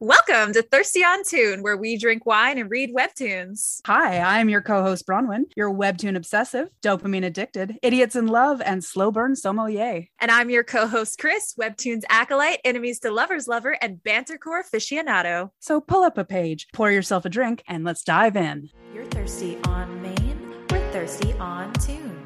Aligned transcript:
Welcome 0.00 0.52
to 0.52 0.62
Thirsty 0.62 1.00
on 1.00 1.24
Tune, 1.24 1.60
where 1.60 1.76
we 1.76 1.98
drink 1.98 2.24
wine 2.24 2.56
and 2.56 2.70
read 2.70 2.94
webtoons. 2.94 3.80
Hi, 3.84 4.20
I'm 4.20 4.48
your 4.48 4.62
co 4.62 4.80
host, 4.80 5.04
Bronwyn, 5.08 5.46
your 5.56 5.74
webtoon 5.74 6.16
obsessive, 6.16 6.68
dopamine 6.80 7.24
addicted, 7.24 7.76
idiots 7.82 8.14
in 8.14 8.28
love, 8.28 8.62
and 8.64 8.84
slow 8.84 9.10
burn 9.10 9.34
sommelier. 9.34 10.04
And 10.20 10.30
I'm 10.30 10.50
your 10.50 10.62
co 10.62 10.86
host, 10.86 11.18
Chris, 11.18 11.52
webtoons 11.60 12.02
acolyte, 12.10 12.60
enemies 12.64 13.00
to 13.00 13.10
lovers 13.10 13.48
lover, 13.48 13.76
and 13.82 13.96
bantercore 13.96 14.62
aficionado. 14.62 15.50
So 15.58 15.80
pull 15.80 16.04
up 16.04 16.16
a 16.16 16.24
page, 16.24 16.68
pour 16.72 16.92
yourself 16.92 17.24
a 17.24 17.28
drink, 17.28 17.64
and 17.66 17.82
let's 17.82 18.04
dive 18.04 18.36
in. 18.36 18.70
You're 18.94 19.06
thirsty 19.06 19.58
on 19.64 20.00
Maine, 20.00 20.54
we're 20.70 20.92
thirsty 20.92 21.32
on 21.40 21.72
Tune. 21.72 22.17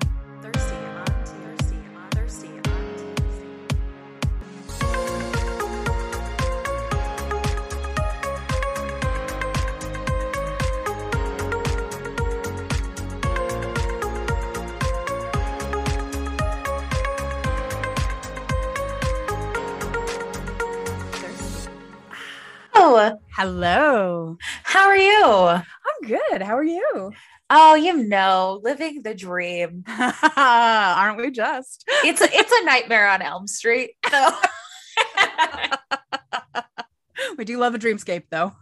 Hello. 22.83 24.37
how 24.65 24.89
are 24.89 24.97
you? 24.97 25.25
I'm 25.25 25.63
good. 26.05 26.43
How 26.43 26.57
are 26.57 26.65
you? 26.65 27.13
Oh, 27.49 27.77
you 27.77 27.97
know, 27.97 28.61
living 28.65 29.03
the 29.03 29.15
dream. 29.15 29.85
Aren't 30.37 31.19
we 31.19 31.31
just? 31.31 31.85
It's 32.05 32.21
a, 32.21 32.25
it's 32.25 32.51
a 32.51 32.65
nightmare 32.65 33.09
on 33.09 33.23
Elm 33.23 33.47
Street. 33.47 33.93
We 37.39 37.45
do 37.45 37.57
love 37.59 37.75
a 37.75 37.79
dreamscape, 37.79 38.25
though. 38.31 38.53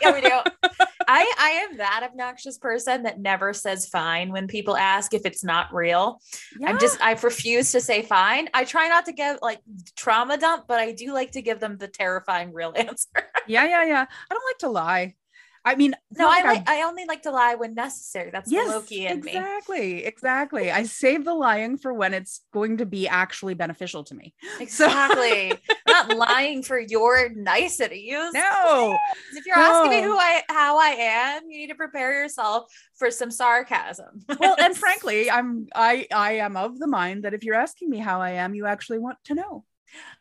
yeah, 0.00 0.12
we 0.12 0.20
do. 0.20 0.30
I 1.12 1.34
I 1.38 1.50
am 1.50 1.76
that 1.76 2.02
obnoxious 2.04 2.56
person 2.56 3.02
that 3.02 3.20
never 3.20 3.52
says 3.52 3.86
fine 3.86 4.32
when 4.32 4.46
people 4.48 4.76
ask 4.78 5.12
if 5.12 5.26
it's 5.26 5.44
not 5.44 5.72
real. 5.74 6.22
I'm 6.64 6.78
just 6.78 7.02
I 7.02 7.12
refuse 7.12 7.70
to 7.72 7.82
say 7.82 8.00
fine. 8.00 8.48
I 8.54 8.64
try 8.64 8.88
not 8.88 9.04
to 9.06 9.12
give 9.12 9.38
like 9.42 9.60
trauma 9.94 10.38
dump, 10.38 10.64
but 10.66 10.80
I 10.80 10.92
do 10.92 11.12
like 11.12 11.32
to 11.32 11.42
give 11.42 11.60
them 11.60 11.76
the 11.76 11.88
terrifying 11.88 12.54
real 12.54 12.72
answer. 12.76 13.08
yeah, 13.46 13.66
yeah, 13.66 13.84
yeah. 13.84 14.06
I 14.30 14.34
don't 14.34 14.44
like 14.48 14.58
to 14.60 14.68
lie. 14.70 15.14
I 15.64 15.76
mean, 15.76 15.94
No, 16.16 16.28
I 16.28 16.42
like 16.42 16.68
I 16.68 16.82
only 16.82 17.04
like 17.06 17.22
to 17.22 17.30
lie 17.30 17.54
when 17.54 17.74
necessary. 17.74 18.30
That's 18.32 18.50
the 18.50 18.56
Loki 18.56 19.06
in 19.06 19.20
me. 19.20 19.30
exactly, 19.32 20.04
exactly. 20.04 20.70
I 20.70 20.82
save 20.84 21.24
the 21.24 21.34
lying 21.34 21.78
for 21.78 21.94
when 21.94 22.14
it's 22.14 22.40
going 22.52 22.78
to 22.78 22.86
be 22.86 23.06
actually 23.06 23.54
beneficial 23.54 24.04
to 24.04 24.14
me. 24.14 24.34
Exactly. 24.60 25.52
not 25.88 26.16
lying 26.16 26.62
for 26.62 26.78
your 26.80 27.28
niceties. 27.34 28.32
No, 28.34 28.98
If 29.34 29.46
you're 29.46 29.56
asking 29.56 29.90
me 29.90 30.02
who 30.02 30.16
I 30.16 30.42
how 30.48 30.78
I 30.78 30.88
am, 30.98 31.42
you 31.48 31.58
need 31.58 31.68
to 31.68 31.74
prepare 31.74 32.12
yourself 32.22 32.64
for 32.96 33.10
some 33.10 33.30
sarcasm. 33.30 34.24
well, 34.40 34.56
and 34.58 34.76
frankly, 34.84 35.30
I'm 35.30 35.68
I 35.74 36.06
I 36.12 36.32
am 36.38 36.56
of 36.56 36.78
the 36.78 36.86
mind 36.88 37.24
that 37.24 37.34
if 37.34 37.44
you're 37.44 37.54
asking 37.54 37.90
me 37.90 37.98
how 37.98 38.20
I 38.20 38.32
am, 38.32 38.54
you 38.54 38.66
actually 38.66 38.98
want 38.98 39.18
to 39.24 39.34
know. 39.34 39.64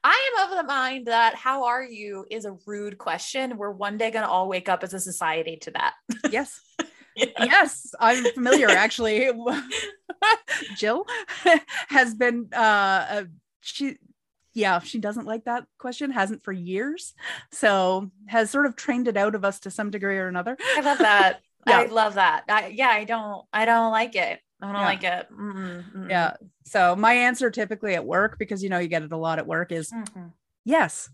I 0.03 0.31
am 0.37 0.49
of 0.49 0.57
the 0.57 0.63
mind 0.63 1.07
that 1.07 1.35
how 1.35 1.65
are 1.65 1.83
you 1.83 2.25
is 2.29 2.45
a 2.45 2.57
rude 2.65 2.97
question. 2.97 3.57
We're 3.57 3.71
one 3.71 3.97
day 3.97 4.11
going 4.11 4.25
to 4.25 4.29
all 4.29 4.47
wake 4.47 4.69
up 4.69 4.83
as 4.83 4.93
a 4.93 4.99
society 4.99 5.57
to 5.61 5.71
that. 5.71 5.93
Yes. 6.31 6.59
yes, 7.15 7.93
I'm 7.99 8.23
familiar 8.33 8.69
actually. 8.69 9.29
Jill 10.77 11.05
has 11.89 12.15
been 12.15 12.49
uh 12.53 12.59
uh, 13.09 13.23
she 13.61 13.97
yeah, 14.53 14.79
she 14.79 14.99
doesn't 14.99 15.25
like 15.25 15.45
that 15.45 15.65
question, 15.77 16.11
hasn't 16.11 16.43
for 16.43 16.51
years. 16.51 17.13
So 17.51 18.11
has 18.27 18.49
sort 18.49 18.65
of 18.65 18.75
trained 18.75 19.07
it 19.07 19.15
out 19.15 19.35
of 19.35 19.45
us 19.45 19.61
to 19.61 19.71
some 19.71 19.91
degree 19.91 20.17
or 20.17 20.27
another. 20.27 20.57
I 20.75 20.81
love 20.81 20.97
that. 20.97 21.39
Yeah. 21.67 21.79
I 21.79 21.85
love 21.85 22.15
that. 22.15 22.45
I, 22.49 22.67
yeah, 22.67 22.89
I 22.89 23.03
don't 23.03 23.45
I 23.53 23.65
don't 23.65 23.91
like 23.91 24.15
it. 24.15 24.39
I 24.61 24.71
don't 24.71 24.81
Yeah. 24.81 24.85
like 24.85 25.03
it. 25.03 25.27
Mm-mm, 25.31 25.83
mm-mm. 25.95 26.09
Yeah. 26.09 26.33
So 26.65 26.95
my 26.95 27.13
answer 27.13 27.49
typically 27.51 27.95
at 27.95 28.05
work, 28.05 28.37
because 28.39 28.63
you 28.63 28.69
know 28.69 28.77
you 28.79 28.87
get 28.87 29.03
it 29.03 29.11
a 29.11 29.17
lot 29.17 29.39
at 29.39 29.47
work, 29.47 29.71
is 29.71 29.91
Mhm. 29.91 30.31
yes. 30.65 31.09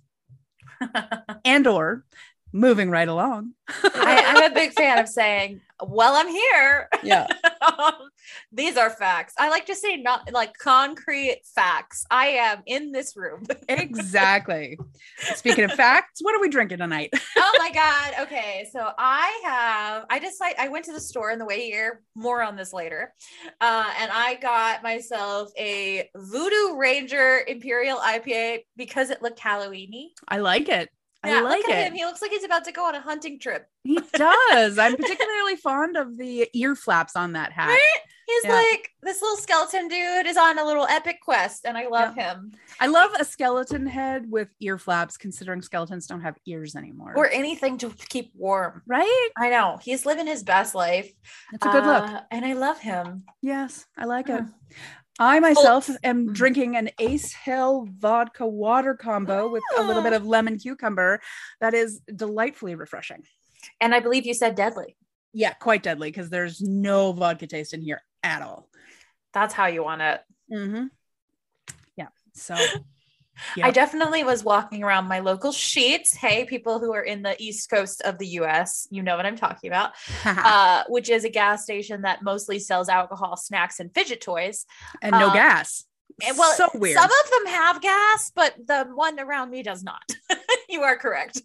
And 1.45 1.65
or 1.67 2.03
moving 2.51 2.89
right 2.89 3.07
along. 3.07 3.53
I, 3.67 4.23
I'm 4.27 4.51
a 4.51 4.53
big 4.53 4.73
fan 4.73 4.99
of 4.99 5.07
saying, 5.07 5.61
"Well, 5.85 6.15
I'm 6.15 6.27
here." 6.27 6.89
Yeah. 7.03 7.27
These 8.51 8.77
are 8.77 8.89
facts. 8.89 9.33
I 9.37 9.49
like 9.49 9.65
to 9.67 9.75
say 9.75 9.97
not 9.97 10.31
like 10.31 10.57
concrete 10.57 11.41
facts. 11.55 12.05
I 12.09 12.27
am 12.27 12.63
in 12.65 12.91
this 12.91 13.15
room. 13.15 13.45
Exactly. 13.69 14.77
Speaking 15.17 15.65
of 15.65 15.71
facts, 15.73 16.19
what 16.21 16.33
are 16.35 16.39
we 16.39 16.49
drinking 16.49 16.77
tonight? 16.79 17.11
oh 17.37 17.55
my 17.57 17.71
god. 17.71 18.13
Okay, 18.21 18.67
so 18.71 18.91
I 18.97 19.41
have. 19.43 20.05
I 20.09 20.19
decided 20.19 20.55
I 20.59 20.69
went 20.69 20.85
to 20.85 20.93
the 20.93 20.99
store 20.99 21.31
in 21.31 21.39
the 21.39 21.45
way 21.45 21.65
here. 21.65 22.01
More 22.15 22.41
on 22.41 22.55
this 22.55 22.73
later. 22.73 23.13
Uh, 23.59 23.91
and 23.99 24.11
I 24.13 24.35
got 24.35 24.83
myself 24.83 25.51
a 25.57 26.09
Voodoo 26.15 26.77
Ranger 26.77 27.41
Imperial 27.47 27.97
IPA 27.97 28.59
because 28.77 29.09
it 29.09 29.21
looked 29.21 29.39
Halloweeny. 29.39 30.07
I 30.27 30.37
like 30.37 30.69
it. 30.69 30.89
I 31.35 31.41
like 31.41 31.57
look 31.63 31.69
at 31.69 31.77
it. 31.79 31.87
him. 31.87 31.93
He 31.95 32.05
looks 32.05 32.21
like 32.21 32.31
he's 32.31 32.43
about 32.43 32.65
to 32.65 32.71
go 32.71 32.85
on 32.85 32.95
a 32.95 33.01
hunting 33.01 33.39
trip. 33.39 33.67
He 33.83 33.99
does. 34.13 34.77
I'm 34.77 34.95
particularly 34.95 35.55
fond 35.55 35.97
of 35.97 36.17
the 36.17 36.49
ear 36.53 36.75
flaps 36.75 37.15
on 37.15 37.33
that 37.33 37.51
hat. 37.51 37.67
Right? 37.69 37.99
He's 38.25 38.43
Yeah. 38.43 38.55
like 38.55 38.89
this 39.03 39.21
little 39.21 39.37
skeleton 39.37 39.87
dude 39.87 40.25
is 40.25 40.35
on 40.35 40.59
a 40.59 40.65
little 40.65 40.85
epic 40.87 41.19
quest, 41.21 41.65
and 41.65 41.77
I 41.77 41.87
love 41.87 42.13
him. 42.13 42.51
I 42.79 42.87
love 42.87 43.11
a 43.17 43.23
skeleton 43.23 43.85
head 43.87 44.29
with 44.29 44.49
ear 44.59 44.77
flaps, 44.77 45.15
considering 45.15 45.61
skeletons 45.61 46.07
don't 46.07 46.19
have 46.21 46.35
ears 46.45 46.75
anymore. 46.75 47.13
Or 47.15 47.29
anything 47.29 47.77
to 47.77 47.89
keep 48.09 48.31
warm. 48.35 48.81
right? 48.85 49.29
I 49.37 49.49
know 49.49 49.79
he's 49.81 50.05
living 50.05 50.27
his 50.27 50.43
best 50.43 50.75
life. 50.75 51.09
It's 51.53 51.65
a 51.65 51.69
good 51.69 51.85
look. 51.85 52.03
Uh, 52.03 52.21
and 52.29 52.43
I 52.45 52.51
love 52.53 52.79
him. 52.79 53.23
Yes, 53.41 53.85
I 53.97 54.03
like 54.05 54.27
it. 54.27 54.41
Mm. 54.41 54.53
I 55.19 55.39
myself 55.39 55.89
am 56.03 56.27
Mm. 56.29 56.33
drinking 56.33 56.75
an 56.77 56.89
Ace 56.99 57.33
Hill 57.33 57.87
vodka 57.91 58.45
water 58.45 58.93
combo 58.95 59.49
with 59.49 59.63
a 59.77 59.83
little 59.83 60.03
bit 60.03 60.13
Ah. 60.13 60.17
of 60.17 60.25
lemon 60.25 60.57
cucumber 60.59 61.21
that 61.59 61.73
is 61.73 61.99
delightfully 62.01 62.75
refreshing. 62.75 63.25
And 63.81 63.95
I 63.95 63.99
believe 63.99 64.25
you 64.25 64.33
said 64.33 64.55
deadly. 64.55 64.95
Yeah, 65.33 65.53
quite 65.53 65.83
deadly 65.83 66.09
because 66.09 66.29
there's 66.29 66.61
no 66.61 67.11
vodka 67.13 67.47
taste 67.47 67.73
in 67.73 67.81
here 67.81 68.01
at 68.23 68.41
all. 68.41 68.69
That's 69.33 69.53
how 69.53 69.65
you 69.67 69.83
want 69.83 70.01
it. 70.01 70.21
Mm-hmm. 70.51 70.85
Yeah. 71.95 72.09
So 72.33 72.55
I 73.61 73.71
definitely 73.71 74.23
was 74.23 74.43
walking 74.43 74.83
around 74.83 75.07
my 75.07 75.19
local 75.19 75.51
Sheetz. 75.51 76.15
Hey, 76.15 76.45
people 76.45 76.79
who 76.79 76.93
are 76.93 77.01
in 77.01 77.21
the 77.21 77.35
east 77.41 77.69
coast 77.69 78.01
of 78.01 78.17
the 78.17 78.27
US, 78.39 78.87
you 78.91 79.03
know 79.03 79.15
what 79.15 79.25
I'm 79.25 79.37
talking 79.37 79.69
about, 79.69 79.93
uh, 80.25 80.83
which 80.87 81.09
is 81.09 81.23
a 81.23 81.29
gas 81.29 81.63
station 81.63 82.01
that 82.03 82.23
mostly 82.23 82.59
sells 82.59 82.89
alcohol, 82.89 83.37
snacks, 83.37 83.79
and 83.79 83.93
fidget 83.93 84.21
toys. 84.21 84.65
and 85.01 85.11
no 85.11 85.29
uh, 85.29 85.33
gas. 85.33 85.85
And 86.25 86.37
well, 86.37 86.53
so 86.53 86.69
weird. 86.73 86.97
some 86.97 87.09
of 87.09 87.31
them 87.31 87.53
have 87.53 87.81
gas, 87.81 88.31
but 88.35 88.55
the 88.65 88.87
one 88.93 89.19
around 89.19 89.51
me 89.51 89.61
does 89.61 89.83
not. 89.83 90.01
you 90.69 90.81
are 90.81 90.97
correct. 90.97 91.41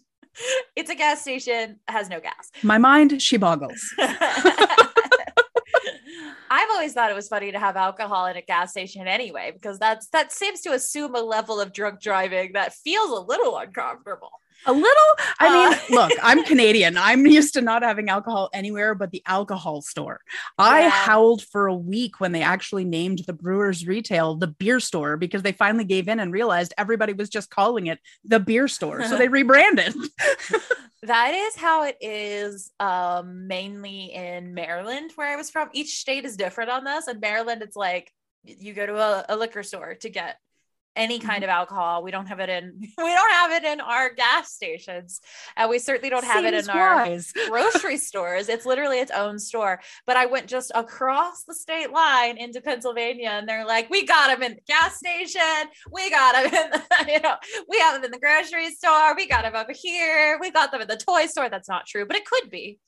It's 0.75 0.89
a 0.89 0.95
gas 0.95 1.21
station, 1.21 1.79
has 1.87 2.09
no 2.09 2.19
gas. 2.19 2.51
My 2.63 2.79
mind, 2.79 3.21
she 3.21 3.37
boggles. 3.37 3.93
I've 6.55 6.69
always 6.71 6.93
thought 6.93 7.09
it 7.09 7.15
was 7.15 7.27
funny 7.27 7.51
to 7.51 7.59
have 7.59 7.75
alcohol 7.75 8.27
in 8.27 8.37
a 8.37 8.41
gas 8.43 8.71
station 8.71 9.07
anyway, 9.07 9.51
because 9.53 9.79
that's 9.79 10.07
that 10.09 10.31
seems 10.31 10.61
to 10.61 10.73
assume 10.73 11.15
a 11.15 11.19
level 11.21 11.59
of 11.59 11.73
drunk 11.73 11.99
driving 11.99 12.53
that 12.53 12.73
feels 12.73 13.09
a 13.09 13.21
little 13.21 13.57
uncomfortable. 13.57 14.29
A 14.65 14.71
little. 14.71 15.09
I 15.39 15.49
mean, 15.49 15.73
Uh, 15.73 15.79
look, 16.01 16.11
I'm 16.21 16.43
Canadian. 16.51 16.95
I'm 16.95 17.25
used 17.25 17.53
to 17.55 17.61
not 17.61 17.81
having 17.81 18.07
alcohol 18.09 18.49
anywhere 18.53 18.93
but 18.95 19.09
the 19.11 19.23
alcohol 19.25 19.81
store. 19.81 20.21
I 20.57 20.81
Yeah. 20.83 20.89
howled 20.89 21.41
for 21.43 21.65
a 21.67 21.75
week 21.75 22.19
when 22.21 22.31
they 22.33 22.43
actually 22.43 22.85
named 22.85 23.21
the 23.27 23.33
Brewers 23.33 23.85
Retail 23.87 24.35
the 24.35 24.47
beer 24.47 24.79
store 24.79 25.17
because 25.17 25.41
they 25.41 25.51
finally 25.51 25.83
gave 25.85 26.07
in 26.07 26.19
and 26.19 26.31
realized 26.31 26.73
everybody 26.77 27.13
was 27.13 27.29
just 27.29 27.49
calling 27.49 27.87
it 27.87 27.99
the 28.23 28.39
beer 28.39 28.67
store. 28.67 29.03
So 29.03 29.17
they 29.17 29.27
rebranded. 29.39 29.95
That 31.03 31.33
is 31.33 31.55
how 31.57 31.83
it 31.83 31.97
is 31.99 32.71
um, 32.79 33.47
mainly 33.47 34.13
in 34.13 34.53
Maryland, 34.53 35.11
where 35.15 35.27
I 35.27 35.35
was 35.35 35.49
from. 35.49 35.69
Each 35.73 35.99
state 35.99 36.23
is 36.23 36.37
different 36.37 36.69
on 36.69 36.85
this. 36.85 37.09
In 37.09 37.19
Maryland, 37.19 37.61
it's 37.61 37.75
like 37.75 38.09
you 38.45 38.73
go 38.73 38.85
to 38.85 38.97
a, 38.97 39.25
a 39.29 39.35
liquor 39.35 39.63
store 39.63 39.95
to 39.95 40.09
get 40.09 40.37
any 40.95 41.19
kind 41.19 41.43
mm-hmm. 41.43 41.43
of 41.45 41.49
alcohol. 41.49 42.03
We 42.03 42.11
don't 42.11 42.27
have 42.27 42.39
it 42.39 42.49
in 42.49 42.79
we 42.97 43.13
don't 43.13 43.31
have 43.31 43.51
it 43.51 43.63
in 43.63 43.81
our 43.81 44.13
gas 44.13 44.51
stations. 44.51 45.21
And 45.55 45.69
we 45.69 45.79
certainly 45.79 46.09
don't 46.09 46.23
have 46.23 46.45
it 46.45 46.53
Seems 46.53 46.67
in 46.67 46.75
our 46.75 47.19
grocery 47.49 47.97
stores. 47.97 48.49
It's 48.49 48.65
literally 48.65 48.99
its 48.99 49.11
own 49.11 49.39
store. 49.39 49.81
But 50.05 50.17
I 50.17 50.25
went 50.25 50.47
just 50.47 50.71
across 50.75 51.43
the 51.43 51.53
state 51.53 51.91
line 51.91 52.37
into 52.37 52.61
Pennsylvania, 52.61 53.29
and 53.29 53.47
they're 53.47 53.65
like, 53.65 53.89
"We 53.89 54.05
got 54.05 54.27
them 54.27 54.43
in 54.43 54.55
the 54.55 54.61
gas 54.67 54.97
station. 54.97 55.41
We 55.91 56.09
got 56.09 56.33
them 56.33 56.45
in, 56.45 56.69
the, 56.71 56.83
you 57.11 57.19
know, 57.19 57.35
we 57.67 57.79
have 57.79 57.95
them 57.95 58.05
in 58.05 58.11
the 58.11 58.19
grocery 58.19 58.71
store. 58.71 59.15
We 59.15 59.27
got 59.27 59.43
them 59.43 59.55
over 59.55 59.73
here. 59.73 60.37
We 60.39 60.51
got 60.51 60.71
them 60.71 60.81
in 60.81 60.87
the 60.87 60.97
toy 60.97 61.25
store." 61.25 61.49
That's 61.49 61.69
not 61.69 61.85
true, 61.85 62.05
but 62.05 62.17
it 62.17 62.25
could 62.25 62.49
be. 62.49 62.79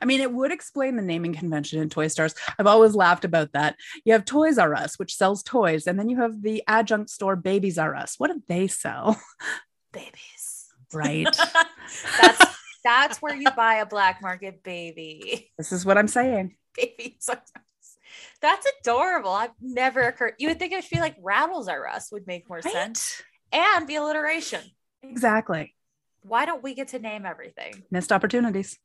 I 0.00 0.06
mean, 0.06 0.20
it 0.20 0.32
would 0.32 0.52
explain 0.52 0.96
the 0.96 1.02
naming 1.02 1.34
convention 1.34 1.80
in 1.80 1.90
Toy 1.90 2.08
Stars. 2.08 2.34
I've 2.58 2.66
always 2.66 2.94
laughed 2.94 3.24
about 3.24 3.52
that. 3.52 3.76
You 4.04 4.12
have 4.14 4.24
Toys 4.24 4.58
R 4.58 4.74
Us, 4.74 4.98
which 4.98 5.14
sells 5.14 5.42
toys, 5.42 5.86
and 5.86 5.98
then 5.98 6.08
you 6.08 6.20
have 6.20 6.42
the 6.42 6.62
adjunct 6.66 7.10
store 7.10 7.36
Babies 7.36 7.78
R 7.78 7.94
Us. 7.94 8.14
What 8.18 8.28
do 8.32 8.42
they 8.48 8.66
sell? 8.66 9.20
Babies. 9.92 10.68
Right. 10.92 11.24
That's 12.20 12.56
that's 12.82 13.18
where 13.20 13.34
you 13.34 13.50
buy 13.54 13.74
a 13.74 13.86
black 13.86 14.22
market 14.22 14.62
baby. 14.62 15.52
this 15.58 15.70
is 15.70 15.84
what 15.84 15.98
I'm 15.98 16.08
saying. 16.08 16.56
Babies. 16.76 17.28
R 17.28 17.36
Us. 17.36 17.96
That's 18.40 18.66
adorable. 18.80 19.30
I've 19.30 19.50
never 19.60 20.00
occurred. 20.00 20.34
You 20.38 20.48
would 20.48 20.58
think 20.58 20.72
it 20.72 20.82
should 20.82 20.96
be 20.96 21.00
like 21.00 21.16
Rattles 21.20 21.68
R 21.68 21.86
Us 21.86 22.10
would 22.10 22.26
make 22.26 22.48
more 22.48 22.62
sense. 22.62 23.22
And 23.52 23.86
the 23.86 23.96
alliteration. 23.96 24.62
Exactly. 25.02 25.74
Why 26.22 26.46
don't 26.46 26.62
we 26.62 26.74
get 26.74 26.88
to 26.88 26.98
name 26.98 27.26
everything? 27.26 27.82
Missed 27.90 28.12
opportunities. 28.12 28.78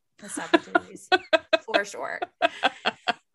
For 1.66 1.86
sure. 1.86 2.20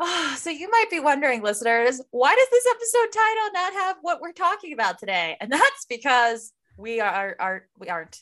Oh, 0.02 0.34
so 0.38 0.48
you 0.48 0.70
might 0.70 0.86
be 0.90 0.98
wondering, 0.98 1.42
listeners, 1.42 2.00
why 2.10 2.34
does 2.34 2.48
this 2.50 2.64
episode 2.70 3.12
title 3.12 3.50
not 3.52 3.72
have 3.74 3.96
what 4.00 4.22
we're 4.22 4.32
talking 4.32 4.72
about 4.72 4.98
today? 4.98 5.36
And 5.42 5.52
that's 5.52 5.84
because 5.90 6.54
we 6.78 7.00
are 7.00 7.36
are 7.38 7.66
we 7.78 7.90
aren't. 7.90 8.16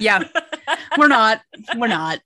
Yeah, 0.00 0.24
we're 0.98 1.06
not. 1.06 1.40
We're 1.76 1.86
not. 1.86 2.18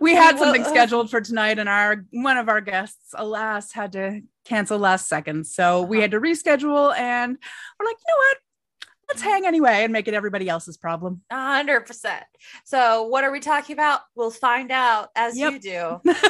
We 0.00 0.16
had 0.16 0.40
something 0.40 0.64
scheduled 0.64 1.08
for 1.08 1.20
tonight, 1.20 1.60
and 1.60 1.68
our 1.68 2.04
one 2.10 2.36
of 2.36 2.48
our 2.48 2.60
guests, 2.60 3.14
alas, 3.14 3.70
had 3.70 3.92
to 3.92 4.22
cancel 4.44 4.76
last 4.76 5.06
second. 5.08 5.46
So 5.46 5.82
we 5.82 5.98
Uh-huh. 5.98 6.02
had 6.02 6.10
to 6.10 6.20
reschedule, 6.20 6.92
and 6.98 7.38
we're 7.78 7.86
like, 7.86 7.96
you 7.96 8.12
know 8.12 8.16
what? 8.16 8.36
Let's 9.12 9.22
hang 9.22 9.46
anyway 9.46 9.84
and 9.84 9.92
make 9.92 10.08
it 10.08 10.14
everybody 10.14 10.48
else's 10.48 10.78
problem. 10.78 11.20
A 11.30 11.34
hundred 11.34 11.82
percent. 11.82 12.24
So 12.64 13.02
what 13.04 13.24
are 13.24 13.30
we 13.30 13.40
talking 13.40 13.74
about? 13.74 14.00
We'll 14.14 14.30
find 14.30 14.72
out 14.72 15.10
as 15.14 15.36
Yep. 15.38 15.52
you 15.52 15.58
do. 15.60 16.00
this 16.04 16.22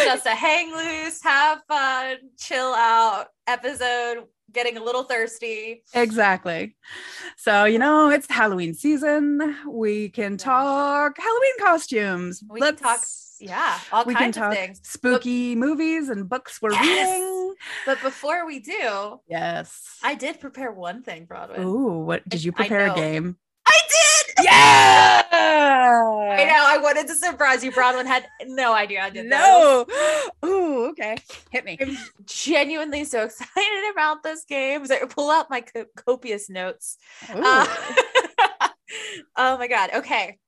is 0.00 0.04
just 0.04 0.26
a 0.26 0.30
hang 0.34 0.72
loose, 0.74 1.22
have 1.22 1.60
fun, 1.68 2.16
chill 2.38 2.74
out 2.74 3.26
episode, 3.46 4.24
getting 4.52 4.76
a 4.76 4.82
little 4.82 5.04
thirsty. 5.04 5.82
Exactly. 5.94 6.76
So, 7.36 7.64
you 7.64 7.78
know, 7.78 8.10
it's 8.10 8.28
Halloween 8.30 8.74
season. 8.74 9.56
We 9.68 10.08
can 10.08 10.36
talk 10.36 11.16
Halloween 11.16 11.58
costumes. 11.60 12.42
We 12.48 12.60
can 12.60 12.76
talk 12.76 13.00
Yeah, 13.40 13.78
all 13.92 14.04
we 14.04 14.14
can 14.14 14.24
kinds 14.32 14.36
of 14.36 14.42
talk 14.44 14.52
things. 14.54 14.80
spooky 14.84 15.54
movies 15.56 16.08
and 16.08 16.28
books 16.28 16.60
we're 16.62 16.72
Yes. 16.72 17.08
reading. 17.08 17.54
But 17.86 18.00
before 18.02 18.46
we 18.46 18.58
do, 18.60 19.20
Yes. 19.28 19.98
I 20.02 20.14
did 20.14 20.40
prepare 20.40 20.72
one 20.72 21.02
thing, 21.02 21.26
Bronwyn. 21.26 21.58
Ooh, 21.60 22.00
what 22.04 22.28
did 22.28 22.42
you 22.44 22.52
prepare 22.52 22.90
a 22.90 22.94
game? 22.94 23.36
I 23.66 23.78
did. 23.88 24.44
Yeah. 24.44 25.22
I 25.32 26.44
know. 26.44 26.64
I 26.66 26.78
wanted 26.78 27.06
to 27.06 27.14
surprise 27.14 27.62
you. 27.64 27.70
Bronwyn 27.72 28.06
had 28.06 28.26
no 28.46 28.72
idea 28.74 29.02
I 29.02 29.10
did 29.10 29.26
No. 29.26 29.86
Ooh, 30.44 30.86
okay. 30.90 31.16
Hit 31.50 31.64
me. 31.64 31.78
I'm 31.80 31.96
genuinely 32.26 33.04
so 33.04 33.22
excited 33.24 33.90
about 33.92 34.22
this 34.22 34.44
game. 34.44 34.84
So 34.86 34.94
I 34.96 35.04
pull 35.06 35.30
out 35.30 35.48
my 35.50 35.60
co- 35.60 35.86
copious 35.96 36.50
notes. 36.50 36.98
Uh, 37.28 37.66
oh 39.36 39.58
my 39.58 39.66
god. 39.68 39.90
Okay. 39.94 40.38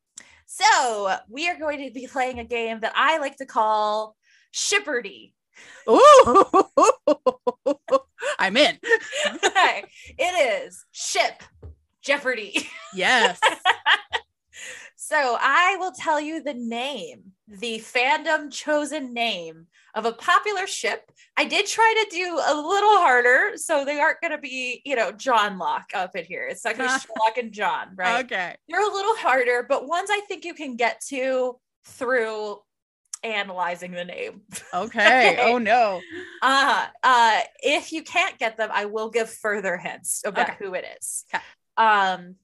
So 0.47 1.17
we 1.29 1.49
are 1.49 1.59
going 1.59 1.85
to 1.85 1.93
be 1.93 2.07
playing 2.13 2.39
a 2.39 2.45
game 2.45 2.81
that 2.81 2.93
I 2.95 3.19
like 3.19 3.37
to 3.37 3.47
call 3.47 4.17
Shipperdy. 4.55 5.33
Ooh. 5.89 6.65
I'm 8.39 8.57
in. 8.57 8.79
Okay. 9.27 9.85
it 10.19 10.65
is 10.67 10.85
ship 10.93 11.43
Jeopardy. 12.03 12.69
Yes. 12.95 13.41
So 15.09 15.37
I 15.41 15.77
will 15.79 15.93
tell 15.93 16.21
you 16.21 16.43
the 16.43 16.53
name, 16.53 17.31
the 17.47 17.79
fandom 17.79 18.51
chosen 18.51 19.15
name 19.15 19.69
of 19.95 20.05
a 20.05 20.11
popular 20.13 20.67
ship. 20.67 21.13
I 21.37 21.45
did 21.45 21.67
try 21.67 22.05
to 22.05 22.17
do 22.17 22.41
a 22.45 22.55
little 22.57 22.97
harder, 22.97 23.53
so 23.55 23.85
they 23.85 24.01
aren't 24.01 24.21
going 24.21 24.33
to 24.33 24.39
be, 24.39 24.83
you 24.85 24.97
know, 24.97 25.13
Johnlock 25.13 25.85
up 25.95 26.17
in 26.17 26.25
here. 26.25 26.49
It's 26.51 26.65
not 26.65 26.77
going 26.77 26.89
to 26.89 26.95
be 26.97 27.01
Sherlock 27.07 27.39
and 27.39 27.53
John, 27.53 27.91
right? 27.95 28.25
Okay. 28.25 28.57
They're 28.69 28.83
a 28.83 28.93
little 28.93 29.15
harder, 29.19 29.65
but 29.69 29.87
ones 29.87 30.09
I 30.11 30.23
think 30.27 30.45
you 30.45 30.55
can 30.55 30.75
get 30.75 31.01
to 31.11 31.57
through 31.85 32.57
analyzing 33.23 33.93
the 33.93 34.05
name. 34.05 34.41
Okay. 34.75 35.07
Okay. 35.07 35.37
Oh 35.41 35.59
no. 35.59 36.01
Uh, 36.43 36.87
uh, 37.05 37.41
if 37.63 37.93
you 37.93 38.03
can't 38.03 38.37
get 38.41 38.57
them, 38.57 38.71
I 38.73 38.87
will 38.87 39.11
give 39.11 39.31
further 39.31 39.77
hints 39.77 40.23
about 40.27 40.51
Okay. 40.51 40.57
who 40.59 40.75
it 40.75 40.85
is. 40.99 41.25
Okay. 41.33 41.45
Um, 41.77 42.35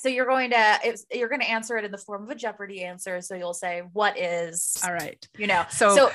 so 0.00 0.08
you're 0.08 0.26
going 0.26 0.50
to 0.50 0.78
it's, 0.84 1.04
you're 1.12 1.28
going 1.28 1.40
to 1.40 1.50
answer 1.50 1.76
it 1.76 1.84
in 1.84 1.90
the 1.92 1.98
form 1.98 2.22
of 2.24 2.30
a 2.30 2.34
Jeopardy 2.34 2.82
answer. 2.82 3.20
So 3.20 3.34
you'll 3.34 3.54
say, 3.54 3.82
"What 3.92 4.18
is?" 4.18 4.76
All 4.84 4.92
right. 4.92 5.26
You 5.38 5.46
know. 5.46 5.64
So, 5.70 5.94
So 5.94 6.10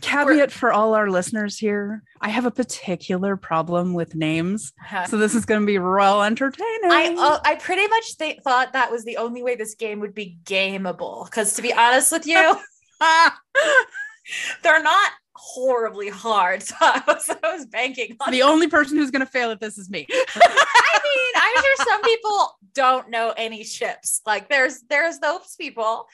caveat 0.00 0.50
for 0.50 0.72
all 0.72 0.92
our 0.94 1.08
listeners 1.08 1.56
here 1.56 2.02
I 2.20 2.28
have 2.28 2.46
a 2.46 2.50
particular 2.50 3.36
problem 3.36 3.94
with 3.94 4.14
names. 4.16 4.72
uh, 4.92 5.04
So 5.06 5.16
this 5.18 5.34
is 5.36 5.44
going 5.44 5.60
to 5.60 5.66
be 5.66 5.78
real 5.78 6.22
entertaining. 6.22 6.90
I 6.90 7.14
uh, 7.16 7.40
I 7.44 7.54
pretty 7.56 7.86
much 7.86 8.18
th- 8.18 8.40
thought 8.42 8.72
that 8.72 8.90
was 8.90 9.04
the 9.04 9.18
only 9.18 9.42
way 9.42 9.54
this 9.56 9.74
game 9.74 10.00
would 10.00 10.14
be 10.14 10.38
gameable. 10.44 11.26
Because 11.26 11.54
to 11.54 11.62
be 11.62 11.72
honest 11.72 12.10
with 12.12 12.26
you, 12.26 12.56
they're 14.62 14.82
not 14.82 15.12
horribly 15.34 16.08
hard. 16.08 16.62
So 16.74 16.74
I 16.80 17.02
was, 17.06 17.28
I 17.42 17.54
was 17.56 17.66
banking 17.66 18.16
on 18.20 18.32
the 18.32 18.42
only 18.42 18.68
person 18.68 18.96
who's 18.96 19.10
going 19.10 19.24
to 19.24 19.30
fail 19.30 19.50
at 19.50 19.60
this 19.60 19.76
is 19.78 19.90
me. 19.90 20.06
I 20.10 21.00
mean, 21.04 21.32
I'm 21.36 21.62
sure 21.62 21.86
some 21.88 22.02
people 22.02 22.58
don't 22.74 23.10
know 23.10 23.32
any 23.36 23.64
ships. 23.64 24.20
Like 24.26 24.48
there's 24.48 24.82
there's 24.88 25.18
those 25.18 25.54
people. 25.58 26.06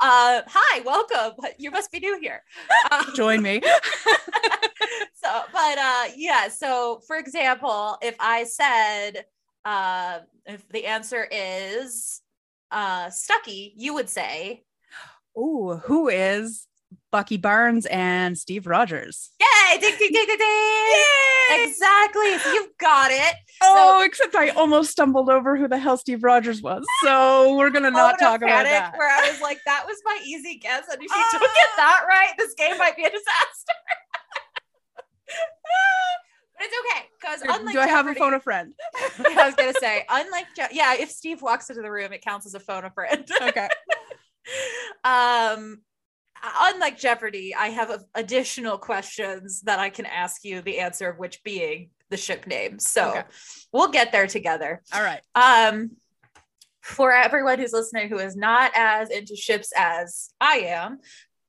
Uh, 0.00 0.42
hi, 0.46 0.80
welcome. 0.80 1.44
You 1.58 1.72
must 1.72 1.90
be 1.90 1.98
new 1.98 2.20
here. 2.20 2.42
Uh, 2.90 3.04
Join 3.16 3.42
me. 3.42 3.60
so, 5.14 5.42
but 5.52 5.78
uh, 5.78 6.04
yeah. 6.16 6.48
So, 6.48 7.00
for 7.06 7.16
example, 7.16 7.98
if 8.00 8.14
I 8.20 8.44
said, 8.44 9.24
uh, 9.64 10.20
if 10.46 10.68
the 10.68 10.86
answer 10.86 11.26
is 11.30 12.20
uh, 12.70 13.10
Stucky, 13.10 13.74
you 13.76 13.94
would 13.94 14.08
say, 14.08 14.62
Ooh, 15.36 15.80
who 15.84 16.08
is 16.08 16.67
Bucky 17.10 17.36
Barnes 17.36 17.86
and 17.86 18.36
Steve 18.36 18.66
Rogers? 18.66 19.30
"Yay! 19.40 19.78
Ding, 19.78 19.94
ding, 19.98 20.12
ding, 20.12 20.26
ding, 20.26 20.38
ding!" 20.38 21.04
Exactly. 21.50 22.38
So 22.38 22.52
you've 22.52 22.76
got 22.78 23.10
it. 23.10 23.34
Oh, 23.62 24.02
except 24.04 24.34
I 24.34 24.48
almost 24.50 24.90
stumbled 24.90 25.30
over 25.30 25.56
who 25.56 25.68
the 25.68 25.78
hell 25.78 25.96
Steve 25.96 26.22
Rogers 26.22 26.62
was. 26.62 26.84
So 27.02 27.56
we're 27.56 27.70
going 27.70 27.84
to 27.84 27.90
not 27.90 28.14
of 28.14 28.20
talk 28.20 28.42
about 28.42 28.64
that. 28.64 28.94
Where 28.96 29.08
I 29.08 29.30
was 29.30 29.40
like, 29.40 29.58
that 29.66 29.84
was 29.86 29.96
my 30.04 30.20
easy 30.24 30.58
guess, 30.58 30.84
and 30.90 31.02
if 31.02 31.10
you 31.10 31.24
don't 31.32 31.54
get 31.54 31.68
that 31.76 32.04
right, 32.08 32.30
this 32.38 32.54
game 32.54 32.78
might 32.78 32.96
be 32.96 33.04
a 33.04 33.10
disaster. 33.10 33.26
but 36.58 36.66
it's 36.66 36.74
okay 36.92 37.06
because 37.20 37.42
unlike 37.42 37.74
Do 37.74 37.80
I 37.80 37.86
have 37.86 38.06
a 38.06 38.14
phone 38.14 38.34
a 38.34 38.40
friend? 38.40 38.72
I 39.18 39.46
was 39.46 39.54
gonna 39.54 39.74
say, 39.80 40.04
unlike 40.08 40.46
Je- 40.56 40.68
yeah, 40.72 40.94
if 40.94 41.10
Steve 41.10 41.42
walks 41.42 41.70
into 41.70 41.82
the 41.82 41.90
room, 41.90 42.12
it 42.12 42.22
counts 42.22 42.46
as 42.46 42.54
a 42.54 42.60
phone 42.60 42.84
a 42.84 42.90
friend. 42.90 43.28
Okay. 43.42 43.68
um, 45.04 45.82
unlike 46.42 46.98
Jeopardy, 46.98 47.54
I 47.54 47.68
have 47.68 48.04
additional 48.14 48.78
questions 48.78 49.62
that 49.62 49.78
I 49.78 49.90
can 49.90 50.06
ask 50.06 50.44
you, 50.44 50.62
the 50.62 50.78
answer 50.78 51.08
of 51.08 51.18
which 51.18 51.42
being 51.42 51.90
the 52.10 52.16
ship 52.16 52.46
name. 52.46 52.78
So 52.78 53.10
Okay. 53.10 53.22
we'll 53.72 53.90
get 53.90 54.12
there 54.12 54.26
together. 54.26 54.82
All 54.94 55.02
right. 55.02 55.20
Um, 55.34 55.90
for 56.80 57.12
everyone 57.12 57.58
who's 57.58 57.72
listening 57.72 58.08
who 58.08 58.18
is 58.18 58.36
not 58.36 58.72
as 58.74 59.10
into 59.10 59.36
ships 59.36 59.72
as 59.76 60.30
I 60.40 60.58
am, 60.60 61.00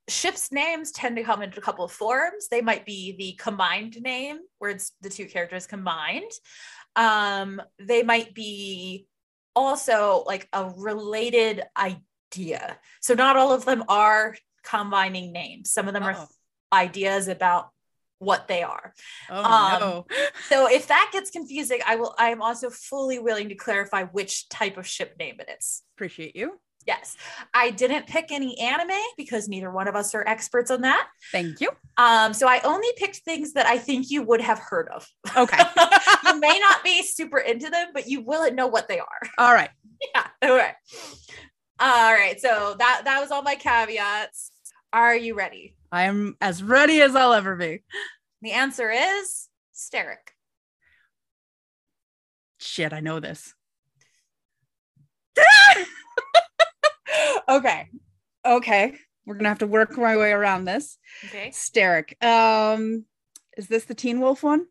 ships' 0.08 0.52
names 0.52 0.90
tend 0.90 1.16
to 1.16 1.22
come 1.22 1.40
in 1.40 1.52
a 1.56 1.60
couple 1.60 1.84
of 1.84 1.92
forms. 1.92 2.48
They 2.48 2.60
might 2.60 2.84
be 2.84 3.16
the 3.16 3.32
combined 3.42 4.00
name, 4.02 4.38
where 4.58 4.70
it's 4.70 4.92
the 5.00 5.08
two 5.08 5.26
characters 5.26 5.66
combined. 5.66 6.30
Um, 6.96 7.62
they 7.78 8.02
might 8.02 8.34
be 8.34 9.06
also 9.56 10.24
like 10.26 10.48
a 10.52 10.70
related 10.76 11.62
idea. 11.76 12.78
So 13.00 13.14
not 13.14 13.36
all 13.36 13.52
of 13.52 13.64
them 13.64 13.84
are 13.88 14.36
combining 14.62 15.32
names. 15.32 15.70
Some 15.70 15.88
of 15.88 15.94
them 15.94 16.02
Uh-oh. 16.02 16.10
are 16.22 16.28
ideas 16.72 17.28
about 17.28 17.70
what 18.18 18.48
they 18.48 18.62
are. 18.62 18.92
Oh, 19.30 19.42
Um, 19.42 19.80
no. 19.80 20.06
So 20.48 20.68
if 20.70 20.88
that 20.88 21.10
gets 21.12 21.30
confusing, 21.30 21.80
I 21.86 21.96
will 21.96 22.14
I 22.18 22.28
am 22.30 22.42
also 22.42 22.68
fully 22.70 23.18
willing 23.18 23.48
to 23.48 23.54
clarify 23.54 24.04
which 24.04 24.48
type 24.50 24.76
of 24.76 24.86
ship 24.86 25.16
name 25.18 25.36
it 25.40 25.48
is. 25.58 25.82
Appreciate 25.96 26.36
you. 26.36 26.60
Yes. 26.86 27.16
I 27.52 27.70
didn't 27.70 28.06
pick 28.06 28.32
any 28.32 28.58
anime 28.58 28.96
because 29.16 29.48
neither 29.48 29.70
one 29.70 29.86
of 29.86 29.94
us 29.96 30.14
are 30.14 30.24
experts 30.26 30.70
on 30.70 30.80
that. 30.80 31.08
Thank 31.30 31.60
you. 31.60 31.70
Um, 31.98 32.32
so 32.32 32.48
I 32.48 32.60
only 32.60 32.88
picked 32.96 33.18
things 33.18 33.52
that 33.52 33.66
I 33.66 33.76
think 33.78 34.10
you 34.10 34.22
would 34.22 34.40
have 34.40 34.58
heard 34.58 34.88
of. 34.88 35.06
Okay. 35.36 35.62
you 36.26 36.40
may 36.40 36.58
not 36.58 36.82
be 36.82 37.02
super 37.02 37.38
into 37.38 37.68
them, 37.70 37.88
but 37.92 38.08
you 38.08 38.22
will 38.22 38.50
know 38.52 38.66
what 38.66 38.88
they 38.88 38.98
are. 38.98 39.20
All 39.38 39.52
right. 39.54 39.70
Yeah. 40.14 40.26
All 40.42 40.56
right. 40.56 40.74
All 41.80 42.12
right. 42.12 42.38
So 42.38 42.76
that 42.78 43.02
that 43.06 43.20
was 43.20 43.30
all 43.30 43.42
my 43.42 43.54
caveats. 43.54 44.52
Are 44.92 45.16
you 45.16 45.34
ready? 45.34 45.76
I 45.90 46.04
am 46.04 46.36
as 46.40 46.62
ready 46.62 47.00
as 47.00 47.16
I'll 47.16 47.32
ever 47.32 47.56
be. 47.56 47.82
The 48.42 48.52
answer 48.52 48.90
is 48.90 49.48
Steric. 49.74 50.34
Shit, 52.58 52.92
I 52.92 53.00
know 53.00 53.18
this. 53.20 53.54
okay. 57.48 57.88
Okay. 58.44 58.94
We're 59.24 59.36
gonna 59.36 59.48
have 59.48 59.60
to 59.60 59.66
work 59.66 59.96
my 59.96 60.16
way 60.16 60.32
around 60.32 60.66
this. 60.66 60.98
Okay. 61.24 61.48
Steric. 61.48 62.22
Um, 62.22 63.06
is 63.56 63.68
this 63.68 63.84
the 63.84 63.94
Teen 63.94 64.20
Wolf 64.20 64.42
one? 64.42 64.66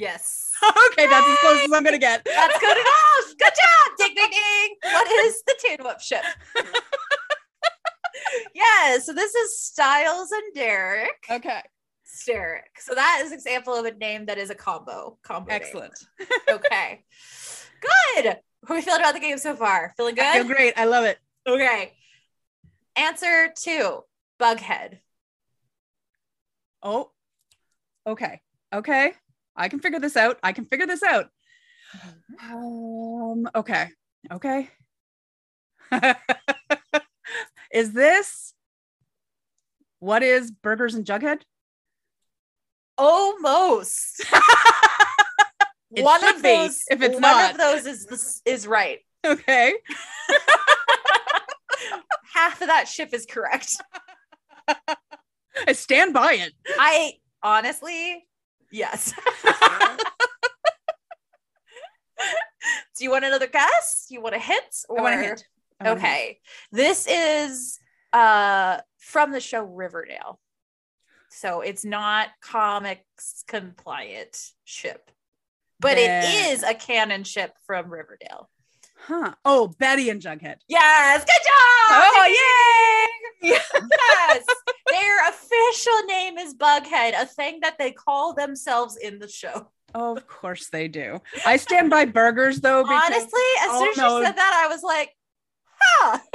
Yes. 0.00 0.50
okay, 0.64 1.06
that's 1.06 1.28
as 1.28 1.38
close 1.40 1.60
as 1.62 1.72
I'm 1.72 1.84
gonna 1.84 1.98
get. 1.98 2.24
That's 2.24 2.58
good 2.58 2.76
enough. 2.76 3.36
Good 3.38 3.52
job. 3.52 3.98
Ding 3.98 4.14
ding 4.14 4.30
ding. 4.30 4.76
What 4.82 5.10
is 5.26 5.42
the 5.46 5.54
Teen 5.60 5.76
Wolf 5.82 6.02
ship? 6.02 6.22
yeah, 8.54 8.98
so 8.98 9.12
this 9.12 9.34
is 9.34 9.60
Stiles 9.60 10.30
and 10.32 10.54
Derek. 10.54 11.10
Okay. 11.30 11.60
Steric. 12.06 12.78
So 12.78 12.94
that 12.94 13.20
is 13.22 13.30
an 13.30 13.34
example 13.34 13.74
of 13.74 13.84
a 13.84 13.92
name 13.92 14.24
that 14.26 14.38
is 14.38 14.48
a 14.48 14.54
combo. 14.54 15.18
Combo. 15.22 15.52
Excellent. 15.52 15.92
Okay. 16.50 17.04
good. 17.82 18.36
How 18.66 18.74
are 18.74 18.76
we 18.76 18.82
feeling 18.82 19.00
about 19.00 19.14
the 19.14 19.20
game 19.20 19.36
so 19.36 19.54
far? 19.54 19.92
Feeling 19.98 20.18
I 20.18 20.32
feel 20.34 20.44
good? 20.44 20.56
great. 20.56 20.74
I 20.78 20.86
love 20.86 21.04
it. 21.04 21.18
Okay. 21.46 21.92
Answer 22.96 23.52
two. 23.54 24.00
Bughead. 24.40 24.98
Oh, 26.82 27.10
okay. 28.06 28.40
Okay. 28.72 29.12
I 29.56 29.68
can 29.68 29.80
figure 29.80 30.00
this 30.00 30.16
out. 30.16 30.38
I 30.42 30.52
can 30.52 30.64
figure 30.64 30.86
this 30.86 31.02
out. 31.02 31.28
Um, 32.42 33.48
okay. 33.54 33.88
Okay. 34.30 34.68
is 37.72 37.92
this 37.92 38.54
what 39.98 40.22
is 40.22 40.50
burgers 40.50 40.94
and 40.94 41.04
jughead? 41.04 41.42
Almost. 42.96 44.24
One 45.90 46.26
of 46.28 46.42
those. 46.42 46.84
if 46.88 47.02
it's 47.02 47.14
one 47.14 47.22
not. 47.22 47.52
of 47.52 47.58
those 47.58 47.84
is 47.84 48.06
this 48.06 48.40
is 48.44 48.66
right. 48.66 49.00
Okay. 49.26 49.74
Half 52.32 52.62
of 52.62 52.68
that 52.68 52.86
ship 52.86 53.12
is 53.12 53.26
correct. 53.26 53.76
I 54.68 55.72
stand 55.72 56.14
by 56.14 56.34
it. 56.34 56.52
I 56.78 57.14
honestly, 57.42 58.24
yes. 58.72 59.12
Do 62.96 63.04
you 63.04 63.10
want 63.10 63.24
another 63.24 63.46
guess? 63.46 64.06
You 64.10 64.20
want 64.20 64.34
a 64.34 64.38
hint? 64.38 64.84
Or 64.88 65.00
I 65.00 65.02
want 65.02 65.20
hit. 65.20 65.44
I 65.80 65.88
want 65.88 66.00
a 66.00 66.02
hit. 66.02 66.08
okay. 66.08 66.38
This 66.70 67.06
is 67.08 67.78
uh 68.12 68.78
from 68.98 69.32
the 69.32 69.40
show 69.40 69.62
Riverdale. 69.62 70.38
So 71.30 71.60
it's 71.62 71.84
not 71.84 72.28
comics 72.42 73.44
compliant 73.46 74.36
ship. 74.64 75.10
But 75.78 75.94
Then- 75.94 76.24
it 76.24 76.52
is 76.52 76.62
a 76.62 76.74
canon 76.74 77.24
ship 77.24 77.54
from 77.66 77.90
Riverdale. 77.90 78.50
Huh. 79.06 79.34
Oh, 79.44 79.68
Betty 79.78 80.10
and 80.10 80.20
Jughead. 80.20 80.56
Yes, 80.68 81.24
good 81.24 81.42
job. 81.44 81.90
Oh, 81.90 83.08
yay! 83.42 83.50
yes. 83.50 84.44
Their 84.90 85.28
official 85.28 86.06
name 86.06 86.38
is 86.38 86.54
Bughead, 86.54 87.20
a 87.20 87.26
thing 87.26 87.60
that 87.62 87.78
they 87.78 87.92
call 87.92 88.34
themselves 88.34 88.96
in 88.96 89.18
the 89.18 89.28
show. 89.28 89.68
Oh, 89.94 90.16
of 90.16 90.26
course 90.26 90.68
they 90.68 90.88
do. 90.88 91.20
I 91.44 91.56
stand 91.56 91.90
by 91.90 92.04
burgers 92.04 92.60
though. 92.60 92.82
Because 92.82 93.02
Honestly, 93.06 93.40
as 93.62 93.70
soon 93.70 93.88
as 93.88 93.96
you 93.96 94.24
said 94.24 94.36
that, 94.36 94.64
I 94.64 94.68
was 94.72 94.82
like, 94.82 95.16
huh. 95.80 96.18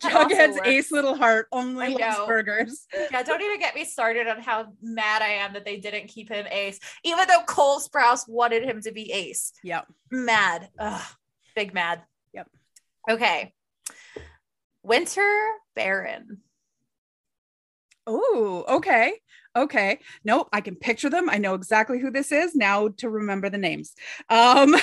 Jughead's 0.00 0.58
ace 0.64 0.92
little 0.92 1.16
heart 1.16 1.48
only 1.52 1.86
I 1.86 2.08
loves 2.08 2.26
burgers. 2.26 2.86
Yeah, 3.10 3.22
don't 3.22 3.40
even 3.40 3.58
get 3.58 3.74
me 3.74 3.84
started 3.84 4.26
on 4.26 4.40
how 4.40 4.66
mad 4.82 5.22
I 5.22 5.28
am 5.28 5.54
that 5.54 5.64
they 5.64 5.78
didn't 5.78 6.08
keep 6.08 6.28
him 6.30 6.46
ace, 6.50 6.78
even 7.04 7.26
though 7.26 7.42
Cole 7.46 7.80
Sprouse 7.80 8.28
wanted 8.28 8.64
him 8.64 8.80
to 8.82 8.92
be 8.92 9.10
ace. 9.12 9.52
Yep. 9.62 9.86
Mad. 10.10 10.68
Ugh, 10.78 11.02
big 11.56 11.74
mad. 11.74 12.02
Yep. 12.32 12.48
Okay. 13.10 13.52
Winter 14.82 15.48
Baron. 15.74 16.38
Oh, 18.06 18.64
okay. 18.68 19.14
Okay. 19.54 19.98
Nope. 20.24 20.48
I 20.52 20.60
can 20.60 20.76
picture 20.76 21.10
them. 21.10 21.28
I 21.28 21.38
know 21.38 21.54
exactly 21.54 21.98
who 21.98 22.10
this 22.10 22.32
is 22.32 22.54
now 22.54 22.88
to 22.98 23.10
remember 23.10 23.50
the 23.50 23.58
names. 23.58 23.94
Um, 24.30 24.74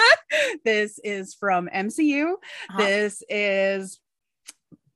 this 0.64 0.98
is 1.04 1.34
from 1.34 1.68
MCU. 1.74 2.32
Uh-huh. 2.32 2.78
This 2.78 3.22
is 3.28 4.00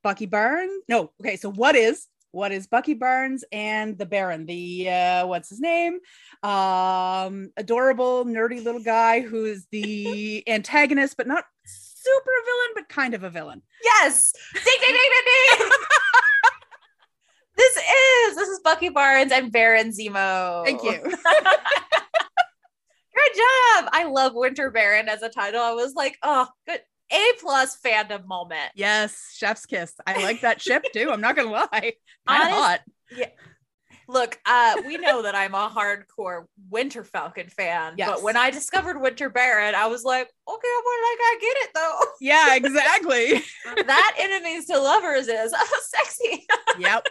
Bucky 0.02 0.26
Barnes. 0.26 0.82
No. 0.88 1.12
Okay. 1.21 1.37
So 1.37 1.50
what 1.50 1.76
is 1.76 2.06
what 2.32 2.50
is 2.50 2.66
Bucky 2.66 2.94
Barnes 2.94 3.44
and 3.52 3.97
the 3.99 4.06
Baron? 4.06 4.47
The 4.47 4.88
uh, 4.88 5.26
what's 5.26 5.50
his 5.50 5.61
name? 5.61 6.00
Um, 6.42 7.50
adorable, 7.56 8.25
nerdy 8.25 8.64
little 8.64 8.82
guy 8.82 9.21
who 9.21 9.44
is 9.44 9.66
the 9.71 10.42
antagonist, 10.49 11.16
but 11.16 11.26
not 11.26 11.44
super 11.64 12.32
villain, 12.44 12.71
but 12.75 12.88
kind 12.88 13.14
of 13.14 13.23
a 13.23 13.30
villain. 13.30 13.62
Yes. 13.85 14.32
Ding 14.54 14.62
ding 14.64 14.80
ding 14.80 15.11
ding 15.11 15.59
ding. 15.59 15.71
this 17.56 17.76
is 17.76 18.37
this 18.37 18.49
is 18.49 18.61
Bucky 18.64 18.88
Barnes 18.88 19.30
and 19.32 19.52
Baron 19.52 19.90
Zemo. 19.90 20.64
Thank 20.64 20.82
you. 20.82 21.00
Good 23.14 23.35
job. 23.35 23.90
I 23.92 24.04
love 24.11 24.32
Winter 24.35 24.71
Baron 24.71 25.09
as 25.09 25.23
a 25.23 25.28
title. 25.28 25.61
I 25.61 25.73
was 25.73 25.94
like, 25.94 26.16
oh, 26.23 26.49
good. 26.66 26.80
A 27.12 27.33
plus 27.40 27.76
fandom 27.85 28.26
moment. 28.26 28.71
Yes, 28.75 29.35
chef's 29.37 29.66
kiss. 29.66 29.95
I 30.07 30.23
like 30.23 30.40
that 30.40 30.61
ship 30.61 30.85
too. 30.92 31.11
I'm 31.11 31.21
not 31.21 31.37
gonna 31.37 31.50
lie. 31.50 31.66
Of 31.73 31.92
Honest- 32.26 32.50
hot. 32.50 32.81
Look, 34.09 34.38
uh, 34.45 34.75
we 34.85 34.99
know 34.99 35.23
that 35.23 35.35
I'm 35.35 35.54
a 35.54 35.71
hardcore 35.71 36.45
Winter 36.71 37.04
Falcon 37.04 37.49
fan, 37.49 37.95
Yes. 37.97 38.11
but 38.11 38.23
when 38.23 38.37
I 38.37 38.50
discovered 38.50 39.00
Winter 39.00 39.31
Baron, 39.31 39.75
I 39.75 39.87
was 39.87 40.02
like, 40.04 40.28
okay, 40.49 40.69
I'm 40.69 40.85
like, 40.85 41.21
I 41.21 41.38
get 41.40 41.57
it 41.59 41.71
though. 41.75 41.99
Yeah, 42.21 42.54
exactly. 42.57 43.42
that 43.87 44.14
enemies 44.19 44.66
to 44.66 44.78
lovers 44.78 45.28
is 45.28 45.54
sexy. 45.88 46.47
yep. 46.78 47.07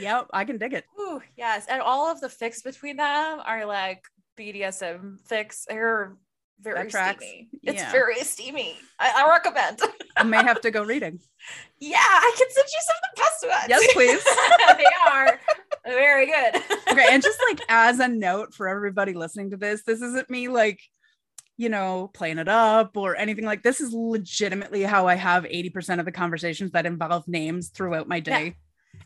Yep. 0.00 0.28
I 0.32 0.44
can 0.44 0.56
dig 0.58 0.72
it. 0.72 0.84
Ooh, 0.98 1.20
yes, 1.36 1.66
and 1.68 1.82
all 1.82 2.10
of 2.10 2.20
the 2.20 2.28
fics 2.28 2.64
between 2.64 2.96
them 2.96 3.40
are 3.44 3.66
like 3.66 4.02
BDSM 4.38 5.18
fics 5.28 5.64
They're 5.68 6.16
very 6.62 6.90
steamy. 6.90 7.48
It's 7.62 7.82
Yeah. 7.82 7.92
very 7.92 8.16
steamy. 8.20 8.76
I, 8.98 9.24
I 9.24 9.30
recommend. 9.30 9.80
I 10.16 10.22
may 10.22 10.38
have 10.42 10.60
to 10.62 10.70
go 10.70 10.82
reading. 10.92 11.20
yeah, 11.80 11.98
I 11.98 12.34
can 12.36 12.48
send 12.50 12.66
you 12.68 12.80
some 12.86 12.96
of 12.96 13.02
the 13.14 13.20
best 13.22 13.46
ones. 13.48 13.66
Yes, 13.68 13.92
please. 13.92 14.24
they 14.78 15.10
are 15.10 15.40
very 15.84 16.26
good. 16.26 16.62
Okay. 16.90 17.06
And 17.10 17.22
just 17.22 17.38
like 17.48 17.60
as 17.68 17.98
a 18.00 18.08
note 18.08 18.54
for 18.54 18.68
everybody 18.68 19.12
listening 19.14 19.50
to 19.50 19.56
this, 19.56 19.82
this 19.82 20.00
isn't 20.02 20.30
me 20.30 20.48
like, 20.48 20.80
you 21.56 21.68
know, 21.68 22.10
playing 22.14 22.38
it 22.38 22.48
up 22.48 22.96
or 22.96 23.16
anything 23.16 23.44
like 23.44 23.62
this 23.62 23.80
is 23.80 23.92
legitimately 23.92 24.82
how 24.82 25.06
I 25.06 25.14
have 25.16 25.44
80% 25.44 25.98
of 25.98 26.04
the 26.04 26.12
conversations 26.12 26.72
that 26.72 26.86
involve 26.86 27.26
names 27.28 27.68
throughout 27.68 28.08
my 28.08 28.20
day 28.20 28.56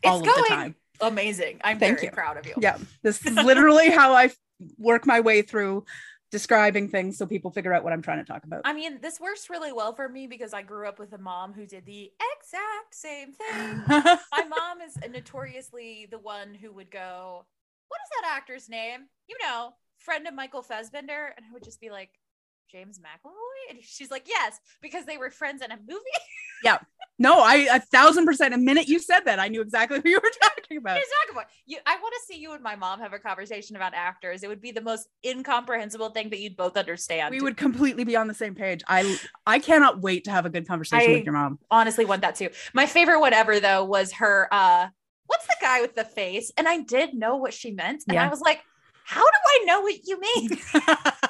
all 0.03 0.19
it's 0.19 0.27
of 0.27 0.33
going 0.35 0.43
the 0.43 0.49
time. 0.55 0.75
amazing. 1.01 1.59
I'm 1.63 1.79
Thank 1.79 1.97
very 1.99 2.07
you. 2.07 2.11
proud 2.11 2.37
of 2.37 2.45
you. 2.45 2.53
Yeah. 2.59 2.77
This 3.03 3.25
is 3.25 3.35
literally 3.35 3.89
how 3.89 4.13
I 4.13 4.31
work 4.77 5.05
my 5.05 5.19
way 5.19 5.41
through 5.43 5.85
describing 6.31 6.89
things 6.89 7.17
so 7.17 7.25
people 7.25 7.51
figure 7.51 7.73
out 7.73 7.83
what 7.83 7.93
I'm 7.93 8.01
trying 8.01 8.19
to 8.19 8.31
talk 8.31 8.43
about. 8.43 8.61
I 8.65 8.73
mean, 8.73 8.99
this 9.01 9.19
works 9.19 9.49
really 9.49 9.71
well 9.71 9.93
for 9.93 10.09
me 10.09 10.27
because 10.27 10.53
I 10.53 10.61
grew 10.61 10.87
up 10.87 10.99
with 10.99 11.13
a 11.13 11.17
mom 11.17 11.53
who 11.53 11.65
did 11.65 11.85
the 11.85 12.11
exact 12.37 12.93
same 12.93 13.31
thing. 13.31 13.83
My 13.87 14.43
mom 14.47 14.81
is 14.85 14.97
notoriously 15.09 16.07
the 16.09 16.19
one 16.19 16.53
who 16.53 16.73
would 16.73 16.91
go, 16.91 17.45
What 17.87 17.99
is 18.03 18.21
that 18.21 18.35
actor's 18.35 18.69
name? 18.69 19.01
You 19.27 19.37
know, 19.41 19.73
friend 19.99 20.27
of 20.27 20.33
Michael 20.33 20.61
Fassbender. 20.61 21.33
And 21.35 21.45
I 21.45 21.53
would 21.53 21.63
just 21.63 21.81
be 21.81 21.89
like, 21.89 22.11
James 22.71 22.99
McAvoy? 22.99 23.31
And 23.69 23.79
she's 23.81 24.11
like, 24.11 24.25
Yes, 24.27 24.59
because 24.81 25.05
they 25.05 25.17
were 25.17 25.29
friends 25.31 25.61
in 25.61 25.71
a 25.71 25.77
movie. 25.77 26.01
Yeah. 26.63 26.79
No, 27.19 27.39
I 27.43 27.67
a 27.71 27.79
thousand 27.79 28.25
percent. 28.25 28.51
A 28.51 28.57
minute 28.57 28.87
you 28.87 28.97
said 28.97 29.19
that, 29.25 29.37
I 29.39 29.47
knew 29.47 29.61
exactly 29.61 29.99
who 30.01 30.09
you 30.09 30.19
were 30.21 30.31
talking 30.41 30.77
about. 30.77 30.95
James 30.95 31.05
McAvoy. 31.31 31.43
You, 31.67 31.77
I 31.85 31.97
want 31.97 32.15
to 32.19 32.33
see 32.33 32.39
you 32.39 32.53
and 32.53 32.63
my 32.63 32.75
mom 32.75 32.99
have 32.99 33.13
a 33.13 33.19
conversation 33.19 33.75
about 33.75 33.93
actors. 33.93 34.41
It 34.41 34.47
would 34.47 34.59
be 34.59 34.71
the 34.71 34.81
most 34.81 35.07
incomprehensible 35.23 36.09
thing 36.09 36.31
that 36.31 36.39
you'd 36.39 36.57
both 36.57 36.75
understand. 36.75 37.29
We 37.31 37.41
would 37.41 37.57
completely 37.57 38.05
be 38.05 38.15
on 38.15 38.27
the 38.27 38.33
same 38.33 38.55
page. 38.55 38.81
I 38.87 39.19
I 39.45 39.59
cannot 39.59 40.01
wait 40.01 40.23
to 40.23 40.31
have 40.31 40.47
a 40.47 40.49
good 40.49 40.67
conversation 40.67 41.11
I- 41.11 41.13
with 41.17 41.25
your 41.25 41.33
mom. 41.33 41.59
honestly 41.69 42.05
want 42.05 42.23
that 42.23 42.33
too. 42.33 42.49
My 42.73 42.87
favorite 42.87 43.19
one 43.19 43.33
ever 43.33 43.59
though 43.59 43.83
was 43.85 44.13
her 44.13 44.47
uh 44.51 44.87
what's 45.27 45.45
the 45.45 45.57
guy 45.61 45.81
with 45.81 45.93
the 45.95 46.05
face? 46.05 46.51
And 46.57 46.67
I 46.67 46.81
did 46.81 47.13
know 47.13 47.35
what 47.35 47.53
she 47.53 47.69
meant. 47.69 48.03
And 48.09 48.17
I 48.17 48.29
was 48.29 48.41
like, 48.41 48.61
how 49.05 49.21
do 49.21 49.27
I 49.47 49.63
know 49.65 49.81
what 49.81 49.95
you 50.05 50.19
mean? 50.19 50.49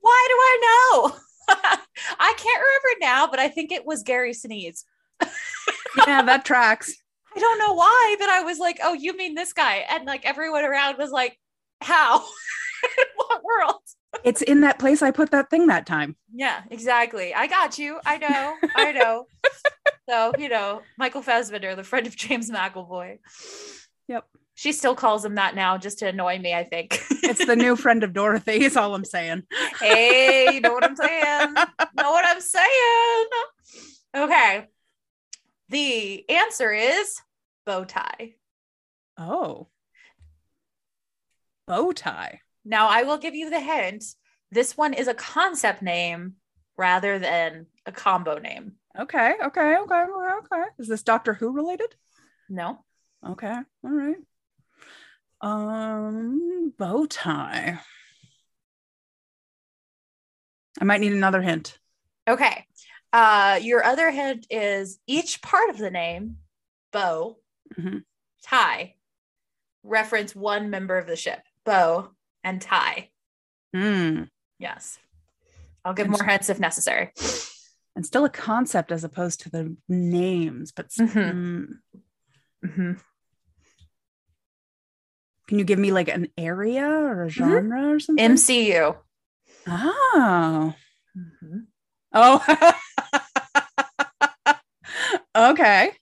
Why 0.00 0.26
do 0.28 0.34
I 0.34 0.58
know? 0.62 1.16
I 2.18 2.34
can't 2.36 2.62
remember 2.62 3.00
now, 3.00 3.26
but 3.26 3.38
I 3.38 3.48
think 3.48 3.72
it 3.72 3.86
was 3.86 4.02
Gary 4.02 4.32
Sinise. 4.32 4.84
yeah, 6.06 6.22
that 6.22 6.44
tracks. 6.44 6.94
I 7.36 7.40
don't 7.40 7.58
know 7.58 7.74
why, 7.74 8.16
but 8.18 8.28
I 8.28 8.42
was 8.42 8.58
like, 8.58 8.78
oh, 8.82 8.94
you 8.94 9.16
mean 9.16 9.34
this 9.34 9.52
guy? 9.52 9.84
And 9.88 10.06
like 10.06 10.24
everyone 10.24 10.64
around 10.64 10.98
was 10.98 11.10
like, 11.10 11.38
how? 11.80 12.24
What 13.16 13.42
world? 13.42 13.82
It's 14.24 14.40
in 14.40 14.60
that 14.60 14.78
place 14.78 15.02
I 15.02 15.10
put 15.10 15.32
that 15.32 15.50
thing 15.50 15.66
that 15.66 15.84
time. 15.84 16.16
Yeah, 16.32 16.62
exactly. 16.70 17.34
I 17.34 17.48
got 17.48 17.76
you. 17.76 17.98
I 18.06 18.18
know. 18.18 18.54
I 18.76 18.92
know. 18.92 19.26
so, 20.08 20.32
you 20.38 20.48
know, 20.48 20.82
Michael 20.96 21.22
Fassbender, 21.22 21.74
the 21.74 21.82
friend 21.82 22.06
of 22.06 22.14
James 22.16 22.50
McAvoy. 22.50 23.18
Yep. 24.06 24.24
She 24.58 24.72
still 24.72 24.96
calls 24.96 25.24
him 25.24 25.36
that 25.36 25.54
now 25.54 25.78
just 25.78 26.00
to 26.00 26.08
annoy 26.08 26.36
me, 26.40 26.52
I 26.52 26.64
think. 26.64 27.00
It's 27.22 27.46
the 27.46 27.54
new 27.54 27.76
friend 27.76 28.02
of 28.02 28.12
Dorothy, 28.12 28.64
is 28.64 28.76
all 28.76 28.92
I'm 28.92 29.04
saying. 29.04 29.44
hey, 29.78 30.50
you 30.52 30.60
know 30.60 30.72
what 30.72 30.82
I'm 30.82 30.96
saying? 30.96 31.54
know 31.96 32.10
what 32.10 32.24
I'm 32.26 32.40
saying? 32.40 33.26
Okay. 34.16 34.66
The 35.68 36.28
answer 36.28 36.72
is 36.72 37.20
bow 37.66 37.84
tie. 37.84 38.34
Oh. 39.16 39.68
Bow 41.68 41.92
tie. 41.92 42.40
Now, 42.64 42.88
I 42.88 43.04
will 43.04 43.18
give 43.18 43.36
you 43.36 43.50
the 43.50 43.60
hint. 43.60 44.02
This 44.50 44.76
one 44.76 44.92
is 44.92 45.06
a 45.06 45.14
concept 45.14 45.82
name 45.82 46.32
rather 46.76 47.20
than 47.20 47.66
a 47.86 47.92
combo 47.92 48.40
name. 48.40 48.72
Okay, 48.98 49.34
okay, 49.40 49.76
okay, 49.76 50.02
okay, 50.02 50.32
okay. 50.52 50.64
Is 50.80 50.88
this 50.88 51.04
Doctor 51.04 51.34
Who 51.34 51.52
related? 51.52 51.94
No. 52.48 52.84
Okay, 53.24 53.54
all 53.84 53.90
right. 53.90 54.16
Um, 55.40 56.72
bow 56.78 57.06
tie. 57.06 57.78
I 60.80 60.84
might 60.84 61.00
need 61.00 61.12
another 61.12 61.42
hint. 61.42 61.78
Okay. 62.28 62.64
Uh, 63.12 63.58
your 63.62 63.84
other 63.84 64.10
hint 64.10 64.46
is 64.50 64.98
each 65.06 65.40
part 65.42 65.70
of 65.70 65.78
the 65.78 65.90
name, 65.90 66.38
bow, 66.92 67.38
Mhm. 67.78 68.04
tie, 68.42 68.94
reference 69.82 70.34
one 70.36 70.70
member 70.70 70.98
of 70.98 71.06
the 71.06 71.16
ship, 71.16 71.42
bow 71.64 72.10
and 72.44 72.60
tie. 72.60 73.10
Hmm. 73.74 74.24
Yes. 74.58 74.98
I'll 75.84 75.94
give 75.94 76.06
And- 76.06 76.12
more 76.18 76.24
hints 76.28 76.48
if 76.50 76.58
necessary. 76.58 77.12
And 77.96 78.04
still 78.06 78.24
a 78.24 78.30
concept 78.30 78.92
as 78.92 79.04
opposed 79.04 79.40
to 79.40 79.50
the 79.50 79.76
names, 79.88 80.70
but 80.72 80.86
s- 80.86 80.98
Mhm. 80.98 81.80
Can 85.48 85.58
you 85.58 85.64
give 85.64 85.78
me 85.78 85.90
like 85.92 86.08
an 86.08 86.28
area 86.38 86.86
or 86.86 87.24
a 87.24 87.26
Mhm. 87.26 87.30
genre 87.30 87.94
or 87.94 88.00
something? 88.00 88.24
MCU. 88.32 88.96
Oh. 89.66 90.74
Mhm. 91.16 91.66
Oh. 92.12 92.44
okay. 95.36 95.92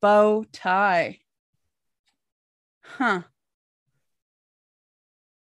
Bow 0.00 0.44
tie. 0.52 1.18
Huh. 2.82 3.22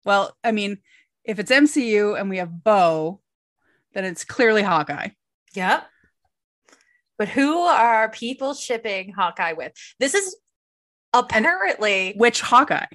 Well, 0.05 0.37
I 0.43 0.53
mean, 0.53 0.79
if 1.25 1.39
it's 1.39 1.51
MCU 1.51 2.19
and 2.19 2.29
we 2.29 2.39
have 2.39 2.65
bow, 2.65 3.21
then 3.95 4.05
it's 4.05 4.25
clearly 4.25 4.63
Hawkeye. 4.63 5.11
Yep. 5.55 5.87
But 7.19 7.29
who 7.29 7.59
are 7.59 8.11
people 8.11 8.55
shipping 8.55 9.13
Hawkeye 9.13 9.53
with? 9.53 9.73
This 10.01 10.15
is 10.15 10.35
apparently 11.13 12.15
Which 12.17 12.41
Hawkeye? 12.41 12.87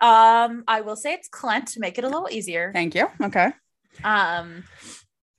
um 0.00 0.64
I 0.68 0.82
will 0.82 0.96
say 0.96 1.12
it's 1.14 1.28
Clint 1.28 1.68
to 1.68 1.80
make 1.80 1.98
it 1.98 2.04
a 2.04 2.08
little 2.08 2.28
easier. 2.30 2.70
Thank 2.72 2.94
you. 2.94 3.08
Okay. 3.22 3.52
Um 4.04 4.64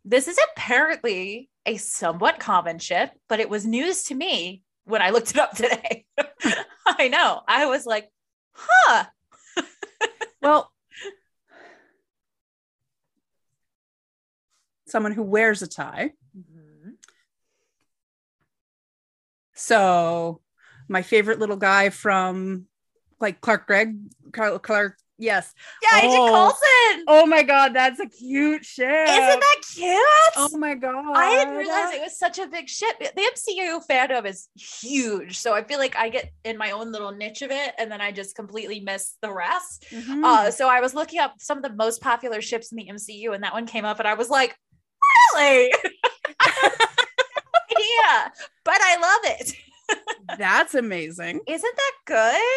this 0.06 0.28
is 0.28 0.40
apparently 0.54 1.50
a 1.66 1.78
somewhat 1.78 2.40
common 2.40 2.80
ship, 2.80 3.12
but 3.28 3.40
it 3.40 3.50
was 3.50 3.66
news 3.66 4.04
to 4.06 4.16
me 4.16 4.64
when 4.86 5.02
I 5.02 5.12
looked 5.12 5.32
it 5.32 5.38
up 5.38 5.52
today. 5.52 6.06
I 6.86 7.10
know. 7.10 7.42
I 7.48 7.68
was 7.68 7.86
like, 7.86 8.10
huh. 8.54 9.06
Well, 10.42 10.72
someone 14.88 15.12
who 15.12 15.22
wears 15.24 15.62
a 15.62 15.68
tie. 15.68 16.12
So, 19.54 20.40
my 20.90 21.02
favorite 21.02 21.40
little 21.40 21.56
guy 21.58 21.90
from 21.90 22.66
like 23.20 23.42
Clark 23.42 23.68
Gregg, 23.68 23.96
Clark, 24.34 24.64
Clark 24.64 24.98
yes. 25.18 25.54
Yeah, 25.84 26.00
Agent 26.00 26.14
Oh. 26.16 26.30
Coulson. 26.32 27.06
Oh 27.08 27.26
my 27.26 27.44
God, 27.44 27.74
that's 27.74 28.00
a 28.00 28.08
cute 28.08 28.64
ship. 28.64 28.88
Isn't 28.90 29.40
that 29.40 29.56
cute? 29.76 30.00
Oh 30.38 30.58
my 30.58 30.74
God. 30.76 31.04
I 31.16 31.38
didn't 31.40 31.56
realize 31.58 31.94
it 31.94 32.02
was 32.02 32.18
such 32.18 32.40
a 32.40 32.48
big 32.48 32.70
ship. 32.70 32.98
The 33.00 33.12
MCU 33.22 33.82
fandom 33.86 34.26
is 34.26 34.48
huge. 34.56 35.38
So 35.38 35.54
I 35.54 35.64
feel 35.64 35.78
like 35.78 35.96
I 35.98 36.08
get 36.10 36.32
in 36.46 36.58
my 36.58 36.72
own 36.72 36.92
little 36.94 37.12
niche 37.12 37.42
of 37.42 37.52
it 37.52 37.74
and 37.78 37.92
then 37.92 38.00
I 38.00 38.12
just 38.14 38.36
completely 38.36 38.80
miss 38.80 39.18
the 39.22 39.32
rest. 39.34 39.86
Mhm. 39.92 40.24
Uh, 40.24 40.52
so 40.52 40.70
I 40.70 40.80
was 40.80 40.94
looking 40.94 41.20
up 41.20 41.36
some 41.40 41.58
of 41.58 41.64
the 41.64 41.74
most 41.76 42.02
popular 42.02 42.42
ships 42.42 42.72
in 42.72 42.78
the 42.78 42.88
MCU 42.90 43.34
and 43.36 43.44
that 43.44 43.54
one 43.54 43.68
came 43.68 43.84
up 43.86 44.00
and 44.00 44.08
I 44.08 44.14
was 44.14 44.30
like, 44.30 44.56
really? 45.36 45.74
yeah, 47.78 48.30
but 48.64 48.78
I 48.80 48.96
love 49.02 49.40
it. 49.40 49.54
that's 50.38 50.76
amazing. 50.76 51.40
Isn't 51.48 51.76
that 51.76 51.92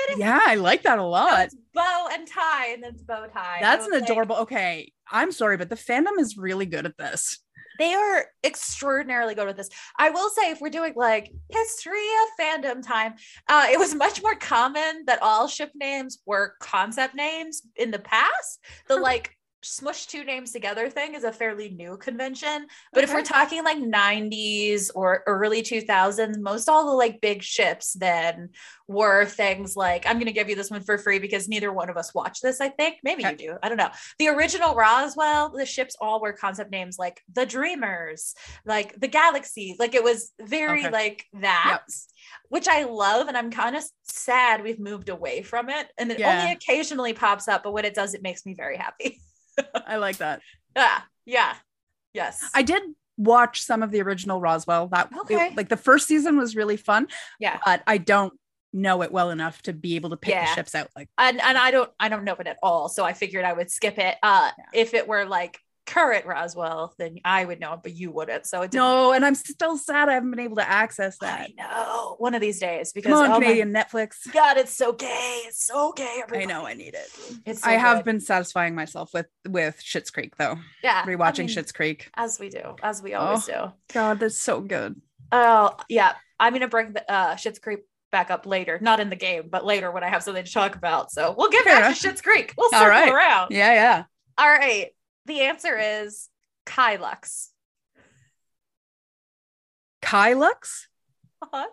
good? 0.09 0.19
Yeah, 0.19 0.41
I 0.47 0.55
like 0.57 0.83
that 0.83 0.99
a 0.99 1.03
So 1.03 1.09
lot. 1.09 1.45
it's 1.47 1.57
bow 1.75 2.09
and 2.13 2.27
tie 2.27 2.69
and 2.69 2.83
then 2.83 2.93
it's 2.95 3.03
bow 3.03 3.27
tie. 3.27 3.59
That's 3.61 3.87
an 3.87 3.93
was 3.93 4.01
like, 4.03 4.11
adorable. 4.11 4.37
Okay, 4.37 4.93
I'm 5.11 5.33
sorry, 5.33 5.57
but 5.57 5.69
the 5.71 5.77
fandom 5.77 6.19
is 6.19 6.37
really 6.37 6.67
good 6.67 6.87
at 6.87 6.97
this. 6.99 7.39
they 7.79 7.95
are 7.95 8.27
extraordinarily 8.45 9.35
good 9.35 9.49
at 9.49 9.57
this. 9.57 9.71
I 9.99 10.11
will 10.11 10.29
say, 10.31 10.51
if 10.51 10.61
we're 10.61 10.69
doing 10.71 10.93
like 10.97 11.33
history 11.49 11.93
of 12.23 12.45
fandom 12.45 12.87
time, 12.87 13.15
uh, 13.49 13.67
it 13.71 13.79
was 13.79 13.95
much 13.95 14.23
more 14.23 14.35
common 14.35 15.05
that 15.07 15.21
all 15.23 15.49
ship 15.49 15.71
names 15.75 16.19
were 16.27 16.55
concept 16.61 17.15
names 17.15 17.63
in 17.77 17.91
the 17.91 17.99
past. 17.99 18.61
The 18.89 18.97
like 19.09 19.37
smush 19.63 20.07
two 20.07 20.25
names 20.25 20.53
together 20.53 20.91
thing 20.91 21.15
is 21.15 21.25
a 21.25 21.33
fairly 21.33 21.71
new 21.71 21.97
convention. 21.97 22.67
But 22.93 23.05
if 23.05 23.13
we're 23.13 23.23
talking 23.23 23.65
like 23.65 23.79
90s 23.79 24.91
or 24.95 25.23
early 25.27 25.63
2000s, 25.63 26.39
most 26.41 26.69
all 26.69 26.87
the 26.87 26.97
like 26.97 27.21
big 27.21 27.43
ships 27.43 27.93
then 27.95 28.51
were 28.89 29.25
things 29.25 29.77
like 29.77 30.05
I'm 30.07 30.17
going 30.17 30.27
to 30.27 30.33
give 30.33 30.49
you 30.51 30.57
this 30.57 30.71
one 30.71 30.83
for 30.83 30.99
free 30.99 31.19
because 31.19 31.49
neither 31.49 31.73
one 31.73 31.89
of 31.89 31.97
us 31.97 32.13
watched 32.15 32.43
this, 32.43 32.61
I 32.61 32.69
think. 32.69 32.97
Maybe 33.05 33.23
you 33.23 33.37
do. 33.37 33.57
I 33.63 33.69
don't 33.69 33.79
know. 33.79 33.91
The 34.19 34.29
original 34.29 34.75
Roswell, 34.75 35.51
the 35.51 35.65
ships 35.65 35.97
all 36.01 36.21
were 36.21 36.33
concept 36.33 36.71
names 36.71 36.99
like 36.99 37.23
the 37.33 37.47
Dreamers, 37.47 38.35
like 38.67 38.99
the 39.01 39.09
Galaxy. 39.09 39.77
Like 39.79 39.95
it 39.95 40.05
was 40.05 40.33
very 40.41 40.81
Okay. 40.83 40.91
like 40.91 41.27
that. 41.41 41.85
Which 42.49 42.69
I 42.69 42.85
love, 42.85 43.29
and 43.29 43.37
I'm 43.37 43.51
kind 43.51 43.77
of 43.77 43.85
sad 44.05 44.63
we've 44.63 44.79
moved 44.79 45.09
away 45.09 45.43
from 45.43 45.69
it. 45.71 45.89
And 45.99 46.13
it 46.13 46.19
Yeah. 46.19 46.31
only 46.39 46.53
occasionally 46.53 47.13
pops 47.15 47.49
up, 47.49 47.63
but 47.63 47.73
when 47.73 47.85
it 47.85 47.95
does, 47.95 48.15
it 48.15 48.23
makes 48.23 48.45
me 48.45 48.55
very 48.55 48.77
happy. 48.77 49.21
I 49.87 49.97
like 49.97 50.19
that. 50.19 50.41
Yeah, 50.77 51.01
yeah, 51.27 51.55
yes. 52.15 52.43
I 52.55 52.63
did 52.63 52.83
watch 53.19 53.61
some 53.61 53.83
of 53.83 53.91
the 53.91 54.01
original 54.01 54.41
Roswell. 54.41 54.89
That 54.89 55.11
it- 55.13 55.19
Okay. 55.21 55.53
like 55.55 55.69
the 55.69 55.77
first 55.77 56.09
season 56.09 56.39
was 56.39 56.57
really 56.57 56.79
fun, 56.79 57.09
yeah, 57.39 57.59
but 57.65 57.83
I 57.87 57.99
don't 57.99 58.33
know 58.73 59.03
it 59.03 59.13
well 59.13 59.29
enough 59.29 59.61
to 59.65 59.75
be 59.75 59.97
able 59.97 60.09
to 60.11 60.17
pick 60.17 60.33
Yeah. 60.33 60.47
the 60.47 60.55
ships 60.55 60.75
out. 60.75 60.89
Like, 60.97 61.11
and 61.19 61.39
and 61.43 61.59
I 61.59 61.71
don't 61.71 61.91
I 62.01 62.09
don't 62.09 62.25
know 62.25 62.35
it 62.37 62.47
at 62.47 62.57
all, 62.63 62.89
so 62.89 63.05
I 63.05 63.13
figured 63.13 63.45
I 63.45 63.53
would 63.53 63.71
skip 63.71 63.99
it. 63.99 64.17
Uh, 64.23 64.51
Yeah. 64.57 64.65
if 64.81 64.95
it 64.95 65.07
were 65.07 65.27
like 65.27 65.59
current 65.93 66.25
Roswell, 66.25 66.95
then 66.99 67.19
I 67.25 67.45
would 67.45 67.61
know 67.61 67.79
but 67.83 67.95
you 67.95 68.11
wouldn't. 68.11 68.47
So 68.47 68.63
it 68.63 68.73
no, 68.73 69.13
and 69.13 69.25
I'm 69.25 69.35
still 69.35 69.77
sad 69.77 70.09
I 70.09 70.15
haven't 70.15 70.31
been 70.31 70.41
able 70.41 70.57
to 70.57 70.69
access 70.69 71.19
that. 71.19 71.41
I 71.41 71.55
know 71.57 72.17
one 72.19 72.35
of 72.35 72.41
these 72.41 72.59
days 72.59 72.93
because 72.93 73.13
Come 73.13 73.25
on, 73.25 73.27
oh 73.27 73.35
my 73.35 73.41
Canadian 73.41 73.73
Netflix. 73.73 74.33
God, 74.33 74.57
it's 74.57 74.73
so 74.73 74.93
gay. 74.93 75.43
It's 75.47 75.65
so 75.65 75.93
gay. 75.93 76.23
I 76.33 76.45
know 76.47 76.67
I 76.67 76.75
need 76.75 76.95
it. 76.95 77.09
It's 77.45 77.63
so 77.63 77.71
I 77.71 77.75
have 77.75 78.05
been 78.05 78.21
satisfying 78.21 78.75
myself 78.75 79.11
with 79.13 79.27
with 79.49 79.81
Schitt's 79.83 80.11
Creek 80.11 80.37
though. 80.37 80.57
yeah 80.83 81.05
Rewatching 81.05 81.41
I 81.41 81.47
mean, 81.47 81.57
Schitt's 81.57 81.73
Creek. 81.73 82.11
as 82.15 82.41
we 82.41 82.49
do, 82.49 82.77
as 82.83 83.03
we 83.03 83.15
always 83.15 83.45
do. 83.45 83.73
God, 83.93 84.21
that's 84.21 84.39
so 84.39 84.61
good. 84.61 85.01
Oh 85.31 85.77
yeah, 85.89 86.15
I'm 86.41 86.53
gonna 86.55 86.69
bring 86.69 86.95
the 86.95 87.11
uh, 87.11 87.35
Schitt's 87.35 87.59
Creek 87.59 87.81
back 88.11 88.31
up 88.31 88.47
later, 88.47 88.79
not 88.81 89.01
in 89.01 89.11
the 89.11 89.17
game, 89.17 89.49
but 89.51 89.65
later 89.65 89.91
when 89.91 90.05
I 90.05 90.09
have 90.09 90.23
something 90.23 90.45
to 90.45 90.53
talk 90.53 90.75
about. 90.75 91.11
So 91.11 91.35
we'll 91.37 91.51
get 91.51 91.65
Fair 91.65 91.75
back 91.75 91.85
enough. 91.87 92.01
to 92.01 92.09
Schitt's 92.09 92.21
Creek. 92.23 92.55
We'll 92.57 92.71
circle 92.71 92.89
right. 92.89 93.13
around. 93.13 93.51
Yeah, 93.51 93.73
yeah. 93.73 94.05
All 94.39 94.49
right. 94.49 94.91
The 95.27 95.43
answer 95.43 95.77
is 95.79 96.29
Kylux. 96.67 97.49
Kylux? 100.03 100.87
Uh-huh. 101.41 101.67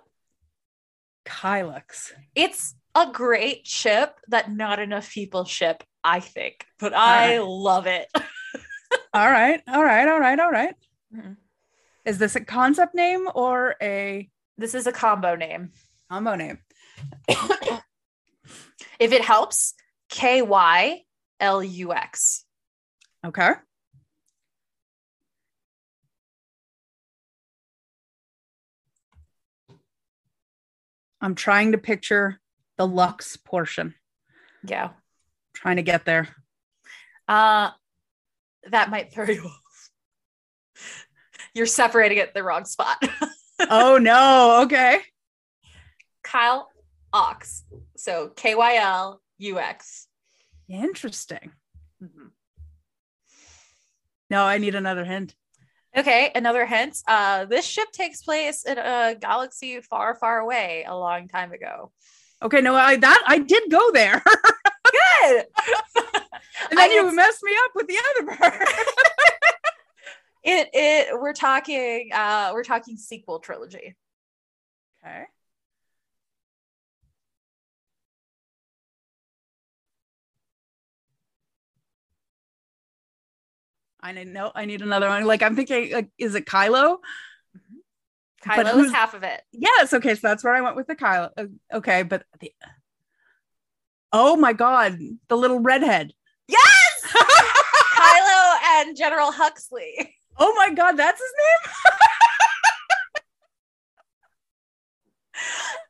Kylux. 1.25 2.11
It's 2.35 2.75
a 2.95 3.07
great 3.11 3.67
ship 3.67 4.19
that 4.27 4.51
not 4.51 4.79
enough 4.79 5.11
people 5.11 5.45
ship, 5.45 5.83
I 6.03 6.19
think, 6.19 6.65
but 6.79 6.93
I 6.93 7.37
right. 7.37 7.45
love 7.45 7.87
it. 7.87 8.07
All 9.13 9.29
right, 9.29 9.61
all 9.67 9.83
right, 9.83 10.07
all 10.07 10.19
right, 10.19 10.39
all 10.39 10.49
right. 10.51 10.73
Mhm. 11.15 11.37
Is 12.05 12.17
this 12.17 12.35
a 12.35 12.43
concept 12.43 12.95
name 12.95 13.27
or 13.35 13.75
a 13.81 14.27
This 14.57 14.73
is 14.73 14.87
a 14.87 14.91
combo 14.91 15.35
name. 15.35 15.71
combo 16.11 16.35
name? 16.35 16.59
If 18.99 19.11
it 19.13 19.23
helps, 19.23 19.73
K 20.09 20.41
Y 20.41 21.03
L 21.39 21.63
U 21.63 21.93
X. 21.93 22.45
Okay. 23.25 23.51
I'm 31.21 31.35
trying 31.35 31.73
to 31.73 31.77
picture 31.77 32.39
the 32.77 32.87
Lux 32.87 33.35
portion. 33.35 33.93
Yeah. 34.65 34.91
Trying 35.53 35.75
to 35.77 35.81
get 35.81 36.05
there. 36.05 36.29
Uh 37.27 37.71
that 38.69 38.89
might 38.89 39.11
throw 39.13 39.25
you 39.25 39.43
off. 39.45 39.89
You're 41.53 41.65
separating 41.65 42.17
it 42.19 42.33
the 42.33 42.43
wrong 42.43 42.65
spot. 42.65 42.97
Oh 43.69 43.97
no. 43.97 44.61
Okay. 44.63 45.01
Kyle 46.23 46.69
Ox. 47.11 47.65
So 47.97 48.29
K 48.29 48.55
Y 48.55 48.75
L 48.77 49.21
U 49.39 49.59
X. 49.59 50.07
Interesting. 50.69 51.51
No, 54.29 54.43
I 54.43 54.57
need 54.57 54.75
another 54.75 55.05
hint. 55.05 55.35
Okay, 55.97 56.31
another 56.35 56.65
hint. 56.67 56.97
Uh, 57.07 57.45
this 57.45 57.65
ship 57.65 57.91
takes 57.91 58.21
place 58.21 58.63
in 58.63 58.77
a 58.77 59.15
galaxy 59.19 59.81
far, 59.81 60.13
far 60.15 60.39
away 60.39 60.85
a 60.87 60.95
long 60.95 61.27
time 61.27 61.51
ago. 61.51 61.91
Okay, 62.41 62.61
no, 62.61 62.75
I 62.75 62.95
that 62.97 63.23
I 63.27 63.39
did 63.39 63.69
go 63.71 63.91
there. 63.91 64.21
Good. 65.25 65.45
and 65.95 66.77
then 66.77 66.89
I- 66.91 66.93
you 66.93 67.13
messed 67.15 67.43
me 67.43 67.51
up 67.65 67.71
with 67.75 67.87
the 67.87 67.97
other 68.09 68.35
part. 68.37 68.61
it 70.43 70.69
it 70.73 71.19
we're 71.19 71.33
talking 71.33 72.11
uh 72.13 72.51
we're 72.53 72.63
talking 72.63 72.95
sequel 72.95 73.39
trilogy. 73.39 73.95
okay. 75.03 75.23
I 84.01 84.11
need 84.13 84.27
no. 84.27 84.51
I 84.55 84.65
need 84.65 84.81
another 84.81 85.07
one. 85.09 85.25
Like 85.25 85.41
I'm 85.43 85.55
thinking, 85.55 85.91
like, 85.91 86.09
is 86.17 86.35
it 86.35 86.45
Kylo? 86.45 86.97
But 88.45 88.65
Kylo 88.65 88.85
is 88.85 88.91
half 88.91 89.13
of 89.13 89.23
it. 89.23 89.41
Yes. 89.51 89.93
Okay, 89.93 90.15
so 90.15 90.21
that's 90.23 90.43
where 90.43 90.55
I 90.55 90.61
went 90.61 90.75
with 90.77 90.87
the 90.87 90.95
Kylo. 90.95 91.29
Uh, 91.37 91.45
Okay, 91.73 92.03
but 92.03 92.23
the, 92.39 92.53
oh 94.13 94.37
my 94.37 94.53
god, 94.53 94.97
the 95.27 95.35
little 95.37 95.59
redhead. 95.59 96.13
Yes! 96.47 97.13
Kylo 97.93 98.55
and 98.77 98.95
General 98.95 99.31
Huxley. 99.31 100.15
Oh 100.37 100.53
my 100.55 100.73
god, 100.73 100.93
that's 100.93 101.19
his 101.19 101.33
name. 101.37 101.95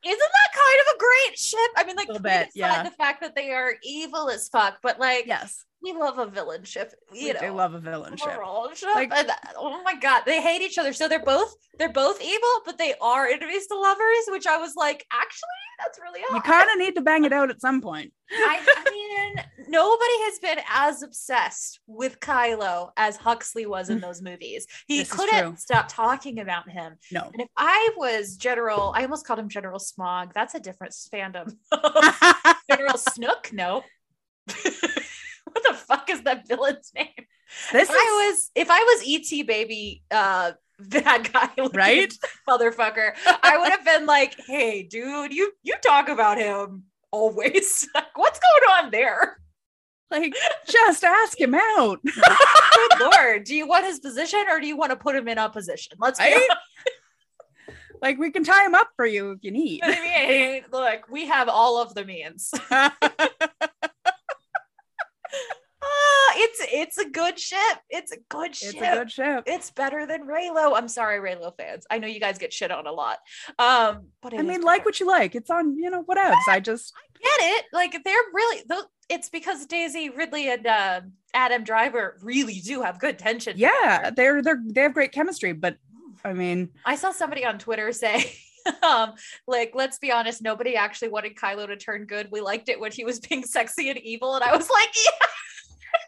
Isn't 0.12 0.18
that 0.18 0.49
kind 0.60 0.80
of 0.80 0.94
a 0.94 0.98
great 0.98 1.38
ship? 1.38 1.70
I 1.76 1.84
mean, 1.84 1.96
like, 1.96 2.08
Little 2.08 2.22
bit, 2.22 2.50
yeah. 2.54 2.82
the 2.82 2.90
fact 2.90 3.20
that 3.22 3.34
they 3.34 3.52
are 3.52 3.74
evil 3.82 4.30
as 4.30 4.48
fuck, 4.48 4.78
but 4.82 4.98
like, 4.98 5.26
Yes, 5.26 5.64
we 5.82 5.92
love 5.92 6.18
a 6.18 6.26
villain 6.26 6.64
ship. 6.64 6.92
You 7.12 7.28
we 7.28 7.32
know, 7.32 7.40
do 7.40 7.50
love 7.52 7.74
a 7.74 7.80
villain 7.80 8.16
ship. 8.16 8.38
ship. 8.74 8.88
Like- 8.94 9.12
and, 9.14 9.30
oh 9.56 9.82
my 9.82 9.94
god, 9.94 10.22
they 10.26 10.40
hate 10.40 10.60
each 10.62 10.78
other. 10.78 10.92
So 10.92 11.08
they're 11.08 11.24
both 11.24 11.54
they're 11.78 11.92
both 11.92 12.20
evil, 12.20 12.60
but 12.66 12.76
they 12.76 12.94
are 13.00 13.26
enemies 13.26 13.66
to 13.68 13.78
lovers. 13.78 14.26
Which 14.28 14.46
I 14.46 14.58
was 14.58 14.76
like, 14.76 15.06
actually, 15.12 15.48
that's 15.78 15.98
really 15.98 16.20
You 16.30 16.40
kind 16.42 16.68
of 16.70 16.78
need 16.78 16.94
to 16.96 17.00
bang 17.00 17.24
it 17.24 17.32
out 17.32 17.50
at 17.50 17.60
some 17.60 17.80
point. 17.80 18.12
I, 18.32 18.60
I 18.86 18.90
mean, 18.90 19.44
nobody 19.68 20.12
has 20.24 20.38
been 20.38 20.58
as 20.68 21.02
obsessed 21.02 21.80
with 21.86 22.20
Kylo 22.20 22.90
as 22.96 23.16
Huxley 23.16 23.66
was 23.66 23.90
in 23.90 23.98
mm. 23.98 24.02
those 24.02 24.22
movies. 24.22 24.66
He 24.86 25.00
This 25.00 25.12
couldn't 25.12 25.58
stop 25.58 25.88
talking 25.88 26.38
about 26.38 26.70
him. 26.70 26.96
No. 27.10 27.28
And 27.32 27.40
if 27.40 27.48
I 27.56 27.90
was 27.96 28.36
General, 28.36 28.92
I 28.94 29.02
almost 29.02 29.26
called 29.26 29.40
him 29.40 29.48
General 29.48 29.78
Smog. 29.78 30.32
That's 30.34 30.49
a 30.54 30.60
different 30.60 30.92
fandom. 30.92 31.54
General 32.70 32.98
Snook? 32.98 33.52
No. 33.52 33.82
what 34.46 35.62
the 35.62 35.74
fuck 35.74 36.10
is 36.10 36.22
that 36.22 36.48
villain's 36.48 36.92
name? 36.94 37.08
this 37.72 37.88
If 37.88 37.96
I 37.96 38.28
was 38.28 38.50
if 38.54 38.68
I 38.70 38.78
was 38.80 39.02
ET 39.06 39.46
baby 39.46 40.02
uh 40.10 40.52
bad 40.80 41.32
guy 41.32 41.50
Right? 41.74 42.12
motherfucker, 42.48 43.12
I 43.42 43.58
would 43.58 43.70
have 43.70 43.84
been 43.84 44.06
like, 44.06 44.34
hey 44.46 44.82
dude, 44.82 45.32
you 45.32 45.52
you 45.62 45.76
talk 45.82 46.08
about 46.08 46.38
him 46.38 46.84
always. 47.10 47.88
Like, 47.94 48.16
what's 48.16 48.40
going 48.40 48.84
on 48.84 48.90
there? 48.90 49.36
like 50.10 50.34
just 50.66 51.04
ask 51.04 51.40
him 51.40 51.54
out. 51.54 52.00
Good 52.02 53.00
lord. 53.00 53.44
Do 53.44 53.54
you 53.54 53.66
want 53.66 53.86
his 53.86 54.00
position 54.00 54.44
or 54.50 54.60
do 54.60 54.66
you 54.66 54.76
want 54.76 54.90
to 54.90 54.96
put 54.96 55.14
him 55.14 55.28
in 55.28 55.38
a 55.38 55.48
position? 55.48 55.96
Let's 56.00 56.18
Right? 56.18 56.48
Like 58.02 58.18
we 58.18 58.30
can 58.30 58.44
tie 58.44 58.64
him 58.64 58.74
up 58.74 58.88
for 58.96 59.06
you 59.06 59.32
if 59.32 59.38
you 59.42 59.50
need. 59.50 59.80
I 59.82 59.90
mean, 60.00 60.64
look, 60.72 61.08
we 61.10 61.26
have 61.26 61.48
all 61.48 61.80
of 61.80 61.94
the 61.94 62.04
means. 62.04 62.52
Ah, 65.82 66.32
it's 66.36 66.60
it's 66.72 66.98
a 66.98 67.08
good 67.08 67.38
ship. 67.38 67.58
It's 67.88 68.12
a 68.12 68.18
good 68.28 68.54
ship. 68.54 68.74
it's 68.74 68.82
a 68.82 68.94
good 68.94 69.10
ship. 69.10 69.44
it's 69.46 69.70
better 69.70 70.06
than 70.06 70.26
Reylo. 70.26 70.76
I'm 70.76 70.88
sorry, 70.88 71.18
Reylo 71.18 71.56
fans. 71.56 71.86
I 71.90 71.98
know 71.98 72.06
you 72.06 72.20
guys 72.20 72.36
get 72.36 72.52
shit 72.52 72.70
on 72.70 72.86
a 72.86 72.92
lot. 72.92 73.18
Um, 73.58 74.08
but 74.20 74.34
I 74.38 74.42
mean, 74.42 74.60
like 74.60 74.84
what 74.84 75.00
you 75.00 75.06
like. 75.06 75.34
It's 75.34 75.48
on, 75.50 75.76
you 75.78 75.88
know, 75.88 76.04
whatevs. 76.04 76.34
I 76.48 76.60
just 76.60 76.92
get 77.20 77.30
it. 77.40 77.64
Like 77.72 77.92
they're 78.04 78.14
really 78.34 78.62
tho- 78.68 78.90
it's 79.08 79.30
because 79.30 79.64
Daisy 79.66 80.10
Ridley 80.10 80.50
and 80.50 80.66
uh, 80.66 81.00
Adam 81.32 81.64
Driver 81.64 82.18
really 82.22 82.60
do 82.60 82.82
have 82.82 82.98
good 83.00 83.18
tension. 83.18 83.54
yeah, 83.56 83.70
together. 84.10 84.14
they're 84.16 84.42
they're 84.42 84.62
they 84.66 84.82
have 84.82 84.94
great 84.94 85.12
chemistry, 85.12 85.52
but 85.54 85.76
I 86.24 86.32
mean, 86.32 86.70
I 86.84 86.96
saw 86.96 87.12
somebody 87.12 87.44
on 87.44 87.58
Twitter 87.58 87.92
say, 87.92 88.32
um, 88.82 89.12
like, 89.46 89.72
let's 89.74 89.98
be 89.98 90.12
honest, 90.12 90.42
nobody 90.42 90.76
actually 90.76 91.08
wanted 91.08 91.36
Kylo 91.36 91.66
to 91.66 91.76
turn 91.76 92.06
good. 92.06 92.28
We 92.30 92.40
liked 92.40 92.68
it 92.68 92.80
when 92.80 92.92
he 92.92 93.04
was 93.04 93.20
being 93.20 93.44
sexy 93.44 93.90
and 93.90 93.98
evil, 93.98 94.34
and 94.34 94.44
I 94.44 94.56
was 94.56 94.68
like, 94.70 94.90
yeah. 95.04 95.26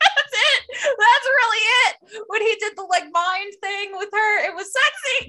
That's 0.01 0.33
it. 0.33 0.65
That's 0.85 1.27
really 1.27 1.59
it. 1.59 2.25
When 2.29 2.41
he 2.43 2.55
did 2.57 2.77
the 2.77 2.83
like 2.83 3.05
mind 3.13 3.53
thing 3.61 3.91
with 3.93 4.09
her, 4.13 4.47
it 4.47 4.55
was 4.55 4.73
sexy. 4.73 5.29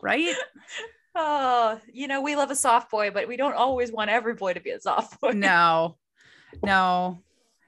right? 0.00 0.34
Oh, 1.14 1.78
you 1.92 2.08
know, 2.08 2.22
we 2.22 2.36
love 2.36 2.50
a 2.50 2.56
soft 2.56 2.90
boy, 2.90 3.10
but 3.10 3.28
we 3.28 3.36
don't 3.36 3.54
always 3.54 3.92
want 3.92 4.08
every 4.08 4.32
boy 4.32 4.54
to 4.54 4.60
be 4.60 4.70
a 4.70 4.80
soft 4.80 5.20
boy. 5.20 5.32
No. 5.32 5.98
No. 6.64 7.22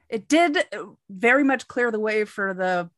It 0.09 0.27
did 0.27 0.65
very 1.09 1.43
much 1.43 1.67
clear 1.67 1.91
the 1.91 1.99
way 1.99 2.25
for 2.25 2.55
the 2.55 2.89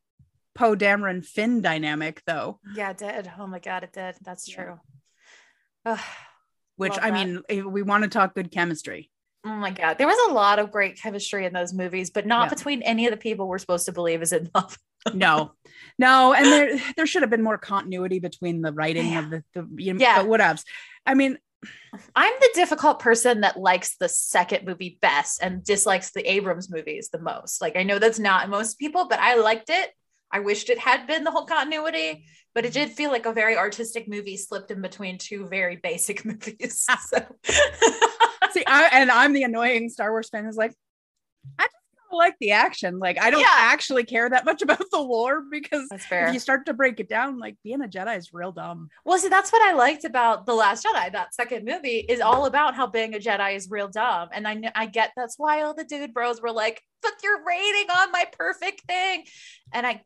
Poe 0.57 0.75
Dameron 0.75 1.23
Finn 1.25 1.61
dynamic 1.61 2.21
though, 2.25 2.59
Yeah, 2.75 2.89
it 2.89 2.97
did. 2.97 3.31
Oh 3.39 3.47
my 3.47 3.59
god, 3.59 3.83
it 3.83 3.93
did. 3.93 4.15
That's 4.21 4.47
Yeah. 4.49 4.55
true. 4.55 4.79
Ugh. 5.85 5.99
which 6.75 6.91
Love 6.93 6.99
I 7.03 7.09
that. 7.11 7.13
mean, 7.49 7.71
we 7.71 7.81
want 7.81 8.03
to 8.03 8.09
talk 8.09 8.35
good 8.35 8.51
chemistry. 8.51 9.09
Oh 9.45 9.49
my 9.55 9.71
god, 9.71 9.97
there 9.97 10.07
was 10.07 10.29
a 10.29 10.33
lot 10.33 10.59
of 10.59 10.71
great 10.71 10.99
chemistry 11.01 11.45
in 11.45 11.53
those 11.53 11.73
movies, 11.73 12.09
but 12.09 12.25
not 12.27 12.45
Yeah. 12.47 12.49
between 12.55 12.81
any 12.81 13.05
of 13.07 13.11
the 13.11 13.17
people 13.17 13.47
we're 13.47 13.57
supposed 13.59 13.85
to 13.85 13.91
believe 13.93 14.21
is 14.21 14.33
in 14.33 14.49
love. 14.53 14.77
No. 15.13 15.53
No, 15.97 16.33
and 16.33 16.45
there 16.47 16.77
there 16.97 17.05
should 17.07 17.21
have 17.21 17.29
been 17.29 17.43
more 17.43 17.57
continuity 17.57 18.19
between 18.19 18.61
the 18.61 18.73
writing 18.73 19.15
of 19.15 19.29
the, 19.29 19.43
the 19.53 19.67
you 19.77 19.93
know, 19.93 20.01
Yeah. 20.01 20.21
but 20.21 20.27
whatevs. 20.27 20.63
I 21.05 21.13
mean, 21.13 21.37
I'm 22.15 22.33
the 22.41 22.49
difficult 22.55 22.99
person 22.99 23.41
that 23.41 23.57
likes 23.57 23.95
the 23.97 24.09
second 24.09 24.65
movie 24.67 24.97
best 25.01 25.41
and 25.41 25.63
dislikes 25.63 26.11
the 26.11 26.29
Abrams 26.29 26.69
movies 26.69 27.09
the 27.09 27.19
most. 27.19 27.61
Like 27.61 27.77
I 27.77 27.83
know 27.83 27.99
that's 27.99 28.19
not 28.19 28.49
most 28.49 28.77
people, 28.79 29.07
but 29.07 29.19
I 29.19 29.35
liked 29.35 29.69
it. 29.69 29.91
I 30.31 30.39
wished 30.39 30.69
it 30.69 30.79
had 30.79 31.07
been 31.07 31.23
the 31.23 31.31
whole 31.31 31.45
continuity, 31.45 32.25
but 32.53 32.65
it 32.65 32.73
did 32.73 32.91
feel 32.91 33.11
like 33.11 33.25
a 33.25 33.33
very 33.33 33.57
artistic 33.57 34.07
movie 34.07 34.37
slipped 34.37 34.71
in 34.71 34.81
between 34.81 35.17
two 35.17 35.47
very 35.47 35.77
basic 35.77 36.25
movies. 36.25 36.85
So 37.07 37.17
see, 38.51 38.63
I 38.65 38.89
and 38.91 39.11
I'm 39.11 39.33
the 39.33 39.43
annoying 39.43 39.89
Star 39.89 40.11
Wars 40.11 40.29
fan 40.29 40.45
who's 40.45 40.57
like, 40.57 40.73
I 41.57 41.63
just 41.63 41.75
like 42.11 42.35
the 42.39 42.51
action. 42.51 42.99
Like 42.99 43.21
I 43.21 43.29
don't 43.29 43.41
Yeah. 43.41 43.47
actually 43.51 44.03
care 44.03 44.29
that 44.29 44.45
much 44.45 44.61
about 44.67 44.83
the 44.91 44.99
lore 44.99 45.43
because 45.49 45.87
that's 45.89 46.05
fair. 46.05 46.27
if 46.27 46.33
you 46.33 46.39
start 46.39 46.65
to 46.67 46.73
break 46.73 46.99
it 46.99 47.09
down, 47.09 47.39
like 47.39 47.57
being 47.63 47.81
a 47.81 47.87
Jedi 47.87 48.17
is 48.17 48.33
real 48.33 48.51
dumb. 48.51 48.89
Well, 49.05 49.17
see, 49.17 49.29
that's 49.29 49.51
what 49.51 49.61
I 49.61 49.73
liked 49.73 50.05
about 50.05 50.45
The 50.45 50.53
Last 50.53 50.85
Jedi. 50.85 51.11
That 51.11 51.33
second 51.33 51.65
movie 51.65 51.99
is 52.07 52.21
all 52.21 52.45
about 52.45 52.75
how 52.75 52.87
being 52.87 53.15
a 53.15 53.19
Jedi 53.19 53.55
is 53.55 53.69
real 53.69 53.87
dumb. 53.87 54.29
And 54.31 54.47
I 54.47 54.61
I 54.75 54.85
get 54.85 55.11
that's 55.15 55.35
why 55.37 55.61
all 55.63 55.73
the 55.73 55.83
dude 55.83 56.13
bros 56.13 56.41
were 56.41 56.51
like, 56.51 56.81
but 57.01 57.13
you're 57.23 57.43
rating 57.45 57.89
on 57.89 58.11
my 58.11 58.25
perfect 58.37 58.81
thing. 58.87 59.25
And 59.73 59.85
I 59.85 60.01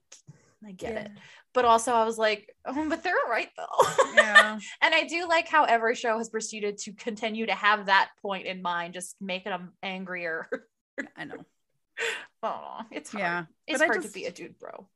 I 0.67 0.71
get 0.73 0.95
it. 0.95 1.11
But 1.53 1.65
also 1.65 1.91
I 1.93 2.05
was 2.05 2.17
like, 2.17 2.49
oh, 2.65 2.87
but 2.87 3.03
they're 3.03 3.13
right 3.29 3.49
though. 3.57 4.13
Yeah. 4.15 4.57
and 4.81 4.95
I 4.95 5.03
do 5.05 5.27
like 5.27 5.49
how 5.49 5.65
every 5.65 5.95
show 5.95 6.17
has 6.17 6.29
proceeded 6.29 6.77
to 6.83 6.93
continue 6.93 7.45
to 7.47 7.53
have 7.53 7.87
that 7.87 8.09
point 8.21 8.45
in 8.45 8.61
mind, 8.61 8.93
just 8.93 9.17
making 9.19 9.51
them 9.51 9.73
angrier. 9.83 10.47
I 11.17 11.25
know. 11.25 11.43
oh, 12.43 12.79
it's 12.91 13.11
hard. 13.11 13.21
Yeah. 13.21 13.43
It's 13.67 13.79
but 13.79 13.83
I 13.83 13.87
hard 13.87 14.01
just- 14.01 14.13
to 14.13 14.19
be 14.19 14.25
a 14.25 14.31
dude 14.31 14.57
bro. 14.59 14.87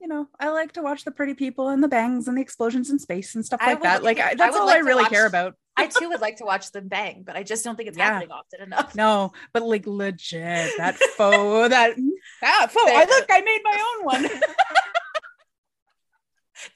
you 0.00 0.08
know, 0.08 0.26
I 0.40 0.48
like 0.48 0.72
to 0.72 0.82
watch 0.82 1.04
the 1.04 1.12
pretty 1.12 1.34
people 1.34 1.68
and 1.68 1.82
the 1.82 1.88
bangs 1.88 2.26
and 2.26 2.36
the 2.36 2.42
explosions 2.42 2.90
in 2.90 2.98
space 2.98 3.36
and 3.36 3.46
stuff 3.46 3.60
like 3.60 3.78
would 3.78 3.84
that. 3.84 4.02
like 4.02 4.18
I, 4.18 4.30
I 4.30 4.34
that's 4.34 4.54
would 4.54 4.60
all 4.62 4.66
like 4.66 4.76
I 4.76 4.80
really 4.80 5.02
watch- 5.04 5.12
care 5.12 5.26
about. 5.26 5.54
I 5.76 5.86
too 5.86 6.08
would 6.10 6.20
like 6.20 6.36
to 6.38 6.44
watch 6.44 6.70
them 6.72 6.88
bang, 6.88 7.22
but 7.24 7.34
I 7.36 7.42
just 7.44 7.64
don't 7.64 7.76
think 7.76 7.88
it's 7.88 7.96
Yeah. 7.96 8.06
happening 8.12 8.30
often 8.32 8.60
enough. 8.60 8.94
No, 8.94 9.32
but 9.54 9.62
like 9.62 9.86
legit, 9.86 10.70
that 10.78 10.96
faux, 11.16 11.70
that 11.70 11.96
mm, 11.96 12.08
that 12.42 12.70
faux. 12.72 12.90
I 12.92 13.04
look, 13.04 13.26
I 13.30 13.40
made 13.40 13.60
my 13.64 13.94
own 13.96 14.04
one. 14.04 14.40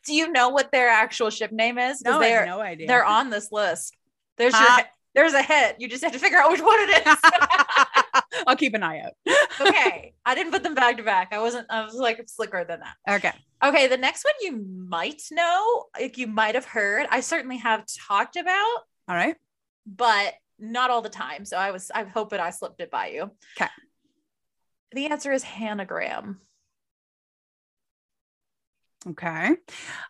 Do 0.05 0.15
you 0.15 0.33
know 0.33 0.49
what 0.49 0.73
their 0.73 0.89
actual 0.89 1.31
ship 1.31 1.53
name 1.53 1.79
is? 1.79 2.03
no, 2.03 2.19
I 2.19 2.29
they're 2.29 2.39
have 2.47 2.49
no 2.49 2.61
idea. 2.61 2.87
they're 2.89 3.05
on 3.05 3.31
this 3.31 3.53
list. 3.53 3.97
There's 4.39 4.53
your 4.59 4.69
there's 5.15 5.33
a 5.35 5.43
hit. 5.43 5.77
You 5.79 5.89
just 5.89 6.03
have 6.05 6.13
to 6.13 6.19
figure 6.19 6.39
out 6.39 6.51
which 6.51 6.61
one 6.61 6.77
it 6.81 7.07
is. 7.07 7.17
I'll 8.47 8.57
keep 8.57 8.75
an 8.75 8.83
eye 8.83 9.01
out. 9.01 9.13
okay. 9.61 10.15
I 10.25 10.35
didn't 10.35 10.53
put 10.53 10.63
them 10.63 10.75
back 10.75 10.97
to 10.97 11.03
back. 11.03 11.33
I 11.33 11.41
wasn't 11.41 11.67
I 11.71 11.85
was 11.85 11.95
like 11.95 12.23
slicker 12.29 12.65
than 12.65 12.81
that. 12.81 13.17
Okay. 13.17 13.33
Okay, 13.65 13.87
the 13.87 13.97
next 13.97 14.25
one 14.25 14.35
you 14.41 14.65
might 14.89 15.23
know, 15.31 15.85
like 15.99 16.19
you 16.19 16.27
might 16.27 16.55
have 16.55 16.67
heard. 16.67 17.07
I 17.11 17.21
certainly 17.21 17.57
have 17.57 17.85
talked 18.07 18.37
about, 18.37 18.79
All 19.09 19.17
right. 19.17 19.37
but 19.87 20.35
not 20.59 20.91
all 20.91 21.03
the 21.03 21.09
time. 21.09 21.45
So 21.45 21.57
I 21.57 21.71
was 21.71 21.91
I'm 21.95 22.09
hoping 22.09 22.41
I 22.41 22.51
slipped 22.51 22.81
it 22.81 22.91
by 22.91 23.09
you. 23.09 23.31
Okay. 23.57 23.71
The 24.93 25.07
answer 25.07 25.33
is 25.33 25.45
Hannigram. 25.45 26.37
Okay. 29.09 29.51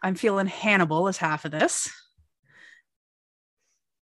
I'm 0.03 0.15
feeling 0.15 0.47
Hannibal 0.47 1.09
is 1.09 1.19
half 1.19 1.45
of 1.45 1.51
this. 1.51 1.91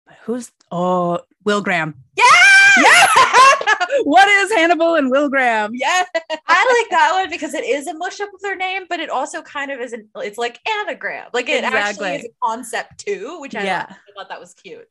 But 0.07 0.17
who's 0.25 0.53
oh 0.71 1.21
Will 1.45 1.63
Graham. 1.63 1.95
Yeah! 2.17 2.25
Yeah! 2.79 3.06
What 4.05 4.29
is 4.29 4.53
Hannibal 4.53 4.95
and 4.95 5.11
Will 5.11 5.29
Graham? 5.29 5.71
Yeah. 5.75 6.05
I 6.47 6.81
like 6.83 6.91
that 6.91 7.11
one 7.21 7.31
because 7.31 7.55
it 7.55 7.65
is 7.65 7.87
a 7.87 7.95
mush 7.95 8.21
up 8.21 8.29
of 8.33 8.41
their 8.41 8.57
name, 8.57 8.83
but 8.89 9.01
it 9.01 9.11
also 9.11 9.43
kind 9.43 9.71
of 9.71 9.81
isn't. 9.81 10.07
It's 10.17 10.39
like 10.39 10.61
anagram. 10.69 11.29
Like 11.33 11.49
it 11.49 11.65
actually 11.65 12.17
is 12.17 12.25
a 12.25 12.29
concept 12.43 12.99
too, 13.07 13.39
which 13.41 13.55
I, 13.55 13.65
Yeah. 13.65 13.87
I 13.89 13.97
thought 14.15 14.29
that 14.29 14.41
was 14.41 14.55
cute. 14.55 14.87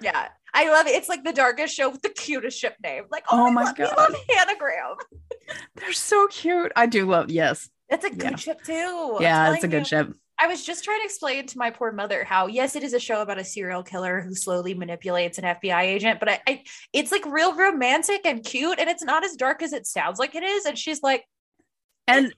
Yeah, 0.00 0.28
I 0.52 0.68
love 0.70 0.86
it. 0.88 0.90
It's 0.96 1.08
like 1.08 1.22
the 1.22 1.32
darkest 1.32 1.74
show 1.74 1.88
with 1.88 2.02
the 2.02 2.08
cutest 2.08 2.58
ship 2.58 2.74
name. 2.82 3.04
Like, 3.10 3.24
oh, 3.30 3.46
Oh 3.46 3.50
my 3.50 3.62
love, 3.62 3.78
we 3.78 3.84
love 3.84 4.14
anagram. 4.40 4.96
They're 5.76 5.92
so 5.92 6.26
cute. 6.28 6.72
I 6.74 6.86
do 6.86 7.06
love, 7.06 7.30
yes. 7.30 7.68
That's 7.88 8.04
a 8.04 8.10
good 8.10 8.22
Yeah. 8.32 8.36
ship 8.36 8.62
too. 8.64 9.18
Yeah, 9.20 9.52
it's 9.52 9.62
a 9.64 9.68
telling 9.68 9.70
good 9.70 9.78
you. 9.78 9.84
ship. 9.84 10.14
I 10.44 10.46
was 10.46 10.62
just 10.62 10.84
trying 10.84 11.00
to 11.00 11.06
explain 11.06 11.46
to 11.46 11.56
my 11.56 11.70
poor 11.70 11.90
mother 11.90 12.22
how 12.22 12.48
yes, 12.48 12.76
it 12.76 12.82
is 12.82 12.92
a 12.92 13.00
show 13.00 13.22
about 13.22 13.38
a 13.38 13.44
serial 13.44 13.82
killer 13.82 14.20
who 14.20 14.34
slowly 14.34 14.74
manipulates 14.74 15.38
an 15.38 15.44
FBI 15.44 15.84
agent, 15.84 16.20
but 16.20 16.28
I, 16.28 16.40
I 16.46 16.62
it's 16.92 17.10
like 17.10 17.24
real 17.24 17.56
romantic 17.56 18.26
and 18.26 18.44
cute, 18.44 18.78
and 18.78 18.90
it's 18.90 19.02
not 19.02 19.24
as 19.24 19.36
dark 19.36 19.62
as 19.62 19.72
it 19.72 19.86
sounds 19.86 20.18
like 20.18 20.34
it 20.34 20.42
is. 20.42 20.66
And 20.66 20.76
she's 20.76 21.02
like, 21.02 21.24
And 22.06 22.34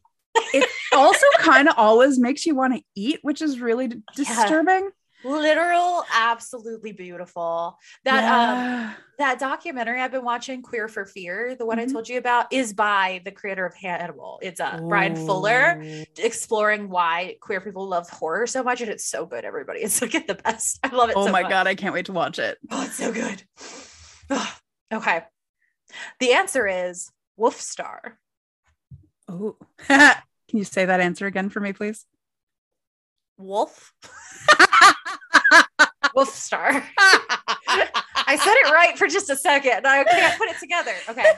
it 0.55 0.69
also 0.93 1.27
kind 1.41 1.69
of 1.69 1.75
always 1.77 2.17
makes 2.17 2.47
you 2.47 2.55
want 2.55 2.77
to 2.77 2.83
eat, 2.95 3.19
which 3.23 3.43
is 3.43 3.59
really 3.59 3.89
d- 3.89 4.03
disturbing. 4.15 4.91
Literal, 5.27 6.05
absolutely 6.15 6.93
beautiful. 6.93 7.79
That 8.05 8.25
um 8.25 8.95
that 9.19 9.39
documentary 9.41 10.01
I've 10.01 10.13
been 10.13 10.25
watching, 10.25 10.63
Queer 10.63 10.89
for 10.89 11.05
Fear, 11.05 11.57
the 11.57 11.67
one 11.67 11.79
Mhm. 11.79 11.83
I 11.83 11.87
told 11.87 12.09
you 12.09 12.19
about, 12.19 12.53
is 12.53 12.73
by 12.73 13.23
the 13.25 13.33
creator 13.33 13.67
of 13.67 13.75
Hannibal. 13.75 14.39
It's 14.43 14.61
uh, 14.61 14.79
Bryan 14.89 15.17
Fuller 15.17 15.83
exploring 16.19 16.89
why 16.91 17.37
queer 17.41 17.61
people 17.61 17.89
love 17.89 18.09
horror 18.09 18.47
so 18.47 18.63
much, 18.63 18.81
and 18.83 18.91
it's 18.91 19.07
so 19.07 19.27
good. 19.27 19.45
Everybody, 19.45 19.81
it's 19.81 20.01
like 20.01 20.27
the 20.27 20.35
best. 20.35 20.79
I 20.85 20.95
love 20.95 21.11
it. 21.11 21.17
Oh 21.17 21.27
so 21.27 21.33
my 21.33 21.43
much. 21.43 21.51
god, 21.51 21.67
I 21.67 21.75
can't 21.75 21.95
wait 21.95 22.07
to 22.07 22.13
watch 22.13 22.39
it. 22.39 22.59
Oh, 22.71 22.83
it's 22.85 22.97
so 22.97 23.13
good. 23.13 23.43
Okay. 24.93 25.23
The 26.21 26.33
answer 26.33 26.67
is 26.69 27.11
Wolf 27.37 27.61
Star. 27.61 28.19
Oh. 29.29 29.57
Can 29.89 30.15
you 30.53 30.65
say 30.65 30.85
that 30.85 31.01
answer 31.01 31.27
again 31.27 31.49
for 31.49 31.59
me, 31.59 31.73
please? 31.73 32.07
Wolf. 33.37 33.93
Wolf 36.17 36.35
Star. 36.35 36.83
I 36.99 38.37
said 38.37 38.55
it 38.55 38.73
right 38.73 38.99
for 38.99 39.07
just 39.07 39.29
a 39.29 39.37
second. 39.37 39.87
I 39.87 40.03
can't 40.05 40.39
put 40.39 40.49
it 40.49 40.59
together. 40.59 40.95
Okay. 41.11 41.33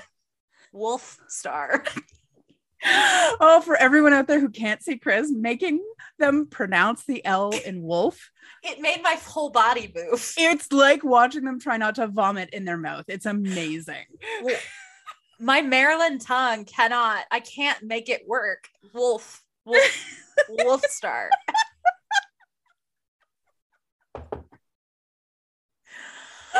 Wolf 0.72 1.18
Star. 1.26 1.84
oh, 2.86 3.60
for 3.64 3.74
everyone 3.76 4.12
out 4.12 4.28
there 4.28 4.38
who 4.38 4.48
can't 4.48 4.80
see 4.80 4.96
Chris, 4.96 5.32
making 5.32 5.80
them 6.20 6.46
pronounce 6.46 7.04
the 7.04 7.24
L 7.24 7.50
in 7.66 7.82
wolf, 7.82 8.30
It 8.62 8.80
made 8.80 9.02
my 9.02 9.18
whole 9.26 9.50
body 9.50 9.92
move. 9.94 10.32
it's 10.38 10.72
like 10.72 11.02
watching 11.02 11.44
them 11.44 11.58
try 11.58 11.76
not 11.76 11.96
to 11.96 12.06
vomit 12.06 12.50
in 12.52 12.64
their 12.64 12.76
mouth. 12.76 13.06
It's 13.08 13.26
amazing. 13.26 14.06
My 15.40 15.60
Maryland 15.60 16.20
tongue 16.20 16.64
cannot, 16.64 17.24
I 17.32 17.40
can't 17.40 17.82
make 17.82 18.08
it 18.08 18.22
work. 18.28 18.68
Wolf. 18.94 19.42
Wolf. 19.64 20.24
Wolf 20.48 20.82
Star. 20.86 21.30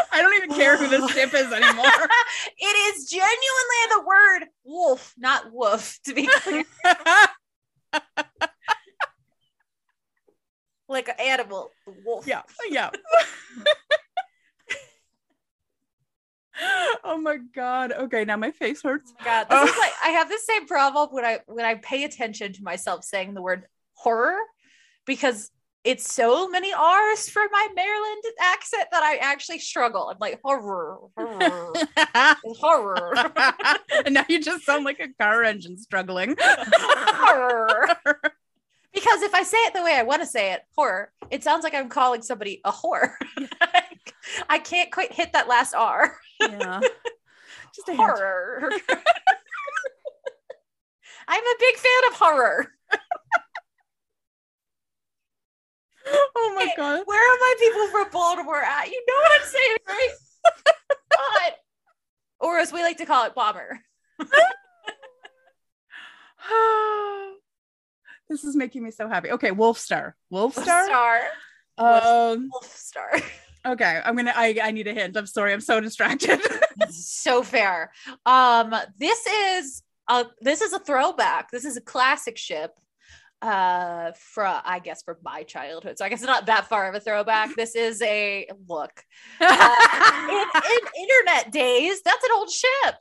I 0.13 0.23
don't 0.23 0.35
even 0.35 0.55
care 0.55 0.77
who 0.77 0.89
this 0.89 1.11
ship 1.13 1.35
is 1.35 1.53
anymore. 1.53 1.87
it 2.59 2.95
is 2.95 3.09
genuinely 3.09 3.37
the 3.91 4.01
word 4.07 4.45
wolf, 4.65 5.15
not 5.19 5.53
woof, 5.53 5.99
to 6.05 6.15
be 6.15 6.27
clear. 6.27 6.65
like 10.89 11.09
an 11.09 11.15
animal. 11.21 11.71
Wolf. 12.05 12.27
yeah, 12.27 12.43
yeah. 12.71 12.91
oh 17.05 17.19
my 17.19 17.39
god. 17.55 17.93
Okay, 17.93 18.25
now 18.25 18.37
my 18.37 18.51
face 18.51 18.83
hurts. 18.83 19.13
Oh 19.13 19.17
my 19.21 19.25
god. 19.25 19.49
This 19.49 19.71
is 19.71 19.77
oh. 19.77 19.81
like 19.81 19.93
I 20.05 20.09
have 20.11 20.29
the 20.29 20.41
same 20.43 20.67
problem 20.67 21.09
when 21.11 21.25
I 21.25 21.41
when 21.47 21.65
I 21.65 21.77
pay 21.77 22.05
attention 22.05 22.53
to 22.55 22.63
myself 22.63 23.05
saying 23.05 23.35
the 23.35 23.43
word 23.43 23.65
horror 23.95 24.39
because 25.07 25.51
it's 25.85 26.13
so 26.13 26.49
many 26.49 26.73
R's 26.73 27.29
for 27.29 27.43
my 27.51 27.69
Maryland 27.75 28.23
accent 28.41 28.85
that 28.93 29.03
I 29.03 29.17
actually 29.17 29.59
struggle. 29.61 30.09
I'm 30.09 30.19
like 30.21 30.41
horror, 30.43 30.99
horror, 31.17 31.73
horror, 32.61 33.33
and 34.05 34.15
now 34.15 34.25
you 34.29 34.43
just 34.43 34.65
sound 34.65 34.85
like 34.85 35.01
a 35.01 35.09
car 35.21 35.45
engine 35.45 35.79
struggling. 35.79 36.37
horror. 36.39 37.87
Because 38.91 39.23
if 39.23 39.35
I 39.35 39.43
say 39.43 39.59
it 39.59 39.75
the 39.75 39.83
way 39.83 39.95
I 39.95 40.03
want 40.03 40.23
to 40.23 40.27
say 40.27 40.55
it, 40.55 40.63
horror, 40.75 41.13
it 41.31 41.45
sounds 41.45 41.63
like 41.63 41.75
I'm 41.75 41.91
calling 41.91 42.23
somebody 42.23 42.61
a 42.65 42.73
whore. 42.73 43.13
I 44.49 44.59
can't 44.59 44.91
quite 44.91 45.13
hit 45.13 45.35
that 45.35 45.47
last 45.47 45.75
R. 45.75 46.17
yeah. 46.41 46.81
Just 47.77 47.89
a. 47.91 47.95
Horror. 47.95 48.71
I'm 51.29 51.45
a 51.45 51.55
big 51.61 51.77
fan 51.77 52.11
of 52.11 52.15
horror. 52.15 52.73
Oh 56.41 56.53
my 56.55 56.65
Hey, 56.65 56.73
god. 56.77 57.03
Where 57.05 57.19
are 57.19 57.39
my 57.41 57.55
people 57.59 57.89
from 57.89 58.11
Baltimore 58.11 58.63
at? 58.63 58.87
You 58.89 59.05
know 59.07 59.15
what 59.15 59.41
I'm 59.41 59.47
saying, 59.47 59.77
right? 59.89 60.11
God. 61.11 61.53
Or 62.41 62.59
as 62.59 62.73
we 62.73 62.83
like 62.83 62.99
to 62.99 63.07
call 63.07 63.27
it, 63.27 63.35
bomber. 63.35 63.81
this 68.29 68.45
is 68.45 68.55
making 68.57 68.83
me 68.85 68.91
so 68.91 69.09
happy. 69.09 69.31
Okay, 69.33 69.51
Wolf 69.51 69.79
Star. 69.79 70.17
Wolf 70.31 70.57
Wolf 70.57 70.67
Star. 70.67 70.85
Star. 70.87 71.21
Um. 71.79 72.49
Wolf 72.53 72.77
Star. 72.77 73.11
Okay, 73.67 74.01
I'm 74.05 74.17
gonna. 74.17 74.33
I 74.35 74.57
I 74.63 74.71
need 74.71 74.87
a 74.87 74.95
hint. 74.95 75.17
I'm 75.17 75.27
sorry. 75.27 75.53
I'm 75.53 75.61
so 75.61 75.81
distracted. 75.81 76.41
so 76.91 77.43
fair. 77.43 77.93
Um, 78.25 78.75
this 78.99 79.27
is 79.27 79.83
a 80.09 80.27
this 80.41 80.61
is 80.63 80.73
a 80.73 80.79
throwback. 80.79 81.51
This 81.51 81.65
is 81.65 81.77
a 81.77 81.81
classic 81.81 82.39
ship. 82.39 82.79
Uh, 83.41 84.11
from 84.17 84.61
I 84.65 84.81
guess 84.81 85.03
from 85.05 85.17
my 85.23 85.45
childhood. 85.45 85.97
So 85.97 86.05
I 86.05 86.09
guess 86.09 86.21
it's 86.21 86.27
not 86.27 86.47
that 86.47 86.67
far 86.69 86.89
of 86.89 86.95
a 86.97 87.01
throwback. 87.01 87.55
This 87.55 87.77
is 87.77 88.03
a 88.03 88.49
look. 88.69 89.05
Uh, 89.41 90.27
in, 90.31 90.63
in 90.73 91.03
internet 91.09 91.53
days, 91.53 92.03
that's 92.03 92.25
an 92.25 92.31
old 92.35 92.51
ship. 92.51 92.95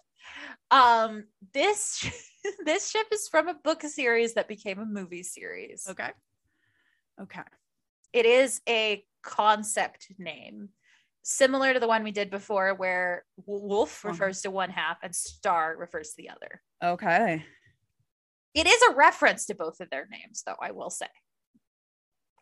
Um, 0.70 1.24
this 1.54 2.06
this 2.66 2.90
ship 2.92 3.08
is 3.12 3.28
from 3.28 3.48
a 3.48 3.56
book 3.56 3.82
series 3.82 4.36
that 4.36 4.48
became 4.48 4.78
a 4.80 4.86
movie 4.86 5.24
series. 5.24 5.88
okay. 5.90 6.12
Okay. 7.20 7.42
It 8.14 8.28
is 8.28 8.62
a 8.70 9.04
concept 9.24 10.08
name, 10.20 10.70
similar 11.24 11.74
to 11.74 11.80
the 11.80 11.88
one 11.88 12.04
we 12.04 12.12
did 12.12 12.30
before, 12.30 12.76
where 12.76 13.26
wolf 13.48 14.06
Uh-huh. 14.06 14.12
refers 14.12 14.42
to 14.44 14.52
one 14.52 14.70
half 14.70 14.98
and 15.02 15.16
star 15.16 15.76
refers 15.78 16.10
to 16.12 16.16
the 16.18 16.30
other. 16.30 16.62
Okay. 16.84 17.44
It 18.58 18.66
is 18.68 18.82
a 18.90 18.96
reference 18.96 19.46
to 19.46 19.56
both 19.56 19.80
of 19.82 19.90
their 19.92 20.08
names, 20.10 20.44
though 20.46 20.56
I 20.60 20.72
will 20.72 20.90
say, 20.90 21.06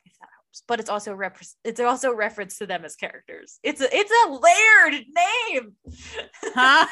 if 0.05 0.13
that 0.21 0.29
helps. 0.37 0.63
But 0.65 0.79
it's 0.79 0.89
also 0.89 1.13
rep- 1.13 1.41
it's 1.65 1.79
also 1.81 2.11
a 2.11 2.15
reference 2.15 2.57
to 2.59 2.65
them 2.65 2.85
as 2.85 2.95
characters. 2.95 3.59
It's 3.63 3.81
a 3.81 3.87
it's 3.93 4.11
a 4.25 4.31
layered 4.31 5.05
name. 5.53 5.75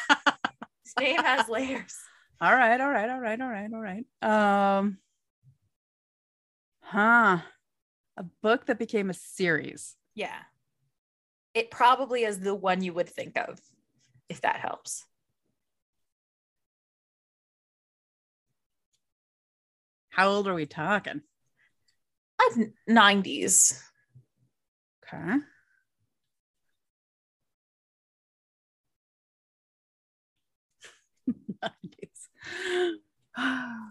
This 0.86 0.96
name 1.00 1.24
has 1.24 1.48
layers. 1.48 1.96
All 2.42 2.54
right, 2.54 2.80
all 2.80 2.90
right, 2.90 3.10
all 3.10 3.20
right, 3.22 3.40
all 3.40 3.50
right, 3.50 3.70
all 3.74 3.82
right. 3.82 4.78
Um. 4.78 4.98
Huh. 6.82 7.40
A 8.18 8.24
book 8.42 8.66
that 8.66 8.78
became 8.78 9.10
a 9.10 9.14
series. 9.14 9.96
Yeah. 10.14 10.38
It 11.54 11.72
probably 11.72 12.26
is 12.26 12.40
the 12.40 12.54
one 12.54 12.84
you 12.84 12.94
would 12.94 13.10
think 13.10 13.38
of, 13.38 13.60
if 14.28 14.42
that 14.42 14.58
helps. 14.58 15.06
How 20.14 20.28
old 20.28 20.48
are 20.48 20.54
we 20.54 20.68
talking? 20.68 21.22
Like 22.40 22.70
90s. 22.88 23.82
Okay. 25.04 25.38
Nineties. 31.62 32.30
oh, 33.38 33.90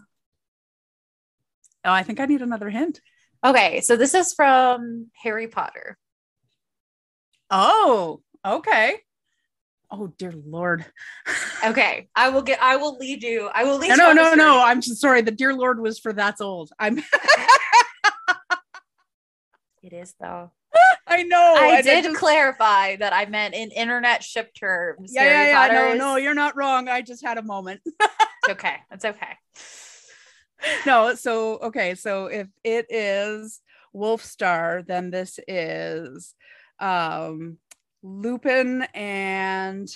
I 1.83 2.03
think 2.03 2.21
I 2.21 2.25
need 2.25 2.41
another 2.41 2.69
hint. 2.69 3.01
Okay, 3.43 3.81
so 3.81 3.97
this 3.97 4.13
is 4.13 4.33
from 4.33 5.07
Harry 5.21 5.47
Potter. 5.47 5.97
Oh, 7.49 8.21
okay. 8.45 8.95
Oh 9.95 10.07
dear 10.17 10.33
lord. 10.45 10.83
Okay, 11.63 12.09
I 12.15 12.29
will 12.29 12.41
get 12.41 12.59
I 12.61 12.77
will 12.77 12.97
lead 12.97 13.21
you. 13.21 13.47
I 13.53 13.63
will 13.63 13.77
lead 13.77 13.95
No, 13.95 14.09
you 14.09 14.15
no, 14.15 14.29
no, 14.29 14.33
no. 14.33 14.59
I'm 14.63 14.81
just 14.81 14.99
sorry. 14.99 15.21
The 15.21 15.29
dear 15.31 15.53
lord 15.53 15.79
was 15.79 15.99
for 15.99 16.11
that's 16.13 16.41
old. 16.41 16.71
I'm 16.79 16.97
It 19.83 19.93
is 19.93 20.15
though. 20.19 20.51
I 21.05 21.23
know. 21.23 21.55
I 21.59 21.75
and 21.77 21.83
did 21.85 22.05
just- 22.05 22.17
clarify 22.17 22.95
that 22.95 23.13
I 23.13 23.25
meant 23.25 23.53
in 23.53 23.69
internet 23.71 24.23
ship 24.23 24.51
terms. 24.55 25.11
yeah, 25.13 25.21
Harry 25.23 25.33
yeah, 25.33 25.45
yeah. 25.47 25.67
Potter 25.67 25.95
No, 25.97 26.11
no, 26.13 26.15
you're 26.15 26.33
not 26.33 26.55
wrong. 26.55 26.87
I 26.89 27.01
just 27.01 27.23
had 27.23 27.37
a 27.37 27.43
moment. 27.43 27.81
It's 28.45 28.51
okay. 28.59 28.75
It's 28.91 29.05
okay. 29.05 29.37
no, 30.85 31.13
so 31.15 31.59
okay, 31.59 31.95
so 31.95 32.25
if 32.25 32.47
it 32.61 32.87
is 32.89 33.61
Wolf 33.93 34.21
Star, 34.21 34.83
then 34.85 35.11
this 35.11 35.39
is 35.47 36.35
um 36.79 37.57
Lupin 38.03 38.83
and 38.93 39.89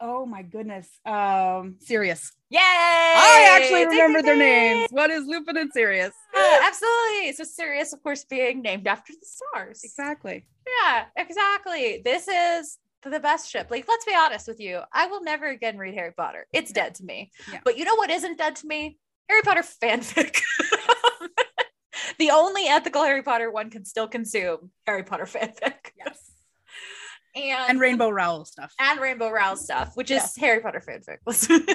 oh 0.00 0.24
my 0.26 0.42
goodness. 0.42 0.88
Um, 1.04 1.76
Sirius. 1.80 2.32
Yay! 2.48 2.58
I 2.60 3.48
actually 3.56 3.86
remember 3.86 4.22
ding, 4.22 4.38
their 4.38 4.46
ding. 4.46 4.78
names. 4.78 4.88
What 4.90 5.10
is 5.10 5.24
Lupin 5.26 5.56
and 5.56 5.70
Sirius? 5.72 6.14
Yeah, 6.34 6.60
absolutely. 6.64 7.32
So 7.34 7.44
Sirius, 7.44 7.92
of 7.92 8.02
course, 8.02 8.24
being 8.24 8.62
named 8.62 8.86
after 8.88 9.12
the 9.12 9.24
stars. 9.26 9.82
Exactly. 9.84 10.46
Yeah, 10.82 11.04
exactly. 11.16 12.00
This 12.04 12.26
is 12.26 12.78
the 13.04 13.20
best 13.20 13.50
ship. 13.50 13.68
Like, 13.70 13.86
let's 13.86 14.04
be 14.04 14.14
honest 14.14 14.48
with 14.48 14.58
you. 14.60 14.80
I 14.92 15.06
will 15.06 15.22
never 15.22 15.46
again 15.46 15.76
read 15.78 15.94
Harry 15.94 16.12
Potter. 16.12 16.46
It's 16.52 16.70
Yeah. 16.70 16.84
dead 16.84 16.94
to 16.96 17.04
me. 17.04 17.30
Yeah. 17.52 17.60
But 17.64 17.76
you 17.78 17.84
know 17.84 17.94
what 17.96 18.10
isn't 18.10 18.38
dead 18.38 18.56
to 18.56 18.66
me? 18.66 18.98
Harry 19.28 19.42
Potter 19.42 19.62
fanfic. 19.62 20.40
the 22.20 22.30
only 22.30 22.66
ethical 22.68 23.02
Harry 23.02 23.22
Potter 23.22 23.50
one 23.50 23.70
can 23.70 23.84
still 23.84 24.06
consume 24.06 24.70
Harry 24.86 25.02
Potter 25.02 25.24
fanfic. 25.34 25.90
Yes. 25.98 26.30
And 27.34 27.70
And 27.70 27.80
Rainbow 27.80 28.10
Rowell 28.10 28.44
stuff. 28.44 28.72
and 28.80 29.00
Rainbow 29.00 29.30
Rowell 29.30 29.56
stuff, 29.56 29.96
which 29.96 30.10
is 30.10 30.36
Harry 30.36 30.60
Potter 30.60 30.82
fanfic. 30.86 31.18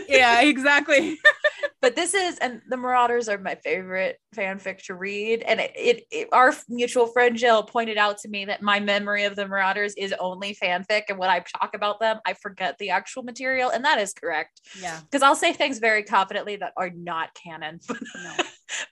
yeah, 0.10 0.42
exactly. 0.42 1.18
but 1.82 1.96
this 1.96 2.14
is 2.14 2.38
and 2.40 2.62
the 2.70 2.78
Marauders 2.78 3.30
are 3.30 3.38
my 3.38 3.56
favorite 3.56 4.18
fanfic 4.36 4.84
to 4.86 4.96
read. 4.96 5.42
And 5.44 5.60
it, 5.60 5.72
it, 5.76 6.04
it- 6.12 6.30
our 6.32 6.54
mutual 6.70 7.08
friend 7.08 7.36
Jill 7.38 7.64
pointed 7.64 7.98
out 7.98 8.18
to 8.20 8.28
me 8.30 8.46
that 8.46 8.62
my 8.62 8.80
memory 8.80 9.24
of 9.26 9.36
the 9.36 9.48
Marauders 9.48 9.94
is 9.96 10.14
only 10.20 10.56
fanfic, 10.56 11.04
and 11.10 11.18
when 11.18 11.30
I 11.30 11.44
talk 11.60 11.74
about 11.76 12.00
them, 12.00 12.20
I 12.26 12.34
forget 12.34 12.78
the 12.78 12.90
actual 12.92 13.24
material, 13.24 13.70
and 13.70 13.86
that 13.86 14.00
is 14.00 14.14
correct 14.14 14.62
Yeah. 14.82 15.00
because 15.02 15.22
I'll 15.22 15.36
say 15.36 15.54
things 15.54 15.80
very 15.80 16.04
confidently 16.04 16.56
that 16.58 16.74
are 16.78 16.90
not 16.90 17.34
canon. 17.36 17.80
No. 18.16 18.36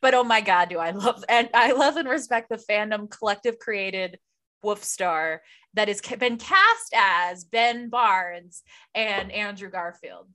but 0.02 0.14
oh 0.14 0.24
my 0.24 0.42
god, 0.42 0.70
do 0.70 0.78
I 0.78 0.92
love 0.92 1.24
and 1.28 1.50
I 1.54 1.72
love 1.72 1.98
and 1.98 2.08
respect 2.08 2.50
the 2.50 2.58
fandom 2.58 3.10
collective 3.10 3.58
created 3.58 4.20
Wolf 4.62 4.84
Star 4.84 5.42
that 5.74 5.88
has 5.88 6.00
been 6.02 6.38
cast 6.38 6.94
as 6.96 7.44
Ben 7.44 7.90
Barnes 7.90 8.62
and 8.94 9.32
Andrew 9.32 9.70
Garfield. 9.70 10.28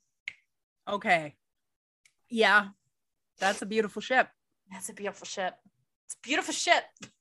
Okay. 0.88 1.34
Yeah. 2.30 2.68
That's 3.38 3.62
a 3.62 3.66
beautiful 3.66 4.02
ship. 4.02 4.28
That's 4.70 4.88
a 4.88 4.94
beautiful 4.94 5.26
ship. 5.26 5.54
It's 6.06 6.14
a 6.14 6.26
beautiful 6.26 6.54
ship. 6.54 6.84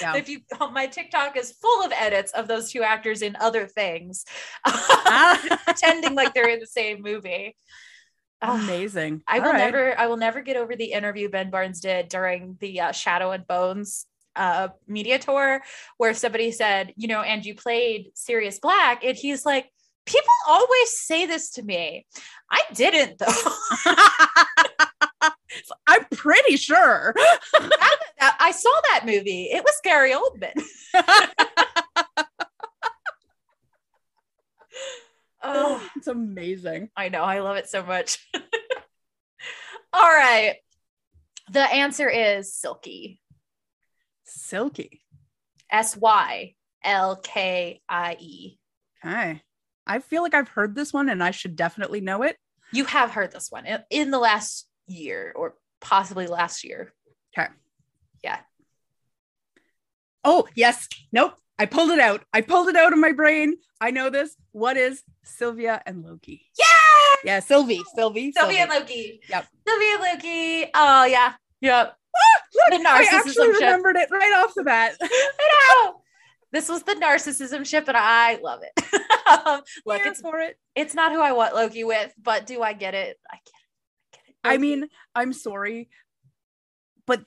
Yeah. 0.00 0.14
If 0.14 0.28
you, 0.28 0.40
my 0.72 0.86
TikTok 0.86 1.36
is 1.36 1.50
full 1.50 1.84
of 1.84 1.90
edits 1.92 2.30
of 2.32 2.46
those 2.46 2.70
two 2.70 2.82
actors 2.82 3.22
in 3.22 3.36
other 3.40 3.66
things, 3.66 4.24
pretending 5.64 6.14
like 6.14 6.32
they're 6.32 6.48
in 6.48 6.60
the 6.60 6.66
same 6.66 7.02
movie. 7.02 7.56
Ah, 8.40 8.62
Amazing. 8.62 9.22
I 9.26 9.40
will 9.40 9.52
right. 9.52 9.58
never, 9.58 9.98
I 9.98 10.06
will 10.06 10.16
never 10.16 10.42
get 10.42 10.56
over 10.56 10.76
the 10.76 10.92
interview 10.92 11.28
Ben 11.28 11.50
Barnes 11.50 11.80
did 11.80 12.08
during 12.08 12.56
the 12.60 12.82
uh, 12.82 12.92
Shadow 12.92 13.32
and 13.32 13.46
Bones 13.46 14.06
uh, 14.36 14.68
media 14.86 15.18
tour, 15.18 15.62
where 15.96 16.14
somebody 16.14 16.52
said, 16.52 16.92
you 16.96 17.08
know, 17.08 17.22
and 17.22 17.44
you 17.44 17.54
played 17.54 18.10
Sirius 18.14 18.58
Black, 18.58 19.04
and 19.04 19.16
he's 19.16 19.46
like, 19.46 19.70
people 20.06 20.32
always 20.46 20.98
say 20.98 21.26
this 21.26 21.50
to 21.52 21.62
me. 21.62 22.06
I 22.50 22.62
didn't 22.74 23.18
though. 23.18 23.94
I'm 25.86 26.04
pretty 26.10 26.56
sure. 26.56 27.14
I 27.54 27.96
I 28.40 28.50
saw 28.52 28.70
that 28.92 29.06
movie. 29.06 29.44
It 29.44 29.62
was 29.62 29.74
Gary 29.82 30.12
Oldman. 30.12 30.62
Oh, 35.46 35.78
oh, 35.78 35.88
it's 35.96 36.06
amazing. 36.06 36.88
I 36.96 37.10
know. 37.10 37.22
I 37.22 37.40
love 37.40 37.56
it 37.56 37.68
so 37.68 37.84
much. 37.84 38.18
All 39.92 40.00
right. 40.02 40.56
The 41.50 41.60
answer 41.60 42.08
is 42.08 42.54
Sylkie. 42.54 43.18
Sylkie. 44.26 45.02
S 45.70 45.98
Y 45.98 46.54
L 46.82 47.16
K 47.16 47.82
I 47.86 48.16
E. 48.18 48.58
Okay. 49.04 49.42
I 49.86 49.98
feel 49.98 50.22
like 50.22 50.34
I've 50.34 50.48
heard 50.48 50.74
this 50.74 50.92
one 50.92 51.08
and 51.08 51.22
I 51.22 51.30
should 51.30 51.56
definitely 51.56 52.00
know 52.00 52.22
it. 52.22 52.36
You 52.72 52.84
have 52.86 53.10
heard 53.10 53.32
this 53.32 53.50
one 53.50 53.66
in, 53.90 54.10
the 54.10 54.18
last 54.18 54.66
year 54.86 55.32
or 55.36 55.54
possibly 55.80 56.26
last 56.26 56.64
year. 56.64 56.92
Okay. 57.36 57.48
Yeah. 58.22 58.38
Oh, 60.24 60.48
yes. 60.54 60.88
Nope. 61.12 61.34
I 61.58 61.66
pulled 61.66 61.90
it 61.90 62.00
out. 62.00 62.24
I 62.32 62.40
pulled 62.40 62.68
it 62.68 62.76
out 62.76 62.92
of 62.92 62.98
my 62.98 63.12
brain. 63.12 63.54
I 63.80 63.90
know 63.90 64.10
this. 64.10 64.34
What 64.52 64.76
is 64.76 65.02
Sylvia 65.24 65.82
and 65.86 66.02
Loki? 66.02 66.46
Yeah. 66.58 66.64
Yeah, 67.24 67.40
Sylvie. 67.40 67.82
Sylvie. 67.94 68.32
Sylvia 68.32 68.62
and 68.62 68.70
Loki. 68.70 69.20
Yep. 69.28 69.46
Sylvia 69.66 69.88
and 69.92 70.02
Loki. 70.02 70.70
Oh, 70.74 71.04
yeah. 71.04 71.34
Yep. 71.60 71.96
Look, 72.54 72.86
I 72.86 73.08
actually 73.10 73.48
remembered 73.48 73.96
it 73.96 74.08
right 74.10 74.32
off 74.36 74.54
the 74.54 74.62
bat. 74.62 74.96
I 75.02 75.84
know. 75.84 76.00
This 76.54 76.68
was 76.68 76.84
the 76.84 76.92
narcissism 76.92 77.66
ship, 77.66 77.88
and 77.88 77.96
I 77.96 78.36
love 78.40 78.60
it. 78.62 78.84
um, 79.44 79.60
look, 79.84 80.02
Here 80.02 80.12
it's 80.12 80.20
for 80.20 80.38
it. 80.38 80.56
it's 80.76 80.94
not 80.94 81.10
who 81.10 81.20
I 81.20 81.32
want 81.32 81.52
Loki 81.52 81.82
with, 81.82 82.14
but 82.22 82.46
do 82.46 82.62
I 82.62 82.74
get 82.74 82.94
it? 82.94 83.18
I 83.28 83.34
get 83.34 83.42
it. 83.44 83.50
I 84.12 84.16
get 84.16 84.28
it. 84.28 84.36
I 84.44 84.58
mean, 84.58 84.88
I'm 85.16 85.32
sorry, 85.32 85.88
but 87.08 87.24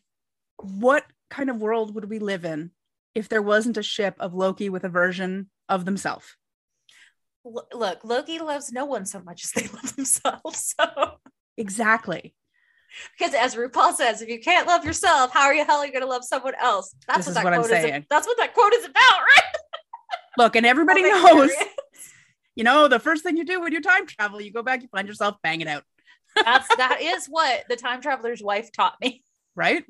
what 0.55 1.03
kind 1.29 1.49
of 1.49 1.57
world 1.57 1.93
would 1.93 2.09
we 2.09 2.19
live 2.19 2.45
in 2.45 2.71
if 3.15 3.27
there 3.27 3.41
wasn't 3.41 3.75
a 3.75 3.83
ship 3.83 4.15
of 4.21 4.33
Loki 4.33 4.69
with 4.69 4.85
a 4.85 4.89
version 4.89 5.49
of 5.67 5.83
themselves? 5.83 6.37
L- 7.45 7.67
look, 7.73 8.05
Loki 8.05 8.39
loves 8.39 8.71
no 8.71 8.85
one 8.85 9.05
so 9.05 9.19
much 9.19 9.43
as 9.43 9.51
they 9.51 9.67
love 9.73 9.93
themselves. 9.97 10.73
So, 10.79 11.17
Exactly. 11.57 12.33
Because 13.17 13.33
as 13.33 13.55
RuPaul 13.55 13.93
says, 13.93 14.21
if 14.21 14.29
you 14.29 14.39
can't 14.39 14.67
love 14.67 14.85
yourself, 14.85 15.31
how 15.33 15.41
are 15.43 15.53
you 15.53 15.65
hell 15.65 15.77
are 15.79 15.85
you 15.85 15.91
going 15.91 16.03
to 16.03 16.09
love 16.09 16.23
someone 16.23 16.53
else? 16.59 16.93
That's 17.07 17.25
This 17.25 17.27
what 17.27 17.31
is 17.31 17.35
that 17.35 17.43
what 17.43 17.53
I'm 17.53 17.59
quote 17.61 17.71
is. 17.71 17.81
saying. 17.83 18.05
That's 18.09 18.27
what 18.27 18.37
that 18.37 18.53
quote 18.53 18.73
is 18.73 18.85
about, 18.85 18.93
right? 19.19 19.55
Look, 20.37 20.55
and 20.55 20.65
everybody 20.73 21.03
knows, 21.03 21.51
you 22.55 22.63
know, 22.63 22.87
the 22.87 22.99
first 22.99 23.23
thing 23.23 23.37
you 23.37 23.45
do 23.45 23.61
when 23.61 23.71
you 23.73 23.81
time 23.81 24.05
travel, 24.07 24.41
you 24.41 24.51
go 24.51 24.63
back, 24.63 24.81
you 24.81 24.87
find 24.89 25.07
yourself 25.07 25.35
banging 25.43 25.67
out, 25.67 25.83
That's 26.43 26.67
that 26.77 26.99
is 27.01 27.27
what 27.27 27.63
the 27.69 27.75
time 27.75 28.01
traveler's 28.01 28.41
wife 28.41 28.71
taught 28.71 28.95
me. 29.01 29.23
right? 29.55 29.83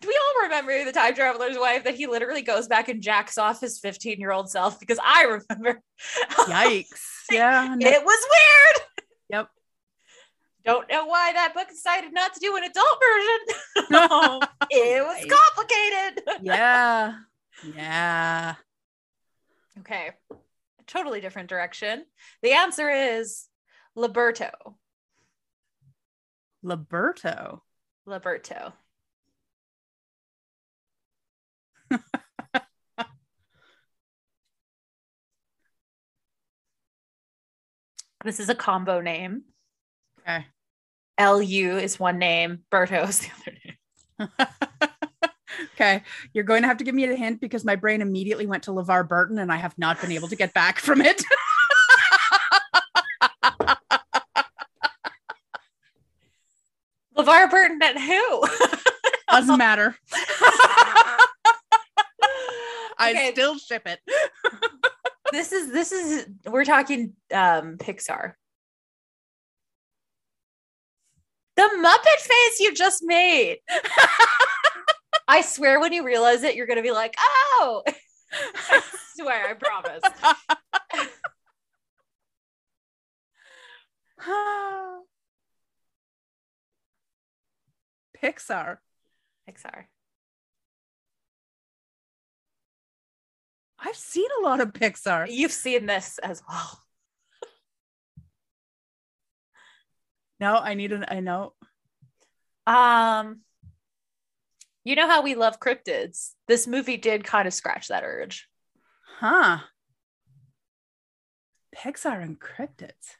Do 0.00 0.08
we 0.08 0.14
all 0.18 0.44
remember 0.44 0.82
the 0.86 0.92
time 0.92 1.14
traveler's 1.14 1.58
wife 1.58 1.84
that 1.84 1.94
he 1.94 2.06
literally 2.06 2.40
goes 2.40 2.68
back 2.68 2.88
and 2.88 3.02
jacks 3.02 3.36
off 3.36 3.60
his 3.60 3.78
15 3.78 4.18
year 4.18 4.30
old 4.32 4.48
self? 4.50 4.80
Because 4.80 4.98
I 5.04 5.24
remember. 5.24 5.82
Yikes. 6.46 7.02
Yeah. 7.30 7.74
no- 7.78 7.86
It 7.86 8.02
was 8.02 8.26
weird. 8.30 8.86
Don't 10.68 10.90
know 10.90 11.06
why 11.06 11.32
that 11.32 11.54
book 11.54 11.66
decided 11.70 12.12
not 12.12 12.34
to 12.34 12.40
do 12.40 12.54
an 12.54 12.62
adult 12.62 13.00
version. 13.00 13.38
no, 13.90 14.42
it 14.70 15.02
was 15.02 15.24
complicated. 15.24 16.44
yeah. 16.44 17.14
Yeah. 17.74 18.54
Okay, 19.80 20.10
totally 20.86 21.20
different 21.20 21.48
direction. 21.48 22.04
The 22.40 22.52
answer 22.52 22.88
is 22.88 23.48
Luberto. 23.96 24.50
Luberto. 26.64 27.62
Luberto. 28.06 28.74
this 38.24 38.38
is 38.38 38.48
a 38.48 38.54
combo 38.54 39.00
name. 39.00 39.42
Okay. 40.20 40.46
LU 41.18 41.76
is 41.78 41.98
one 41.98 42.18
name, 42.18 42.60
Berto 42.70 43.08
is 43.08 43.18
the 43.20 43.28
other 43.40 43.56
name. 43.64 44.48
okay. 45.74 46.02
You're 46.32 46.44
going 46.44 46.62
to 46.62 46.68
have 46.68 46.76
to 46.78 46.84
give 46.84 46.94
me 46.94 47.04
a 47.04 47.14
hint 47.16 47.40
because 47.40 47.64
my 47.64 47.76
brain 47.76 48.00
immediately 48.02 48.46
went 48.46 48.62
to 48.64 48.70
LeVar 48.70 49.08
Burton 49.08 49.38
and 49.38 49.50
I 49.52 49.56
have 49.56 49.76
not 49.78 50.00
been 50.00 50.12
able 50.12 50.28
to 50.28 50.36
get 50.36 50.54
back 50.54 50.78
from 50.78 51.00
it. 51.00 51.22
LeVar 57.16 57.50
Burton 57.50 57.80
and 57.82 57.98
who? 57.98 58.44
Doesn't 59.30 59.58
matter. 59.58 59.96
I 63.00 63.10
Okay. 63.10 63.30
still 63.32 63.56
ship 63.58 63.82
it. 63.86 64.00
this 65.32 65.52
is 65.52 65.70
this 65.72 65.92
is 65.92 66.26
we're 66.46 66.64
talking 66.64 67.12
um 67.32 67.76
Pixar. 67.78 68.34
The 71.58 71.68
Muppet 71.82 72.20
face 72.20 72.60
you 72.60 72.72
just 72.72 73.02
made. 73.04 73.58
I 75.28 75.40
swear 75.40 75.80
when 75.80 75.92
you 75.92 76.04
realize 76.04 76.44
it, 76.44 76.54
you're 76.54 76.68
gonna 76.68 76.82
be 76.82 76.92
like, 76.92 77.16
oh 77.18 77.82
I 78.70 78.80
swear, 79.16 79.48
I 79.48 79.54
promise. 79.54 80.02
Pixar. 88.22 88.78
Pixar. 89.50 89.86
I've 93.80 93.96
seen 93.96 94.28
a 94.40 94.44
lot 94.44 94.60
of 94.60 94.72
Pixar. 94.72 95.26
You've 95.28 95.50
seen 95.50 95.86
this 95.86 96.18
as 96.18 96.40
well. 96.48 96.84
No, 100.40 100.56
I 100.56 100.74
need 100.74 100.92
an 100.92 101.04
I 101.08 101.20
know. 101.20 101.54
Um 102.68 103.40
you 104.84 104.94
know 104.94 105.08
how 105.08 105.22
we 105.22 105.34
love 105.34 105.60
cryptids. 105.60 106.32
This 106.46 106.66
movie 106.66 106.96
did 106.96 107.24
kind 107.24 107.46
of 107.46 107.52
scratch 107.54 107.88
that 107.88 108.04
urge. 108.04 108.48
Huh. 109.18 109.58
Pixar 111.76 112.22
and 112.22 112.40
cryptids. 112.40 113.16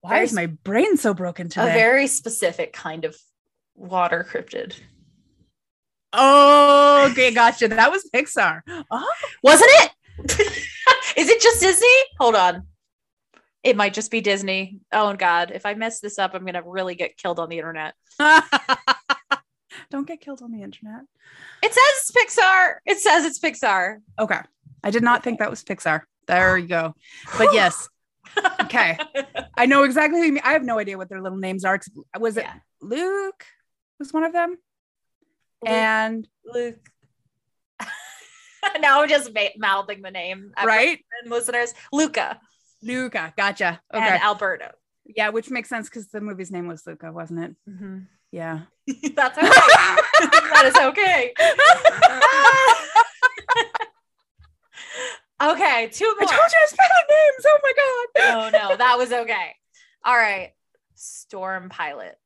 Why 0.00 0.10
Very 0.10 0.24
is 0.24 0.32
my 0.32 0.46
brain 0.46 0.96
so 0.96 1.12
broken 1.12 1.48
today? 1.48 1.70
A 1.70 1.74
very 1.74 2.06
specific 2.06 2.72
kind 2.72 3.04
of 3.04 3.16
water 3.74 4.26
cryptid. 4.28 4.74
oh, 6.12 7.08
okay, 7.10 7.32
gotcha. 7.34 7.68
That 7.68 7.90
was 7.90 8.08
Pixar. 8.14 8.62
Oh, 8.90 9.12
Wasn't 9.42 9.70
it? 9.74 9.90
Is 11.16 11.28
it 11.28 11.40
just 11.40 11.60
Disney? 11.60 11.86
Hold 12.18 12.34
on. 12.34 12.66
It 13.62 13.76
might 13.76 13.92
just 13.94 14.10
be 14.10 14.20
Disney. 14.20 14.80
Oh 14.92 15.14
God. 15.14 15.50
If 15.54 15.66
I 15.66 15.74
mess 15.74 16.00
this 16.00 16.18
up, 16.18 16.34
I'm 16.34 16.44
gonna 16.46 16.62
really 16.64 16.94
get 16.94 17.16
killed 17.16 17.38
on 17.38 17.48
the 17.48 17.58
internet. 17.58 17.94
don't 19.90 20.06
get 20.06 20.20
killed 20.20 20.42
on 20.42 20.52
the 20.52 20.62
internet. 20.62 21.02
It 21.62 21.72
says 21.72 21.84
it's 21.98 22.10
Pixar. 22.12 22.74
It 22.86 22.98
says 22.98 23.24
it's 23.24 23.38
Pixar. 23.38 23.98
Okay, 24.18 24.40
I 24.82 24.90
did 24.90 25.02
not 25.02 25.22
think 25.22 25.38
that 25.40 25.50
was 25.50 25.62
Pixar. 25.64 26.02
There 26.26 26.56
you 26.56 26.68
go. 26.68 26.94
But 27.38 27.52
yes, 27.52 27.88
okay. 28.62 28.98
I 29.56 29.66
know 29.66 29.82
exactly. 29.82 30.20
Who 30.20 30.26
you 30.26 30.32
mean. 30.34 30.42
I 30.44 30.52
have 30.52 30.64
no 30.64 30.78
idea 30.78 30.96
what 30.96 31.08
their 31.08 31.20
little 31.20 31.38
names 31.38 31.64
are. 31.64 31.78
Was 32.18 32.36
it 32.36 32.44
Yeah. 32.44 32.54
Luke? 32.80 33.44
Was 33.98 34.12
one 34.12 34.24
of 34.24 34.32
them? 34.32 34.50
Luke- 34.50 35.70
And 35.70 36.28
Luke. 36.46 36.88
now 38.80 39.02
I'm 39.02 39.08
just 39.08 39.34
ma- 39.34 39.48
mouthing 39.58 40.02
the 40.02 40.10
name. 40.10 40.52
right, 40.64 41.04
And 41.22 41.30
listeners, 41.30 41.74
Luca 41.92 42.40
Luca. 42.82 43.32
Gotcha. 43.36 43.80
Okay. 43.92 44.04
and 44.06 44.22
Alberto. 44.22 44.70
yeah, 45.04 45.30
which 45.30 45.50
makes 45.50 45.68
sense 45.68 45.88
because 45.88 46.08
the 46.08 46.20
movie's 46.20 46.50
name 46.50 46.66
was 46.66 46.86
Luca, 46.86 47.12
wasn't 47.12 47.40
it? 47.44 47.56
Mhm. 47.68 48.06
Yeah. 48.32 48.60
That's 48.86 49.36
okay. 49.38 49.48
that 49.50 50.62
is 50.66 50.76
okay. 50.76 51.32
okay, 55.42 55.88
two 55.92 56.04
more. 56.18 56.22
I 56.22 56.36
told 56.36 56.52
you 56.52 56.58
I 56.62 56.66
spelled 56.66 57.08
names. 57.08 57.46
Oh 57.46 57.58
my 57.62 57.72
god. 57.76 58.06
Oh 58.22 58.50
no, 58.68 58.76
that 58.76 58.98
was 58.98 59.12
okay. 59.12 59.56
All 60.04 60.16
right. 60.16 60.52
Storm 60.94 61.68
pilot. 61.70 62.16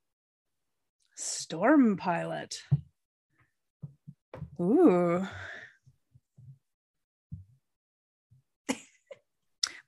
Storm 1.17 1.97
pilot. 1.97 2.61
Ooh. 4.61 5.27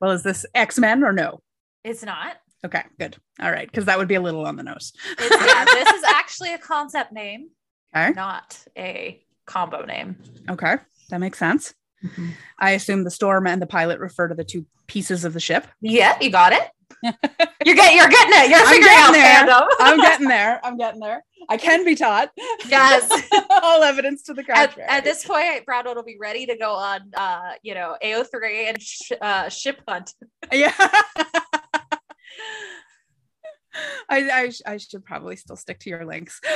Well, 0.00 0.10
is 0.12 0.22
this 0.22 0.46
X 0.54 0.78
Men 0.78 1.04
or 1.04 1.12
no? 1.12 1.40
It's 1.84 2.02
not. 2.02 2.36
Okay, 2.64 2.82
good. 2.98 3.16
All 3.40 3.50
right, 3.50 3.68
because 3.68 3.84
that 3.84 3.98
would 3.98 4.08
be 4.08 4.14
a 4.16 4.20
little 4.20 4.44
on 4.46 4.56
the 4.56 4.62
nose. 4.62 4.92
It's, 5.18 5.46
yeah, 5.46 5.64
this 5.84 5.88
is 5.94 6.04
actually 6.04 6.54
a 6.54 6.58
concept 6.58 7.12
name, 7.12 7.50
Okay. 7.94 8.12
not 8.12 8.58
a 8.76 9.22
combo 9.46 9.84
name. 9.84 10.16
Okay, 10.50 10.76
that 11.10 11.18
makes 11.18 11.38
sense. 11.38 11.74
Mm-hmm. 12.04 12.30
I 12.58 12.72
assume 12.72 13.04
the 13.04 13.10
storm 13.10 13.46
and 13.46 13.60
the 13.62 13.66
pilot 13.66 14.00
refer 14.00 14.28
to 14.28 14.34
the 14.34 14.44
two 14.44 14.66
pieces 14.86 15.24
of 15.24 15.32
the 15.32 15.40
ship. 15.40 15.66
Yeah, 15.80 16.16
you 16.20 16.30
got 16.30 16.52
it. 16.52 16.68
You're 17.02 17.74
getting 17.74 17.96
you're 17.96 18.08
getting 18.08 18.32
it. 18.34 18.50
You're 18.50 18.66
figuring 18.66 18.94
out 18.96 19.12
getting 19.12 19.22
there. 19.22 19.46
fandom. 19.46 19.68
I'm 19.80 20.00
getting 20.00 20.28
there. 20.28 20.60
I'm 20.64 20.76
getting 20.76 21.00
there. 21.00 21.24
I 21.48 21.56
can 21.56 21.84
be 21.84 21.94
taught. 21.94 22.30
Yes. 22.68 23.10
All 23.62 23.82
evidence 23.82 24.22
to 24.24 24.34
the 24.34 24.42
at, 24.50 24.70
contrary. 24.70 24.88
at 24.88 25.04
this 25.04 25.24
point, 25.24 25.64
Bronwyn 25.66 25.94
will 25.94 26.02
be 26.02 26.16
ready 26.20 26.46
to 26.46 26.56
go 26.56 26.72
on, 26.72 27.00
uh, 27.16 27.52
you 27.62 27.74
know, 27.74 27.96
AO3 28.02 28.68
and 28.68 28.82
sh- 28.82 29.12
uh, 29.20 29.48
ship 29.48 29.80
hunt. 29.88 30.12
yeah. 30.52 30.72
I, 34.08 34.30
I, 34.30 34.52
I 34.66 34.76
should 34.78 35.04
probably 35.04 35.36
still 35.36 35.56
stick 35.56 35.78
to 35.80 35.90
your 35.90 36.06
links. 36.06 36.40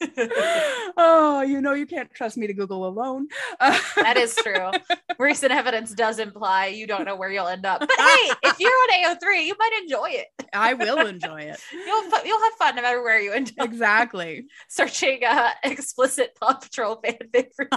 oh, 0.96 1.42
you 1.46 1.60
know, 1.60 1.72
you 1.72 1.86
can't 1.86 2.12
trust 2.12 2.36
me 2.36 2.46
to 2.46 2.52
Google 2.54 2.86
alone. 2.86 3.28
that 3.60 4.16
is 4.16 4.34
true. 4.42 4.70
Recent 5.18 5.52
evidence 5.52 5.92
does 5.92 6.18
imply 6.18 6.66
you 6.66 6.86
don't 6.86 7.04
know 7.04 7.16
where 7.16 7.30
you'll 7.30 7.46
end 7.48 7.64
up. 7.64 7.80
But 7.80 7.90
hey, 7.90 8.30
if 8.44 8.60
you're 8.60 8.70
on 8.70 9.16
AO3, 9.16 9.46
you 9.46 9.54
might 9.58 9.80
enjoy 9.82 10.10
it. 10.10 10.26
I 10.52 10.74
will 10.74 11.06
enjoy 11.06 11.42
it. 11.42 11.58
You'll 11.72 12.10
you'll 12.24 12.42
have 12.42 12.52
fun 12.58 12.76
no 12.76 12.82
matter 12.82 13.02
where 13.02 13.20
you 13.20 13.32
end 13.32 13.52
up. 13.58 13.66
Exactly. 13.66 14.46
Searching 14.68 15.24
uh, 15.24 15.50
explicit 15.64 16.36
Paw 16.40 16.54
Patrol 16.54 17.00
fanfic 17.02 17.48
for 17.56 17.68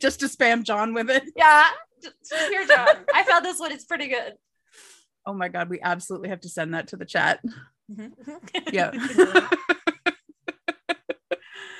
Just 0.00 0.20
to 0.20 0.26
spam 0.26 0.62
John 0.64 0.94
with 0.94 1.10
it. 1.10 1.24
yeah. 1.36 1.64
Here, 2.50 2.66
John. 2.66 2.88
I 3.14 3.22
found 3.24 3.44
this 3.44 3.58
one. 3.58 3.72
It's 3.72 3.84
pretty 3.84 4.08
good. 4.08 4.34
Oh 5.24 5.32
my 5.34 5.48
God, 5.48 5.68
we 5.68 5.80
absolutely 5.80 6.28
have 6.28 6.40
to 6.42 6.48
send 6.48 6.74
that 6.74 6.88
to 6.88 6.96
the 6.96 7.04
chat. 7.06 7.40
Yeah. 8.70 8.92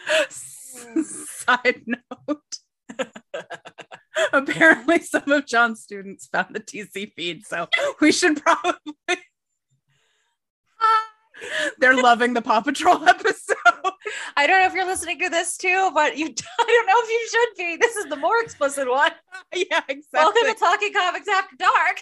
Side 0.30 1.82
note. 1.86 2.58
Apparently, 4.32 5.00
some 5.00 5.30
of 5.30 5.46
John's 5.46 5.82
students 5.82 6.26
found 6.26 6.54
the 6.54 6.60
TC 6.60 7.12
feed, 7.12 7.44
so 7.46 7.68
we 8.00 8.12
should 8.12 8.42
probably. 8.42 8.80
They're 11.78 12.00
loving 12.00 12.32
the 12.32 12.40
Paw 12.40 12.62
Patrol 12.62 13.06
episode. 13.06 13.56
I 14.36 14.46
don't 14.46 14.60
know 14.60 14.66
if 14.66 14.72
you're 14.72 14.86
listening 14.86 15.18
to 15.20 15.28
this 15.28 15.58
too, 15.58 15.90
but 15.92 16.16
you 16.16 16.26
I 16.26 16.64
don't 16.66 16.86
know 16.86 16.94
if 16.96 17.10
you 17.10 17.28
should 17.30 17.48
be. 17.58 17.76
This 17.76 17.96
is 17.96 18.06
the 18.06 18.16
more 18.16 18.40
explicit 18.40 18.88
one. 18.88 19.12
yeah, 19.54 19.82
exactly. 19.88 20.02
Welcome 20.14 20.44
to 20.46 20.54
Talking 20.54 20.92
Comics 20.94 21.28
After 21.28 21.56
Dark. 21.56 22.00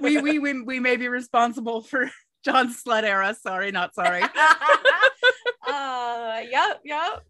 we, 0.00 0.20
we 0.20 0.38
we 0.38 0.62
we 0.62 0.80
may 0.80 0.96
be 0.96 1.08
responsible 1.08 1.80
for 1.80 2.10
John's 2.44 2.78
sled 2.78 3.04
era. 3.04 3.34
Sorry, 3.34 3.72
not 3.72 3.94
sorry. 3.94 4.22
uh 5.66 6.40
yep, 6.48 6.80
yep. 6.84 7.24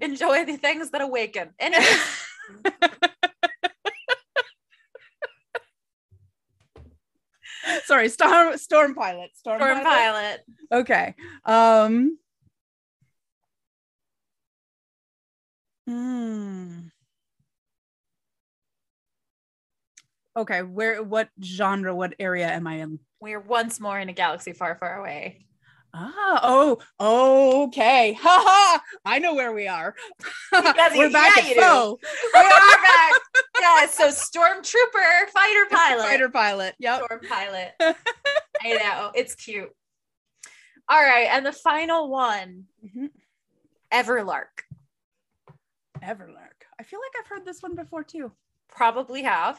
Enjoy 0.00 0.44
the 0.44 0.56
things 0.56 0.90
that 0.90 1.00
awaken. 1.00 1.50
Anyway, 1.58 1.84
sorry, 7.84 8.08
storm 8.08 8.56
storm 8.58 8.94
pilot. 8.94 9.30
Storm, 9.34 9.60
Storm 9.60 9.82
pilot. 9.82 9.84
Pilot. 9.84 10.40
Okay. 10.72 11.14
Um 11.44 12.18
hmm. 15.86 16.88
Okay, 20.36 20.62
where 20.62 21.02
what 21.02 21.28
genre, 21.42 21.94
what 21.94 22.14
area 22.18 22.46
am 22.48 22.66
I 22.66 22.74
in? 22.80 22.98
We're 23.20 23.40
once 23.40 23.80
more 23.80 23.98
in 23.98 24.08
a 24.08 24.12
galaxy 24.12 24.52
far, 24.52 24.76
far 24.76 25.00
away. 25.00 25.46
Ah, 25.94 26.40
oh, 27.00 27.64
okay. 27.68 28.12
Ha 28.20 28.42
ha. 28.46 28.82
I 29.06 29.18
know 29.18 29.34
where 29.34 29.52
we 29.54 29.66
are. 29.66 29.94
Yes, 30.52 30.92
We're 30.96 31.10
back 31.10 31.36
yeah, 31.36 31.50
at 31.52 31.56
foe. 31.56 31.98
We 32.34 32.40
are 32.40 32.42
back. 32.42 33.12
yeah, 33.58 33.86
so 33.86 34.08
Stormtrooper, 34.08 35.30
fighter 35.32 35.66
pilot. 35.70 36.02
Fighter 36.04 36.28
pilot. 36.28 36.74
Yep. 36.78 37.02
Storm 37.04 37.20
pilot. 37.26 37.72
I 37.80 38.72
know. 38.74 39.12
It's 39.14 39.34
cute. 39.36 39.70
All 40.88 41.00
right. 41.00 41.28
And 41.32 41.46
the 41.46 41.52
final 41.52 42.10
one, 42.10 42.64
Mhm. 42.84 43.08
Everlark. 43.90 44.64
Everlark. 46.02 46.66
I 46.78 46.82
feel 46.82 47.00
like 47.00 47.12
I've 47.18 47.28
heard 47.28 47.46
this 47.46 47.62
one 47.62 47.74
before 47.74 48.04
too. 48.04 48.32
Probably 48.68 49.22
have. 49.22 49.58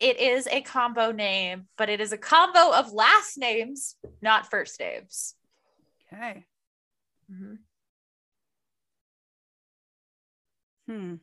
It 0.00 0.18
is 0.18 0.46
a 0.46 0.62
combo 0.62 1.12
name, 1.12 1.68
but 1.76 1.90
it 1.90 2.00
is 2.00 2.12
a 2.12 2.18
combo 2.18 2.72
of 2.72 2.92
last 2.92 3.36
names, 3.36 3.96
not 4.22 4.50
first 4.50 4.80
names. 4.80 5.34
Okay. 6.12 6.46
Mhm. 7.30 7.58
Hmm. 10.86 11.14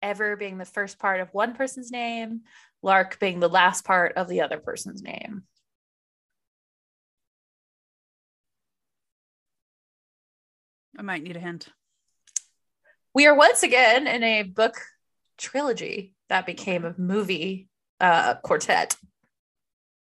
Ever 0.00 0.36
being 0.36 0.56
the 0.56 0.64
first 0.64 0.98
part 0.98 1.20
of 1.20 1.34
one 1.34 1.54
person's 1.54 1.90
name, 1.90 2.44
Lark 2.80 3.18
being 3.18 3.40
the 3.40 3.48
last 3.48 3.84
part 3.84 4.16
of 4.16 4.28
the 4.28 4.40
other 4.40 4.58
person's 4.58 5.02
name. 5.02 5.42
I 10.96 11.02
might 11.02 11.22
need 11.22 11.36
a 11.36 11.40
hint. 11.40 11.68
We 13.12 13.26
are 13.26 13.34
once 13.34 13.62
again 13.62 14.06
in 14.06 14.22
a 14.22 14.44
book 14.44 14.76
trilogy 15.40 16.14
that 16.28 16.46
became 16.46 16.84
a 16.84 16.94
movie 16.96 17.68
uh, 18.00 18.34
quartet. 18.36 18.96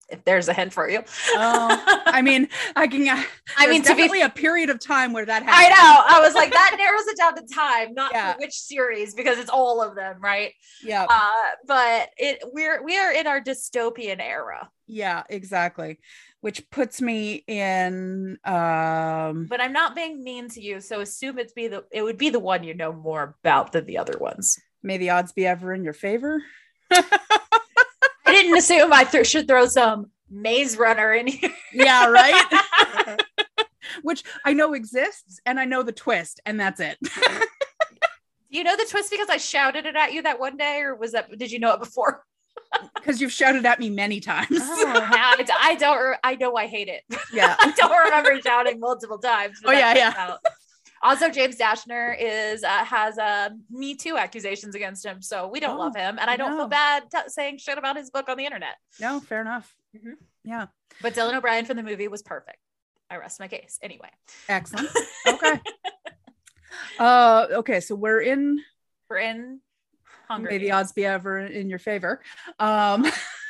If 0.07 0.23
there's 0.23 0.47
a 0.47 0.53
hint 0.53 0.71
for 0.71 0.87
you. 0.87 0.99
Oh, 1.33 2.01
I 2.05 2.21
mean, 2.21 2.47
I 2.75 2.85
can. 2.85 3.09
Uh, 3.09 3.23
I 3.57 3.65
mean, 3.65 3.81
to 3.81 3.89
be 3.95 4.03
definitely 4.03 4.21
a 4.21 4.29
period 4.29 4.69
of 4.69 4.79
time 4.79 5.13
where 5.13 5.25
that 5.25 5.41
happened. 5.41 5.65
I 5.65 5.69
know. 5.69 6.03
I 6.17 6.19
was 6.21 6.35
like, 6.35 6.51
that 6.51 6.75
narrows 6.77 7.07
it 7.07 7.17
down 7.17 7.35
to 7.35 7.41
time, 7.51 7.95
not 7.95 8.11
Yeah. 8.13 8.35
which 8.37 8.53
series, 8.53 9.15
because 9.15 9.39
it's 9.39 9.49
all 9.49 9.81
of 9.81 9.95
them, 9.95 10.21
right? 10.21 10.51
Yeah. 10.83 11.07
Uh, 11.09 11.31
but 11.65 12.09
it 12.17 12.43
we're 12.53 12.83
we 12.83 12.95
are 12.99 13.11
in 13.13 13.25
our 13.25 13.41
dystopian 13.41 14.19
era. 14.21 14.69
Yeah. 14.85 15.23
Exactly. 15.27 15.97
Which 16.41 16.69
puts 16.69 17.01
me 17.01 17.43
in. 17.47 18.37
Um. 18.45 19.47
But 19.49 19.59
I'm 19.59 19.73
not 19.73 19.95
being 19.95 20.23
mean 20.23 20.49
to 20.49 20.61
you, 20.61 20.81
so 20.81 21.01
assume 21.01 21.39
it's 21.39 21.53
be 21.53 21.67
the 21.67 21.83
it 21.91 22.03
would 22.03 22.19
be 22.19 22.29
the 22.29 22.39
one 22.39 22.63
you 22.63 22.75
know 22.75 22.93
more 22.93 23.35
about 23.43 23.71
than 23.71 23.87
the 23.87 23.97
other 23.97 24.19
ones. 24.19 24.59
May 24.85 24.97
the 24.97 25.09
odds 25.09 25.31
be 25.33 25.47
ever 25.47 25.73
in 25.73 25.83
your 25.83 25.93
favor. 25.93 26.41
I 26.91 27.03
didn't 28.27 28.57
assume 28.57 28.93
I 28.93 29.03
th- 29.03 29.25
should 29.25 29.47
throw 29.47 29.65
some 29.65 30.11
Maze 30.29 30.77
Runner 30.77 31.13
in 31.13 31.27
here. 31.27 31.51
Yeah. 31.73 32.07
Right. 32.07 33.19
which 34.01 34.23
I 34.43 34.53
know 34.53 34.73
exists 34.73 35.39
and 35.45 35.59
I 35.59 35.65
know 35.65 35.83
the 35.83 35.91
twist, 35.91 36.39
and 36.45 36.59
that's 36.59 36.79
it. 36.79 36.97
you 38.49 38.63
know 38.63 38.77
the 38.77 38.85
twist 38.89 39.09
because 39.11 39.29
I 39.29 39.37
shouted 39.37 39.85
it 39.85 39.95
at 39.95 40.13
you 40.13 40.21
that 40.21 40.39
one 40.39 40.57
day, 40.57 40.81
or 40.81 40.95
was 40.95 41.13
that 41.13 41.35
did 41.37 41.51
you 41.51 41.59
know 41.59 41.73
it 41.73 41.79
before? 41.79 42.23
Because 42.95 43.21
you've 43.21 43.31
shouted 43.31 43.65
at 43.65 43.79
me 43.79 43.89
many 43.89 44.19
times. 44.19 44.47
Oh, 44.51 44.93
I, 44.95 45.45
I 45.61 45.75
don't. 45.75 46.17
I 46.23 46.35
know 46.35 46.55
I 46.55 46.67
hate 46.67 46.89
it. 46.89 47.03
yeah. 47.33 47.55
I 47.59 47.71
don't 47.71 48.05
remember 48.05 48.39
shouting 48.41 48.79
multiple 48.79 49.17
times. 49.17 49.59
Oh, 49.63 49.71
that 49.71 49.97
yeah, 49.97 50.13
out. 50.15 50.39
Also, 51.05 51.29
James 51.29 51.55
Dashner 51.55 52.15
is 52.19 52.63
uh, 52.63 52.83
has 52.83 53.17
uh, 53.19 53.49
Me 53.69 53.95
Too 53.95 54.17
accusations 54.17 54.73
against 54.73 55.05
him, 55.05 55.21
so 55.21 55.47
we 55.47 55.59
don't 55.59 55.77
Oh, 55.77 55.79
love 55.79 55.95
him, 55.95 56.17
and 56.19 56.29
I 56.29 56.35
don't 56.35 56.51
no. 56.51 56.57
feel 56.57 56.67
bad 56.67 57.03
t- 57.11 57.19
saying 57.27 57.59
shit 57.59 57.77
about 57.77 57.95
his 57.95 58.09
book 58.09 58.27
on 58.27 58.37
the 58.37 58.45
internet. 58.45 58.75
No, 58.99 59.19
fair 59.19 59.41
enough. 59.41 59.73
Mhm. 59.95 60.13
Yeah. 60.43 60.65
But 61.01 61.13
Dylan 61.13 61.35
O'Brien 61.35 61.65
from 61.65 61.77
the 61.77 61.83
movie 61.83 62.07
was 62.07 62.23
perfect. 62.23 62.57
I 63.09 63.17
rest 63.17 63.39
my 63.39 63.47
case. 63.47 63.77
Anyway, 63.83 64.09
Excellent. 64.49 64.89
Okay. 65.27 65.59
uh 66.99 67.47
okay, 67.51 67.79
so 67.79 67.93
we're 67.95 68.21
in 68.21 68.61
we're 69.09 69.17
in 69.19 69.59
Hunger. 70.27 70.49
may 70.49 70.57
the 70.57 70.71
odds 70.71 70.91
be 70.91 71.05
ever 71.05 71.39
in 71.39 71.69
your 71.69 71.79
favor. 71.79 72.21
Um 72.59 73.05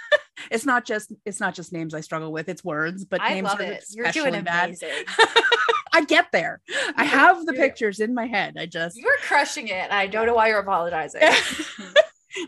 it's 0.51 0.65
not 0.65 0.85
just 0.85 1.11
it's 1.25 1.39
not 1.39 1.53
just 1.55 1.73
names 1.73 1.93
I 1.93 2.01
struggle 2.01 2.31
with, 2.31 2.49
it's 2.49 2.63
words, 2.63 3.05
but 3.05 3.21
I 3.21 3.35
names 3.35 3.45
love 3.47 3.59
are 3.59 3.63
it. 3.63 3.85
You're 3.91 4.11
doing 4.11 4.41
bad. 4.43 4.69
amazing. 4.69 4.89
I 5.93 6.03
get 6.03 6.27
there. 6.33 6.59
I 6.97 7.05
have 7.05 7.45
the 7.45 7.53
You- 7.53 7.59
pictures 7.59 7.99
in 8.01 8.13
my 8.13 8.25
head. 8.27 8.55
I 8.59 8.65
just 8.65 8.97
You're 8.97 9.17
crushing 9.21 9.69
it. 9.69 9.91
I 9.91 10.07
don't 10.07 10.25
know 10.27 10.33
why 10.35 10.49
you're 10.49 10.59
apologizing. 10.59 11.21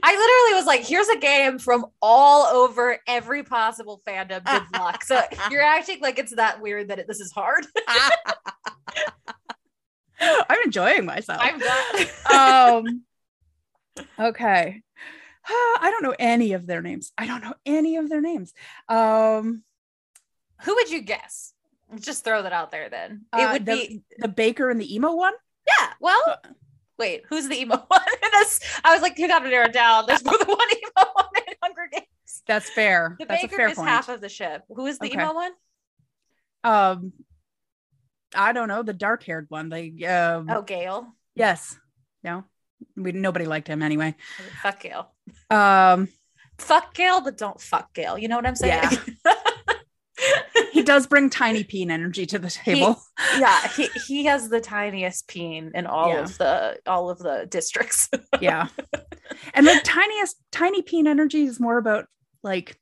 I 0.03 0.11
literally 0.11 0.59
was 0.59 0.65
like, 0.65 0.81
here's 0.85 1.07
a 1.07 1.17
game 1.17 1.59
from 1.59 1.85
all 2.01 2.45
over 2.45 2.97
every 3.07 3.43
possible 3.43 4.01
fandom. 4.05 4.43
Good 4.43 4.63
luck. 4.77 5.01
So 5.05 5.21
you're 5.49 5.61
acting 5.63 5.99
like 6.01 6.19
it's 6.19 6.35
that 6.35 6.61
weird 6.61 6.89
that 6.89 6.99
it, 6.99 7.07
this 7.07 7.21
is 7.21 7.31
hard. 7.31 7.65
I'm 10.19 10.57
enjoying 10.65 11.05
myself. 11.05 11.39
I'm 11.41 11.59
glad. 11.59 12.09
um 12.33 13.03
okay 14.19 14.81
i 15.81 15.89
don't 15.91 16.03
know 16.03 16.15
any 16.19 16.53
of 16.53 16.67
their 16.67 16.81
names 16.81 17.11
i 17.17 17.25
don't 17.27 17.41
know 17.43 17.53
any 17.65 17.95
of 17.97 18.09
their 18.09 18.21
names 18.21 18.53
um 18.89 19.63
Who 20.63 20.75
would 20.75 20.89
you 20.89 21.01
guess? 21.01 21.53
Just 21.99 22.25
throw 22.25 22.41
that 22.43 22.51
out 22.51 22.71
there 22.71 22.89
then. 22.89 23.25
It 23.37 23.43
uh, 23.47 23.51
would 23.53 23.65
the, 23.65 23.71
be, 23.71 24.01
the 24.19 24.27
baker 24.27 24.69
and 24.69 24.79
the 24.81 24.93
emo 24.95 25.13
one 25.15 25.33
yeah. 25.79 25.93
Well, 25.99 26.21
wait, 26.97 27.23
who's 27.29 27.47
the 27.47 27.59
emo 27.61 27.75
one? 27.87 28.01
I 28.83 28.93
was 28.93 29.01
like, 29.01 29.17
you 29.19 29.27
got 29.27 29.39
to 29.39 29.49
narrow 29.49 29.65
it 29.67 29.73
down. 29.73 30.05
There's 30.07 30.23
more 30.23 30.37
than 30.37 30.47
one 30.47 30.67
emo 30.71 31.09
one 31.13 31.25
in 31.47 31.53
Hunger 31.63 31.89
Games. 31.91 32.43
that's 32.47 32.69
fair 32.69 33.15
The 33.19 33.25
that's 33.25 33.43
a 33.43 33.47
baker 33.47 33.57
fair 33.57 33.69
is 33.69 33.75
point 33.77 33.89
half 33.89 34.09
of 34.09 34.19
the 34.21 34.29
ship. 34.29 34.63
Who 34.69 34.85
is 34.87 34.97
the 34.99 35.05
Okay. 35.07 35.15
emo 35.21 35.33
one? 35.33 35.51
um 36.63 37.13
i 38.35 38.51
don't 38.51 38.67
know 38.67 38.83
the 38.83 38.93
dark 38.93 39.23
haired 39.23 39.45
one 39.49 39.69
they 39.69 40.03
um 40.05 40.47
Oh, 40.49 40.61
Gale. 40.63 41.15
yes 41.35 41.77
no 42.23 42.43
we 42.95 43.11
nobody 43.11 43.45
liked 43.45 43.67
him 43.67 43.81
anyway 43.81 44.15
Fuck 44.61 44.81
Gale. 44.81 45.11
um 45.49 46.07
Fuck 46.59 46.95
Gale, 46.95 47.21
but 47.21 47.37
don't 47.37 47.61
fuck 47.61 47.93
Gale. 47.93 48.17
You 48.17 48.27
know 48.27 48.35
what 48.35 48.47
I'm 48.47 48.55
saying? 48.55 48.81
Yeah. 49.25 49.33
he 50.71 50.81
does 50.81 51.05
bring 51.05 51.29
tiny 51.29 51.63
peen 51.63 51.91
energy 51.91 52.25
to 52.25 52.39
the 52.39 52.49
table 52.49 52.99
yeah 53.39 53.67
he, 53.69 53.87
he 54.07 54.25
has 54.25 54.49
the 54.49 54.59
tiniest 54.59 55.27
peen 55.27 55.71
in 55.75 55.85
all 55.85 56.09
Yeah. 56.09 56.21
of 56.21 56.37
the 56.39 56.79
all 56.87 57.11
of 57.11 57.19
the 57.19 57.45
districts 57.49 58.09
yeah 58.41 58.67
and 59.53 59.67
the 59.67 59.79
tiniest 59.83 60.37
tiny 60.51 60.81
peen 60.81 61.05
energy 61.05 61.43
is 61.43 61.59
more 61.59 61.77
about 61.77 62.05
like 62.41 62.79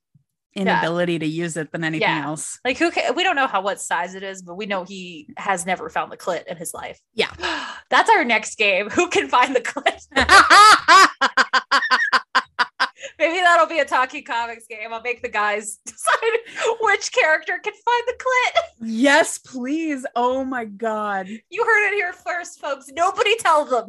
inability 0.55 1.19
to 1.19 1.25
use 1.25 1.57
it 1.57 1.71
than 1.71 1.83
anything 1.83 2.07
Yeah. 2.07 2.25
else. 2.25 2.59
Like 2.63 2.77
who 2.77 2.91
can, 2.91 3.15
we 3.15 3.23
don't 3.23 3.35
know 3.35 3.47
how 3.47 3.61
what 3.61 3.81
size 3.81 4.15
it 4.15 4.23
is 4.23 4.41
but 4.41 4.55
we 4.55 4.65
know 4.65 4.83
he 4.83 5.27
has 5.37 5.65
never 5.65 5.89
found 5.89 6.11
the 6.11 6.17
clit 6.17 6.45
in 6.47 6.57
his 6.57 6.73
life. 6.73 6.99
Yeah. 7.13 7.31
that's 7.89 8.09
our 8.09 8.23
next 8.23 8.55
game. 8.57 8.89
Who 8.91 9.09
can 9.09 9.27
find 9.27 9.55
the 9.55 9.61
clit? 9.61 10.01
Maybe 13.19 13.39
that'll 13.39 13.67
be 13.67 13.79
a 13.79 13.85
talking 13.85 14.23
comics 14.23 14.65
game. 14.67 14.93
I'll 14.93 15.01
make 15.01 15.21
the 15.21 15.29
guys 15.29 15.77
decide 15.85 16.39
which 16.81 17.11
character 17.11 17.59
can 17.63 17.73
find 17.73 18.03
the 18.07 18.13
clit. 18.13 18.61
Yes 18.81 19.37
please. 19.37 20.05
Oh 20.15 20.43
my 20.45 20.65
god. 20.65 21.27
You 21.49 21.63
heard 21.65 21.87
it 21.89 21.93
here 21.93 22.13
first 22.13 22.59
folks. 22.59 22.87
Nobody 22.93 23.35
tell 23.37 23.65
them 23.65 23.87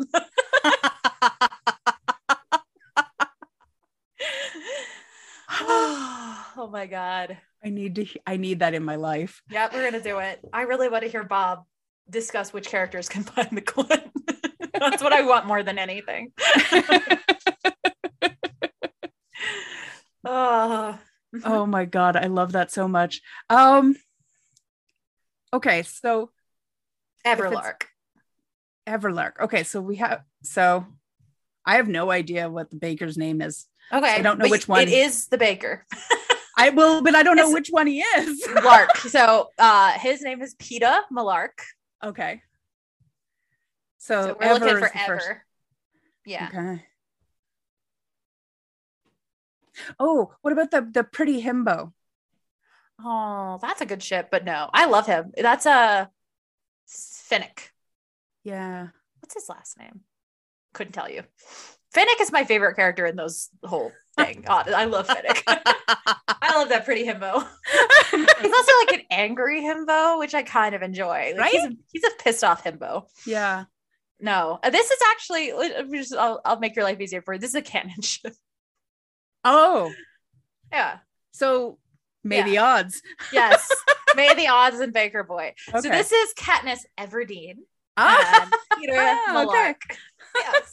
oh 6.57 6.69
my 6.69 6.87
god 6.87 7.37
i 7.65 7.69
need 7.69 7.95
to 7.95 8.07
i 8.27 8.37
need 8.37 8.61
that 8.61 8.75
in 8.75 8.83
my 8.83 8.97
life 8.97 9.43
Yeah, 9.51 9.69
we're 9.73 9.85
gonna 9.85 10.03
do 10.03 10.19
it. 10.19 10.41
I 10.53 10.63
really 10.63 10.89
want 10.89 11.05
to 11.05 11.11
hear 11.11 11.23
Bob 11.25 11.65
discuss 12.09 12.53
which 12.53 12.69
characters 12.69 13.09
can 13.09 13.23
find 13.35 13.49
the 13.51 13.61
clip. 13.61 14.11
That's 14.79 15.03
what 15.03 15.13
I 15.13 15.23
want 15.23 15.47
more 15.47 15.63
than 15.63 15.79
anything. 15.79 16.33
oh, 20.25 20.99
oh 21.45 21.67
my 21.67 21.85
god 21.85 22.17
i 22.17 22.27
love 22.27 22.53
that 22.53 22.73
so 22.73 22.89
much 22.89 23.21
um 23.51 23.95
okay 25.53 25.83
so 25.83 26.31
Everlark. 27.25 27.83
everlark 28.89 29.41
okay 29.41 29.63
so 29.63 29.81
we 29.81 29.97
have 29.97 30.23
so 30.43 30.85
i 31.65 31.77
have 31.77 31.89
no 31.89 32.11
idea 32.11 32.49
what 32.51 32.71
the 32.71 32.77
baker's 32.77 33.17
name 33.19 33.41
is 33.41 33.67
Okay, 33.93 34.15
I 34.15 34.21
don't 34.21 34.39
know 34.39 34.49
which 34.49 34.67
one. 34.67 34.83
It 34.83 34.89
is 34.89 35.29
the 35.29 35.39
baker, 35.39 35.87
i 36.57 36.71
will 36.71 37.03
but 37.03 37.15
i 37.15 37.23
don't 37.23 37.37
know 37.37 37.51
which 37.51 37.69
one 37.69 37.87
he 37.87 38.01
is 38.01 38.47
Lark. 38.65 38.97
so 38.97 39.49
uh, 39.59 39.93
his 39.93 40.23
name 40.23 40.41
is 40.43 40.55
Peeta 40.55 41.01
Mellark. 41.13 41.59
okay 42.03 42.43
so, 43.99 44.23
So 44.23 44.37
we're 44.39 44.47
Ever 44.47 44.65
looking 44.65 44.79
for 44.79 44.91
Ever. 44.97 45.43
Yeah. 46.25 46.49
Okay. 46.49 46.85
Oh, 49.99 50.33
what 50.43 50.53
about 50.53 50.71
the 50.71 50.89
the 50.91 51.05
pretty 51.05 51.43
himbo? 51.43 51.93
Oh, 53.03 53.59
that's 53.61 53.81
a 53.81 53.87
good 53.87 54.03
ship, 54.03 54.29
but 54.31 54.45
no, 54.45 54.71
I 54.73 54.87
love 54.87 55.07
him. 55.07 55.33
That's 55.37 55.67
a 55.67 56.11
Finnick. 56.89 57.71
Yeah. 58.45 58.89
what's 59.21 59.35
his 59.35 59.49
last 59.49 59.79
name? 59.79 60.01
Couldn't 60.73 60.93
tell 60.93 61.11
you. 61.11 61.25
Finnick 61.97 62.21
is 62.21 62.31
my 62.31 62.45
favorite 62.45 62.75
character 62.77 63.07
in 63.07 63.17
those 63.17 63.49
whole 63.65 63.91
thing. 64.17 64.45
I 64.49 64.85
love 64.85 65.07
Finnick. 65.09 65.43
I 65.47 66.53
love 66.59 66.69
that 66.69 66.85
pretty 66.85 67.05
himbo. 67.07 67.47
He's 68.11 68.53
also 68.53 68.73
like 68.87 68.93
an 69.01 69.07
angry 69.11 69.63
himbo, 69.63 70.19
which 70.19 70.35
I 70.35 70.43
kind 70.43 70.75
of 70.75 70.83
enjoy. 70.83 71.35
Like, 71.37 71.53
He's, 71.53 71.65
a, 71.65 71.71
he's 71.93 72.05
a 72.05 72.11
pissed 72.23 72.45
off 72.45 72.65
himbo. 72.65 73.05
yeah. 73.27 73.65
No, 74.19 74.59
uh, 74.63 74.71
this 74.71 74.91
is 74.91 74.99
actually. 75.13 75.53
let 75.53 75.89
me 75.89 75.99
just- 75.99 76.15
I'll, 76.15 76.41
I'll 76.45 76.59
make 76.59 76.75
your 76.75 76.85
life 76.85 77.01
easier 77.01 77.21
for 77.21 77.35
you. 77.35 77.41
This 77.41 77.51
is 77.51 77.57
a 77.57 77.63
canon 77.63 78.01
ship. 78.01 78.33
Oh, 79.45 79.93
Yeah. 80.73 80.99
so 81.33 81.79
may 82.25 82.43
the 82.43 82.59
odds. 82.59 83.01
Yes. 83.33 83.69
May 84.17 84.35
the 84.35 84.49
odds 84.49 84.81
and 84.81 84.93
Baker 84.93 85.23
Boy. 85.23 85.55
Okay. 85.69 85.81
So 85.81 85.89
this 85.91 86.13
is 86.13 86.33
Katniss 86.35 86.81
Everdeen 86.99 87.57
ah, 87.99 88.43
and 88.43 88.53
Peeta 88.83 88.95
Ah, 88.99 89.45
okay. 89.45 89.75
Yes. 90.35 90.71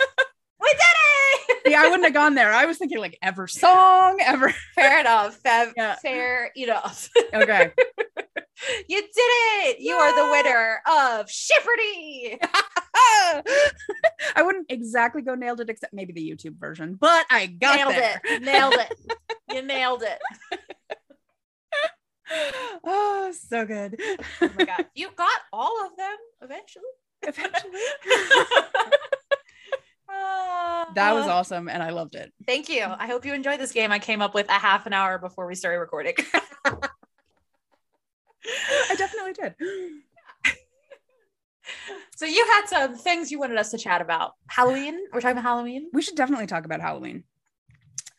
We 0.64 0.70
did 0.72 1.58
it! 1.66 1.72
yeah, 1.72 1.82
I 1.82 1.86
wouldn't 1.90 2.04
have 2.06 2.14
gone 2.14 2.36
there. 2.36 2.52
I 2.54 2.66
was 2.66 2.78
thinking 2.78 3.00
like 3.00 3.18
ever 3.22 3.48
song, 3.48 4.20
ever. 4.24 4.54
Fair 4.76 5.00
enough. 5.02 5.36
Fair, 5.38 5.74
Yeah. 5.76 5.96
fair 5.96 6.52
enough. 6.56 7.10
Okay. 7.34 7.72
you 8.88 9.02
did 9.02 9.12
it. 9.16 9.80
You 9.80 9.96
are 9.96 10.16
the 10.16 10.32
winner 10.32 10.82
of 10.88 11.28
Shipperty. 11.28 12.38
I 14.36 14.42
wouldn't 14.42 14.68
exactly 14.70 15.22
go 15.22 15.36
nailed 15.36 15.60
it, 15.60 15.70
except 15.70 15.94
maybe 15.94 16.14
the 16.14 16.30
YouTube 16.30 16.58
version, 16.60 16.96
but 17.00 17.26
I 17.30 17.48
got 17.48 17.76
nailed 17.78 17.94
there. 17.94 18.22
it. 18.24 18.42
Nailed 18.44 18.76
it. 18.76 18.94
You 19.54 19.62
nailed 19.64 20.04
it. 20.04 20.20
oh, 22.86 23.34
so 23.50 23.66
good. 23.66 24.00
Oh 24.42 24.50
my 24.58 24.66
god. 24.66 24.86
You 24.96 25.10
got 25.16 25.40
all 25.52 25.86
of 25.86 25.96
them 25.98 26.16
eventually. 26.42 26.84
Eventually. 27.24 27.80
Uh, 30.14 30.86
That 30.96 31.14
was 31.14 31.28
awesome, 31.28 31.68
and 31.70 31.82
I 31.82 31.90
loved 31.90 32.16
it. 32.16 32.32
Thank 32.46 32.70
you. 32.70 32.84
I 32.84 33.08
hope 33.08 33.26
you 33.26 33.34
enjoyed 33.34 33.60
this 33.60 33.72
game. 33.72 33.92
I 33.92 34.00
came 34.00 34.22
up 34.22 34.34
with 34.34 34.48
a 34.50 34.54
half 34.54 34.86
an 34.86 34.94
hour 34.94 35.18
before 35.18 35.48
we 35.48 35.56
started 35.56 35.80
recording. 35.80 36.14
I 38.46 38.96
definitely 38.96 39.34
did. 39.34 39.56
so 42.16 42.26
you 42.26 42.46
had 42.54 42.68
some 42.68 42.96
things 42.96 43.32
you 43.32 43.40
wanted 43.40 43.58
us 43.58 43.72
to 43.72 43.78
chat 43.78 44.02
about. 44.02 44.34
Halloween. 44.48 45.00
We're 45.14 45.22
talking 45.22 45.38
about 45.38 45.44
Halloween. 45.50 45.90
We 45.94 46.02
should 46.02 46.16
definitely 46.16 46.48
talk 46.48 46.66
about 46.66 46.82
Halloween. 46.82 47.24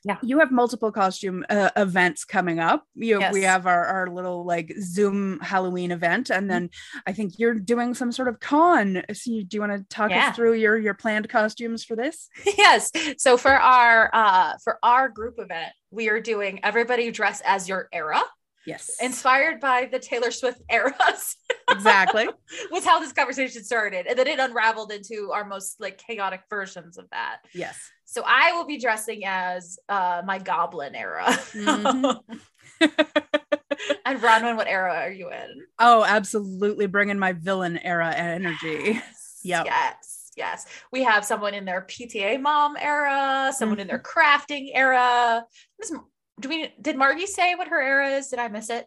Yeah. 0.05 0.19
You 0.23 0.39
have 0.41 0.51
multiple 0.53 0.93
costume 0.93 1.45
uh, 1.49 1.71
events 1.77 2.25
coming 2.27 2.59
up. 2.61 2.85
You, 2.95 3.23
We 3.33 3.43
have 3.43 3.67
our, 3.67 3.85
our 3.85 4.07
little 4.09 4.45
like 4.45 4.73
Zoom 4.81 5.41
Halloween 5.41 5.91
event, 5.91 6.29
Mm-hmm. 6.29 6.39
and 6.39 6.51
then 6.51 6.71
I 7.07 7.13
think 7.13 7.39
you're 7.39 7.55
doing 7.55 7.95
some 7.95 8.13
sort 8.13 8.29
of 8.29 8.39
con. 8.41 9.03
So, 9.13 9.31
you, 9.31 9.45
do 9.45 9.57
you 9.57 9.61
want 9.63 9.73
to 9.73 9.85
talk 9.95 10.11
Yeah. 10.11 10.29
us 10.29 10.37
through 10.37 10.55
your 10.55 10.77
your 10.79 10.95
planned 10.95 11.29
costumes 11.29 11.85
for 11.85 11.97
this? 11.97 12.29
yes. 12.59 12.91
So 13.19 13.37
for 13.37 13.53
our 13.53 14.11
uh 14.13 14.55
for 14.63 14.79
our 14.83 15.09
group 15.09 15.37
event, 15.39 15.73
we 15.91 16.09
are 16.11 16.21
doing 16.21 16.61
everybody 16.63 17.11
dress 17.11 17.41
as 17.45 17.69
your 17.69 17.89
era. 17.93 18.21
Yes. 18.67 18.91
inspired 19.03 19.61
by 19.61 19.89
the 19.91 19.99
Taylor 19.99 20.31
Swift 20.31 20.61
eras. 20.71 21.37
exactly. 21.71 22.29
was 22.71 22.85
how 22.85 22.99
this 23.01 23.13
conversation 23.13 23.63
started. 23.65 24.07
And 24.07 24.19
then 24.19 24.27
it 24.27 24.39
unraveled 24.39 24.93
into 24.93 25.31
our 25.33 25.45
most 25.45 25.81
like 25.81 25.99
chaotic 25.99 26.43
versions 26.51 26.97
of 26.99 27.09
that. 27.11 27.39
Yes. 27.53 27.79
So 28.05 28.23
I 28.27 28.53
will 28.53 28.67
be 28.67 28.79
dressing 28.79 29.25
as 29.27 29.79
uh, 29.89 30.23
my 30.25 30.39
goblin 30.39 30.95
era. 30.95 31.25
Mhm. 31.53 32.21
and 32.81 34.21
Bronwyn, 34.21 34.57
what 34.57 34.67
era 34.67 34.95
are 34.95 35.13
you 35.13 35.31
in? 35.31 35.63
oh, 35.79 36.05
absolutely. 36.05 36.87
Bringing 36.87 37.19
my 37.19 37.33
villain 37.33 37.79
era 37.79 38.13
energy. 38.15 38.83
Yes. 38.95 39.41
Yep. 39.43 39.67
Yes. 39.67 40.31
Yes. 40.37 40.67
We 40.91 41.03
have 41.05 41.25
someone 41.25 41.55
in 41.55 41.65
their 41.65 41.83
PTA 41.83 42.41
mom 42.41 42.77
era, 42.79 43.53
someone 43.57 43.79
in 43.79 43.87
their 43.87 43.99
Mm-hmm. 44.01 44.19
crafting 44.21 44.71
era. 44.75 45.45
This, 45.79 45.93
do 46.41 46.49
we 46.49 46.73
did 46.81 46.97
Margie 46.97 47.27
say 47.27 47.55
what 47.55 47.69
her 47.69 47.81
era 47.81 48.11
is? 48.11 48.29
Did 48.29 48.39
I 48.39 48.49
miss 48.49 48.71
it? 48.71 48.87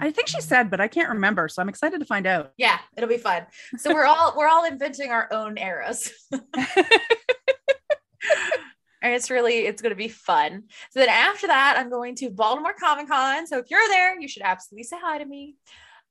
I 0.00 0.10
think 0.10 0.28
she 0.28 0.40
said, 0.40 0.70
but 0.70 0.80
I 0.80 0.88
can't 0.88 1.10
remember. 1.10 1.48
So 1.48 1.60
I'm 1.60 1.68
excited 1.68 2.00
to 2.00 2.06
find 2.06 2.26
out. 2.26 2.52
Yeah, 2.56 2.78
it'll 2.96 3.08
be 3.08 3.18
fun. 3.18 3.46
So 3.76 3.92
we're 3.92 4.04
all 4.06 4.34
we're 4.36 4.48
all 4.48 4.64
inventing 4.64 5.10
our 5.10 5.28
own 5.32 5.58
eras. 5.58 6.10
And 9.06 9.14
it's 9.14 9.30
really 9.30 9.58
it's 9.66 9.82
going 9.82 9.90
to 9.90 9.96
be 9.96 10.08
fun. 10.08 10.64
So 10.90 10.98
then 10.98 11.08
after 11.08 11.46
that, 11.46 11.76
I'm 11.78 11.90
going 11.90 12.16
to 12.16 12.30
Baltimore 12.30 12.74
Comic 12.78 13.06
Con. 13.06 13.46
So 13.46 13.58
if 13.58 13.70
you're 13.70 13.86
there, 13.88 14.20
you 14.20 14.26
should 14.26 14.42
absolutely 14.42 14.82
say 14.82 14.96
hi 15.00 15.18
to 15.18 15.24
me 15.24 15.54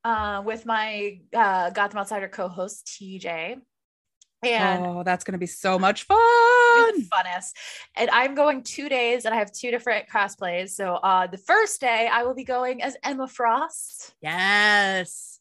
uh, 0.06 0.42
with 0.46 0.66
my 0.66 1.20
uh, 1.36 1.72
Gotham 1.72 2.00
Outsider 2.00 2.30
co-host 2.30 2.86
TJ. 2.86 3.58
And 4.44 4.86
oh, 4.86 5.04
that's 5.04 5.24
going 5.24 5.34
to 5.34 5.40
be 5.40 5.48
so 5.48 5.80
much 5.80 6.04
fun. 6.04 6.18
funnest. 7.04 7.54
And 7.96 8.10
I'm 8.12 8.36
going 8.36 8.62
two 8.62 8.90
days, 8.90 9.26
and 9.26 9.34
I 9.34 9.38
have 9.40 9.52
two 9.52 9.72
different 9.72 10.08
cosplays. 10.08 10.70
So 10.72 10.96
uh, 10.96 11.26
the 11.28 11.38
first 11.38 11.82
day, 11.82 12.08
I 12.12 12.24
will 12.24 12.36
be 12.36 12.44
going 12.44 12.84
as 12.84 12.96
Emma 13.04 13.28
Frost, 13.28 14.14
Yes. 14.22 15.40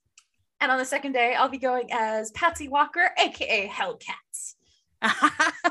and 0.61 0.73
on 0.73 0.79
the 0.79 0.85
second 0.87 1.13
day, 1.13 1.35
I'll 1.35 1.49
be 1.51 1.59
going 1.59 1.89
as 1.93 2.31
Patsy 2.31 2.69
Walker, 2.69 3.11
aka 3.19 3.69
Hellcat. 3.69 4.54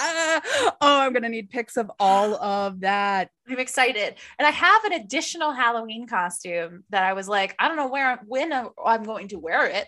oh, 0.00 0.76
I'm 0.80 1.12
going 1.12 1.22
to 1.22 1.28
need 1.28 1.50
pics 1.50 1.76
of 1.76 1.90
all 2.00 2.34
of 2.36 2.80
that. 2.80 3.30
I'm 3.48 3.58
excited. 3.58 4.14
And 4.38 4.46
I 4.46 4.50
have 4.50 4.84
an 4.84 4.92
additional 4.92 5.52
Halloween 5.52 6.06
costume 6.06 6.84
that 6.90 7.02
I 7.02 7.12
was 7.12 7.28
like, 7.28 7.54
I 7.58 7.68
don't 7.68 7.76
know 7.76 7.88
where 7.88 8.20
when 8.26 8.52
I'm 8.52 9.02
going 9.02 9.28
to 9.28 9.38
wear 9.38 9.66
it, 9.66 9.86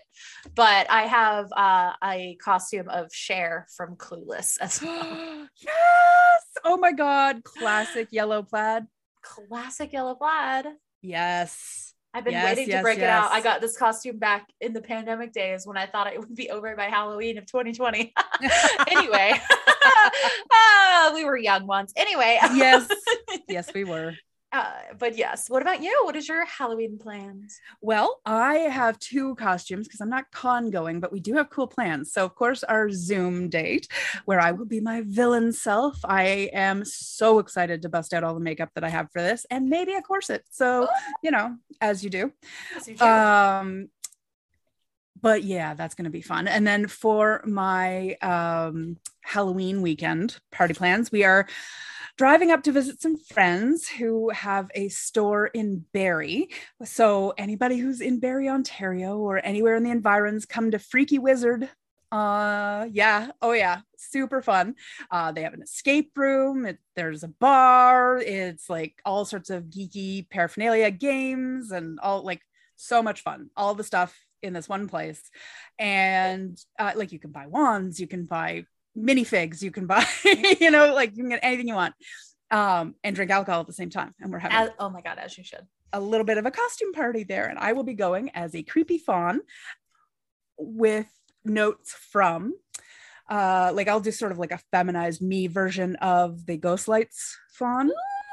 but 0.55 0.89
I 0.89 1.03
have 1.03 1.51
uh, 1.51 1.93
a 2.03 2.35
costume 2.35 2.89
of 2.89 3.13
Cher 3.13 3.67
from 3.75 3.95
Clueless 3.95 4.57
as 4.61 4.81
well. 4.81 5.47
yes. 5.61 6.43
Oh 6.63 6.77
my 6.77 6.91
God. 6.91 7.43
Classic 7.43 8.07
yellow 8.11 8.43
plaid. 8.43 8.85
Classic 9.21 9.91
yellow 9.91 10.15
plaid. 10.15 10.65
Yes. 11.01 11.92
I've 12.13 12.23
been 12.23 12.33
Yes, 12.33 12.45
waiting 12.45 12.65
to 12.65 12.71
yes, 12.73 12.83
break 12.83 12.99
it 12.99 13.05
out. 13.05 13.31
I 13.31 13.41
got 13.41 13.59
this 13.59 13.75
costume 13.75 14.19
back 14.19 14.47
in 14.61 14.73
the 14.73 14.81
pandemic 14.81 15.33
days 15.33 15.65
when 15.65 15.77
I 15.77 15.87
thought 15.87 16.07
it 16.13 16.19
would 16.19 16.35
be 16.35 16.49
over 16.51 16.75
by 16.75 16.85
Halloween 16.85 17.37
of 17.39 17.45
2020. 17.47 18.13
anyway, 18.87 19.33
Ah, 20.51 21.11
we 21.13 21.25
were 21.25 21.37
young 21.37 21.65
once. 21.65 21.91
Anyway, 21.95 22.37
yes. 22.53 22.87
Yes, 23.47 23.73
we 23.73 23.83
were. 23.83 24.13
Uh, 24.53 24.71
but 24.99 25.17
yes. 25.17 25.49
What 25.49 25.63
about 25.63 25.81
you? 25.81 26.01
What 26.03 26.15
is 26.15 26.27
your 26.27 26.45
Halloween 26.45 26.99
plans? 26.99 27.59
Well, 27.81 28.21
I 28.23 28.55
have 28.55 28.99
two 28.99 29.33
costumes 29.35 29.87
because 29.87 29.99
I'm 29.99 30.11
not 30.11 30.31
con 30.31 30.69
going, 30.69 30.99
but 30.99 31.11
we 31.11 31.19
do 31.19 31.33
have 31.35 31.49
cool 31.49 31.65
plans. 31.65 32.13
So, 32.13 32.23
of 32.23 32.35
course, 32.35 32.63
our 32.63 32.91
Zoom 32.91 33.49
date 33.49 33.87
where 34.25 34.39
I 34.39 34.51
will 34.51 34.65
be 34.65 34.79
my 34.79 35.01
villain 35.01 35.51
self. 35.51 35.97
I 36.05 36.51
am 36.53 36.85
so 36.85 37.39
excited 37.39 37.81
to 37.81 37.89
bust 37.89 38.13
out 38.13 38.23
all 38.23 38.35
the 38.35 38.39
makeup 38.39 38.69
that 38.75 38.83
I 38.83 38.89
have 38.89 39.11
for 39.11 39.23
this 39.23 39.45
and 39.49 39.69
maybe 39.69 39.95
a 39.95 40.03
corset. 40.03 40.43
So, 40.51 40.87
you 41.23 41.31
know, 41.31 41.57
as 41.81 42.03
you 42.03 42.11
do. 42.11 42.31
Yes, 42.73 42.87
you 42.87 42.95
do. 42.95 43.05
Um, 43.05 43.89
but 45.19 45.43
yeah, 45.43 45.73
that's 45.73 45.95
going 45.95 46.05
to 46.05 46.11
be 46.11 46.21
fun. 46.21 46.47
And 46.47 46.67
then 46.67 46.87
for 46.87 47.41
my 47.45 48.15
um, 48.21 48.97
Halloween 49.21 49.81
weekend 49.81 50.37
party 50.51 50.73
plans, 50.73 51.11
we 51.11 51.23
are 51.23 51.47
driving 52.17 52.51
up 52.51 52.63
to 52.63 52.71
visit 52.71 53.01
some 53.01 53.17
friends 53.17 53.87
who 53.87 54.29
have 54.29 54.69
a 54.75 54.89
store 54.89 55.47
in 55.47 55.85
Barrie. 55.93 56.49
So 56.83 57.33
anybody 57.37 57.77
who's 57.77 58.01
in 58.01 58.19
Barrie, 58.19 58.49
Ontario, 58.49 59.17
or 59.17 59.43
anywhere 59.43 59.75
in 59.75 59.83
the 59.83 59.91
environs, 59.91 60.45
come 60.45 60.71
to 60.71 60.79
Freaky 60.79 61.19
Wizard. 61.19 61.69
Uh, 62.11 62.85
yeah, 62.91 63.31
oh 63.41 63.53
yeah, 63.53 63.81
super 63.97 64.43
fun. 64.43 64.75
Uh, 65.09 65.31
they 65.31 65.41
have 65.41 65.55
an 65.55 65.63
escape 65.63 66.11
room. 66.15 66.67
It, 66.67 66.77
there's 66.95 67.23
a 67.23 67.27
bar. 67.27 68.19
It's 68.19 68.69
like 68.69 69.01
all 69.03 69.25
sorts 69.25 69.49
of 69.49 69.63
geeky 69.63 70.29
paraphernalia, 70.29 70.91
games, 70.91 71.71
and 71.71 71.99
all 71.99 72.23
like 72.23 72.41
so 72.75 73.01
much 73.01 73.21
fun. 73.21 73.49
All 73.57 73.73
the 73.73 73.83
stuff 73.83 74.15
in 74.43 74.53
this 74.53 74.69
one 74.69 74.87
place, 74.87 75.31
and 75.79 76.55
uh, 76.77 76.91
like 76.95 77.11
you 77.11 77.17
can 77.17 77.31
buy 77.31 77.47
wands, 77.47 77.99
you 77.99 78.05
can 78.05 78.25
buy 78.25 78.65
minifigs, 78.97 79.61
you 79.61 79.71
can 79.71 79.87
buy, 79.87 80.05
you 80.59 80.71
know, 80.71 80.93
like 80.93 81.11
you 81.11 81.23
can 81.23 81.29
get 81.29 81.39
anything 81.43 81.67
you 81.67 81.75
want, 81.75 81.95
um, 82.51 82.95
and 83.03 83.15
drink 83.15 83.31
alcohol 83.31 83.61
at 83.61 83.67
the 83.67 83.73
same 83.73 83.89
time. 83.89 84.13
And 84.21 84.31
we're 84.31 84.39
having 84.39 84.57
As- 84.57 84.69
oh 84.79 84.89
my 84.89 85.01
god, 85.01 85.17
as 85.17 85.37
you 85.37 85.43
should. 85.43 85.65
a 85.91 85.99
little 85.99 86.25
bit 86.25 86.37
of 86.37 86.45
a 86.45 86.51
costume 86.51 86.93
party 86.93 87.23
there, 87.23 87.45
and 87.47 87.57
I 87.59 87.73
will 87.73 87.83
be 87.83 87.93
going 87.93 88.29
as 88.33 88.55
a 88.55 88.63
creepy 88.63 88.97
fawn 88.97 89.41
with 90.57 91.07
notes 91.43 91.93
from. 92.11 92.53
Uh, 93.29 93.71
like 93.73 93.87
I'll 93.87 94.01
do 94.01 94.11
sort 94.11 94.31
of 94.31 94.37
like 94.37 94.51
a 94.51 94.59
feminized 94.71 95.21
me 95.21 95.47
version 95.47 95.95
of 95.97 96.45
the 96.45 96.57
Ghost 96.57 96.87
Lights 96.87 97.37
fawn 97.53 97.89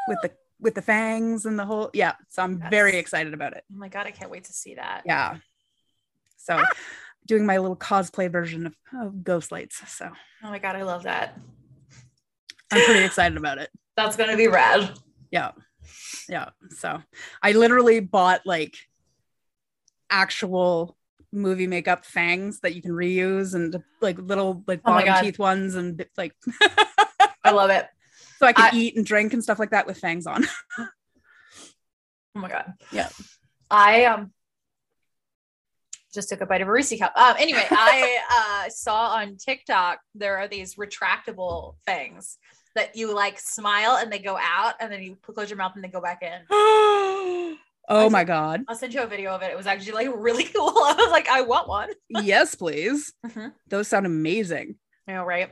with 0.09 0.19
the 0.23 0.33
with 0.59 0.75
the 0.75 0.83
fangs 0.83 1.47
and 1.47 1.59
the 1.59 1.65
whole 1.65 1.91
yeah. 1.95 2.15
So 2.29 2.43
I'm 2.43 2.63
very 2.71 2.97
excited 2.97 3.33
about 3.33 3.53
it. 3.57 3.65
Oh 3.73 3.79
my 3.79 3.89
god, 3.89 4.07
I 4.07 4.11
can't 4.11 4.31
wait 4.31 4.45
to 4.45 4.53
see 4.53 4.75
that. 4.75 5.03
Yeah. 5.07 5.37
So 6.37 6.61
doing 7.31 7.47
my 7.47 7.59
little 7.59 7.77
cosplay 7.77 8.29
version 8.31 8.67
of, 8.67 8.75
of 9.01 9.23
Ghost 9.23 9.53
Lights. 9.53 9.81
So 9.97 10.11
Oh 10.43 10.51
my 10.51 10.59
god, 10.59 10.75
I 10.75 10.83
love 10.83 11.05
that. 11.05 11.39
I'm 12.73 12.85
pretty 12.85 13.05
excited 13.05 13.39
about 13.39 13.59
it. 13.59 13.71
That's 13.97 14.17
gonna 14.17 14.37
be 14.37 14.49
rad. 14.49 14.99
Yeah. 15.31 15.53
Yeah. 16.29 16.49
So 16.71 17.01
I 17.41 17.53
literally 17.53 18.01
bought 18.01 18.45
like 18.47 18.75
actual 20.11 20.97
movie 21.33 21.69
makeup 21.69 22.05
fangs 22.05 22.59
that 22.61 22.75
you 22.75 22.83
can 22.83 22.91
reuse 22.91 23.55
and 23.55 23.81
like 24.01 24.19
little 24.19 24.65
like 24.67 24.81
Oh 24.85 24.91
bottom 24.93 25.25
teeth 25.25 25.39
ones 25.39 25.77
and 25.77 26.05
like 26.17 26.35
I 27.45 27.53
love 27.53 27.71
it. 27.71 27.87
so 28.41 28.47
I 28.47 28.53
can 28.53 28.75
I- 28.75 28.77
eat 28.77 28.97
and 28.97 29.07
drink 29.07 29.33
and 29.35 29.43
stuff 29.43 29.61
like 29.61 29.71
that 29.71 29.87
with 29.87 29.99
fangs 29.99 30.27
on. 30.27 30.45
Oh 32.37 32.39
my 32.39 32.49
god. 32.49 32.75
Yeah. 32.93 33.09
I 33.71 34.05
um 34.05 34.33
just 36.13 36.29
took 36.29 36.41
a 36.41 36.47
bite 36.47 36.63
of 36.63 36.69
a 36.69 36.73
Reese 36.73 36.99
cup. 36.99 37.13
Um, 37.17 37.37
anyway, 37.39 37.65
I 37.71 38.19
uh, 38.67 38.71
saw 38.71 39.11
on 39.11 39.37
TikTok 39.37 40.01
there 40.15 40.39
are 40.39 40.49
these 40.49 40.75
retractable 40.75 41.77
things 41.87 42.39
that 42.75 42.97
you 42.97 43.15
like 43.15 43.39
smile 43.39 43.97
and 43.97 44.13
they 44.13 44.19
go 44.19 44.37
out, 44.41 44.75
and 44.81 44.93
then 44.93 45.03
you 45.03 45.17
close 45.23 45.51
your 45.51 45.57
mouth 45.57 45.73
and 45.75 45.85
they 45.85 45.89
go 45.89 46.01
back 46.01 46.23
in. 46.23 46.41
oh 46.51 48.09
my 48.11 48.25
god. 48.25 48.63
I'll 48.69 48.77
send 48.77 48.95
you 48.95 49.03
a 49.03 49.07
video 49.07 49.33
of 49.33 49.43
it. 49.43 49.51
It 49.51 49.57
was 49.57 49.67
actually 49.67 49.93
like 49.93 50.09
really 50.15 50.45
cool. 50.55 50.69
I 50.69 50.95
was 50.97 51.11
like, 51.11 51.29
I 51.29 51.43
want 51.43 51.69
one. 51.69 51.91
yes, 52.09 52.55
please. 52.55 53.13
Mhm. 53.27 53.53
Those 53.69 53.89
sound 53.89 54.07
amazing. 54.07 54.77
I 55.09 55.13
know, 55.13 55.25
right? 55.25 55.51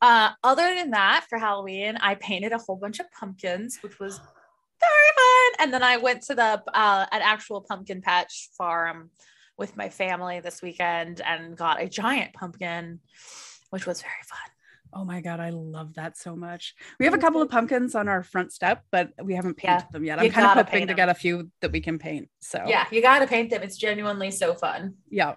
Uh, 0.00 0.30
other 0.42 0.74
than 0.74 0.90
that, 0.90 1.26
for 1.28 1.38
Halloween, 1.38 1.96
I 1.96 2.16
painted 2.16 2.52
a 2.52 2.58
whole 2.58 2.76
bunch 2.76 2.98
of 2.98 3.06
pumpkins, 3.12 3.78
which 3.82 4.00
was 4.00 4.18
very 4.80 5.12
fun. 5.14 5.52
And 5.60 5.72
then 5.72 5.82
I 5.84 5.96
went 5.98 6.22
to 6.24 6.34
the 6.34 6.62
uh, 6.74 7.06
an 7.12 7.22
actual 7.22 7.60
pumpkin 7.60 8.02
patch 8.02 8.50
farm 8.58 9.10
with 9.62 9.76
my 9.76 9.88
family 9.88 10.40
this 10.40 10.60
weekend 10.60 11.20
and 11.24 11.56
got 11.56 11.80
a 11.80 11.88
giant 11.88 12.32
pumpkin, 12.32 12.98
which 13.70 13.86
was 13.86 14.02
very 14.02 14.12
fun. 14.24 14.38
Oh 14.92 15.04
my 15.04 15.20
god, 15.20 15.38
I 15.38 15.50
love 15.50 15.94
that 15.94 16.18
so 16.18 16.34
much. 16.34 16.74
We 16.98 17.06
have 17.06 17.14
a 17.14 17.16
mm-hmm. 17.16 17.24
couple 17.24 17.42
of 17.42 17.48
pumpkins 17.48 17.94
on 17.94 18.08
our 18.08 18.24
front 18.24 18.52
step, 18.52 18.82
but 18.90 19.12
we 19.22 19.34
haven't 19.34 19.60
Yeah, 19.62 19.76
painted 19.76 19.92
them 19.92 20.04
yet. 20.04 20.18
I'm 20.18 20.30
kind 20.32 20.46
of 20.58 20.66
hoping 20.66 20.88
to 20.88 20.94
get 20.94 21.08
a 21.08 21.14
few 21.14 21.48
that 21.60 21.70
we 21.70 21.80
can 21.80 22.00
paint. 22.00 22.28
So 22.40 22.64
Yeah, 22.66 22.86
you 22.90 23.00
got 23.00 23.20
to 23.20 23.28
paint 23.28 23.50
them. 23.50 23.62
It's 23.62 23.76
genuinely 23.76 24.32
so 24.32 24.52
fun. 24.52 24.96
yeah. 25.08 25.36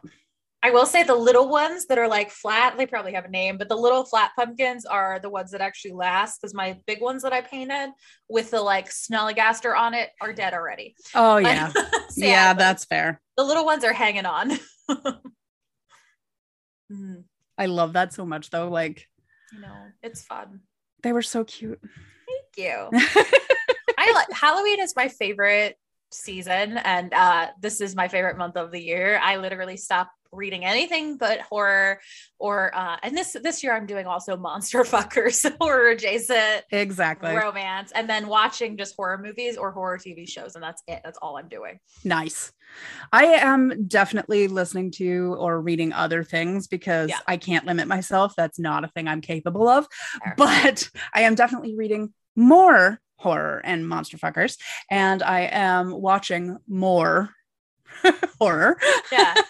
I 0.66 0.72
will 0.72 0.88
say 0.88 1.04
the 1.04 1.14
little 1.14 1.48
ones 1.48 1.86
that 1.88 2.00
are 2.00 2.08
like 2.08 2.32
flat, 2.32 2.76
they 2.76 2.88
probably 2.88 3.14
have 3.14 3.26
a 3.26 3.30
name, 3.30 3.60
but 3.60 3.70
the 3.70 3.76
little 3.76 4.04
flat 4.04 4.32
pumpkins 4.36 4.84
are 4.84 5.20
the 5.20 5.30
ones 5.30 5.52
that 5.52 5.62
actually 5.62 5.92
last 5.92 6.42
because 6.42 6.56
my 6.56 6.80
big 6.88 7.02
ones 7.04 7.22
that 7.22 7.32
I 7.34 7.42
painted 7.42 7.92
with 8.28 8.50
the 8.50 8.60
like 8.62 8.90
snollygaster 8.90 9.78
on 9.78 9.94
it 9.94 10.10
are 10.20 10.34
dead 10.34 10.56
already. 10.56 10.96
Oh 11.14 11.38
yeah. 11.38 11.70
Sad, 12.10 12.10
yeah, 12.18 12.54
that's 12.54 12.84
fair. 12.86 13.22
the 13.38 13.44
little 13.44 13.64
ones 13.64 13.84
are 13.84 13.94
hanging 13.94 14.26
on. 14.26 14.54
Mhm. 16.92 17.24
I 17.58 17.66
love 17.68 17.94
that 17.94 18.14
so 18.14 18.26
much 18.26 18.50
though. 18.50 18.70
Like 18.70 19.08
You 19.54 19.62
know, 19.62 19.88
it's 20.04 20.24
fun. 20.24 20.62
they 21.04 21.14
were 21.14 21.22
so 21.24 21.44
cute. 21.44 21.80
Thank 21.82 22.58
you. 22.58 22.90
I 23.98 24.12
like 24.14 24.32
Halloween 24.32 24.80
is 24.80 24.96
my 24.96 25.08
favorite 25.10 25.78
season 26.12 26.78
and 26.78 27.14
uh 27.14 27.48
this 27.62 27.82
is 27.82 27.96
my 27.96 28.08
favorite 28.08 28.38
month 28.38 28.56
of 28.58 28.72
the 28.72 28.82
year. 28.82 29.20
I 29.22 29.38
literally 29.38 29.78
stop 29.78 30.10
reading 30.32 30.66
anything 30.66 31.18
but 31.18 31.40
horror 31.42 32.00
or 32.40 32.76
uh 32.76 32.98
and 33.04 33.16
this 33.18 33.38
this 33.42 33.64
year 33.64 33.74
I'm 33.74 33.86
doing 33.86 34.06
also 34.06 34.36
monster 34.36 34.80
fuckers 34.84 35.50
horror 35.60 35.90
adjacent 35.90 36.64
Exactly. 36.72 37.34
romance 37.36 37.92
and 37.94 38.10
then 38.10 38.28
watching 38.28 38.76
just 38.78 38.96
horror 38.98 39.18
movies 39.18 39.56
or 39.58 39.72
horror 39.72 39.98
TV 39.98 40.28
shows 40.28 40.56
and 40.56 40.64
that's 40.64 40.84
it. 40.88 41.02
That's 41.06 41.18
all 41.22 41.38
I'm 41.38 41.48
doing. 41.48 41.80
Nice. 42.04 42.52
I 43.14 43.26
am 43.26 43.88
definitely 43.88 44.48
listening 44.48 44.92
to 44.92 45.36
or 45.40 45.62
reading 45.62 45.94
other 45.94 46.24
things 46.24 46.68
because 46.68 47.10
Yeah. 47.10 47.20
I 47.28 47.38
can't 47.38 47.66
limit 47.66 47.88
myself. 47.88 48.34
That's 48.36 48.60
not 48.60 48.84
a 48.84 48.88
thing 48.90 49.08
I'm 49.08 49.22
capable 49.22 49.68
of. 49.70 49.88
Fair. 50.24 50.34
But 50.38 50.90
I 51.14 51.22
am 51.22 51.36
definitely 51.36 51.76
reading 51.78 52.14
more 52.36 53.00
horror 53.18 53.62
and 53.64 53.88
monster 53.88 54.18
fuckers. 54.18 54.58
And 54.92 55.24
I 55.24 55.42
am 55.52 55.92
watching 55.92 56.58
more 56.68 57.30
horror. 58.40 58.78
Yeah. 59.12 59.36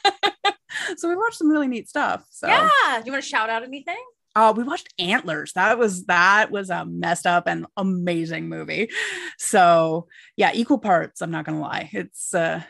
So 0.97 1.09
we 1.09 1.16
watched 1.16 1.38
some 1.38 1.49
really 1.49 1.68
neat 1.68 1.89
stuff. 1.89 2.26
So 2.30 2.47
Yeah. 2.47 2.70
Do 2.99 3.05
you 3.05 3.11
want 3.11 3.24
to 3.24 3.30
shout 3.30 3.49
out 3.49 3.63
anything? 3.63 3.97
uh, 4.36 4.53
we 4.55 4.63
watched 4.63 4.93
Antlers. 4.99 5.53
That 5.53 5.80
was 5.80 6.05
that 6.05 6.51
was 6.51 6.70
a 6.70 6.86
messed 6.86 7.26
up 7.26 7.47
and 7.47 7.66
amazing 7.76 8.49
movie. 8.49 8.89
So 9.39 10.07
yeah, 10.38 10.51
equal 10.53 10.78
parts. 10.78 11.22
I'm 11.22 11.32
not 11.32 11.45
gonna 11.45 11.61
lie. 11.61 11.89
It's 11.91 12.34
uh 12.36 12.61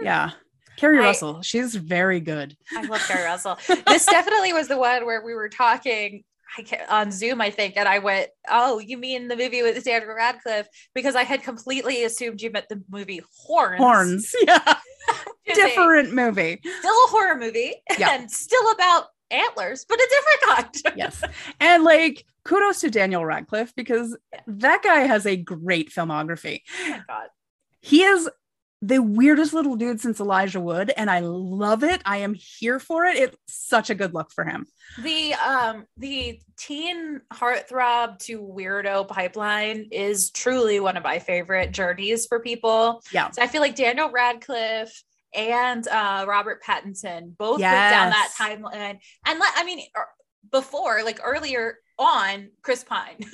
yeah. 0.00 0.30
Carrie 0.76 0.98
I- 0.98 1.02
Russell, 1.02 1.42
she's 1.42 1.74
very 1.74 2.20
good. 2.20 2.56
I 2.76 2.82
love 2.82 3.00
Keri 3.08 3.24
Russell. 3.24 3.58
This 3.86 4.06
definitely 4.06 4.52
was 4.52 4.68
the 4.68 4.78
one 4.78 5.04
where 5.06 5.24
we 5.24 5.34
were 5.34 5.48
talking 5.48 6.22
on 6.88 7.10
Zoom, 7.12 7.40
I 7.40 7.50
think, 7.50 7.76
and 7.76 7.88
I 7.88 7.98
went, 7.98 8.28
"Oh, 8.48 8.78
you 8.78 8.96
mean 8.98 9.28
the 9.28 9.36
movie 9.36 9.62
with 9.62 9.82
Daniel 9.84 10.14
Radcliffe?" 10.14 10.66
Because 10.94 11.14
I 11.14 11.22
had 11.24 11.42
completely 11.42 12.04
assumed 12.04 12.40
you 12.42 12.50
meant 12.50 12.68
the 12.68 12.82
movie 12.90 13.22
Horns. 13.46 13.78
Horns, 13.78 14.34
yeah, 14.46 14.58
which 15.46 15.56
is 15.56 15.58
a- 15.58 15.66
different 15.68 16.12
movie. 16.12 16.60
still 16.62 16.90
a 16.90 17.08
horror 17.10 17.36
movie, 17.38 17.74
Yeah. 17.98 18.10
and 18.14 18.30
still 18.30 18.70
about 18.72 19.06
antlers, 19.30 19.84
but 19.88 19.98
a 19.98 20.08
different 20.10 20.72
kind. 20.82 20.96
Yes, 20.98 21.22
and 21.60 21.84
like 21.84 22.24
kudos 22.44 22.80
to 22.80 22.90
Daniel 22.90 23.24
Radcliffe 23.24 23.72
because 23.76 24.16
that 24.46 24.82
guy 24.82 25.00
has 25.00 25.26
a 25.26 25.36
great 25.36 25.90
filmography. 25.90 26.62
oh 26.84 26.90
my 26.90 27.02
god. 27.06 27.28
He 27.82 28.02
is 28.02 28.28
the 28.82 29.02
weirdest 29.02 29.52
little 29.52 29.76
dude 29.76 30.00
since 30.00 30.20
Elijah 30.20 30.60
Wood, 30.60 30.90
and 30.96 31.10
I 31.10 31.20
love 31.20 31.84
it. 31.84 32.00
I 32.04 32.18
am 32.18 32.34
here 32.34 32.78
for 32.78 33.04
it. 33.04 33.16
It's 33.16 33.36
such 33.46 33.90
a 33.90 33.94
good 33.94 34.14
look 34.14 34.32
for 34.32 34.44
him. 34.44 34.66
The 35.02 35.34
um 35.34 35.86
the 35.98 36.40
teen 36.56 37.20
heartthrob 37.32 38.18
to 38.20 38.40
weirdo 38.40 39.06
pipeline 39.08 39.88
is 39.92 40.30
truly 40.30 40.80
one 40.80 40.96
of 40.96 41.04
my 41.04 41.18
favorite 41.18 41.72
journeys 41.72 42.26
for 42.26 42.40
people. 42.40 43.02
Yeah. 43.12 43.30
So 43.30 43.42
I 43.42 43.46
feel 43.46 43.60
like 43.60 43.74
Daniel 43.74 44.10
Radcliffe 44.10 45.02
and 45.34 45.86
uh 45.86 46.24
Robert 46.26 46.62
Pattinson 46.62 47.36
both 47.36 47.60
went 47.60 47.72
down 47.72 48.10
that 48.10 48.32
timeline. 48.38 48.98
And 49.26 49.38
let, 49.38 49.52
I 49.56 49.64
mean 49.64 49.84
er, 49.96 50.06
before, 50.50 51.02
like 51.04 51.20
earlier 51.22 51.76
on, 52.00 52.48
Chris 52.62 52.82
Pine. 52.84 53.18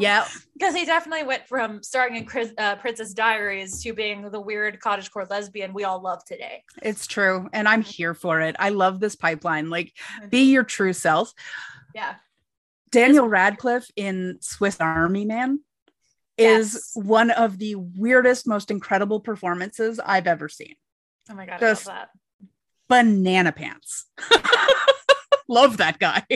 Yeah, 0.00 0.26
Because 0.54 0.74
he 0.74 0.84
definitely 0.86 1.24
went 1.24 1.46
from 1.46 1.82
starring 1.82 2.16
in 2.16 2.24
Chris, 2.24 2.52
uh, 2.58 2.76
Princess 2.76 3.12
Diaries 3.12 3.82
to 3.82 3.92
being 3.92 4.30
the 4.30 4.40
weird 4.40 4.80
cottagecore 4.80 5.28
lesbian 5.28 5.72
we 5.74 5.84
all 5.84 6.00
love 6.00 6.24
today. 6.24 6.62
it's 6.82 7.06
true, 7.06 7.48
and 7.52 7.68
I'm 7.68 7.82
here 7.82 8.14
for 8.14 8.40
it. 8.40 8.56
I 8.58 8.70
love 8.70 8.98
this 9.00 9.14
pipeline. 9.16 9.68
Like, 9.70 9.92
be 10.30 10.50
your 10.52 10.62
true 10.64 10.92
self. 10.92 11.32
Yeah. 11.94 12.14
Daniel 12.90 13.26
Radcliffe 13.28 13.90
in 13.96 14.38
Swiss 14.40 14.80
Army 14.80 15.24
Man 15.24 15.60
is 16.38 16.74
Yes. 16.74 16.90
one 16.94 17.30
of 17.30 17.58
the 17.58 17.74
weirdest, 17.74 18.46
most 18.46 18.70
incredible 18.70 19.20
performances 19.20 20.00
I've 20.04 20.26
ever 20.26 20.48
seen. 20.48 20.74
Oh 21.30 21.34
my 21.34 21.46
God. 21.46 21.60
Just- 21.60 21.88
I 21.88 21.92
love 21.92 22.08
that. 22.08 22.48
Banana 22.88 23.52
pants. 23.52 24.06
love 25.48 25.76
that 25.78 25.98
guy. 25.98 26.26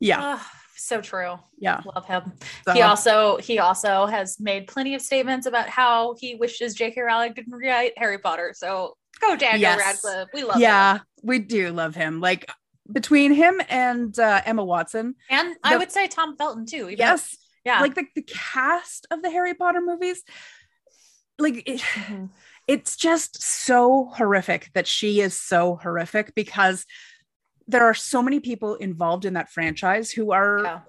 Yeah, 0.00 0.18
Ah, 0.20 0.50
so 0.76 1.00
true. 1.00 1.38
yeah. 1.58 1.80
Love 1.94 2.06
him. 2.06 2.32
So, 2.66 2.72
he 2.72 2.82
also 2.82 3.36
he 3.38 3.58
also 3.58 4.06
has 4.06 4.38
made 4.40 4.66
plenty 4.66 4.94
of 4.94 5.02
statements 5.02 5.46
about 5.46 5.68
how 5.68 6.14
he 6.18 6.34
wishes 6.34 6.74
J.K. 6.74 7.00
Rowling 7.00 7.32
didn't 7.34 7.54
write 7.54 7.92
Harry 7.96 8.18
Potter. 8.18 8.52
So 8.56 8.96
go 9.20 9.36
Daniel 9.36 9.60
Yes. 9.60 9.78
Radcliffe. 10.04 10.28
We 10.34 10.44
love 10.44 10.60
yeah, 10.60 10.94
him. 10.96 11.00
we 11.22 11.38
do 11.38 11.70
love 11.70 11.94
him. 11.94 12.20
Like 12.20 12.48
between 12.92 13.32
him 13.32 13.60
and 13.68 14.16
uh, 14.18 14.42
Emma 14.44 14.64
Watson, 14.64 15.14
And 15.28 15.56
I 15.64 15.76
would 15.76 15.90
say 15.90 16.06
Tom 16.06 16.36
Felton 16.36 16.66
too. 16.66 16.88
yes, 16.88 17.36
Yeah. 17.64 17.80
like 17.80 17.94
the, 17.96 18.04
the 18.14 18.22
cast 18.22 19.08
of 19.10 19.22
the 19.22 19.30
Harry 19.30 19.54
Potter 19.54 19.80
movies, 19.84 20.22
like 21.38 21.64
it, 21.66 21.80
Mhm. 21.80 22.30
it's 22.68 22.96
just 22.96 23.42
so 23.42 24.04
horrific 24.14 24.70
that 24.74 24.86
she 24.86 25.20
is 25.20 25.36
so 25.36 25.76
horrific 25.82 26.32
because 26.36 26.86
there 27.68 27.84
are 27.84 27.94
so 27.94 28.22
many 28.22 28.40
people 28.40 28.74
involved 28.76 29.24
in 29.24 29.34
that 29.34 29.50
franchise 29.50 30.10
who 30.10 30.32
are 30.32 30.60
Yeah. 30.62 30.80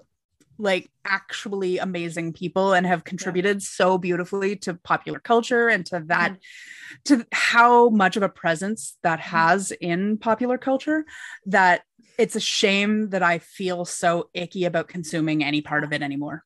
like 0.57 0.89
actually 1.05 1.77
amazing 1.77 2.33
people 2.33 2.73
and 2.73 2.85
have 2.85 3.03
contributed 3.03 3.61
so 3.61 3.97
beautifully 3.97 4.55
to 4.55 4.73
popular 4.73 5.19
culture 5.19 5.67
and 5.67 5.85
to 5.87 6.03
that 6.07 6.31
mm-hmm. 6.33 7.03
to 7.05 7.25
how 7.31 7.89
much 7.89 8.17
of 8.17 8.23
a 8.23 8.29
presence 8.29 8.97
that 9.03 9.19
mm-hmm. 9.19 9.37
has 9.37 9.71
in 9.71 10.17
popular 10.17 10.57
culture 10.57 11.05
that 11.45 11.83
it's 12.17 12.35
a 12.35 12.39
shame 12.39 13.09
that 13.09 13.21
I 13.21 13.39
feel 13.39 13.85
so 13.85 14.29
icky 14.33 14.65
about 14.65 14.87
consuming 14.87 15.43
any 15.43 15.61
part 15.61 15.83
of 15.83 15.93
it 15.93 16.01
anymore. 16.01 16.43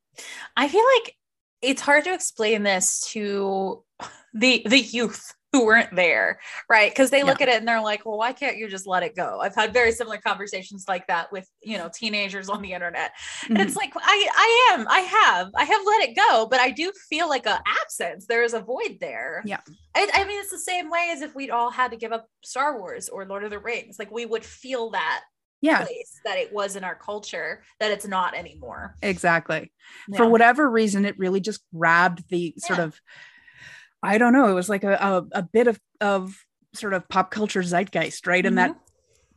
I 0.57 0.67
feel 0.67 0.83
like 0.97 1.15
it's 1.61 1.81
hard 1.81 2.03
to 2.03 2.13
explain 2.13 2.63
this 2.63 3.01
to 3.11 3.83
the 4.33 4.63
the 4.65 4.79
youth 4.79 5.33
who 5.51 5.65
weren't 5.65 5.93
there, 5.95 6.39
right? 6.69 6.91
Because 6.91 7.09
they 7.09 7.23
look 7.23 7.41
at 7.41 7.49
it 7.49 7.55
and 7.59 7.67
they're 7.67 7.81
like, 7.81 8.05
"Well, 8.05 8.17
why 8.17 8.31
can't 8.33 8.57
you 8.57 8.69
just 8.69 8.87
let 8.87 9.03
it 9.03 9.15
go?" 9.15 9.39
I've 9.41 9.55
had 9.55 9.73
very 9.73 9.91
similar 9.91 10.17
conversations 10.17 10.85
like 10.87 11.07
that 11.07 11.31
with 11.31 11.47
you 11.61 11.77
know 11.77 11.89
teenagers 11.93 12.49
on 12.49 12.61
the 12.61 12.73
internet, 12.73 13.11
Mm-hmm. 13.43 13.57
it's 13.57 13.75
like 13.75 13.91
I 13.95 14.27
I 14.33 14.73
am 14.73 14.87
I 14.87 14.99
have 14.99 15.49
I 15.55 15.63
have 15.65 15.81
let 15.85 16.09
it 16.09 16.15
go, 16.15 16.47
but 16.49 16.59
I 16.59 16.69
do 16.71 16.91
feel 17.09 17.27
like 17.27 17.45
a 17.45 17.61
absence. 17.83 18.25
There 18.27 18.43
is 18.43 18.53
a 18.53 18.61
void 18.61 18.97
there. 19.01 19.43
Yeah. 19.45 19.59
I, 19.95 20.09
I 20.13 20.23
mean, 20.25 20.39
it's 20.39 20.51
the 20.51 20.57
same 20.57 20.89
way 20.89 21.09
as 21.11 21.21
if 21.21 21.35
we'd 21.35 21.49
all 21.49 21.69
had 21.69 21.91
to 21.91 21.97
give 21.97 22.11
up 22.13 22.27
Star 22.43 22.79
Wars 22.79 23.09
or 23.09 23.25
Lord 23.25 23.43
of 23.43 23.49
the 23.49 23.59
Rings. 23.59 23.97
Like 23.99 24.11
we 24.11 24.25
would 24.25 24.45
feel 24.45 24.91
that 24.91 25.21
yeah, 25.63 25.83
place 25.85 26.19
that 26.25 26.37
it 26.39 26.51
was 26.51 26.75
in 26.75 26.83
our 26.83 26.95
culture 26.95 27.61
that 27.79 27.91
it's 27.91 28.07
not 28.07 28.33
anymore. 28.35 28.95
exactly. 29.01 29.71
For 30.17 30.27
whatever 30.27 30.67
reason, 30.69 31.05
it 31.05 31.19
really 31.19 31.39
just 31.39 31.61
grabbed 31.75 32.27
the 32.29 32.55
sort 32.57 32.79
Yeah. 32.79 32.85
of, 32.85 32.99
I 34.03 34.17
don't 34.17 34.33
know, 34.33 34.47
it 34.49 34.53
was 34.53 34.69
like 34.69 34.83
a, 34.83 34.93
a, 34.93 35.39
a 35.39 35.43
bit 35.43 35.67
of, 35.67 35.79
of 35.99 36.35
sort 36.73 36.93
of 36.93 37.07
pop 37.09 37.31
culture 37.31 37.61
zeitgeist, 37.61 38.25
right? 38.27 38.45
In 38.45 38.55
that 38.55 38.75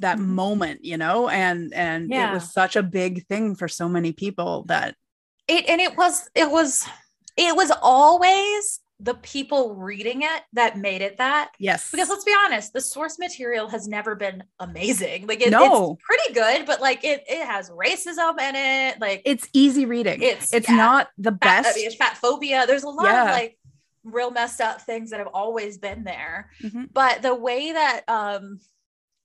that 0.01 0.19
Mhm. 0.19 0.27
moment, 0.27 0.85
you 0.85 0.97
know, 0.97 1.29
and 1.29 1.73
and 1.73 2.13
it 2.13 2.33
was 2.33 2.53
such 2.53 2.75
a 2.77 2.83
big 2.83 3.27
thing 3.27 3.55
for 3.55 3.69
so 3.69 3.89
many 3.89 4.13
people 4.13 4.65
that 4.69 4.97
it 5.47 5.69
and 5.69 5.81
it 5.81 5.97
was 5.97 6.29
it 6.35 6.51
was 6.51 6.87
it 7.37 7.55
was 7.55 7.71
always 7.83 8.81
the 9.01 9.15
people 9.15 9.75
reading 9.75 10.23
it 10.23 10.43
that 10.53 10.79
made 10.79 11.03
it 11.03 11.19
that 11.19 11.51
yes, 11.59 11.91
because 11.91 12.09
let's 12.09 12.25
be 12.25 12.35
honest 12.47 12.73
the 12.73 12.81
source 12.81 13.19
material 13.19 13.69
has 13.69 13.87
never 13.89 14.15
been 14.15 14.43
amazing 14.61 15.27
like 15.27 15.41
it, 15.45 15.51
No. 15.51 15.93
it's 15.95 16.03
pretty 16.05 16.33
good 16.35 16.65
but 16.67 16.81
like 16.81 17.05
it 17.05 17.25
it 17.29 17.45
has 17.45 17.71
racism 17.71 18.41
in 18.41 18.55
it 18.57 19.01
like 19.01 19.21
it's 19.25 19.49
easy 19.53 19.85
reading. 19.85 20.23
it's 20.23 20.55
it's 20.55 20.69
yeah, 20.69 20.77
not 20.77 21.09
the 21.19 21.33
fat, 21.33 21.63
best. 21.65 21.69
I 21.71 21.79
mean, 21.79 21.87
it's 21.87 21.97
fat 21.97 22.17
phobia 22.17 22.67
there's 22.67 22.85
a 22.85 22.89
lot 22.89 23.07
Yeah. 23.07 23.25
of 23.25 23.31
like 23.31 23.59
real 24.05 24.31
messed 24.31 24.61
up 24.61 24.83
things 24.83 25.11
that 25.11 25.19
have 25.19 25.29
always 25.35 25.79
been 25.79 26.05
there 26.05 26.51
Mhm. 26.63 26.93
but 26.93 27.23
the 27.23 27.35
way 27.35 27.73
that 27.73 28.03
um 28.09 28.61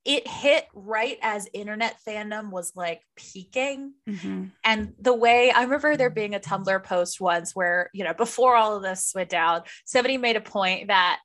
it 0.06 0.26
hit 0.28 0.66
right 0.74 1.18
as 1.22 1.48
internet 1.54 1.98
fandom 2.08 2.50
was 2.52 2.74
like 2.76 3.02
peaking 3.16 3.94
Mhm. 4.08 4.52
and 4.64 4.94
the 5.00 5.14
way 5.14 5.52
I 5.52 5.64
remember 5.64 5.98
there 5.98 6.10
being 6.10 6.34
a 6.36 6.40
Tumblr 6.40 6.84
post 6.86 7.20
once 7.20 7.54
where, 7.56 7.90
you 7.94 8.06
know, 8.06 8.14
before 8.14 8.56
all 8.56 8.78
of 8.78 8.82
this 8.82 9.12
went 9.14 9.30
down, 9.30 9.64
somebody 9.86 10.18
made 10.18 10.38
a 10.38 10.42
point 10.42 10.88
that 10.88 11.20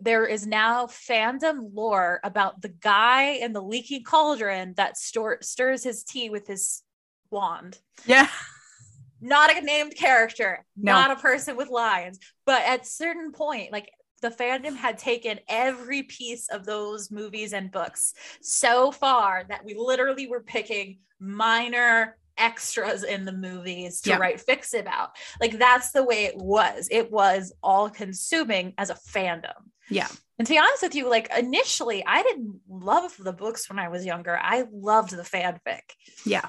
there 0.00 0.26
is 0.26 0.46
now 0.46 0.86
fandom 0.86 1.70
lore 1.74 2.20
about 2.24 2.62
the 2.62 2.70
guy 2.70 3.24
in 3.32 3.52
the 3.52 3.62
leaky 3.62 4.00
cauldron 4.00 4.72
that 4.76 4.96
stor- 4.96 5.38
stirs 5.42 5.84
his 5.84 6.02
tea 6.02 6.30
with 6.30 6.46
his 6.46 6.82
wand. 7.30 7.78
Yeah. 8.06 8.28
Not 9.24 9.56
a 9.56 9.60
named 9.62 9.96
character, 9.96 10.64
No. 10.76 10.92
not 10.92 11.10
a 11.10 11.16
person 11.16 11.56
with 11.56 11.68
lines, 11.70 12.18
but 12.44 12.62
at 12.62 12.86
certain 12.86 13.32
point, 13.32 13.72
like 13.72 13.90
the 14.20 14.28
fandom 14.30 14.76
had 14.76 14.98
taken 14.98 15.40
every 15.48 16.02
piece 16.02 16.48
of 16.48 16.64
those 16.66 17.10
movies 17.10 17.52
and 17.52 17.70
books 17.72 18.12
so 18.42 18.92
far 18.92 19.44
that 19.48 19.64
we 19.64 19.74
literally 19.74 20.26
were 20.26 20.40
picking 20.42 20.98
minor 21.18 22.16
extras 22.36 23.02
in 23.04 23.24
the 23.24 23.32
movies 23.32 24.00
to 24.02 24.10
Yeah. 24.10 24.16
write 24.18 24.44
fics 24.46 24.78
about. 24.78 25.10
Like 25.40 25.58
that's 25.58 25.92
the 25.92 26.04
way 26.04 26.24
it 26.24 26.36
was. 26.36 26.88
It 26.90 27.10
was 27.10 27.52
all 27.62 27.88
consuming 27.88 28.74
as 28.76 28.90
a 28.90 28.94
fandom. 28.94 29.70
Yeah. 29.88 30.08
And 30.38 30.46
to 30.46 30.52
be 30.52 30.58
honest 30.58 30.82
with 30.82 30.94
you, 30.94 31.08
like 31.08 31.30
initially, 31.36 32.04
I 32.04 32.22
didn't 32.22 32.60
love 32.68 33.14
the 33.18 33.32
books 33.32 33.68
when 33.68 33.78
I 33.78 33.88
was 33.88 34.04
younger. 34.04 34.36
I 34.40 34.64
loved 34.72 35.10
the 35.12 35.22
fanfic. 35.22 35.82
Yeah. 36.24 36.48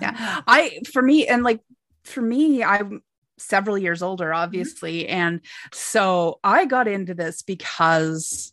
Yeah. 0.00 0.42
I 0.46 0.80
for 0.92 1.02
me 1.02 1.26
and 1.26 1.42
like 1.42 1.60
for 2.04 2.20
me, 2.20 2.62
I'm 2.62 3.02
several 3.38 3.76
years 3.78 4.02
older, 4.02 4.26
mm-hmm. 4.26 4.42
obviously. 4.42 5.08
And 5.08 5.40
so 5.72 6.38
I 6.44 6.66
got 6.66 6.88
into 6.88 7.14
this 7.14 7.42
because 7.42 8.52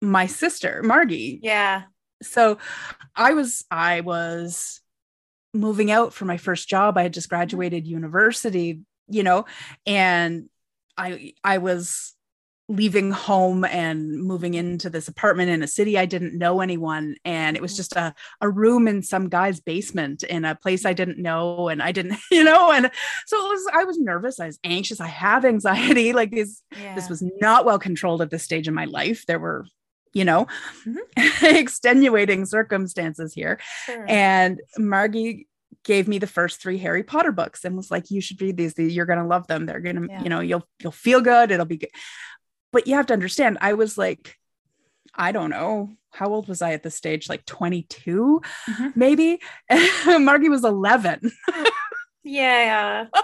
my 0.00 0.26
sister, 0.26 0.82
Margie, 0.82 1.40
Yeah. 1.42 1.82
so 2.22 2.58
i 3.16 3.32
was 3.32 3.64
i 3.70 4.00
was 4.00 4.80
moving 5.54 5.90
out 5.90 6.12
for 6.12 6.26
my 6.26 6.36
first 6.36 6.68
job 6.68 6.96
i 6.98 7.02
had 7.02 7.14
just 7.14 7.28
mm-hmm. 7.28 7.36
graduated 7.36 7.86
university 7.86 8.80
you 9.08 9.22
know 9.22 9.46
and 9.86 10.48
i 10.96 11.32
i 11.42 11.58
was 11.58 12.14
leaving 12.70 13.10
home 13.10 13.64
and 13.64 14.12
moving 14.22 14.54
into 14.54 14.88
this 14.88 15.08
apartment 15.08 15.50
in 15.50 15.60
a 15.60 15.66
city 15.66 15.98
i 15.98 16.06
didn't 16.06 16.38
know 16.38 16.60
anyone. 16.60 17.16
And 17.24 17.56
it 17.56 17.62
was 17.62 17.76
just 17.76 17.96
a, 17.96 18.14
a 18.40 18.48
room 18.48 18.86
in 18.86 19.02
some 19.02 19.28
guy's 19.28 19.58
basement 19.58 20.22
in 20.22 20.44
a 20.44 20.54
place 20.54 20.84
i 20.86 20.92
didn't 20.92 21.18
know 21.18 21.68
and 21.68 21.82
i 21.82 21.90
didn't 21.90 22.16
you 22.30 22.44
know 22.44 22.70
and 22.70 22.88
so 23.26 23.36
it 23.36 23.48
was 23.48 23.66
i 23.74 23.82
was 23.82 23.98
nervous 23.98 24.38
i 24.38 24.46
was 24.46 24.60
anxious 24.62 25.00
i 25.00 25.08
have 25.08 25.44
anxiety. 25.44 26.12
Like 26.20 26.30
this 26.30 26.62
Yeah. 26.80 26.94
this 26.94 27.08
was 27.08 27.22
not 27.40 27.64
well 27.64 27.78
controlled 27.80 28.22
at 28.22 28.30
this 28.30 28.44
stage 28.44 28.68
in 28.68 28.74
my 28.74 28.84
life. 28.84 29.26
There 29.26 29.40
were 29.40 29.66
you 30.12 30.24
know 30.24 30.46
Mhm. 30.86 30.96
extenuating 31.58 32.46
circumstances 32.46 33.34
here. 33.34 33.58
Sure. 33.86 34.04
and 34.08 34.60
margie 34.78 35.48
gave 35.84 36.06
me 36.06 36.18
the 36.18 36.26
first 36.26 36.60
three 36.60 36.78
harry 36.78 37.02
potter 37.02 37.32
books 37.32 37.64
and 37.64 37.74
was 37.76 37.90
like 37.90 38.10
you 38.10 38.20
should 38.20 38.40
read 38.40 38.56
these. 38.56 38.74
You're 38.78 39.06
going 39.06 39.18
to 39.18 39.24
love 39.24 39.46
them. 39.46 39.66
They're 39.66 39.80
going 39.80 39.96
to 40.02 40.06
Yeah. 40.08 40.22
you 40.22 40.28
know 40.28 40.40
you'll 40.40 40.66
you'll 40.80 40.92
feel 40.92 41.20
good. 41.20 41.50
It'll 41.50 41.66
be 41.66 41.78
good 41.78 41.90
but 42.72 42.86
you 42.86 42.94
have 42.94 43.06
to 43.06 43.12
understand 43.12 43.58
i 43.60 43.72
was 43.74 43.96
like 43.98 44.36
i 45.14 45.32
don't 45.32 45.50
know 45.50 45.90
how 46.12 46.28
old 46.28 46.48
was 46.48 46.62
i 46.62 46.72
at 46.72 46.82
this 46.82 46.94
stage 46.96 47.28
like 47.28 47.44
22 47.46 48.40
Mhm. 48.68 48.96
maybe 48.96 49.40
margie 50.06 50.48
was 50.48 50.64
11 50.64 51.30
Yeah. 52.24 53.06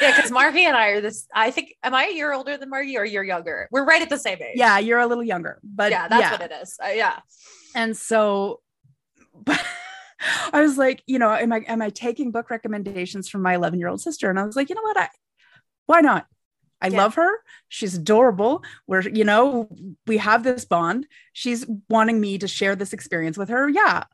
Yeah, 0.00 0.14
because 0.16 0.30
Margie 0.30 0.64
and 0.64 0.76
I 0.76 0.88
are 0.90 1.00
this. 1.00 1.26
I 1.34 1.50
think, 1.50 1.74
am 1.82 1.94
I 1.94 2.06
a 2.06 2.14
year 2.14 2.32
older 2.32 2.56
than 2.56 2.70
Margie 2.70 2.96
or 2.96 3.04
you're 3.04 3.24
younger? 3.24 3.68
We're 3.72 3.84
right 3.84 4.00
at 4.00 4.08
the 4.08 4.16
same 4.18 4.38
age. 4.40 4.54
yeah 4.54 4.78
you're 4.78 5.00
a 5.00 5.06
little 5.06 5.24
younger 5.24 5.58
but 5.64 5.90
yeah, 5.90 6.06
that's 6.08 6.22
yeah. 6.22 6.30
what 6.30 6.40
it 6.40 6.52
is. 6.62 6.78
Uh, 6.82 6.88
yeah. 6.88 7.18
and 7.74 7.94
so 7.96 8.60
but 9.34 9.62
i 10.52 10.60
was 10.60 10.78
like 10.78 11.02
you 11.06 11.18
know 11.18 11.30
am 11.34 11.52
i 11.52 11.58
am 11.66 11.82
i 11.82 11.90
taking 11.90 12.30
book 12.30 12.50
recommendations 12.50 13.28
from 13.28 13.42
my 13.42 13.54
11 13.56 13.78
year 13.78 13.88
old 13.88 14.00
sister 14.00 14.30
and 14.30 14.38
i 14.38 14.44
was 14.44 14.54
like 14.56 14.68
you 14.70 14.74
know 14.76 14.82
what 14.82 14.96
i 14.96 15.08
why 15.86 16.00
not 16.00 16.26
i 16.80 16.88
Yeah. 16.88 16.98
love 16.98 17.14
her. 17.16 17.30
She's 17.68 17.94
adorable. 17.96 18.62
We're 18.86 19.02
you 19.02 19.24
know 19.24 19.68
we 20.06 20.16
have 20.18 20.42
this 20.42 20.64
bond. 20.64 21.06
She's 21.32 21.66
wanting 21.88 22.20
me 22.20 22.38
to 22.38 22.48
share 22.48 22.74
this 22.76 22.92
experience 22.92 23.36
with 23.38 23.48
her. 23.50 23.68
Yeah 23.68 24.04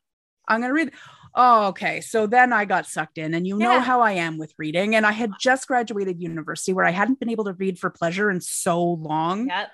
i'm 0.48 0.60
gonna 0.60 0.72
read. 0.72 0.92
Oh 1.34 1.66
okay. 1.68 2.00
So 2.00 2.26
then 2.26 2.52
i 2.52 2.64
got 2.64 2.86
sucked 2.86 3.18
in 3.18 3.34
and 3.34 3.46
you 3.46 3.58
know 3.58 3.80
how 3.80 4.00
i 4.00 4.12
am 4.12 4.38
with 4.38 4.52
reading. 4.58 4.94
And 4.94 5.04
i 5.04 5.12
had 5.12 5.32
just 5.40 5.66
graduated 5.66 6.20
university 6.22 6.72
where 6.72 6.84
i 6.84 6.90
hadn't 6.92 7.18
been 7.20 7.30
able 7.30 7.44
to 7.44 7.52
read 7.52 7.78
for 7.78 7.90
pleasure 7.90 8.30
in 8.30 8.40
so 8.40 8.82
long. 8.82 9.48
Yeah. 9.48 9.66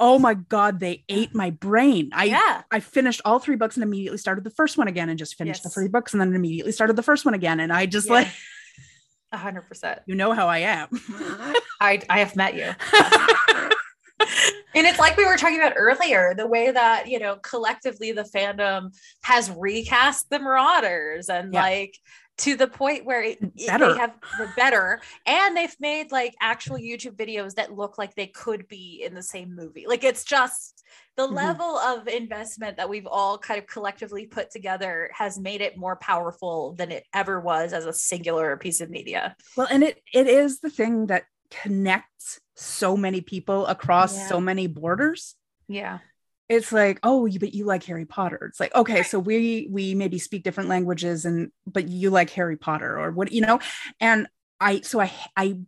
oh 0.00 0.18
my 0.18 0.34
god 0.34 0.80
they 0.80 1.04
ate 1.08 1.34
my 1.34 1.50
brain. 1.50 2.10
I 2.12 2.24
yeah. 2.24 2.62
I 2.70 2.80
finished 2.80 3.20
all 3.24 3.38
three 3.38 3.56
books 3.56 3.76
and 3.76 3.84
immediately 3.84 4.18
started 4.18 4.44
the 4.44 4.50
first 4.50 4.76
one 4.76 4.88
again 4.88 5.08
and 5.08 5.18
just 5.18 5.36
finished 5.36 5.62
the 5.62 5.70
three 5.70 5.88
books 5.88 6.12
and 6.12 6.20
then 6.20 6.34
immediately 6.34 6.72
started 6.72 6.96
the 6.96 7.02
first 7.02 7.24
one 7.24 7.34
again. 7.34 7.60
And 7.60 7.72
I 7.72 7.86
just 7.86 8.08
Yeah. 8.08 8.12
like, 8.14 8.28
A 9.34 9.36
hundred 9.36 9.62
percent. 9.62 9.98
you 10.06 10.14
know 10.14 10.32
how 10.32 10.46
I 10.46 10.58
am. 10.58 10.88
I 11.80 12.00
I 12.08 12.20
have 12.20 12.36
met 12.36 12.54
you. 12.54 12.70
And 14.76 14.86
it's 14.88 14.98
like 14.98 15.16
we 15.16 15.24
were 15.24 15.36
talking 15.36 15.58
about 15.60 15.74
earlier, 15.76 16.34
the 16.36 16.48
way 16.48 16.68
that, 16.72 17.06
you 17.08 17.20
know, 17.20 17.36
collectively 17.36 18.10
the 18.10 18.24
fandom 18.24 18.92
has 19.22 19.48
recast 19.50 20.28
the 20.30 20.40
Marauders 20.40 21.28
and 21.28 21.52
Yeah. 21.54 21.62
like 21.62 21.96
to 22.38 22.56
the 22.56 22.66
point 22.66 23.04
where 23.04 23.22
it, 23.22 23.38
it- 23.40 23.78
they 23.78 23.96
have 23.98 24.14
the 24.38 24.48
better 24.56 25.00
and 25.26 25.56
they've 25.56 25.76
made 25.78 26.10
like 26.10 26.34
actual 26.40 26.76
YouTube 26.76 27.14
videos 27.14 27.54
that 27.54 27.72
look 27.72 27.98
like 27.98 28.16
they 28.16 28.26
could 28.26 28.66
be 28.66 29.02
in 29.06 29.14
the 29.14 29.22
same 29.22 29.54
movie. 29.54 29.84
Like 29.86 30.02
it's 30.02 30.24
just 30.24 30.82
the 31.16 31.28
Mhm. 31.28 31.34
level 31.34 31.76
of 31.78 32.08
investment 32.08 32.76
that 32.78 32.88
we've 32.88 33.06
all 33.06 33.38
kind 33.38 33.58
of 33.60 33.66
collectively 33.66 34.26
put 34.26 34.50
together 34.50 35.10
has 35.14 35.38
made 35.38 35.60
it 35.60 35.76
more 35.76 35.96
powerful 35.96 36.72
than 36.74 36.90
it 36.90 37.06
ever 37.14 37.40
was 37.40 37.72
as 37.72 37.86
a 37.86 37.92
singular 37.92 38.56
piece 38.56 38.80
of 38.80 38.90
media. 38.90 39.36
well, 39.56 39.68
and 39.70 39.82
it 39.84 40.02
it 40.12 40.26
is 40.26 40.60
the 40.60 40.70
thing 40.70 41.06
that 41.06 41.24
connects 41.50 42.40
so 42.56 42.96
many 42.96 43.20
people 43.20 43.66
across 43.66 44.14
Yeah. 44.16 44.28
so 44.28 44.40
many 44.40 44.66
borders. 44.66 45.36
Yeah. 45.68 45.98
It's 46.48 46.72
like, 46.72 46.98
oh, 47.02 47.24
you, 47.26 47.38
but 47.40 47.54
you 47.54 47.64
like 47.64 47.84
Harry 47.84 48.04
Potter. 48.04 48.44
It's 48.50 48.60
like, 48.60 48.74
okay, 48.74 49.02
so 49.02 49.18
we 49.18 49.66
we 49.70 49.94
maybe 49.94 50.18
speak 50.18 50.42
different 50.42 50.68
languages 50.68 51.24
and 51.24 51.50
but 51.66 51.88
you 51.88 52.10
like 52.10 52.30
Harry 52.30 52.56
Potter 52.56 52.98
or 52.98 53.12
what, 53.12 53.32
you 53.32 53.40
know? 53.40 53.60
And 54.00 54.26
I 54.60 54.80
so 54.82 55.00
I 55.00 55.10
I 55.36 55.60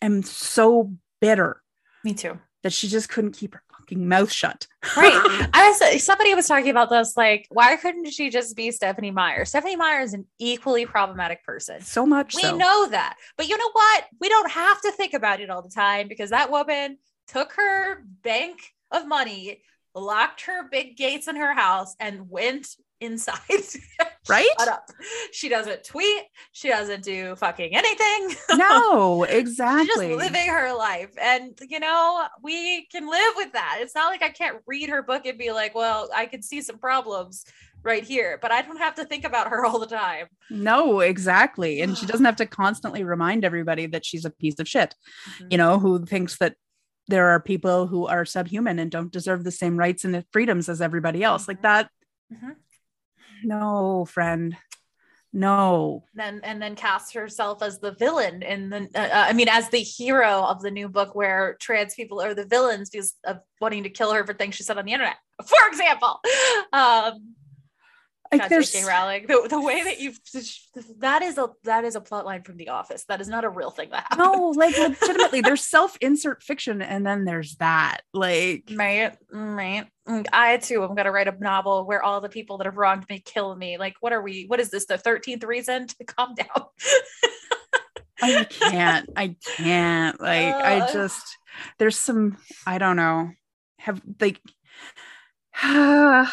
am 0.00 0.22
so 0.22 0.94
bitter 1.20 1.62
Me 2.04 2.14
too. 2.14 2.38
that 2.62 2.72
she 2.72 2.86
just 2.88 3.08
couldn't 3.08 3.32
keep 3.32 3.54
her 3.54 3.62
fucking 3.86 4.08
mouth 4.08 4.30
shut. 4.30 4.66
Right. 4.96 5.48
I 5.52 5.68
was 5.68 6.02
somebody 6.02 6.34
was 6.34 6.46
talking 6.48 6.70
about 6.70 6.90
this, 6.90 7.16
like, 7.16 7.46
why 7.50 7.76
couldn't 7.76 8.10
she 8.10 8.30
just 8.30 8.56
be 8.56 8.70
Stephenie 8.70 9.10
Meyer? 9.10 9.44
Stephenie 9.44 9.76
Meyer 9.76 10.00
is 10.00 10.14
an 10.14 10.26
equally 10.38 10.86
problematic 10.86 11.44
person. 11.44 11.80
so 11.80 12.04
much 12.06 12.34
We 12.34 12.42
so. 12.42 12.56
know 12.56 12.88
that. 12.88 13.16
But 13.36 13.48
you 13.48 13.56
know 13.56 13.70
what? 13.72 14.04
We 14.20 14.28
don't 14.28 14.50
have 14.50 14.80
to 14.82 14.92
think 14.92 15.14
about 15.14 15.40
it 15.40 15.50
all 15.50 15.62
the 15.62 15.70
time 15.70 16.08
because 16.08 16.30
that 16.30 16.50
woman 16.50 16.98
took 17.28 17.52
her 17.52 18.02
bank 18.22 18.58
of 18.90 19.06
money, 19.06 19.62
locked 19.94 20.42
her 20.42 20.68
big 20.70 20.96
gates 20.96 21.28
in 21.28 21.36
her 21.36 21.54
house, 21.54 21.94
and 22.00 22.28
went 22.30 22.68
inside. 23.00 23.38
right? 24.28 24.48
Shut 24.58 24.68
up. 24.68 24.88
She 25.32 25.48
doesn't 25.48 25.84
tweet. 25.84 26.22
She 26.52 26.68
doesn't 26.68 27.02
do 27.04 27.36
fucking 27.36 27.74
anything. 27.76 28.36
no, 28.56 29.24
She's 29.24 29.34
just 29.34 29.40
exactly. 29.60 30.14
living 30.14 30.48
her 30.48 30.74
life. 30.76 31.10
And, 31.20 31.58
you 31.68 31.80
know, 31.80 32.26
we 32.42 32.86
can 32.86 33.08
live 33.08 33.32
with 33.36 33.52
that. 33.52 33.78
It's 33.80 33.94
not 33.94 34.10
like 34.10 34.22
I 34.22 34.30
can't 34.30 34.58
read 34.66 34.88
her 34.90 35.02
book 35.02 35.26
and 35.26 35.38
be 35.38 35.52
like, 35.52 35.74
well, 35.74 36.08
I 36.14 36.26
can 36.26 36.42
see 36.42 36.60
some 36.60 36.78
problems 36.78 37.44
right 37.82 38.02
here, 38.02 38.38
but 38.42 38.50
I 38.50 38.62
don't 38.62 38.78
have 38.78 38.96
to 38.96 39.04
think 39.04 39.24
about 39.24 39.48
her 39.48 39.64
all 39.66 39.78
the 39.78 39.86
time. 39.86 40.26
No, 40.50 41.00
exactly. 41.00 41.80
And 41.80 41.96
she 41.96 42.06
doesn't 42.06 42.26
have 42.26 42.36
to 42.36 42.46
constantly 42.46 43.04
remind 43.04 43.44
everybody 43.44 43.86
that 43.86 44.04
she's 44.04 44.24
a 44.24 44.30
piece 44.30 44.58
of 44.58 44.66
shit, 44.68 44.94
you 45.50 45.58
know, 45.58 45.78
who 45.78 46.04
thinks 46.04 46.38
that 46.38 46.56
there 47.08 47.28
are 47.28 47.38
people 47.38 47.86
who 47.86 48.06
are 48.08 48.24
subhuman 48.24 48.80
and 48.80 48.90
don't 48.90 49.12
deserve 49.12 49.44
the 49.44 49.52
same 49.52 49.76
rights 49.76 50.04
and 50.04 50.24
freedoms 50.32 50.68
as 50.68 50.82
everybody 50.82 51.22
else. 51.22 51.46
Like 51.46 51.58
Mhm. 51.58 51.62
that. 51.62 51.90
Mhm. 52.32 52.56
No, 53.44 54.04
friend. 54.04 54.56
No. 55.32 56.04
Then 56.14 56.40
and 56.44 56.62
then 56.62 56.76
cast 56.76 57.12
herself 57.14 57.62
as 57.62 57.78
the 57.78 57.92
villain 57.92 58.42
in 58.42 58.70
the. 58.70 58.88
Uh, 58.94 59.00
uh, 59.00 59.24
I 59.28 59.32
mean, 59.34 59.48
as 59.48 59.68
the 59.68 59.78
hero 59.82 60.42
of 60.42 60.62
the 60.62 60.70
new 60.70 60.88
book, 60.88 61.14
where 61.14 61.56
trans 61.60 61.94
people 61.94 62.22
are 62.22 62.32
the 62.32 62.46
villains 62.46 62.88
because 62.88 63.14
of 63.24 63.40
wanting 63.60 63.82
to 63.82 63.90
kill 63.90 64.12
her 64.12 64.24
for 64.24 64.32
things 64.32 64.54
she 64.54 64.62
said 64.62 64.78
on 64.78 64.86
the 64.86 64.92
internet, 64.92 65.16
for 65.44 65.68
example. 65.68 66.20
Um, 66.72 67.34
Like 68.32 68.40
God, 68.42 68.48
there's 68.48 68.72
J.K. 68.72 68.86
Rowling, 68.86 69.26
the, 69.28 69.46
the 69.48 69.60
way 69.60 69.84
that 69.84 70.00
you've 70.00 70.18
that 71.00 71.22
is 71.22 71.36
a 71.38 71.48
that 71.64 71.84
is 71.84 71.96
a 71.96 72.00
plot 72.00 72.24
line 72.24 72.42
from 72.42 72.56
The 72.56 72.70
Office. 72.70 73.04
That 73.04 73.20
is 73.20 73.28
not 73.28 73.44
a 73.44 73.48
real 73.50 73.70
thing 73.70 73.90
that 73.90 74.06
happened. 74.08 74.32
no, 74.32 74.48
like 74.50 74.76
legitimately, 74.78 75.42
there's 75.42 75.64
self-insert 75.76 76.42
fiction, 76.42 76.80
and 76.82 77.06
then 77.06 77.24
there's 77.24 77.56
that. 77.56 77.98
Like, 78.14 78.72
Right, 78.74 79.16
right. 79.30 79.86
Mm, 80.08 80.26
I 80.32 80.56
too 80.58 80.84
am 80.84 80.94
gonna 80.94 81.10
write 81.10 81.26
a 81.28 81.36
novel 81.38 81.84
where 81.84 82.02
all 82.02 82.20
the 82.20 82.28
people 82.28 82.58
that 82.58 82.64
have 82.66 82.76
wronged 82.76 83.04
me 83.08 83.18
kill 83.18 83.54
me. 83.56 83.76
Like, 83.76 83.96
what 84.00 84.12
are 84.12 84.22
we? 84.22 84.44
What 84.46 84.60
is 84.60 84.70
this? 84.70 84.86
The 84.86 84.98
thirteenth 84.98 85.42
reason 85.44 85.86
to 85.88 86.04
calm 86.06 86.34
down? 86.34 86.66
I 88.22 88.44
can't. 88.44 89.10
I 89.16 89.36
can't. 89.56 90.20
Like, 90.20 90.54
I 90.54 90.80
Uh. 90.80 90.92
just 90.92 91.36
there's 91.78 91.98
some. 91.98 92.36
I 92.66 92.78
don't 92.78 92.96
know. 92.96 93.30
Have 93.78 94.00
like. 94.20 94.40
I 95.62 96.28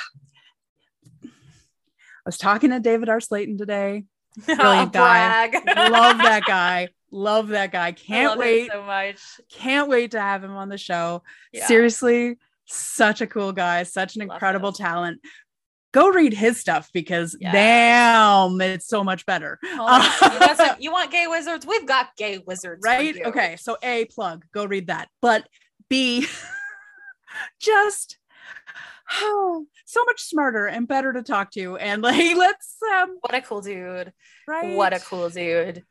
was 2.26 2.38
talking 2.38 2.69
to 2.69 2.80
David 2.80 3.09
R. 3.09 3.19
Slayton 3.19 3.57
today. 3.57 4.03
Brilliant 4.45 4.93
guy. 4.93 5.45
Love 5.89 6.17
that 6.19 6.43
guy. 6.45 6.88
Love 7.11 7.49
that 7.49 7.71
guy. 7.71 7.91
Can't 7.91 8.39
wait. 8.39 8.71
so 8.71 8.82
much. 8.84 9.19
Can't 9.51 9.89
wait 9.89 10.11
to 10.11 10.21
have 10.21 10.43
him 10.43 10.51
on 10.55 10.69
the 10.69 10.78
show. 10.78 11.21
Yeah. 11.51 11.67
Seriously, 11.67 12.38
such 12.66 13.22
a 13.22 13.28
cool 13.28 13.51
guy, 13.51 13.84
such 13.84 14.16
an 14.16 14.28
Love 14.28 14.36
incredible 14.36 14.70
him. 14.70 14.76
talent. 14.76 15.22
Go 15.93 16.09
read 16.09 16.34
his 16.34 16.59
stuff 16.59 16.89
because 16.91 17.38
Yes. 17.39 17.53
damn, 17.53 18.59
it's 18.61 18.88
so 18.88 19.03
much 19.03 19.26
better. 19.28 19.59
Oh 19.64 20.39
you, 20.49 20.55
some- 20.55 20.76
you 20.80 20.91
want 20.91 21.11
gay 21.11 21.28
wizards? 21.28 21.68
We've 21.68 21.86
got 21.86 22.16
gay 22.18 22.39
wizards, 22.39 22.82
right? 22.84 23.16
Okay, 23.26 23.57
so 23.59 23.78
A 23.84 24.05
plug, 24.05 24.43
go 24.53 24.66
read 24.66 24.88
that. 24.88 25.09
But 25.22 25.47
B, 25.89 26.26
just 27.59 28.18
oh, 29.22 29.66
so 29.86 30.03
much 30.05 30.22
smarter 30.22 30.66
and 30.68 30.88
better 30.88 31.14
to 31.14 31.22
talk 31.24 31.51
to. 31.51 31.78
And 31.78 32.01
like, 32.01 32.36
let's 32.38 32.76
um, 32.95 33.18
What 33.22 33.36
a 33.36 33.41
cool 33.41 33.61
dude. 33.61 34.11
right? 34.47 34.76
What 34.76 34.93
a 34.93 34.99
cool 34.99 35.30
dude. 35.30 35.84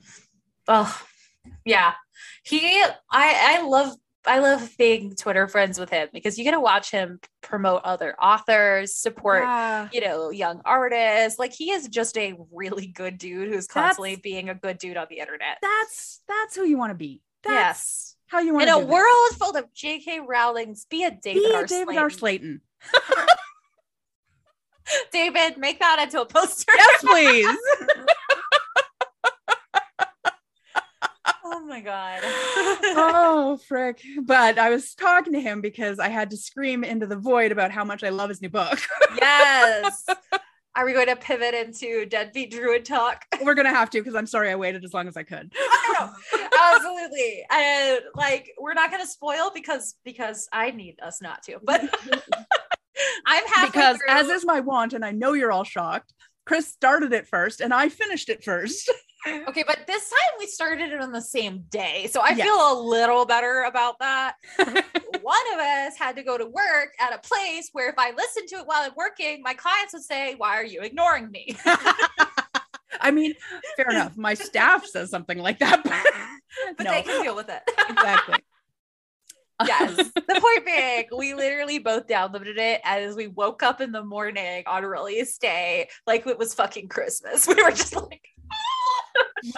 Oh, 0.68 1.00
yeah. 1.64 1.92
He 2.44 2.60
I 2.82 2.90
I 3.10 3.62
love 3.66 3.94
I 4.24 4.38
love 4.38 4.76
being 4.78 5.14
Twitter 5.16 5.48
friends 5.48 5.80
with 5.80 5.90
him 5.90 6.08
because 6.12 6.38
you 6.38 6.44
get 6.44 6.52
to 6.52 6.60
watch 6.60 6.90
him 6.90 7.18
promote 7.40 7.82
other 7.84 8.14
authors, 8.22 8.94
support 8.94 9.42
Yeah. 9.42 9.88
you 9.92 10.00
know, 10.00 10.30
young 10.30 10.60
artists. 10.64 11.38
Like 11.38 11.52
he 11.52 11.72
is 11.72 11.88
just 11.88 12.16
a 12.16 12.34
really 12.52 12.86
good 12.86 13.18
dude 13.18 13.48
who's 13.48 13.66
constantly 13.66 14.16
being 14.16 14.48
a 14.48 14.54
good 14.54 14.78
dude 14.78 14.96
on 14.96 15.06
the 15.10 15.18
internet. 15.18 15.58
That's 15.60 16.20
that's 16.28 16.54
who 16.54 16.64
you 16.64 16.78
want 16.78 16.90
to 16.90 16.94
be. 16.94 17.20
That's 17.42 17.52
yes. 17.52 18.16
how 18.26 18.38
you 18.38 18.54
want 18.54 18.68
In 18.68 18.74
to 18.74 18.80
a 18.80 18.86
world 18.86 19.30
full 19.38 19.56
of 19.56 19.72
J.K. 19.74 20.20
Rowling's, 20.20 20.84
be 20.84 21.02
a 21.04 21.10
David 21.10 21.42
Be 21.42 21.54
R. 21.54 21.64
a 21.64 21.66
David 21.66 21.86
Slayton. 21.86 22.02
R. 22.02 22.10
Slayton. 22.10 22.60
David, 25.12 25.58
make 25.58 25.78
that 25.80 26.00
into 26.02 26.20
a 26.20 26.26
poster. 26.26 26.72
Yes, 26.76 27.00
please. 27.02 27.46
my 31.72 31.80
god. 31.80 32.20
oh 32.22 33.58
frick 33.66 34.02
but 34.24 34.58
i 34.58 34.68
was 34.68 34.94
talking 34.94 35.32
to 35.32 35.40
him 35.40 35.62
because 35.62 35.98
i 35.98 36.08
had 36.08 36.30
to 36.30 36.36
scream 36.36 36.84
into 36.84 37.06
the 37.06 37.16
void 37.16 37.50
about 37.50 37.70
how 37.70 37.82
much 37.82 38.04
i 38.04 38.10
love 38.10 38.28
his 38.28 38.42
new 38.42 38.50
book 38.50 38.78
yes. 39.16 40.06
Are 40.74 40.86
we 40.86 40.94
going 40.94 41.08
to 41.08 41.16
pivot 41.16 41.52
into 41.52 42.06
deadbeat 42.06 42.50
druid 42.50 42.86
talk? 42.86 43.26
we're 43.42 43.54
gonna 43.54 43.68
have 43.68 43.90
to 43.90 44.00
because 44.00 44.14
i'm 44.14 44.26
sorry 44.26 44.50
i 44.50 44.54
waited 44.54 44.84
as 44.84 44.92
long 44.94 45.08
as 45.08 45.16
i 45.16 45.22
could 45.22 45.52
Absolutely. 46.74 47.44
And 47.50 48.00
like 48.14 48.50
we're 48.58 48.74
not 48.74 48.90
gonna 48.90 49.06
spoil 49.06 49.50
because 49.54 49.96
because 50.04 50.48
I 50.52 50.70
need 50.70 50.98
us 51.02 51.20
not 51.20 51.42
to. 51.44 51.58
But 51.62 51.82
I'm 53.26 53.46
happy 53.46 53.66
because 53.66 53.98
as 54.08 54.28
is 54.28 54.44
my 54.44 54.60
want 54.60 54.92
and 54.92 55.04
i 55.04 55.10
know 55.10 55.32
you're 55.32 55.52
all 55.52 55.64
shocked 55.64 56.12
chris 56.44 56.68
started 56.68 57.12
it 57.12 57.26
first 57.26 57.60
and 57.60 57.72
i 57.72 57.88
finished 57.88 58.28
it 58.28 58.44
first 58.44 58.90
okay, 59.26 59.64
but 59.66 59.86
this 59.86 60.08
time 60.10 60.38
we 60.38 60.46
started 60.46 60.92
it 60.92 61.00
on 61.00 61.12
the 61.12 61.20
same 61.20 61.64
day. 61.70 62.08
So 62.10 62.20
I 62.20 62.30
Yes. 62.30 62.46
feel 62.46 62.72
a 62.72 62.76
little 62.80 63.24
better 63.24 63.62
about 63.62 63.98
that. 64.00 64.34
One 64.58 65.52
of 65.54 65.58
us 65.60 65.96
had 65.96 66.16
to 66.16 66.22
go 66.22 66.36
to 66.38 66.46
work 66.46 66.94
at 66.98 67.14
a 67.14 67.18
place 67.18 67.68
where 67.72 67.88
if 67.88 67.94
I 67.98 68.10
listened 68.12 68.48
to 68.48 68.56
it 68.56 68.66
while 68.66 68.82
I'm 68.82 68.92
working, 68.96 69.42
my 69.42 69.54
clients 69.54 69.92
would 69.92 70.02
say, 70.02 70.34
Why 70.36 70.56
are 70.56 70.64
you 70.64 70.80
ignoring 70.82 71.30
me? 71.30 71.56
i 73.00 73.10
mean 73.10 73.32
fair 73.76 73.86
enough 73.90 74.16
my 74.16 74.34
staff 74.34 74.86
says 74.86 75.10
something 75.10 75.38
like 75.38 75.58
that 75.58 75.82
but, 75.82 75.92
But 76.76 76.84
no 76.84 76.90
they 76.92 77.02
can 77.02 77.22
deal 77.22 77.34
with 77.34 77.48
it. 77.48 77.62
exactly 77.88 78.44
yes. 79.66 80.10
The 80.14 80.40
point 80.40 80.66
being, 80.66 81.04
we 81.16 81.34
literally 81.34 81.78
both 81.78 82.06
downloaded 82.06 82.58
it 82.58 82.80
as 82.84 83.16
we 83.16 83.28
woke 83.28 83.62
up 83.62 83.80
in 83.80 83.92
the 83.92 84.04
morning 84.04 84.64
on 84.66 84.84
release 84.84 85.38
day, 85.38 85.88
like 86.06 86.26
it 86.26 86.38
was 86.38 86.52
fucking 86.54 86.88
Christmas. 86.88 87.46
We 87.46 87.54
were 87.54 87.70
just 87.70 87.94
like, 87.96 88.28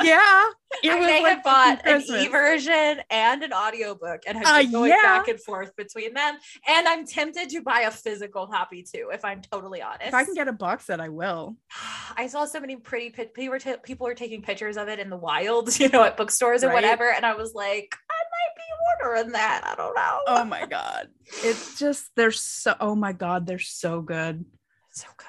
yeah 0.03 0.45
it 0.83 0.91
I 0.91 0.97
was 0.99 1.07
may 1.07 1.23
like 1.23 1.35
have 1.37 1.45
bought 1.45 1.83
fucking 1.85 2.15
an 2.15 2.21
e 2.21 2.29
version 2.29 3.01
and 3.11 3.43
an 3.43 3.53
audiobook 3.53 4.23
and 4.27 4.39
have 4.39 4.47
Uh, 4.47 4.71
going 4.71 4.91
yeah. 4.91 5.03
back 5.03 5.29
and 5.29 5.41
forth 5.41 5.75
between 5.77 6.15
them. 6.15 6.37
And 6.67 6.89
I'm 6.89 7.07
tempted 7.07 7.51
to 7.51 7.61
buy 7.63 7.81
a 7.83 7.91
physical 7.91 8.47
copy 8.47 8.83
too, 8.83 9.11
if 9.13 9.25
I'm 9.25 9.41
totally 9.43 9.83
honest. 9.83 10.09
if 10.09 10.15
i 10.15 10.25
can 10.25 10.35
get 10.35 10.49
a 10.49 10.53
box 10.53 10.87
set 10.87 11.01
i 11.01 11.09
will 11.09 11.57
I 12.17 12.27
saw 12.29 12.45
so 12.45 12.61
many 12.61 12.77
pretty 12.77 13.11
people 13.11 13.49
were 13.49 13.59
people 13.83 14.07
were 14.07 14.15
taking 14.15 14.41
pictures 14.43 14.77
of 14.77 14.89
it 14.89 14.99
in 15.01 15.11
the 15.11 15.17
wild, 15.17 15.79
you 15.81 15.89
know, 15.89 16.03
at 16.05 16.17
bookstores 16.17 16.63
or 16.65 16.69
Right. 16.69 16.75
whatever, 16.75 17.11
and 17.11 17.25
I 17.27 17.35
was 17.35 17.55
like, 17.55 17.95
I 18.11 18.21
might 18.35 18.57
be 18.57 19.09
ordering 19.17 19.33
that. 19.33 19.63
I 19.65 19.75
don't 19.75 19.95
know. 19.95 20.21
oh 20.29 20.45
my 20.45 20.67
god 20.67 21.09
it's 21.43 21.79
just 21.79 22.11
they're 22.17 22.31
so 22.31 22.75
oh 22.81 22.95
my 22.95 23.13
god 23.13 23.47
they're 23.47 23.59
so 23.59 24.01
good 24.01 24.45
so 24.91 25.09
good. 25.17 25.27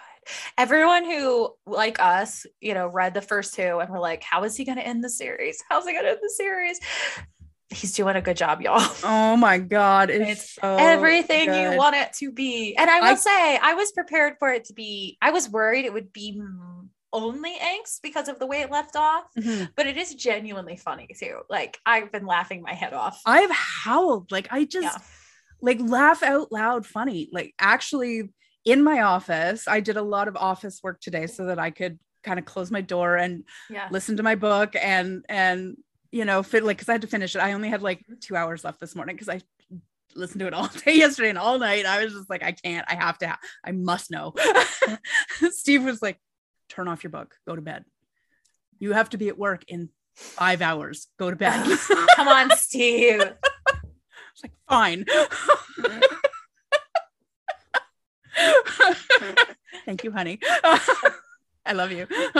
Everyone 0.57 1.05
who, 1.05 1.53
like 1.65 1.99
us, 1.99 2.45
you 2.61 2.73
know, 2.73 2.87
read 2.87 3.13
the 3.13 3.21
first 3.21 3.53
two 3.53 3.79
and 3.79 3.89
were 3.89 3.99
like, 3.99 4.23
"How 4.23 4.43
is 4.43 4.55
he 4.55 4.65
going 4.65 4.77
to 4.77 4.85
end 4.87 5.03
the 5.03 5.09
series? 5.09 5.63
How's 5.69 5.85
he 5.85 5.93
going 5.93 6.05
to 6.05 6.11
end 6.11 6.19
the 6.21 6.33
series?" 6.35 6.79
He's 7.69 7.93
doing 7.93 8.15
a 8.15 8.21
good 8.21 8.37
job, 8.37 8.61
y'all. 8.61 8.79
oh 9.03 9.35
my 9.35 9.57
god 9.57 10.09
it's, 10.11 10.29
It's 10.29 10.55
so 10.55 10.75
Everything 10.77 11.51
you 11.53 11.75
want 11.77 11.95
it 11.95 12.13
to 12.19 12.31
be, 12.31 12.75
and 12.77 12.89
I 12.89 12.99
will 12.99 13.07
I- 13.07 13.15
say, 13.15 13.57
I 13.61 13.73
was 13.73 13.91
prepared 13.91 14.35
for 14.39 14.49
it 14.49 14.65
to 14.65 14.73
be. 14.73 15.17
I 15.21 15.31
was 15.31 15.49
worried 15.49 15.85
it 15.85 15.91
would 15.93 16.13
be 16.13 16.39
only 17.11 17.55
angst 17.57 18.01
because 18.03 18.27
of 18.27 18.39
the 18.39 18.45
way 18.45 18.61
it 18.61 18.69
left 18.71 18.95
off, 18.95 19.23
Mhm. 19.37 19.69
but 19.75 19.87
it 19.87 19.97
is 19.97 20.13
genuinely 20.15 20.75
funny 20.77 21.07
too. 21.17 21.39
Like 21.49 21.79
I've 21.85 22.11
been 22.11 22.25
laughing 22.25 22.61
my 22.61 22.73
head 22.73 22.93
off. 22.93 23.19
I've 23.25 23.51
howled 23.51 24.31
like 24.31 24.47
I 24.51 24.65
just 24.65 24.83
Yeah. 24.83 24.97
like 25.61 25.79
laugh 25.79 26.21
out 26.23 26.51
loud 26.51 26.85
funny. 26.85 27.29
Like 27.31 27.53
actually 27.59 28.29
in 28.65 28.83
my 28.83 29.01
office, 29.01 29.67
I 29.67 29.79
did 29.79 29.95
a 29.95 30.01
lot 30.01 30.27
of 30.27 30.35
office 30.35 30.81
work 30.83 30.99
today 30.99 31.27
so 31.27 31.45
that 31.45 31.59
I 31.59 31.69
could 31.69 31.99
kind 32.23 32.39
of 32.39 32.45
close 32.45 32.71
my 32.71 32.81
door 32.81 33.15
and 33.15 33.43
Yeah. 33.69 33.87
listen 33.91 34.17
to 34.17 34.23
my 34.23 34.35
book 34.35 34.75
and 34.75 35.23
and 35.29 35.77
you 36.11 36.25
know 36.25 36.41
fit 36.41 36.63
like 36.63 36.77
because 36.77 36.89
I 36.89 36.93
had 36.93 37.01
to 37.01 37.07
finish 37.07 37.35
it. 37.35 37.39
I 37.39 37.53
only 37.53 37.69
had 37.69 37.83
like 37.83 37.99
mm-hmm. 37.99 38.15
two 38.19 38.35
hours 38.35 38.63
left 38.63 38.79
this 38.79 38.95
morning 38.95 39.15
because 39.15 39.29
I 39.29 39.41
listened 40.15 40.39
to 40.39 40.47
it 40.47 40.53
all 40.53 40.67
day 40.85 40.95
yesterday 40.95 41.29
and 41.29 41.37
all 41.37 41.59
night. 41.59 41.85
I 41.85 42.03
was 42.03 42.13
just 42.13 42.29
like, 42.29 42.43
I 42.43 42.51
can't. 42.51 42.85
I 42.89 42.95
have 42.95 43.17
to. 43.19 43.27
Ha- 43.27 43.39
I 43.63 43.71
must 43.71 44.09
know. 44.11 44.33
Steve 45.51 45.83
was 45.83 46.01
like, 46.01 46.19
turn 46.69 46.87
off 46.87 47.03
your 47.03 47.11
book. 47.11 47.35
Go 47.47 47.55
to 47.55 47.61
bed. 47.61 47.85
You 48.79 48.93
have 48.93 49.09
to 49.11 49.17
be 49.17 49.29
at 49.29 49.37
work 49.37 49.63
in 49.67 49.89
five 50.15 50.61
hours. 50.61 51.07
Go 51.19 51.29
to 51.29 51.35
bed. 51.35 51.63
Come 52.15 52.27
on, 52.27 52.49
Steve. 52.57 53.21
It's 53.21 54.43
like, 54.43 54.53
fine. 54.67 55.05
Thank 59.85 60.03
you, 60.03 60.11
honey. 60.11 60.39
I 61.65 61.73
love 61.73 61.91
you. 61.91 62.07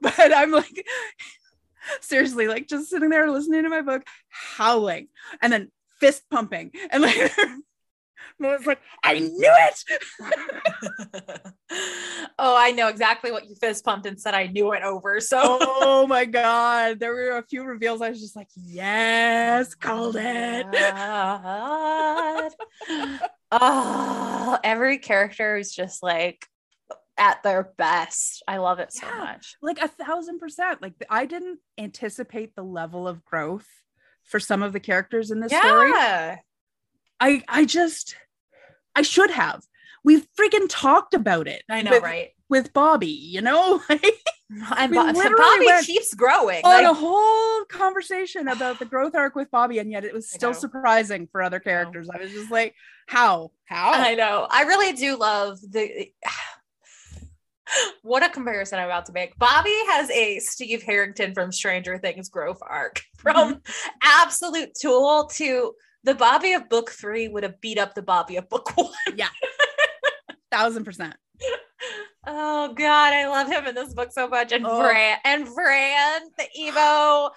but 0.00 0.14
I'm 0.18 0.50
like, 0.50 0.86
seriously, 2.00 2.48
like 2.48 2.68
just 2.68 2.88
sitting 2.90 3.10
there 3.10 3.30
listening 3.30 3.62
to 3.64 3.68
my 3.68 3.82
book, 3.82 4.02
howling, 4.28 5.08
and 5.40 5.52
then 5.52 5.70
fist 6.00 6.22
pumping. 6.30 6.72
And 6.90 7.02
like, 7.02 7.32
I 8.42 8.56
was 8.56 8.66
like, 8.66 8.80
I 9.04 9.18
knew 9.18 9.32
it. 9.40 9.84
oh, 12.38 12.56
I 12.58 12.72
know 12.72 12.88
exactly 12.88 13.30
what 13.32 13.48
you 13.48 13.54
fist 13.56 13.84
pumped 13.84 14.06
and 14.06 14.20
said 14.20 14.34
I 14.34 14.46
knew 14.46 14.72
it 14.72 14.82
over. 14.82 15.20
So 15.20 15.38
oh 15.42 16.06
my 16.08 16.24
God. 16.24 16.98
There 17.00 17.12
were 17.12 17.38
a 17.38 17.42
few 17.46 17.64
reveals. 17.64 18.00
I 18.02 18.10
was 18.10 18.20
just 18.20 18.36
like, 18.36 18.48
yes, 18.56 19.74
called 19.74 20.16
it. 20.18 20.66
Oh, 23.54 24.58
every 24.64 24.96
character 24.96 25.56
is 25.56 25.74
just 25.74 26.02
like 26.02 26.46
at 27.18 27.42
their 27.42 27.70
best. 27.76 28.42
I 28.48 28.56
love 28.56 28.78
it 28.78 28.92
so 28.94 29.06
Yeah. 29.06 29.18
much. 29.18 29.56
like 29.60 29.78
a 29.82 29.88
thousand 29.88 30.38
percent 30.38 30.80
like 30.80 30.94
i 31.10 31.26
didn't 31.26 31.58
anticipate 31.76 32.54
the 32.56 32.62
level 32.64 33.06
of 33.06 33.22
growth 33.26 33.66
for 34.24 34.40
some 34.40 34.62
of 34.62 34.72
the 34.72 34.80
characters 34.80 35.30
in 35.30 35.40
this 35.40 35.52
story 35.52 35.90
Yeah. 35.90 36.36
I 37.22 37.42
i 37.48 37.64
just 37.64 38.16
i 38.94 39.02
should 39.02 39.30
have 39.30 39.62
We've 40.04 40.26
freaking 40.36 40.66
talked 40.68 41.14
about 41.14 41.46
it 41.46 41.62
I 41.70 41.82
know, 41.82 41.92
with, 41.92 42.02
right? 42.02 42.30
with 42.48 42.72
bobby 42.72 43.06
you 43.06 43.40
know 43.40 43.80
like, 43.88 44.04
And 44.76 44.90
We 44.90 44.96
Bo- 44.98 45.12
Bobby 45.12 45.68
keeps 45.84 46.12
growing. 46.14 46.64
on 46.64 46.82
Like, 46.82 46.86
a 46.86 46.92
whole 46.92 47.64
conversation 47.66 48.48
about 48.48 48.78
the 48.80 48.84
growth 48.84 49.14
arc 49.14 49.36
with 49.36 49.50
bobby 49.50 49.78
and 49.78 49.90
yet 49.90 50.04
it 50.04 50.12
was 50.12 50.28
still 50.28 50.54
surprising 50.54 51.28
for 51.30 51.42
other 51.42 51.60
characters 51.60 52.08
i 52.12 52.18
was 52.18 52.32
just 52.32 52.50
like 52.50 52.74
how 53.06 53.50
how 53.72 53.92
I 53.92 54.14
know. 54.14 54.46
I 54.50 54.62
really 54.62 54.92
do 54.92 55.16
love 55.16 55.58
the. 55.60 56.10
What 58.02 58.22
a 58.22 58.28
comparison 58.28 58.80
I'm 58.80 58.84
about 58.84 59.06
to 59.06 59.12
make. 59.12 59.38
Bobby 59.38 59.74
has 59.86 60.10
a 60.10 60.40
Steve 60.40 60.82
Harrington 60.82 61.32
from 61.32 61.50
Stranger 61.52 61.96
Things 61.96 62.28
growth 62.28 62.58
arc 62.60 63.00
from 63.16 63.54
mm-hmm. 63.54 63.88
absolute 64.02 64.74
tool 64.78 65.30
to 65.36 65.72
the 66.04 66.14
Bobby 66.14 66.52
of 66.52 66.68
book 66.68 66.90
three 66.90 67.28
would 67.28 67.42
have 67.42 67.60
beat 67.60 67.78
up 67.78 67.94
the 67.94 68.02
Bobby 68.02 68.36
of 68.36 68.48
book 68.48 68.72
one. 68.76 68.90
yeah. 69.16 69.28
thousand 70.50 70.84
percent 70.84 71.14
Oh 72.24 72.72
God, 72.74 73.12
I 73.12 73.26
love 73.26 73.48
him 73.48 73.66
in 73.66 73.74
this 73.74 73.92
book 73.94 74.12
so 74.12 74.28
much. 74.28 74.52
And 74.52 74.64
Oh. 74.64 74.80
Bran 74.80 75.18
and 75.24 75.44
Bran, 75.44 76.20
the 76.38 76.44
Evo. 76.56 77.30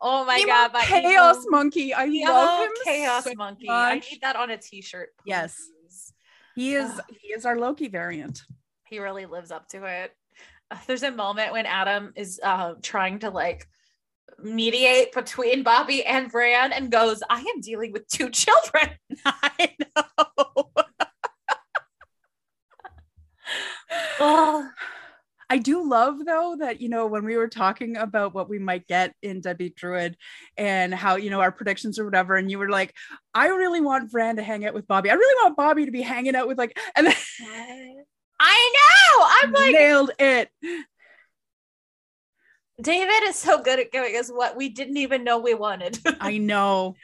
Oh 0.00 0.24
my 0.24 0.38
Emo 0.38 0.46
God, 0.48 0.72
my 0.72 0.80
chaos 0.84 1.36
Evo- 1.36 1.50
monkey 1.50 1.94
i 1.94 2.08
Evo 2.08 2.24
love 2.28 2.64
him 2.66 2.72
chaos 2.84 3.24
so 3.24 3.34
monkey. 3.36 3.68
I 3.70 3.94
much. 3.94 4.10
need 4.10 4.20
that 4.22 4.34
on 4.34 4.50
a 4.50 4.56
t-shirt. 4.56 5.10
Yes. 5.24 5.56
he 6.56 6.74
is 6.74 6.90
Ugh. 6.90 7.00
he 7.20 7.28
is 7.28 7.46
our 7.46 7.56
loki 7.58 7.86
variant 7.88 8.42
he 8.84 8.98
really 8.98 9.26
lives 9.26 9.50
up 9.52 9.68
to 9.68 9.84
it. 9.84 10.12
There's 10.88 11.02
a 11.04 11.10
moment 11.12 11.52
when 11.52 11.64
Adam 11.66 12.12
is 12.16 12.40
uh, 12.42 12.74
trying 12.82 13.20
to 13.20 13.30
like 13.30 13.68
mediate 14.42 15.12
between 15.12 15.62
Bobby 15.62 16.04
and 16.04 16.30
Bran 16.30 16.72
and 16.72 16.90
goes, 16.90 17.22
I 17.28 17.40
am 17.40 17.60
dealing 17.60 17.92
with 17.92 18.08
two 18.08 18.30
children. 18.30 18.90
i 19.24 19.74
know 19.78 20.70
Oh, 24.20 24.68
I 25.50 25.58
do 25.58 25.86
love 25.86 26.24
though 26.24 26.56
that 26.60 26.80
you 26.80 26.88
know 26.88 27.06
when 27.06 27.26
we 27.26 27.36
were 27.36 27.48
talking 27.48 27.98
about 27.98 28.32
what 28.32 28.48
we 28.48 28.58
might 28.58 28.86
get 28.86 29.14
in 29.20 29.42
Deadbeat 29.42 29.76
Druid 29.76 30.16
and 30.56 30.94
how 30.94 31.16
you 31.16 31.28
know 31.28 31.40
our 31.42 31.52
predictions 31.52 31.98
or 31.98 32.06
whatever, 32.06 32.36
and 32.36 32.50
you 32.50 32.58
were 32.58 32.70
like, 32.70 32.94
I 33.34 33.48
really 33.48 33.82
want 33.82 34.10
Bran 34.10 34.36
to 34.36 34.42
hang 34.42 34.64
out 34.64 34.72
with 34.72 34.86
Bobby. 34.86 35.10
I 35.10 35.14
really 35.14 35.44
want 35.44 35.58
Bobby 35.58 35.84
to 35.84 35.92
be 35.92 36.00
hanging 36.00 36.34
out 36.34 36.48
with 36.48 36.56
like, 36.56 36.78
and 36.96 37.06
then 37.06 37.14
I 38.40 38.72
know. 38.74 39.26
I'm 39.42 39.52
like, 39.52 39.72
nailed 39.72 40.10
it. 40.18 40.48
David 42.82 43.22
is 43.28 43.36
so 43.36 43.62
good 43.62 43.78
at 43.78 43.92
giving 43.92 44.16
us 44.16 44.28
what 44.30 44.56
we 44.56 44.68
didn't 44.68 44.96
even 44.96 45.24
know 45.24 45.38
we 45.38 45.54
wanted. 45.54 45.98
I 46.20 46.38
know. 46.38 46.96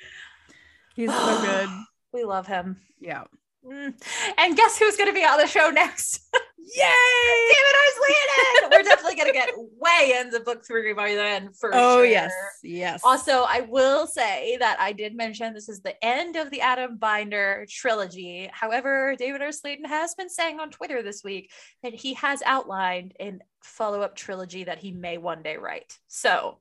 He's 0.95 1.13
so 1.13 1.41
good. 1.45 1.69
we 2.13 2.25
love 2.25 2.47
him. 2.47 2.81
Yeah. 3.01 3.25
Mm. 3.65 3.95
And 4.39 4.57
guess 4.57 4.79
who's 4.79 4.97
going 4.97 5.09
to 5.09 5.15
be 5.15 5.25
on 5.25 5.39
the 5.39 5.47
show 5.47 5.71
next? 5.71 6.23
Yay! 6.59 7.53
David 7.53 7.75
R. 7.75 7.91
Slayton. 7.97 8.71
We're 8.71 8.83
definitely 8.83 9.17
going 9.17 9.29
to 9.29 9.33
get 9.33 9.51
way 9.57 10.19
into 10.19 10.41
book 10.41 10.65
three 10.67 10.93
by 10.93 11.15
then 11.15 11.53
for 11.53 11.73
sure. 11.73 11.81
Oh 11.81 11.97
sure. 11.97 12.05
yes. 12.05 12.33
Yes. 12.63 13.01
Also, 13.05 13.45
I 13.49 13.61
will 13.61 14.07
say 14.07 14.57
that 14.59 14.79
I 14.81 14.93
did 14.93 15.17
mention 15.17 15.55
this 15.55 15.69
is 15.69 15.81
the 15.81 16.03
end 16.05 16.37
of 16.37 16.51
the 16.51 16.61
Adam 16.61 16.97
Binder 16.97 17.67
trilogy. 17.69 18.51
However, 18.53 19.15
David 19.17 19.41
R. 19.41 19.53
Slayton 19.53 19.85
has 19.85 20.15
been 20.15 20.29
saying 20.29 20.61
on 20.61 20.71
Twitter 20.71 21.03
this 21.03 21.23
week 21.25 21.51
that 21.83 21.95
he 21.95 22.15
has 22.15 22.43
outlined 22.45 23.15
a 23.21 23.35
follow 23.63 24.03
up 24.03 24.15
trilogy 24.15 24.65
that 24.65 24.79
he 24.79 24.93
may 24.93 25.19
one 25.19 25.43
day 25.43 25.57
write. 25.57 25.99
So 26.09 26.59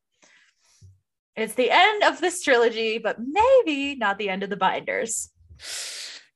it's 1.35 1.55
the 1.55 1.69
end 1.71 2.03
of 2.03 2.21
this 2.21 2.41
trilogy, 2.43 2.97
but 2.97 3.17
maybe 3.19 3.95
not 3.95 4.17
the 4.17 4.29
end 4.29 4.43
of 4.43 4.49
the 4.49 4.57
Binders. 4.57 5.29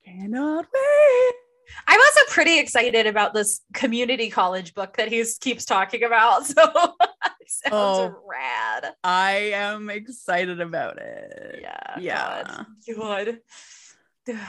Cannot 0.06 0.66
wait. 0.74 1.41
I'm 1.88 2.00
also 2.00 2.20
pretty 2.30 2.60
excited 2.60 3.08
about 3.08 3.34
this 3.34 3.62
community 3.74 4.30
college 4.30 4.74
book 4.74 4.98
that 4.98 5.10
he 5.10 5.24
keeps 5.40 5.66
talking 5.66 6.04
about. 6.04 6.44
So 7.54 7.66
it 7.66 7.70
sounds 7.70 7.74
Oh. 7.74 8.16
rad. 8.30 8.94
I 9.04 9.52
am 9.54 9.90
excited 9.90 10.62
about 10.62 10.98
it. 11.00 11.60
Yeah. 11.62 12.00
Yeah. 12.00 12.66
God. 12.96 13.38
God. 14.28 14.38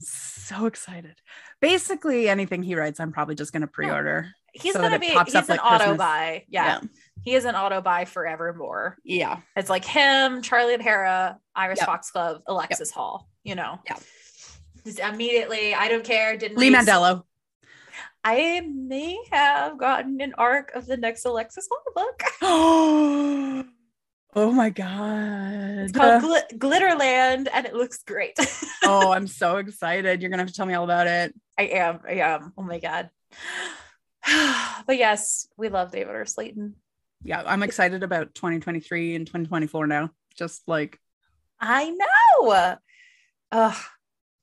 So 0.00 0.66
excited. 0.66 1.14
Basically, 1.60 2.28
anything 2.28 2.62
he 2.62 2.74
writes, 2.76 3.00
I'm 3.00 3.12
probably 3.12 3.34
just 3.34 3.52
going 3.52 3.62
to 3.62 3.66
pre-order. 3.66 4.28
He's 4.52 4.74
So 4.74 4.80
gonna 4.80 4.98
be 4.98 5.06
he's 5.06 5.34
an 5.34 5.44
like 5.48 5.64
auto 5.64 5.76
Christmas. 5.78 5.98
buy. 5.98 6.44
Yeah. 6.48 6.80
He 7.22 7.34
is 7.34 7.46
an 7.46 7.54
auto 7.56 7.80
buy 7.80 8.04
forevermore. 8.04 8.96
Yeah. 9.04 9.40
It's 9.56 9.68
like 9.70 9.84
him, 9.84 10.42
Charlie 10.42 10.76
Adhara, 10.76 11.36
Iris 11.54 11.78
Yep. 11.80 11.86
Foxglove, 11.88 12.42
Alexis 12.46 12.90
Hall, 12.90 13.28
you 13.42 13.54
know. 13.54 13.80
Yeah. 13.86 13.96
Just 14.86 15.00
immediately, 15.00 15.74
I 15.74 15.88
don't 15.88 16.04
care. 16.04 16.36
Didn't 16.36 16.58
Lee 16.58 16.72
read- 16.72 16.86
Mandelo. 16.86 17.24
I 18.22 18.60
may 18.60 19.18
have 19.30 19.78
gotten 19.78 20.20
an 20.20 20.34
arc 20.38 20.72
of 20.74 20.86
the 20.86 20.96
next 20.96 21.24
Alexis 21.24 21.68
Hall 21.70 21.82
book. 21.94 22.22
oh 24.36 24.52
my 24.52 24.70
god. 24.70 25.88
It's 25.88 25.92
called 25.92 26.22
Gl- 26.22 26.58
Glitterland 26.58 27.48
and 27.52 27.66
it 27.66 27.74
looks 27.74 28.02
great. 28.04 28.38
oh, 28.84 29.10
I'm 29.12 29.26
so 29.26 29.56
excited. 29.56 30.22
You're 30.22 30.30
gonna 30.30 30.42
have 30.42 30.50
to 30.50 30.54
tell 30.54 30.66
me 30.66 30.74
all 30.74 30.84
about 30.84 31.08
it. 31.08 31.34
I 31.58 31.62
am. 31.64 32.00
I 32.06 32.12
am. 32.14 32.52
Oh 32.56 32.62
my 32.62 32.78
God. 32.78 33.10
but 34.86 34.98
yes, 34.98 35.48
we 35.56 35.68
love 35.68 35.90
David 35.90 36.14
R. 36.14 36.26
Slayton. 36.26 36.76
Yeah, 37.24 37.42
I'm 37.44 37.64
excited 37.64 38.04
about 38.04 38.34
2023 38.34 39.16
and 39.16 39.26
2024 39.26 39.86
now. 39.88 40.10
Just 40.36 40.62
like 40.68 41.00
I 41.58 41.90
know. 41.90 42.76
Ugh. 43.52 43.76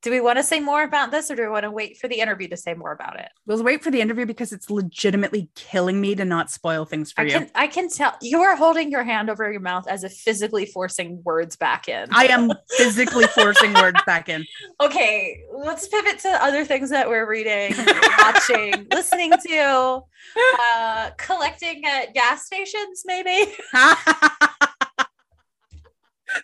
Do 0.04 0.12
we 0.12 0.20
want 0.20 0.38
to 0.38 0.43
say 0.43 0.60
more 0.60 0.84
about 0.84 1.12
this 1.12 1.32
or 1.32 1.36
do 1.36 1.43
we 1.43 1.47
want 1.47 1.64
to 1.64 1.72
wait 1.72 1.97
for 1.97 2.08
the 2.08 2.20
interview 2.20 2.49
to 2.49 2.58
say 2.58 2.74
more 2.74 2.91
about 2.91 3.20
it? 3.20 3.30
we'll 3.45 3.64
wait 3.64 3.84
for 3.84 3.91
the 3.91 4.01
interview 4.01 4.26
because 4.26 4.54
it's 4.54 4.70
legitimately 4.70 5.49
killing 5.56 5.99
me 5.99 6.16
to 6.16 6.26
not 6.26 6.49
spoil 6.49 6.86
things 6.86 7.12
for 7.12 7.22
I 7.22 7.26
you. 7.26 7.32
can 7.32 7.51
I 7.56 7.68
can 7.68 7.89
tell 7.89 8.16
you 8.22 8.41
are 8.41 8.56
holding 8.56 8.91
your 8.91 9.04
hand 9.04 9.30
over 9.30 9.49
your 9.51 9.62
mouth 9.62 9.88
as 9.88 10.04
if 10.04 10.14
physically 10.14 10.66
forcing 10.66 11.22
words 11.24 11.56
back 11.56 11.88
in. 11.88 12.08
I 12.12 12.28
am 12.28 12.51
physically 12.78 13.26
forcing 13.28 13.74
words 13.74 13.99
back 14.06 14.30
in. 14.30 14.45
okay, 14.82 15.41
let's 15.54 15.88
pivot 15.88 16.20
to 16.20 16.30
other 16.43 16.66
things 16.66 16.89
that 16.89 17.08
we're 17.08 17.30
reading, 17.30 17.74
watching, 18.20 18.88
listening 18.91 19.32
to, 19.47 20.01
uh, 20.60 21.10
collecting 21.18 21.86
at 21.86 22.14
gas 22.14 22.45
stations, 22.45 23.04
maybe. 23.06 23.51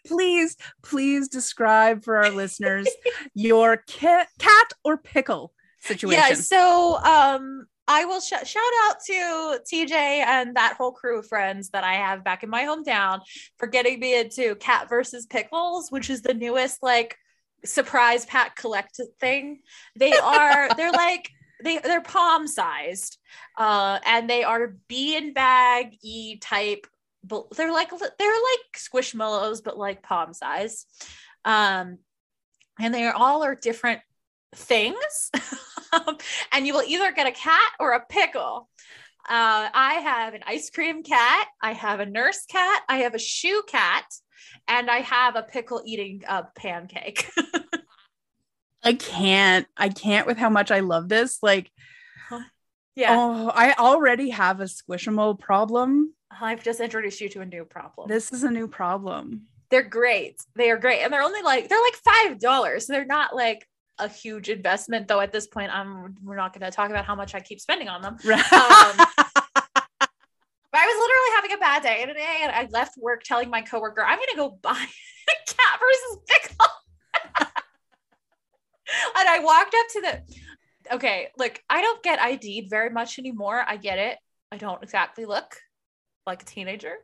please, 0.06 0.56
please 0.82 1.28
describe 1.28 2.04
for 2.04 2.18
our 2.18 2.30
listeners 2.30 2.88
your 3.34 3.78
cat, 3.78 4.28
cat 4.40 4.74
or 4.84 4.98
pickle 4.98 5.54
situation. 5.80 6.24
Yeah, 6.30 6.34
so 6.36 6.98
um 6.98 7.68
I 7.90 8.06
will 8.06 8.22
sh- 8.22 8.46
shout 8.46 8.64
out 8.84 8.98
to 9.08 9.60
TJ 9.74 9.92
and 9.92 10.56
that 10.56 10.76
whole 10.78 10.92
crew 10.92 11.20
of 11.20 11.28
friends 11.28 11.70
that 11.70 11.84
I 11.84 11.96
have 11.96 12.24
back 12.24 12.44
in 12.44 12.50
my 12.50 12.62
hometown 12.62 13.22
for 13.58 13.66
getting 13.66 14.00
me 14.00 14.18
into 14.18 14.54
Cat 14.56 14.88
versus 14.88 15.26
Pickles, 15.26 15.90
which 15.90 16.12
is 16.12 16.22
the 16.22 16.36
newest 16.36 16.84
like 16.84 17.18
surprise 17.66 18.28
pack 18.28 18.56
collect 18.56 19.00
thing. 19.20 19.62
They 19.98 20.14
are 20.14 20.70
they're 20.78 20.92
like 20.92 21.32
they 21.64 21.80
they're 21.80 22.02
palm 22.02 22.48
sized, 22.48 23.18
uh, 23.58 23.98
and 24.06 24.30
they 24.30 24.44
are 24.44 24.76
bee 24.88 25.18
and 25.18 25.34
bag 25.34 25.98
e 26.04 26.38
type. 26.38 26.86
But 27.24 27.52
they're 27.52 27.72
like 27.72 27.90
they're 27.90 28.00
like 28.00 28.78
squishmallows, 28.78 29.64
but 29.64 29.78
like 29.78 30.04
palm 30.04 30.34
size. 30.34 30.86
Um, 31.46 32.00
and 32.80 32.94
they 32.94 33.06
are 33.06 33.14
all 33.14 33.44
are 33.44 33.56
different 33.56 34.02
things. 34.56 35.32
And 36.52 36.68
you 36.68 36.74
will 36.74 36.84
either 36.88 37.12
get 37.12 37.28
a 37.28 37.32
cat 37.32 37.72
or 37.80 37.94
a 37.94 38.06
pickle. 38.06 38.70
Uh, 39.28 39.70
I 39.74 39.96
have 40.04 40.34
an 40.34 40.42
ice 40.46 40.70
cream 40.70 41.04
cat, 41.04 41.48
I 41.62 41.74
have 41.74 42.00
a 42.00 42.06
nurse 42.06 42.46
cat, 42.46 42.84
I 42.88 42.98
have 42.98 43.14
a 43.14 43.20
shoe 43.20 43.64
cat, 43.68 44.06
and 44.68 44.90
I 44.90 45.00
have 45.00 45.36
a 45.36 45.44
pickle 45.44 45.82
eating 45.86 46.24
uh, 46.28 46.44
pancake. 46.56 47.30
I 48.84 48.94
can't. 48.94 49.68
I 49.76 49.90
can't 49.90 50.26
with 50.26 50.38
how 50.38 50.50
much 50.50 50.72
I 50.72 50.80
love 50.80 51.10
this. 51.10 51.40
Like, 51.44 51.72
yeah, 52.96 53.16
oh, 53.18 53.52
I 53.54 53.74
already 53.74 54.30
have 54.30 54.62
a 54.62 54.66
squishmallow 54.66 55.40
problem. 55.40 56.14
I've 56.32 56.64
just 56.64 56.80
introduced 56.80 57.22
you 57.22 57.30
to 57.30 57.42
a 57.42 57.46
new 57.46 57.66
problem. 57.66 58.08
This 58.08 58.32
is 58.32 58.44
a 58.44 58.52
new 58.52 58.68
problem. 58.68 59.48
they're 59.70 59.84
great. 59.84 60.42
They 60.56 60.70
are 60.72 60.78
great, 60.78 61.02
and 61.02 61.12
they're 61.14 61.22
only 61.22 61.42
like 61.42 61.70
they're 61.70 61.82
like 61.82 61.96
five 61.96 62.40
dollars. 62.40 62.88
So 62.88 62.94
they're 62.94 63.06
not 63.06 63.36
like 63.36 63.68
a 63.98 64.08
huge 64.08 64.50
investment, 64.50 65.08
though. 65.08 65.20
At 65.20 65.32
this 65.32 65.48
point, 65.48 65.72
I'm 65.74 66.16
we're 66.24 66.36
not 66.36 66.54
going 66.54 66.70
to 66.70 66.76
talk 66.76 66.90
about 66.90 67.06
how 67.06 67.16
much 67.16 67.36
I 67.36 67.40
keep 67.40 67.60
spending 67.60 67.90
on 67.90 68.02
them. 68.02 68.18
But 68.24 68.40
um, 68.40 68.40
I 70.72 70.86
was 70.86 70.98
literally 70.98 71.36
having 71.36 71.54
a 71.54 71.58
bad 71.58 71.84
day 71.84 72.06
today, 72.06 72.40
and 72.44 72.52
I 72.52 72.68
left 72.72 72.98
work 72.98 73.24
telling 73.24 73.50
my 73.50 73.62
coworker, 73.62 74.04
"I'm 74.04 74.18
gonna 74.20 74.36
go 74.36 74.58
buy 74.62 74.72
a 74.72 75.52
cat 75.52 75.80
versus 75.80 76.18
pickle." 76.28 76.68
and 79.18 79.30
I 79.30 79.40
walked 79.40 79.76
up 79.76 79.88
to 79.94 80.02
the. 80.02 80.96
Okay, 80.96 81.28
look, 81.38 81.62
I 81.70 81.82
don't 81.82 82.02
get 82.02 82.20
ID'd 82.20 82.70
very 82.70 82.90
much 82.90 83.20
anymore. 83.20 83.64
I 83.68 83.78
get 83.78 84.00
it. 84.00 84.18
I 84.52 84.58
don't 84.58 84.82
exactly 84.82 85.26
look 85.26 85.56
like 86.26 86.44
a 86.44 86.46
teenager, 86.46 86.96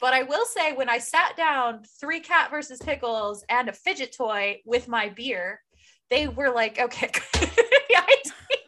but 0.00 0.14
I 0.14 0.22
will 0.22 0.46
say 0.46 0.72
when 0.72 0.88
I 0.88 0.98
sat 0.98 1.36
down, 1.36 1.82
three 2.00 2.20
cat 2.20 2.50
versus 2.50 2.78
pickles 2.78 3.44
and 3.48 3.68
a 3.68 3.72
fidget 3.72 4.14
toy 4.16 4.60
with 4.64 4.88
my 4.88 5.10
beer, 5.10 5.60
they 6.08 6.26
were 6.26 6.50
like, 6.50 6.80
"Okay." 6.80 7.10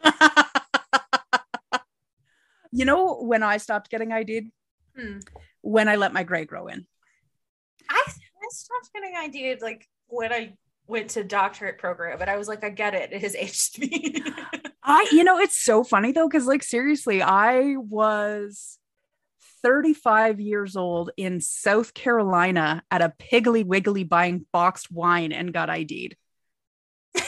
you 2.71 2.85
know 2.85 3.15
when 3.15 3.43
I 3.43 3.57
stopped 3.57 3.89
getting 3.89 4.11
ID'd? 4.11 4.51
Hmm. 4.97 5.19
When 5.61 5.87
I 5.87 5.95
let 5.95 6.13
my 6.13 6.23
gray 6.23 6.45
grow 6.45 6.67
in. 6.67 6.85
I, 7.89 8.03
I 8.07 8.47
stopped 8.49 8.91
getting 8.93 9.13
ID'd 9.15 9.61
like 9.61 9.87
when 10.07 10.31
I 10.31 10.55
went 10.87 11.11
to 11.11 11.23
doctorate 11.23 11.77
program, 11.77 12.19
but 12.19 12.29
I 12.29 12.37
was 12.37 12.47
like, 12.47 12.63
I 12.63 12.69
get 12.69 12.93
it. 12.93 13.11
It 13.11 13.21
has 13.21 13.35
aged 13.35 13.79
me. 13.79 14.23
I, 14.83 15.07
you 15.11 15.23
know, 15.23 15.39
it's 15.39 15.59
so 15.59 15.83
funny 15.83 16.11
though, 16.11 16.27
because 16.27 16.45
like 16.45 16.63
seriously, 16.63 17.21
I 17.21 17.75
was 17.77 18.77
35 19.63 20.39
years 20.39 20.75
old 20.75 21.11
in 21.17 21.39
South 21.41 21.93
Carolina 21.93 22.83
at 22.91 23.01
a 23.01 23.13
Piggly 23.17 23.65
Wiggly 23.65 24.03
buying 24.03 24.45
boxed 24.51 24.91
wine 24.91 25.31
and 25.31 25.53
got 25.53 25.69
ID'd. 25.69 26.15
I 27.15 27.21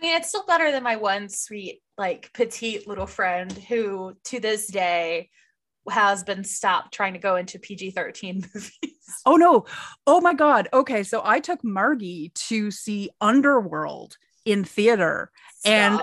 mean, 0.00 0.16
it's 0.16 0.28
still 0.28 0.46
better 0.46 0.72
than 0.72 0.82
my 0.82 0.96
one 0.96 1.28
sweet, 1.28 1.82
like 1.98 2.32
petite 2.32 2.88
little 2.88 3.06
friend 3.06 3.52
who 3.52 4.16
to 4.24 4.40
this 4.40 4.66
day 4.66 5.30
has 5.90 6.24
been 6.24 6.42
stopped 6.44 6.94
trying 6.94 7.12
to 7.12 7.18
go 7.18 7.36
into 7.36 7.58
PG 7.58 7.90
13 7.90 8.36
movies. 8.54 8.70
Oh 9.26 9.36
no. 9.36 9.66
Oh 10.06 10.20
my 10.20 10.32
God. 10.34 10.68
Okay. 10.72 11.02
So 11.02 11.20
I 11.22 11.40
took 11.40 11.62
Margie 11.62 12.32
to 12.46 12.70
see 12.70 13.10
Underworld 13.20 14.16
in 14.44 14.64
theater. 14.64 15.30
And- 15.64 16.00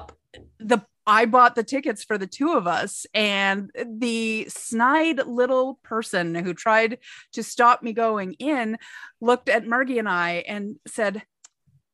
the 0.60 0.86
I 1.08 1.26
bought 1.26 1.56
the 1.56 1.64
tickets 1.64 2.04
for 2.04 2.18
the 2.18 2.28
two 2.28 2.54
of 2.54 2.68
us, 2.68 3.06
and 3.14 3.72
the 3.86 4.46
snide 4.50 5.26
little 5.26 5.80
person 5.84 6.36
who 6.36 6.54
tried 6.54 7.00
to 7.34 7.44
stop 7.44 7.82
me 7.82 7.92
going 7.94 8.34
in 8.34 8.78
looked 9.20 9.50
at 9.50 9.66
Margie 9.68 10.00
and 10.00 10.08
I 10.10 10.44
and 10.48 10.78
said, 10.88 11.24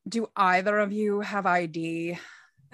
Do 0.08 0.28
either 0.36 0.78
of 0.80 0.92
you 0.92 1.22
have 1.22 1.46
ID? 1.46 2.18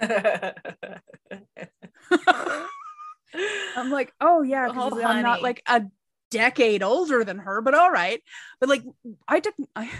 I'm 3.76 3.90
like, 3.90 4.12
Oh, 4.20 4.42
yeah, 4.42 4.68
'cause 4.68 4.92
Oh, 4.92 5.02
I'm 5.04 5.22
not 5.22 5.42
like 5.42 5.62
a 5.68 5.82
decade 6.30 6.82
older 6.82 7.24
than 7.24 7.38
her, 7.38 7.60
but 7.60 7.74
all 7.74 7.90
right. 7.90 8.22
But 8.60 8.68
like, 8.68 8.82
I 9.28 9.40
took, 9.40 9.54
I, 9.76 9.90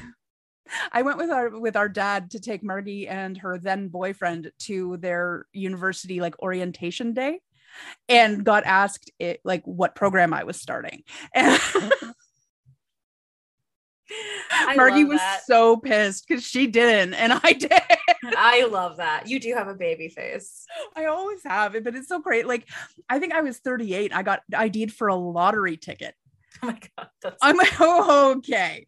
I 0.92 1.02
went 1.02 1.18
with 1.18 1.30
our 1.30 1.58
with 1.58 1.76
our 1.76 1.88
dad 1.88 2.30
to 2.32 2.40
take 2.40 2.62
Margie 2.62 3.08
and 3.08 3.36
her 3.38 3.58
then 3.58 3.88
boyfriend 3.88 4.50
to 4.60 4.96
their 4.98 5.46
university 5.52 6.20
like 6.20 6.40
orientation 6.42 7.12
day. 7.12 7.40
and 8.08 8.44
got 8.44 8.64
asked 8.64 9.10
it, 9.18 9.40
like 9.44 9.62
what 9.64 9.94
program 9.94 10.32
I 10.32 10.44
was 10.44 10.60
starting. 10.60 11.02
And 14.68 14.76
Margie 14.76 15.04
was 15.04 15.20
so 15.46 15.76
pissed 15.76 16.26
because 16.28 16.44
she 16.44 16.66
didn't 16.66 17.14
and 17.14 17.32
I 17.32 17.52
did. 17.58 17.72
I 18.36 18.64
love 18.64 18.98
that. 18.98 19.28
You 19.28 19.40
do 19.40 19.54
have 19.54 19.68
a 19.68 19.74
baby 19.74 20.08
face. 20.08 20.64
I 20.94 21.06
always 21.06 21.40
have 21.44 21.74
it, 21.74 21.84
but 21.84 21.94
it's 21.94 22.08
so 22.08 22.20
great. 22.20 22.46
Like 22.46 22.68
I 23.08 23.18
think 23.18 23.32
I 23.32 23.40
was 23.40 23.58
38. 23.58 24.14
I 24.14 24.22
got 24.22 24.42
ID'd 24.56 24.92
for 24.92 25.08
a 25.08 25.14
lottery 25.14 25.76
ticket. 25.76 26.14
Oh 26.62 26.68
my 26.68 26.78
god, 26.96 27.08
that's 27.22 27.38
I'm 27.42 27.56
like, 27.56 27.72
oh, 27.80 28.34
okay. 28.38 28.86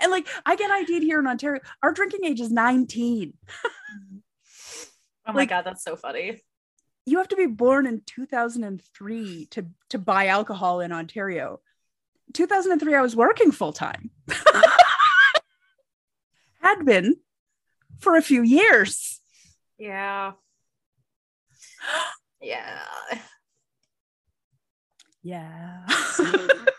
And 0.00 0.10
like 0.10 0.26
I 0.44 0.56
get 0.56 0.70
ID'd 0.70 1.02
here 1.02 1.18
in 1.18 1.26
Ontario. 1.26 1.60
Our 1.82 1.92
drinking 1.92 2.24
age 2.24 2.40
is 2.40 2.50
19. 2.50 3.34
oh 3.64 3.70
my 5.26 5.32
like- 5.32 5.48
god, 5.48 5.62
that's 5.62 5.84
so 5.84 5.96
funny. 5.96 6.40
You 7.06 7.18
have 7.18 7.28
to 7.28 7.36
be 7.36 7.46
born 7.46 7.86
in 7.86 8.00
2003 8.06 9.46
to 9.50 9.66
to 9.90 9.98
buy 9.98 10.28
alcohol 10.28 10.80
in 10.80 10.90
Ontario. 10.92 11.60
2003, 12.32 12.94
I 12.94 13.02
was 13.02 13.14
working 13.14 13.52
full 13.52 13.72
time. 13.72 14.10
Had 16.60 16.84
been 16.86 17.16
for 18.00 18.16
a 18.16 18.22
few 18.22 18.42
years. 18.42 19.20
Yeah. 19.78 20.32
Yeah. 22.40 22.82
Yeah. 25.22 25.86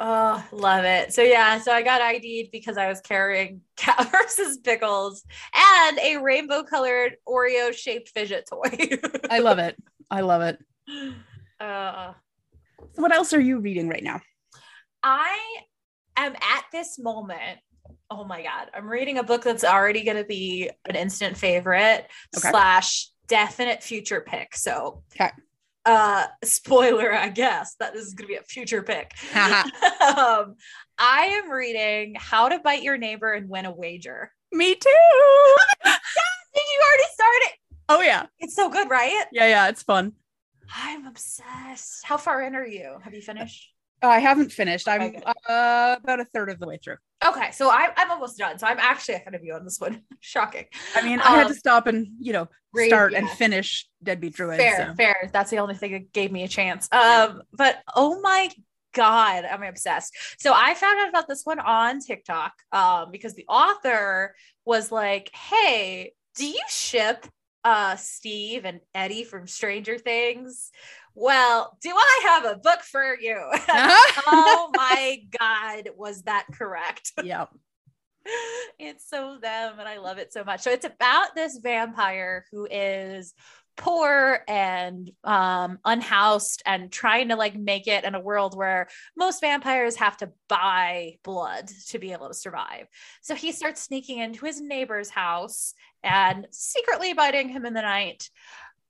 Oh, 0.00 0.44
love 0.52 0.84
it. 0.84 1.12
So 1.12 1.22
yeah, 1.22 1.58
so 1.58 1.72
I 1.72 1.82
got 1.82 2.00
ID'd 2.00 2.50
because 2.52 2.76
I 2.78 2.88
was 2.88 3.00
carrying 3.00 3.62
cat 3.76 4.08
versus 4.12 4.58
pickles 4.58 5.24
and 5.54 5.98
a 5.98 6.18
rainbow 6.18 6.62
colored 6.62 7.16
Oreo 7.28 7.72
shaped 7.72 8.10
fidget 8.10 8.48
toy. 8.48 8.98
I 9.28 9.40
love 9.40 9.58
it. 9.58 9.76
I 10.10 10.20
love 10.20 10.42
it. 10.42 10.58
uh, 11.60 12.12
So 12.94 13.02
what 13.02 13.12
else 13.12 13.32
are 13.32 13.40
you 13.40 13.58
reading 13.58 13.88
right 13.88 14.02
now? 14.02 14.20
I 15.02 15.36
am 16.16 16.34
at 16.34 16.64
this 16.70 16.98
moment. 16.98 17.58
Oh 18.10 18.24
my 18.24 18.42
god, 18.42 18.70
I'm 18.74 18.88
reading 18.88 19.18
a 19.18 19.22
book 19.24 19.42
that's 19.42 19.64
already 19.64 20.04
going 20.04 20.16
to 20.16 20.24
be 20.24 20.70
an 20.88 20.94
instant 20.94 21.36
favorite 21.36 22.06
Okay. 22.36 22.50
slash 22.50 23.10
definite 23.26 23.82
future 23.82 24.20
pick. 24.20 24.54
So, 24.56 25.02
Okay. 25.14 25.30
Uh, 25.88 26.26
spoiler, 26.44 27.14
I 27.14 27.30
guess 27.30 27.74
that 27.80 27.94
this 27.94 28.06
is 28.06 28.12
going 28.12 28.26
to 28.26 28.32
be 28.34 28.38
a 28.38 28.42
future 28.42 28.82
pick. 28.82 29.14
um, 29.34 30.54
I 30.98 31.40
am 31.42 31.50
reading 31.50 32.14
How 32.18 32.50
to 32.50 32.58
Bite 32.58 32.82
Your 32.82 32.98
Neighbor 32.98 33.32
and 33.32 33.48
Win 33.48 33.64
a 33.64 33.72
Wager. 33.72 34.30
Me 34.52 34.74
too. 34.74 34.90
Did 35.84 35.92
you 36.54 36.82
already 36.86 37.04
start 37.12 37.36
it? 37.36 37.52
Oh 37.88 38.02
yeah. 38.02 38.26
It's 38.38 38.54
so 38.54 38.68
good, 38.68 38.90
right? 38.90 39.24
Yeah, 39.32 39.46
yeah, 39.46 39.68
it's 39.68 39.82
fun. 39.82 40.12
I'm 40.76 41.06
obsessed. 41.06 42.04
How 42.04 42.18
far 42.18 42.42
in 42.42 42.54
are 42.54 42.66
you? 42.66 42.98
Have 43.02 43.14
you 43.14 43.22
finished? 43.22 43.72
I 44.02 44.18
haven't 44.20 44.52
finished. 44.52 44.86
I'm 44.88 45.02
Okay. 45.02 45.22
uh, 45.48 45.96
about 46.02 46.20
a 46.20 46.24
third 46.24 46.50
of 46.50 46.58
the 46.60 46.66
way 46.66 46.78
through. 46.82 46.96
Okay, 47.24 47.50
so 47.50 47.68
I'm, 47.70 47.90
I'm 47.96 48.10
almost 48.12 48.38
done. 48.38 48.58
So 48.58 48.66
I'm 48.66 48.78
actually 48.78 49.16
ahead 49.16 49.34
of 49.34 49.42
you 49.42 49.54
on 49.54 49.64
this 49.64 49.80
one. 49.80 50.02
Shocking. 50.20 50.66
I 50.94 51.02
mean, 51.02 51.18
I 51.20 51.30
had 51.36 51.46
Um, 51.46 51.52
to 51.52 51.58
stop 51.58 51.86
and 51.88 52.06
you 52.20 52.32
know 52.32 52.48
start 52.86 53.12
and 53.14 53.28
finish 53.30 53.88
Deadbeat 54.02 54.34
Druid. 54.34 54.58
fair, 54.58 54.86
so. 54.88 54.94
fair. 54.94 55.30
That's 55.32 55.50
the 55.50 55.58
only 55.58 55.74
thing 55.74 55.92
that 55.92 56.12
gave 56.12 56.30
me 56.30 56.44
a 56.44 56.48
chance. 56.48 56.88
Um, 56.92 57.42
but 57.52 57.78
oh 57.96 58.20
my 58.20 58.50
god, 58.94 59.44
I'm 59.44 59.62
obsessed. 59.64 60.14
So 60.38 60.52
I 60.54 60.74
found 60.74 61.00
out 61.00 61.08
about 61.08 61.26
this 61.28 61.42
one 61.44 61.58
on 61.58 62.00
TikTok 62.00 62.52
um, 62.72 63.10
because 63.10 63.34
the 63.34 63.46
author 63.48 64.34
was 64.64 64.92
like, 64.92 65.30
"Hey, 65.34 66.12
do 66.36 66.46
you 66.46 66.62
ship 66.68 67.26
uh 67.64 67.96
Steve 67.96 68.64
and 68.64 68.80
Eddie 68.94 69.24
from 69.24 69.48
Stranger 69.48 69.98
Things?" 69.98 70.70
Well, 71.20 71.76
do 71.82 71.90
I 71.92 72.20
have 72.26 72.44
a 72.44 72.58
book 72.58 72.80
for 72.82 73.18
you? 73.18 73.36
oh 73.68 74.70
my 74.72 75.18
god, 75.36 75.90
was 75.96 76.22
that 76.22 76.46
correct? 76.52 77.12
Yep. 77.24 77.48
it's 78.78 79.08
so 79.08 79.38
them 79.42 79.80
and 79.80 79.88
I 79.88 79.98
love 79.98 80.18
it 80.18 80.32
so 80.32 80.44
much. 80.44 80.60
So 80.60 80.70
it's 80.70 80.84
about 80.84 81.34
this 81.34 81.58
vampire 81.58 82.44
who 82.52 82.68
is 82.70 83.34
poor 83.76 84.40
and 84.48 85.10
um 85.24 85.78
unhoused 85.84 86.62
and 86.66 86.90
trying 86.90 87.28
to 87.28 87.36
like 87.36 87.56
make 87.56 87.86
it 87.86 88.04
in 88.04 88.14
a 88.14 88.20
world 88.20 88.56
where 88.56 88.88
most 89.16 89.40
vampires 89.40 89.96
have 89.96 90.16
to 90.16 90.30
buy 90.48 91.14
blood 91.24 91.68
to 91.88 91.98
be 91.98 92.12
able 92.12 92.28
to 92.28 92.34
survive. 92.34 92.86
So 93.22 93.34
he 93.34 93.50
starts 93.50 93.82
sneaking 93.82 94.18
into 94.18 94.46
his 94.46 94.60
neighbor's 94.60 95.10
house 95.10 95.74
and 96.04 96.46
secretly 96.52 97.12
biting 97.12 97.48
him 97.48 97.66
in 97.66 97.74
the 97.74 97.82
night. 97.82 98.30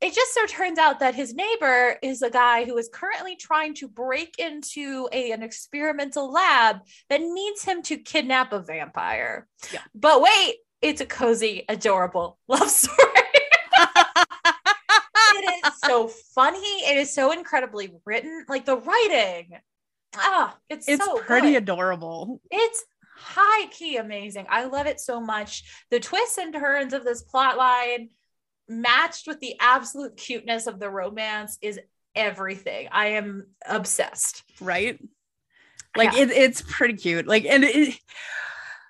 It 0.00 0.14
just 0.14 0.32
so 0.32 0.46
turns 0.46 0.78
out 0.78 1.00
that 1.00 1.16
his 1.16 1.34
neighbor 1.34 1.96
is 2.02 2.22
a 2.22 2.30
guy 2.30 2.64
who 2.64 2.76
is 2.78 2.88
currently 2.92 3.34
trying 3.34 3.74
to 3.74 3.88
break 3.88 4.36
into 4.38 5.08
a, 5.12 5.32
an 5.32 5.42
experimental 5.42 6.30
lab 6.30 6.76
that 7.08 7.20
needs 7.20 7.64
him 7.64 7.82
to 7.82 7.96
kidnap 7.96 8.52
a 8.52 8.60
vampire. 8.60 9.48
Yeah. 9.72 9.80
But 9.96 10.22
wait, 10.22 10.56
it's 10.80 11.00
a 11.00 11.06
cozy, 11.06 11.64
adorable 11.68 12.38
love 12.46 12.70
story. 12.82 12.96
it 15.34 15.66
is 15.66 15.72
so 15.84 16.08
funny. 16.34 16.58
It 16.58 16.96
is 16.96 17.12
so 17.12 17.32
incredibly 17.32 17.92
written. 18.04 18.44
Like 18.48 18.64
the 18.66 18.76
writing. 18.76 19.50
Ah, 20.16 20.56
it's 20.70 20.88
It's 20.88 21.04
so 21.04 21.18
pretty 21.18 21.52
good. 21.52 21.62
adorable. 21.64 22.40
It's 22.50 22.84
high 23.16 23.66
key 23.70 23.96
amazing. 23.96 24.46
I 24.48 24.64
love 24.64 24.86
it 24.86 25.00
so 25.00 25.20
much. 25.20 25.64
The 25.90 25.98
twists 26.00 26.38
and 26.38 26.54
turns 26.54 26.92
of 26.92 27.04
this 27.04 27.22
plot 27.22 27.56
line 27.56 28.10
matched 28.68 29.26
with 29.26 29.40
the 29.40 29.56
absolute 29.60 30.16
cuteness 30.16 30.66
of 30.66 30.78
the 30.78 30.90
romance 30.90 31.58
is 31.62 31.80
everything. 32.14 32.88
I 32.90 33.08
am 33.08 33.46
obsessed. 33.66 34.42
right? 34.60 34.98
Like 35.96 36.12
Yeah. 36.12 36.22
it, 36.22 36.30
it's 36.30 36.62
pretty 36.62 36.94
cute. 36.94 37.26
Like 37.26 37.44
and 37.44 37.64
it 37.64 37.98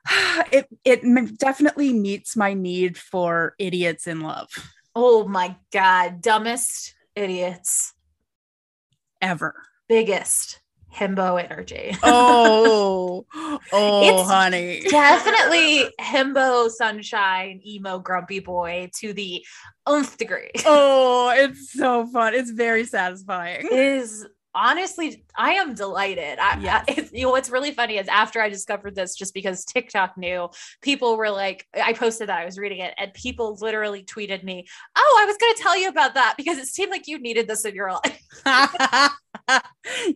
it 0.53 0.67
it 0.85 1.39
definitely 1.39 1.93
meets 1.93 2.37
my 2.37 2.55
need 2.55 2.97
for 2.97 3.55
idiots 3.59 4.07
in 4.07 4.21
love 4.21 4.49
Oh 4.95 5.27
my 5.29 5.57
god, 5.73 6.21
dumbest 6.21 6.95
idiots, 7.15 7.95
ever. 9.21 9.55
biggest 9.89 10.61
himbo 10.95 11.43
energy. 11.43 11.97
Oh, 12.03 13.27
oh, 13.35 13.61
It's 14.21 14.31
honey. 14.31 14.81
Definitely 14.89 15.93
himbo 16.01 16.71
sunshine 16.71 17.61
emo 17.67 17.99
grumpy 17.99 18.41
boy 18.41 18.91
to 18.97 19.13
the 19.13 19.45
nth 19.89 20.17
degree. 20.19 20.51
Oh, 20.67 21.31
it's 21.35 21.73
so 21.73 22.07
fun. 22.07 22.35
It's 22.35 22.51
very 22.51 22.85
satisfying. 22.85 23.67
is 23.71 24.27
honestly 24.59 25.25
i 25.37 25.53
am 25.53 25.75
delighted. 25.75 26.39
I, 26.39 26.59
Yes. 26.61 26.85
I- 26.89 26.93
it's, 26.99 27.13
you 27.13 27.23
know 27.23 27.31
what's 27.31 27.49
really 27.49 27.71
funny 27.71 27.97
is 27.99 28.09
after 28.09 28.41
i 28.43 28.49
discovered 28.49 28.95
this 28.97 29.15
just 29.15 29.33
because 29.33 29.65
tiktok 29.65 30.19
knew 30.19 30.49
people 30.83 31.17
were 31.17 31.31
like 31.31 31.67
i 31.81 31.93
posted 31.93 32.29
that 32.29 32.41
i 32.41 32.45
was 32.45 32.59
reading 32.59 32.81
it 32.81 32.93
and 32.99 33.15
people 33.15 33.57
literally 33.61 34.03
tweeted 34.03 34.43
me 34.43 34.67
oh 34.97 35.19
i 35.23 35.27
was 35.27 35.37
going 35.37 35.55
to 35.55 35.63
tell 35.63 35.79
you 35.79 35.89
about 35.89 36.15
that 36.15 36.35
because 36.37 36.59
it 36.59 36.67
seemed 36.67 36.91
like 36.91 37.07
you 37.07 37.19
needed 37.19 37.47
this 37.47 37.65
in 37.65 37.75
your 37.75 37.93
life. 37.93 39.11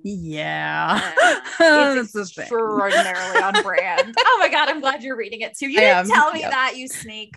Yeah. 0.03 1.13
it's 1.61 2.13
That's 2.13 2.37
extraordinarily 2.39 3.43
on 3.43 3.63
brand. 3.63 4.15
Oh 4.25 4.37
my 4.39 4.49
god 4.49 4.69
i'm 4.69 4.81
glad 4.81 5.03
you're 5.03 5.17
reading 5.17 5.41
it 5.41 5.57
too. 5.57 5.69
You 5.69 5.79
I 5.79 5.83
didn't 5.83 5.97
am, 5.99 6.09
tell 6.09 6.33
me 6.33 6.41
yep. 6.41 6.51
that 6.51 6.77
you 6.77 6.89
sneak 6.89 7.35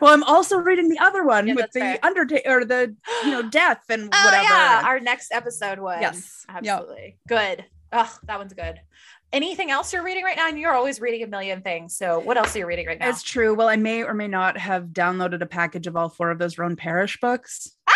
well, 0.00 0.12
I'm 0.12 0.22
also 0.24 0.56
reading 0.58 0.88
the 0.88 0.98
other 0.98 1.24
one 1.24 1.46
Yeah, 1.46 1.54
with 1.54 1.70
fair. 1.72 1.94
the 1.94 2.06
undertaker 2.06 2.58
or 2.60 2.64
the 2.64 2.94
you 3.24 3.30
know 3.30 3.42
death 3.42 3.82
and 3.88 4.10
oh 4.12 4.24
whatever. 4.24 4.44
yeah 4.44 4.82
our 4.84 5.00
next 5.00 5.32
episode 5.32 5.78
one 5.78 6.00
Yes. 6.00 6.44
Yep. 6.48 6.56
absolutely 6.66 7.16
good 7.28 7.64
oh 7.92 8.18
that 8.24 8.38
one's 8.38 8.52
good 8.54 8.80
anything 9.32 9.70
else 9.70 9.92
you're 9.92 10.02
reading 10.04 10.24
right 10.24 10.36
now 10.36 10.48
and 10.48 10.58
you're 10.58 10.72
always 10.74 11.00
reading 11.00 11.22
a 11.22 11.26
million 11.26 11.60
things 11.62 11.96
so 11.96 12.18
what 12.20 12.36
else 12.36 12.54
are 12.54 12.60
you 12.60 12.66
reading 12.66 12.86
right 12.86 12.98
now 12.98 13.08
It's 13.08 13.22
true. 13.22 13.54
Well, 13.54 13.68
I 13.68 13.76
may 13.76 14.02
or 14.04 14.14
may 14.14 14.28
not 14.28 14.56
have 14.58 14.86
downloaded 14.86 15.42
a 15.42 15.46
package 15.46 15.86
of 15.86 15.96
all 15.96 16.08
four 16.08 16.30
of 16.30 16.38
those 16.38 16.56
Roan 16.58 16.76
Parrish 16.76 17.18
books. 17.20 17.76
Ah! 17.88 17.92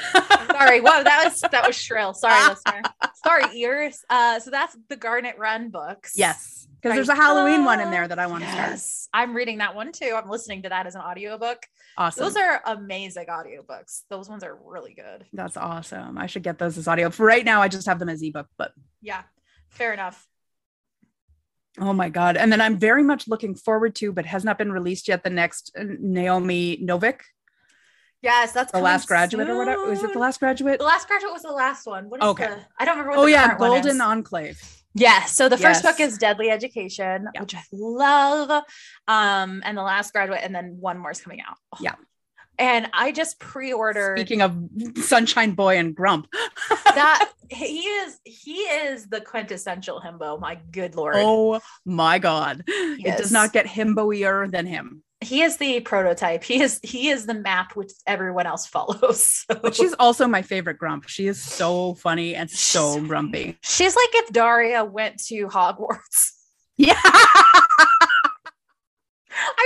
sorry. 0.50 0.80
Whoa 0.80 1.02
that 1.04 1.22
was 1.24 1.40
that 1.40 1.66
was 1.66 1.76
shrill. 1.76 2.14
Sorry 2.14 2.48
listener. 2.48 2.82
Sorry 3.24 3.58
ears. 3.58 4.04
Uh 4.08 4.40
so 4.40 4.50
that's 4.50 4.76
the 4.88 4.96
garnet 4.96 5.36
run 5.38 5.70
books. 5.70 6.12
Yes, 6.16 6.66
because 6.80 6.94
there's 6.96 7.08
a 7.08 7.14
Halloween 7.14 7.64
one 7.64 7.80
in 7.80 7.90
there 7.90 8.06
that 8.08 8.18
I 8.18 8.26
want 8.26 8.44
to 8.44 8.50
start. 8.50 8.70
yes. 8.70 9.08
I'm 9.12 9.34
reading 9.34 9.58
that 9.58 9.74
one 9.74 9.92
too. 9.92 10.14
I'm 10.16 10.30
listening 10.30 10.62
to 10.62 10.68
that 10.68 10.86
as 10.86 10.94
an 10.94 11.02
audiobook. 11.02 11.66
Awesome. 11.96 12.24
those 12.24 12.36
are 12.36 12.62
amazing 12.66 13.26
audiobooks. 13.26 14.02
Those 14.08 14.28
ones 14.28 14.44
are 14.44 14.56
really 14.64 14.94
good. 14.94 15.26
That's 15.32 15.56
awesome. 15.56 16.16
I 16.16 16.26
should 16.26 16.42
get 16.42 16.58
those 16.58 16.78
as 16.78 16.86
audio. 16.88 17.10
For 17.10 17.26
right 17.26 17.44
now, 17.44 17.60
I 17.60 17.68
just 17.68 17.86
have 17.86 17.98
them 17.98 18.08
as 18.08 18.22
ebook, 18.22 18.46
but 18.56 18.72
yeah. 19.02 19.22
Fair 19.70 19.92
enough. 19.92 20.26
Oh 21.78 21.92
my 21.92 22.08
god! 22.08 22.36
And 22.36 22.50
then 22.50 22.60
I'm 22.60 22.78
very 22.78 23.02
much 23.02 23.28
looking 23.28 23.54
forward 23.54 23.94
to, 23.96 24.12
but 24.12 24.26
has 24.26 24.44
not 24.44 24.58
been 24.58 24.72
released 24.72 25.06
yet. 25.06 25.22
The 25.22 25.30
next 25.30 25.70
uh, 25.78 25.84
Naomi 26.00 26.78
Novik, 26.82 27.20
yes 28.22 28.52
that's 28.52 28.72
the 28.72 28.80
last 28.80 29.08
graduate 29.08 29.48
or 29.48 29.56
whatever. 29.58 29.86
Was 29.88 30.02
it 30.02 30.12
the 30.12 30.18
last 30.18 30.40
graduate? 30.40 30.78
the 30.78 30.84
last 30.84 31.08
graduate 31.08 31.32
was 31.32 31.42
the 31.42 31.52
last 31.52 31.86
one 31.86 32.08
what 32.10 32.22
is 32.22 32.28
Okay. 32.28 32.46
the 32.46 32.58
i 32.78 32.84
don't 32.84 32.96
remember 32.98 33.16
what 33.16 33.24
Oh 33.24 33.26
yeah, 33.26 33.56
Golden 33.56 33.96
is. 33.96 34.00
Enclave. 34.00 34.60
Yeah. 34.94 35.24
So 35.26 35.48
the 35.48 35.56
first 35.56 35.84
book 35.84 36.00
is 36.00 36.18
Deadly 36.18 36.50
Education, 36.50 37.28
Yeah. 37.32 37.40
which 37.42 37.54
I 37.54 37.62
love. 37.72 38.50
Um, 39.06 39.62
and 39.64 39.78
the 39.78 39.82
last 39.82 40.12
graduate, 40.12 40.40
and 40.42 40.52
then 40.52 40.78
one 40.80 40.98
more 40.98 41.12
is 41.12 41.20
coming 41.20 41.40
out. 41.40 41.56
Yeah. 41.80 41.94
And 42.58 42.90
I 42.92 43.12
just 43.12 43.38
pre-ordered 43.38 44.18
Speaking 44.18 44.42
of 44.42 44.58
Sunshine 44.96 45.52
Boy 45.52 45.78
and 45.78 45.94
Grump. 45.94 46.26
that 46.84 47.30
he 47.48 47.82
is 47.82 48.18
he 48.24 48.56
is 48.62 49.06
the 49.06 49.20
quintessential 49.20 50.00
himbo. 50.04 50.40
My 50.40 50.58
good 50.72 50.96
lord. 50.96 51.14
Oh 51.18 51.60
my 51.86 52.18
god. 52.18 52.64
It 52.66 53.00
Yes. 53.06 53.18
does 53.20 53.32
not 53.32 53.52
get 53.52 53.66
himboier 53.66 54.50
than 54.50 54.66
him. 54.66 55.04
He 55.22 55.42
is 55.42 55.58
the 55.58 55.80
prototype. 55.80 56.42
He 56.44 56.62
is 56.62 56.80
he 56.82 57.10
is 57.10 57.26
the 57.26 57.34
map 57.34 57.76
which 57.76 57.92
everyone 58.06 58.46
else 58.46 58.66
follows. 58.66 59.44
So- 59.50 59.58
But 59.62 59.74
she's 59.74 59.92
also 59.94 60.26
my 60.26 60.40
favorite 60.42 60.78
grump. 60.78 61.08
She 61.08 61.26
is 61.26 61.40
so 61.42 61.94
funny 61.94 62.34
and 62.34 62.50
so 62.50 62.94
She's- 62.94 63.06
grumpy. 63.06 63.58
she's 63.62 63.94
like 63.94 64.08
if 64.14 64.32
Daria 64.32 64.82
went 64.84 65.22
to 65.26 65.46
Hogwarts. 65.48 66.32
Yeah. 66.76 66.94
I 67.04 67.66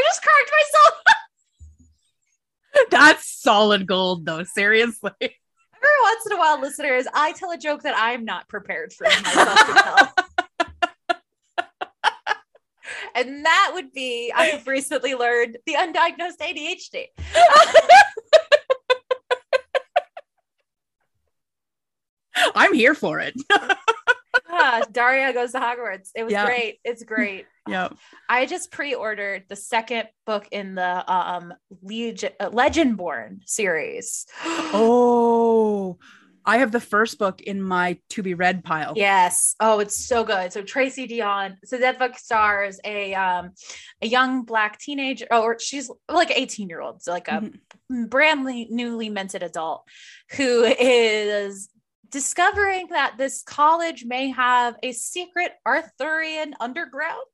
just 0.06 0.22
cracked 0.22 0.50
myself. 0.52 1.02
That's 2.90 3.40
solid 3.40 3.86
gold 3.86 4.26
though. 4.26 4.42
Seriously. 4.42 5.12
Every 5.20 6.00
once 6.02 6.26
in 6.26 6.32
a 6.32 6.36
while, 6.38 6.60
listeners, 6.60 7.06
I 7.14 7.32
tell 7.32 7.52
a 7.52 7.58
joke 7.58 7.82
that 7.82 7.94
I'm 7.96 8.24
not 8.24 8.48
prepared 8.48 8.92
for 8.92 9.04
myself 9.04 9.66
to 9.66 9.72
tell. 9.74 10.12
and 13.14 13.44
that 13.44 13.70
would 13.74 13.92
be 13.92 14.32
I 14.34 14.46
have 14.46 14.66
recently 14.76 15.14
learned 15.14 15.58
the 15.66 15.74
undiagnosed 15.74 16.38
ADHD. 16.40 17.06
I'm 22.54 22.74
here 22.74 22.94
for 22.94 23.20
it. 23.20 23.34
Ah, 24.56 24.82
Daria 24.92 25.32
goes 25.32 25.50
to 25.50 25.58
Hogwarts. 25.58 26.10
It 26.14 26.22
was 26.22 26.30
Yeah. 26.32 26.44
great. 26.46 26.78
It's 26.84 27.02
great. 27.02 27.46
Yeah. 27.66 27.88
I 28.28 28.46
just 28.46 28.70
pre-ordered 28.70 29.44
the 29.48 29.56
second 29.56 30.06
book 30.26 30.46
in 30.52 30.76
the 30.76 31.12
um 31.12 31.54
Legion 31.82 32.30
uh, 32.38 32.50
Legendborn 32.50 33.38
series. 33.46 34.26
Oh, 34.44 35.98
I 36.46 36.58
have 36.58 36.72
the 36.72 36.80
first 36.80 37.18
book 37.18 37.40
in 37.40 37.62
my 37.62 37.98
to 38.10 38.22
be 38.22 38.34
read 38.34 38.64
pile. 38.64 38.92
Yes. 38.96 39.54
Oh, 39.60 39.80
it's 39.80 39.96
so 40.06 40.24
good. 40.24 40.52
So 40.52 40.62
Tracy 40.62 41.08
Deonn. 41.08 41.56
So 41.64 41.78
that 41.78 41.98
book 41.98 42.18
stars 42.18 42.80
a 42.84 43.14
um 43.14 43.50
a 44.02 44.06
young 44.06 44.44
black 44.44 44.78
teenager, 44.78 45.26
or 45.30 45.58
she's 45.58 45.90
like 46.08 46.30
18 46.30 46.68
year 46.68 46.80
old, 46.80 47.02
so 47.02 47.12
like 47.12 47.28
a 47.28 47.42
Mhm. 47.90 48.10
brand 48.10 48.44
newly 48.70 49.08
minted 49.08 49.42
adult 49.42 49.86
who 50.36 50.64
is 50.64 51.68
discovering 52.10 52.86
that 52.88 53.16
this 53.18 53.42
college 53.42 54.04
may 54.04 54.28
have 54.30 54.76
a 54.82 54.92
secret 54.92 55.52
Arthurian 55.66 56.54
underground. 56.60 57.24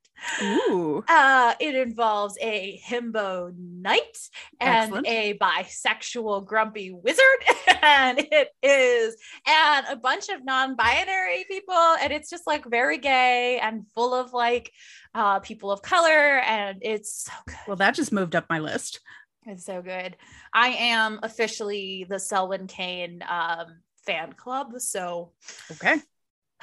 Ooh. 0.43 1.05
Uh, 1.09 1.55
it 1.61 1.75
involves 1.75 2.37
a 2.41 2.81
himbo 2.87 3.55
knight 3.57 4.19
and 4.61 4.95
Excellent. 4.95 5.07
a 5.07 5.39
bisexual 5.39 6.47
grumpy 6.47 6.91
wizard, 6.91 7.25
and 7.83 8.19
it 8.19 8.49
is 8.63 9.17
and 9.47 9.87
a 9.91 9.97
bunch 9.97 10.29
of 10.29 10.45
non-binary 10.45 11.45
people, 11.49 11.75
and 11.75 12.13
it's 12.13 12.31
just 12.31 12.47
like 12.47 12.65
very 12.67 12.99
gay 12.99 13.59
and 13.61 13.87
full 13.95 14.15
of 14.15 14.33
like 14.33 14.73
uh, 15.15 15.41
people 15.41 15.71
of 15.71 15.83
color, 15.83 16.11
and 16.41 16.79
it's 16.83 17.25
so 17.25 17.33
good. 17.47 17.57
Well, 17.67 17.77
that 17.77 17.95
just 17.95 18.13
moved 18.13 18.37
up 18.37 18.47
my 18.49 18.59
list. 18.59 19.01
It's 19.47 19.65
so 19.65 19.81
good. 19.81 20.17
I 20.53 20.69
am 20.69 21.21
officially 21.23 22.07
the 22.09 22.21
Selwyn 22.21 22.67
Kane 22.67 23.23
um, 23.29 23.81
fan 24.07 24.35
club, 24.35 24.79
so 24.79 25.33
Okay. 25.73 25.97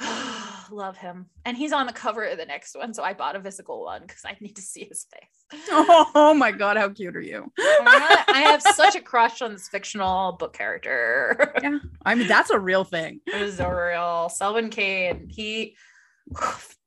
love 0.70 0.96
him. 0.96 1.26
And 1.44 1.56
he's 1.56 1.72
on 1.72 1.86
the 1.86 1.92
cover 1.92 2.24
of 2.24 2.38
the 2.38 2.44
next 2.44 2.76
one, 2.76 2.94
so 2.94 3.02
I 3.02 3.14
bought 3.14 3.36
a 3.36 3.42
physical 3.42 3.84
one 3.84 4.02
because 4.02 4.22
I 4.24 4.36
need 4.40 4.56
to 4.56 4.62
see 4.62 4.84
his 4.84 5.06
face. 5.12 5.68
Oh 5.70 6.34
my 6.34 6.52
god, 6.52 6.76
how 6.76 6.88
cute 6.90 7.16
are 7.16 7.20
you? 7.20 7.50
I 7.58 8.24
I 8.28 8.40
have 8.42 8.62
such 8.62 8.94
a 8.96 9.00
crush 9.00 9.40
on 9.42 9.52
this 9.52 9.68
fictional 9.68 10.32
book 10.32 10.52
character. 10.52 11.52
Yeah. 11.62 11.78
I 12.04 12.14
mean, 12.14 12.28
that's 12.28 12.50
a 12.50 12.58
real 12.58 12.84
thing. 12.84 13.20
it 13.26 13.40
was 13.40 13.60
a 13.60 13.68
real 13.68 14.28
Selwyn 14.28 14.70
Kane. 14.70 15.28
He 15.30 15.76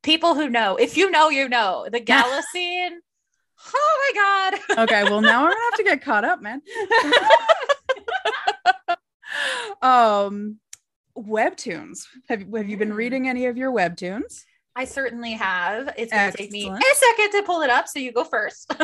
people 0.03 0.36
who 0.36 0.49
know, 0.49 0.76
if 0.76 0.98
you 0.98 1.10
know, 1.10 1.30
you 1.30 1.49
know 1.49 1.88
the 1.91 1.99
gala 2.12 2.44
scene. 2.52 2.99
Oh 3.74 4.14
my 4.16 4.56
god. 4.76 4.84
Okay, 4.84 5.03
well 5.03 5.22
now 5.22 5.45
I'm 5.45 5.52
gonna 5.52 5.62
have 5.72 5.78
to 5.78 5.84
get 5.84 6.03
caught 6.03 6.26
up, 6.26 6.41
man. 6.41 6.62
um 9.82 10.60
webtoons. 11.27 12.06
Have, 12.30 12.43
have 12.56 12.69
you 12.69 12.77
been 12.77 12.93
reading 12.93 13.27
any 13.30 13.45
of 13.45 13.57
your 13.57 13.72
webtoons? 13.72 14.43
I 14.76 14.85
certainly 14.85 15.34
have. 15.34 15.93
It's 15.98 16.14
gonna 16.14 16.31
take 16.31 16.52
me 16.52 16.69
a 16.69 16.80
second 16.95 17.31
to 17.31 17.43
pull 17.45 17.61
it 17.61 17.69
up, 17.69 17.88
so 17.88 17.99
you 17.99 18.11
go 18.11 18.23
first. 18.23 18.72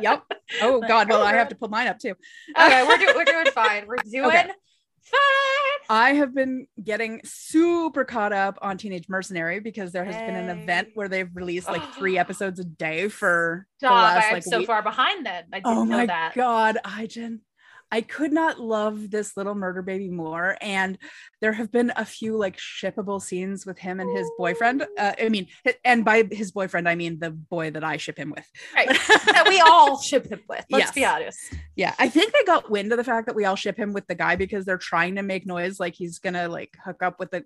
Yep. 0.00 0.24
Oh 0.60 0.80
god, 0.80 1.08
well 1.08 1.22
I 1.22 1.34
have 1.34 1.48
to 1.50 1.54
pull 1.54 1.68
mine 1.68 1.86
up 1.86 1.98
too. 2.00 2.14
Okay, 2.58 2.84
we're 2.86 2.96
doing 2.98 3.12
we're 3.16 3.24
doing 3.24 3.46
fine. 3.46 3.86
We're 3.86 3.96
doing 3.98 4.24
Okay. 4.26 4.42
fine. 4.42 4.50
I 5.88 6.14
have 6.14 6.34
been 6.34 6.66
getting 6.82 7.20
super 7.24 8.04
caught 8.04 8.32
up 8.32 8.58
on 8.60 8.76
Teenage 8.76 9.08
Mercenary 9.08 9.60
because 9.60 9.92
there 9.92 10.04
has 10.04 10.16
been 10.16 10.34
an 10.34 10.48
event 10.48 10.88
where 10.94 11.08
they've 11.08 11.28
released 11.34 11.68
like 11.68 11.82
three 11.94 12.18
episodes 12.24 12.58
a 12.58 12.64
day 12.64 13.08
for 13.08 13.66
the 13.80 13.86
Stop. 13.86 14.02
last 14.14 14.26
I'm 14.26 14.32
like 14.32 14.42
so 14.42 14.58
week. 14.58 14.66
far 14.66 14.82
behind 14.82 15.24
then. 15.26 15.44
I 15.52 15.60
didn't 15.60 15.66
Oh 15.78 15.84
know 15.84 15.96
my 15.98 16.06
that. 16.06 16.34
god, 16.34 16.78
I 16.84 17.06
just 17.06 17.34
I 17.94 18.00
could 18.00 18.32
not 18.32 18.58
love 18.58 19.08
this 19.08 19.36
little 19.36 19.54
murder 19.54 19.80
baby 19.80 20.08
more. 20.08 20.58
And 20.60 20.98
there 21.40 21.52
have 21.52 21.70
been 21.70 21.92
a 21.94 22.04
few 22.04 22.36
like 22.36 22.56
shippable 22.56 23.22
scenes 23.22 23.64
with 23.64 23.78
him 23.78 24.00
and 24.00 24.18
his 24.18 24.28
boyfriend. 24.36 24.84
Uh, 24.98 25.12
I 25.16 25.28
mean, 25.28 25.46
and 25.84 26.04
by 26.04 26.24
his 26.28 26.50
boyfriend, 26.50 26.88
I 26.88 26.96
mean 26.96 27.20
the 27.20 27.30
boy 27.30 27.70
that 27.70 27.84
I 27.84 27.96
ship 27.98 28.18
him 28.18 28.34
with. 28.36 28.50
Right. 28.74 28.88
that 29.26 29.46
we 29.48 29.60
all 29.60 30.00
ship 30.00 30.26
him 30.26 30.40
with. 30.48 30.64
Let's 30.70 30.90
be 30.90 31.04
honest. 31.04 31.38
Yeah, 31.76 31.94
I 31.96 32.08
think 32.08 32.32
they 32.32 32.42
got 32.44 32.68
wind 32.68 32.90
of 32.90 32.98
the 32.98 33.04
fact 33.04 33.28
that 33.28 33.36
we 33.36 33.44
all 33.44 33.54
ship 33.54 33.78
him 33.78 33.92
with 33.92 34.08
the 34.08 34.16
guy 34.16 34.34
because 34.34 34.64
they're 34.64 34.76
trying 34.76 35.14
to 35.14 35.22
make 35.22 35.46
noise 35.46 35.78
like 35.78 35.94
he's 35.94 36.18
gonna 36.18 36.48
like 36.48 36.76
hook 36.84 37.00
up 37.00 37.20
with 37.20 37.30
the 37.30 37.44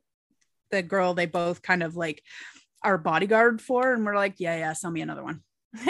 the 0.71 0.81
girl 0.81 1.13
they 1.13 1.27
both 1.27 1.61
kind 1.61 1.83
of 1.83 1.95
like 1.95 2.23
are 2.83 2.97
bodyguard 2.97 3.61
for, 3.61 3.93
and 3.93 4.07
we're 4.07 4.17
like, 4.17 4.37
yeah, 4.39 4.57
yeah, 4.57 4.73
sell 4.73 4.91
me 4.91 5.03
another 5.03 5.23
one. 5.23 5.43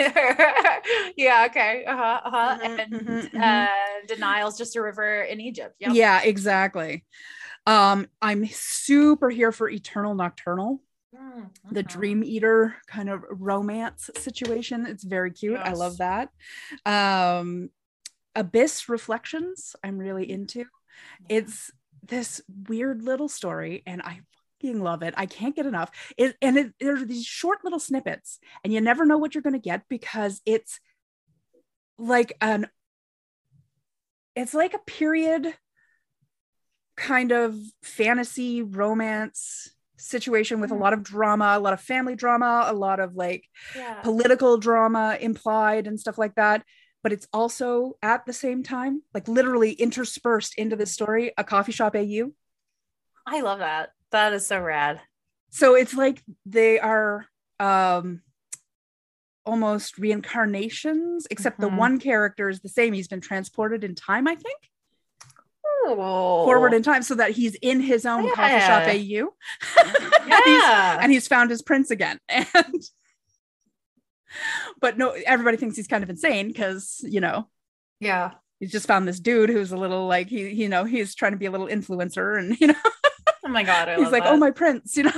yeah, 1.16 1.46
okay. 1.48 1.84
Uh-huh. 1.86 2.20
Uh-huh. 2.24 2.58
Mhm, 2.60 2.80
and 2.80 2.92
mhm, 2.92 3.30
mhm. 3.30 3.42
uh 3.42 4.06
denial's 4.06 4.58
just 4.58 4.76
a 4.76 4.82
river 4.82 5.22
in 5.22 5.40
Egypt. 5.40 5.76
Yep. 5.78 5.92
Yeah, 5.94 6.22
exactly. 6.22 7.04
Um, 7.66 8.08
I'm 8.20 8.46
super 8.46 9.30
here 9.30 9.52
for 9.52 9.68
Eternal 9.68 10.14
Nocturnal. 10.14 10.80
Mm, 11.14 11.50
the 11.70 11.82
mhm. 11.82 11.86
dream 11.86 12.24
eater 12.24 12.76
kind 12.86 13.08
of 13.08 13.24
romance 13.30 14.10
situation 14.18 14.84
it's 14.84 15.04
very 15.04 15.30
cute 15.30 15.58
i 15.64 15.72
love 15.72 15.96
that 15.96 16.28
um 16.84 17.70
abyss 18.36 18.90
reflections 18.90 19.74
i'm 19.82 19.96
really 19.96 20.30
into 20.30 20.66
it's 21.30 21.70
this 22.06 22.42
weird 22.68 23.02
little 23.02 23.28
story 23.28 23.82
and 23.86 24.02
i 24.02 24.20
fucking 24.60 24.80
love 24.82 25.02
it 25.02 25.14
i 25.16 25.26
can't 25.26 25.56
get 25.56 25.66
enough 25.66 25.90
it 26.16 26.36
and 26.42 26.56
it, 26.58 26.72
there's 26.80 27.04
these 27.06 27.24
short 27.24 27.58
little 27.64 27.78
snippets 27.78 28.38
and 28.64 28.72
you 28.72 28.80
never 28.80 29.06
know 29.06 29.18
what 29.18 29.34
you're 29.34 29.42
going 29.42 29.52
to 29.52 29.58
get 29.58 29.82
because 29.88 30.40
it's 30.46 30.80
like 31.98 32.32
an 32.40 32.66
it's 34.34 34.54
like 34.54 34.74
a 34.74 34.78
period 34.78 35.52
kind 36.96 37.32
of 37.32 37.56
fantasy 37.82 38.62
romance 38.62 39.70
situation 39.96 40.60
with 40.60 40.70
a 40.70 40.74
Mm. 40.74 40.80
lot 40.80 40.92
of 40.92 41.02
drama, 41.02 41.54
a 41.56 41.60
lot 41.60 41.72
of 41.72 41.80
family 41.80 42.14
drama, 42.14 42.64
a 42.66 42.72
lot 42.72 43.00
of 43.00 43.14
like 43.16 43.44
yeah. 43.74 44.00
political 44.02 44.56
drama 44.58 45.16
implied 45.20 45.86
and 45.86 45.98
stuff 45.98 46.18
like 46.18 46.34
that. 46.36 46.64
But 47.02 47.12
it's 47.12 47.26
also 47.32 47.94
at 48.02 48.26
the 48.26 48.32
same 48.32 48.62
time, 48.62 49.02
like 49.14 49.26
literally 49.28 49.72
interspersed 49.72 50.54
into 50.56 50.76
the 50.76 50.86
story, 50.86 51.32
a 51.36 51.44
coffee 51.44 51.72
shop 51.72 51.94
AU. 51.96 52.30
I 53.26 53.40
love 53.40 53.58
that. 53.58 53.90
That 54.12 54.32
is 54.32 54.46
so 54.46 54.60
rad. 54.60 55.00
So 55.50 55.74
it's 55.74 55.94
like 55.94 56.22
they 56.46 56.78
are 56.78 57.26
um 57.60 58.22
almost 59.46 59.96
reincarnations, 59.98 61.26
except 61.30 61.58
the 61.58 61.70
Mhm. 61.70 61.76
one 61.78 61.98
character 61.98 62.48
is 62.50 62.60
the 62.60 62.68
same. 62.68 62.92
He's 62.92 63.08
been 63.08 63.20
transported 63.22 63.82
in 63.82 63.94
time, 63.94 64.28
I 64.28 64.34
think, 64.34 64.58
Oh. 65.86 66.44
forward 66.44 66.74
in 66.74 66.82
time, 66.82 67.02
so 67.02 67.14
that 67.14 67.30
he's 67.30 67.54
in 67.62 67.80
his 67.80 68.04
own 68.04 68.24
coffee 68.34 68.60
shop 68.60 68.82
Yeah. 68.86 68.92
AU. 68.92 69.34
And 70.30 70.44
he's- 70.44 70.62
Yeah. 70.62 70.98
and 71.00 71.10
he's 71.12 71.26
found 71.28 71.50
his 71.50 71.62
prince 71.62 71.90
again 71.90 72.18
and 72.28 72.44
but 74.80 74.98
no 74.98 75.10
everybody 75.26 75.56
thinks 75.56 75.76
he's 75.76 75.88
kind 75.88 76.04
of 76.04 76.10
insane 76.10 76.48
because 76.48 77.00
you 77.02 77.20
know 77.20 77.48
yeah. 78.00 78.32
he's 78.60 78.70
just 78.70 78.86
found 78.86 79.08
this 79.08 79.18
dude 79.20 79.48
who's 79.48 79.72
a 79.72 79.76
little 79.76 80.06
like 80.06 80.28
he 80.28 80.48
you 80.50 80.68
know 80.68 80.84
he's 80.84 81.14
trying 81.14 81.32
to 81.32 81.38
be 81.38 81.46
a 81.46 81.50
little 81.50 81.66
influencer 81.66 82.38
and 82.38 82.56
you 82.60 82.66
know 82.68 82.74
Oh 83.48 83.50
my 83.50 83.62
god. 83.62 83.88
I 83.88 83.96
he's 83.96 84.10
like 84.12 84.24
that. 84.24 84.32
oh 84.32 84.36
my 84.36 84.50
prince 84.50 84.94
you 84.94 85.04
know 85.04 85.12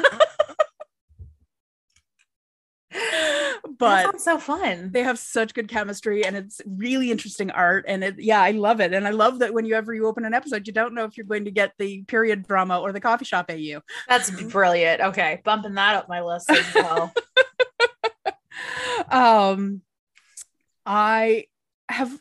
but 3.78 4.20
so 4.20 4.38
fun. 4.38 4.90
they 4.92 5.02
have 5.02 5.18
such 5.18 5.52
good 5.52 5.66
chemistry 5.68 6.24
and 6.24 6.36
it's 6.36 6.60
really 6.64 7.10
interesting 7.10 7.50
art 7.50 7.84
and 7.88 8.04
it 8.04 8.18
yeah 8.20 8.40
i 8.40 8.52
love 8.52 8.80
it 8.80 8.92
and 8.92 9.06
i 9.06 9.10
love 9.10 9.40
that 9.40 9.52
whenever 9.52 9.92
you 9.92 10.06
open 10.06 10.24
an 10.24 10.32
episode 10.34 10.64
you 10.66 10.72
don't 10.72 10.94
know 10.94 11.04
if 11.04 11.16
you're 11.16 11.26
going 11.26 11.44
to 11.44 11.50
get 11.50 11.72
the 11.78 12.02
period 12.04 12.46
drama 12.46 12.78
or 12.78 12.92
the 12.92 13.00
coffee 13.00 13.24
shop 13.24 13.50
au 13.50 13.80
That's 14.08 14.30
brilliant. 14.30 15.00
Okay, 15.00 15.40
bumping 15.44 15.74
that 15.74 15.96
up 15.96 16.08
my 16.08 16.20
list 16.22 16.50
as 16.50 16.72
well. 16.74 17.12
um 19.10 19.82
i 20.86 21.46
have 21.88 22.16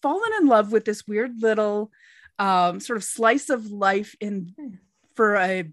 fallen 0.00 0.30
in 0.40 0.46
love 0.46 0.72
with 0.72 0.86
this 0.86 1.06
weird 1.06 1.42
little 1.42 1.90
um 2.38 2.80
sort 2.80 2.96
of 2.96 3.04
slice 3.04 3.50
of 3.50 3.70
life 3.70 4.16
in 4.18 4.54
Hmm. 4.58 4.74
For 5.14 5.36
a 5.36 5.64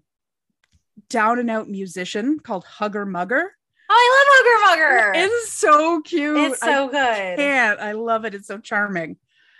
down 1.08 1.38
and 1.38 1.50
out 1.50 1.68
musician 1.68 2.38
called 2.38 2.64
hugger 2.64 3.06
mugger 3.06 3.52
Oh, 3.92 3.92
I 3.92 4.06
love 4.16 4.78
Hugger 4.78 5.02
Mugger. 5.12 5.12
it's 5.26 5.52
so 5.52 6.00
cute 6.02 6.52
It's 6.52 6.60
so 6.60 6.88
I 6.88 6.90
good. 6.90 7.38
can't 7.38 7.80
i 7.80 7.92
love 7.92 8.24
it 8.24 8.34
it's 8.34 8.46
so 8.48 8.58
charming 8.58 9.16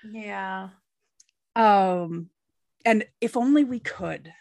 Yeah. 0.08 0.68
um 1.56 2.30
and 2.84 3.04
if 3.20 3.36
only 3.36 3.64
we 3.64 3.80
could 3.80 4.32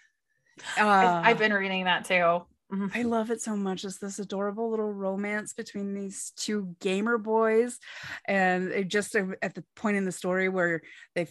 uh, 0.78 1.22
I've, 1.24 1.38
been 1.38 1.54
reading 1.54 1.86
that 1.86 2.04
too. 2.04 2.42
Mhm. 2.70 2.94
I 2.94 3.04
love 3.04 3.32
it 3.32 3.42
so 3.42 3.56
much. 3.56 3.86
It's 3.86 3.98
this 3.98 4.20
adorable 4.20 4.70
little 4.70 4.92
romance 4.92 5.54
between 5.54 5.94
these 5.94 6.34
two 6.36 6.76
gamer 6.82 7.18
boys, 7.18 7.80
and 8.28 8.68
it 8.70 8.90
just 8.90 9.16
uh, 9.16 9.28
at 9.42 9.56
the 9.56 9.64
point 9.78 9.96
in 9.96 10.04
the 10.04 10.12
story 10.12 10.50
where 10.50 10.82
they 11.16 11.28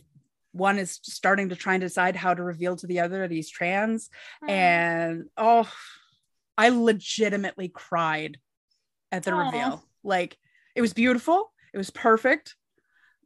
one 0.58 0.78
is 0.78 0.98
starting 1.02 1.48
to 1.50 1.56
try 1.56 1.74
and 1.74 1.80
decide 1.80 2.16
how 2.16 2.34
to 2.34 2.42
reveal 2.42 2.76
to 2.76 2.86
the 2.86 3.00
other 3.00 3.20
that 3.20 3.30
he's 3.30 3.48
trans, 3.50 4.10
and 4.46 5.24
oh, 5.36 5.70
I 6.56 6.68
legitimately 6.70 7.68
cried 7.68 8.38
at 9.10 9.22
the 9.22 9.32
Aw. 9.32 9.46
reveal. 9.46 9.84
Like 10.04 10.36
it 10.74 10.80
was 10.80 10.92
beautiful, 10.92 11.52
it 11.72 11.78
was 11.78 11.90
perfect, 11.90 12.56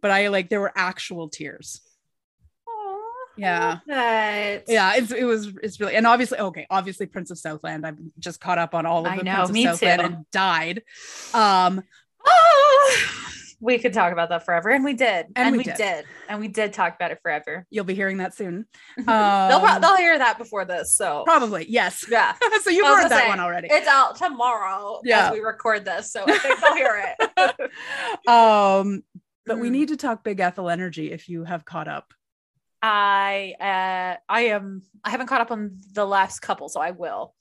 but 0.00 0.10
I 0.10 0.28
like 0.28 0.48
there 0.48 0.60
were 0.60 0.72
actual 0.76 1.28
tears. 1.28 1.80
Yeah. 3.36 3.78
Yeah, 3.86 4.94
it's 4.96 5.10
it 5.10 5.24
was 5.24 5.46
it's 5.62 5.80
really 5.80 5.96
and 5.96 6.06
obviously 6.06 6.38
okay, 6.38 6.66
obviously 6.68 7.06
Prince 7.06 7.30
of 7.30 7.38
Southland. 7.38 7.86
I've 7.86 7.96
just 8.18 8.40
caught 8.40 8.59
up 8.59 8.74
on 8.74 8.84
all 8.84 9.06
of 9.06 9.12
I 9.12 9.16
the 9.16 9.24
know, 9.24 9.34
Prince 9.36 9.48
of 9.48 9.54
me 9.54 9.64
Southland 9.64 10.00
too. 10.00 10.06
and 10.06 10.30
died. 10.30 10.82
Um 11.32 11.82
Ah, 12.24 13.31
we 13.62 13.78
could 13.78 13.93
talk 13.93 14.12
about 14.12 14.28
that 14.30 14.44
forever, 14.44 14.68
and 14.70 14.84
we 14.84 14.93
did, 14.93 15.26
And 15.36 15.47
and, 15.47 15.52
we 15.52 15.59
we, 15.59 15.64
did. 15.64 15.76
did. 15.76 16.05
and 16.28 16.40
we 16.40 16.48
did 16.48 16.72
talk 16.72 16.97
about 16.97 17.12
it 17.12 17.20
forever. 17.22 17.64
you'll 17.70 17.84
be 17.84 17.94
hearing 17.94 18.16
that 18.18 18.34
soon. 18.34 18.66
they'll 18.97 19.05
pro- 19.06 19.14
Um, 19.68 19.80
they'll 19.80 19.97
hear 19.97 20.18
that 20.18 20.36
before 20.36 20.64
this, 20.64 20.94
so 20.97 21.22
Probably, 21.24 21.64
yes. 21.68 22.05
yeah, 22.10 22.34
so 22.62 22.70
you've 22.70 22.84
heard 22.86 23.09
that 23.09 23.22
say, 23.22 23.28
one 23.28 23.40
already. 23.40 23.68
it's 23.70 23.86
out 23.89 24.16
tomorrow 24.16 25.01
Yeah. 25.05 25.28
as 25.28 25.32
we 25.32 25.39
record 25.40 25.84
this, 25.84 26.10
so 26.12 26.24
I 26.26 26.36
think 26.39 26.60
they'll 26.60 26.74
hear 26.74 27.14
it. 27.18 27.70
um, 28.28 29.02
but 29.47 29.59
we 29.59 29.68
Mm. 29.68 29.72
need 29.72 29.89
to 29.89 29.97
talk 29.97 30.22
Big 30.24 30.40
Ethel 30.40 30.68
Energy 30.68 31.10
if 31.12 31.28
you 31.28 31.44
have 31.44 31.64
caught 31.64 31.89
up. 31.89 32.12
I 32.84 33.55
uh 33.60 34.16
I 34.28 34.40
am 34.47 34.82
I 35.05 35.10
haven't 35.10 35.28
caught 35.28 35.40
up 35.40 35.52
on 35.52 35.78
the 35.93 36.05
last 36.05 36.40
couple, 36.40 36.68
so 36.68 36.80
I 36.80 36.90
will. 36.90 37.32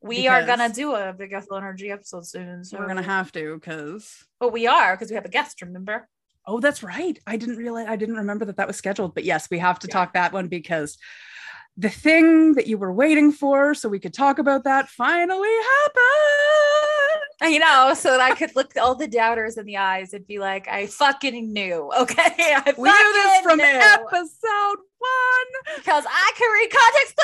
We 0.00 0.28
are 0.28 0.44
gonna 0.46 0.68
do 0.72 0.94
a 0.94 1.12
big 1.12 1.32
Ethel 1.32 1.56
Energy 1.56 1.90
episode 1.90 2.26
soon. 2.26 2.64
So 2.64 2.78
We're 2.78 2.86
gonna 2.86 3.02
have 3.02 3.32
to 3.32 3.54
because 3.54 4.24
but 4.40 4.52
we 4.52 4.66
are 4.66 4.94
because 4.94 5.10
we 5.10 5.16
have 5.16 5.24
a 5.24 5.28
guest, 5.30 5.60
remember? 5.62 6.08
oh, 6.50 6.60
that's 6.60 6.82
right. 6.82 7.18
I 7.26 7.36
didn't 7.36 7.56
realize 7.56 7.86
I 7.88 7.96
didn't 7.96 8.16
remember 8.16 8.46
that 8.46 8.56
that 8.56 8.66
was 8.66 8.76
scheduled. 8.76 9.14
But 9.14 9.24
yes, 9.24 9.48
we 9.50 9.58
have 9.58 9.78
to 9.80 9.86
Yeah. 9.88 9.92
talk 9.92 10.14
that 10.14 10.32
one 10.32 10.48
because 10.48 10.96
the 11.76 11.90
thing 11.90 12.54
that 12.54 12.66
you 12.66 12.78
were 12.78 12.92
waiting 12.92 13.32
for, 13.32 13.74
so 13.74 13.88
we 13.88 13.98
could 14.00 14.14
talk 14.14 14.38
about 14.38 14.64
that, 14.64 14.88
finally 14.88 15.48
happened. 15.82 17.52
You 17.52 17.60
know, 17.60 17.92
so 17.94 18.10
that 18.12 18.20
I 18.20 18.34
could 18.34 18.56
look 18.56 18.72
all 18.76 18.94
the 18.96 19.06
doubters 19.06 19.58
in 19.58 19.66
the 19.66 19.76
eyes 19.76 20.12
and 20.12 20.26
be 20.26 20.38
like, 20.40 20.66
I 20.68 20.86
fucking 20.86 21.52
knew. 21.52 21.90
Okay. 22.00 22.22
I 22.56 22.74
We 22.76 22.88
knew 22.88 23.12
this 23.12 23.40
from 23.42 23.58
knew. 23.58 23.64
episode 23.64 24.78
one. 24.98 25.76
because 25.76 26.04
I 26.08 26.32
can 26.36 26.50
read 26.50 26.70
context 26.72 27.14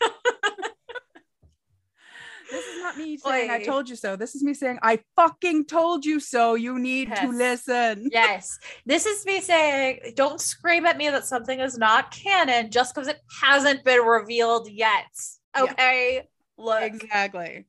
clues. 0.00 0.70
This 2.50 2.66
is 2.66 2.82
not 2.82 2.96
me 2.96 3.16
saying 3.16 3.50
I 3.50 3.62
told 3.62 3.88
you 3.88 3.96
so. 3.96 4.16
This 4.16 4.34
is 4.34 4.42
me 4.42 4.54
saying 4.54 4.78
I 4.82 5.00
fucking 5.16 5.66
told 5.66 6.04
you 6.04 6.20
so. 6.20 6.54
You 6.54 6.78
need 6.78 7.14
to 7.14 7.28
listen. 7.28 8.08
yes. 8.12 8.58
This 8.86 9.06
is 9.06 9.24
me 9.24 9.40
saying, 9.40 10.12
don't 10.16 10.40
scream 10.40 10.86
at 10.86 10.96
me 10.96 11.08
that 11.10 11.26
something 11.26 11.60
is 11.60 11.78
not 11.78 12.10
canon 12.10 12.70
just 12.70 12.94
because 12.94 13.08
it 13.08 13.20
hasn't 13.40 13.84
been 13.84 14.00
revealed 14.00 14.68
yet. 14.70 15.04
Yeah. 15.56 15.62
Okay. 15.64 16.28
Look. 16.58 16.82
Exactly. 16.82 17.66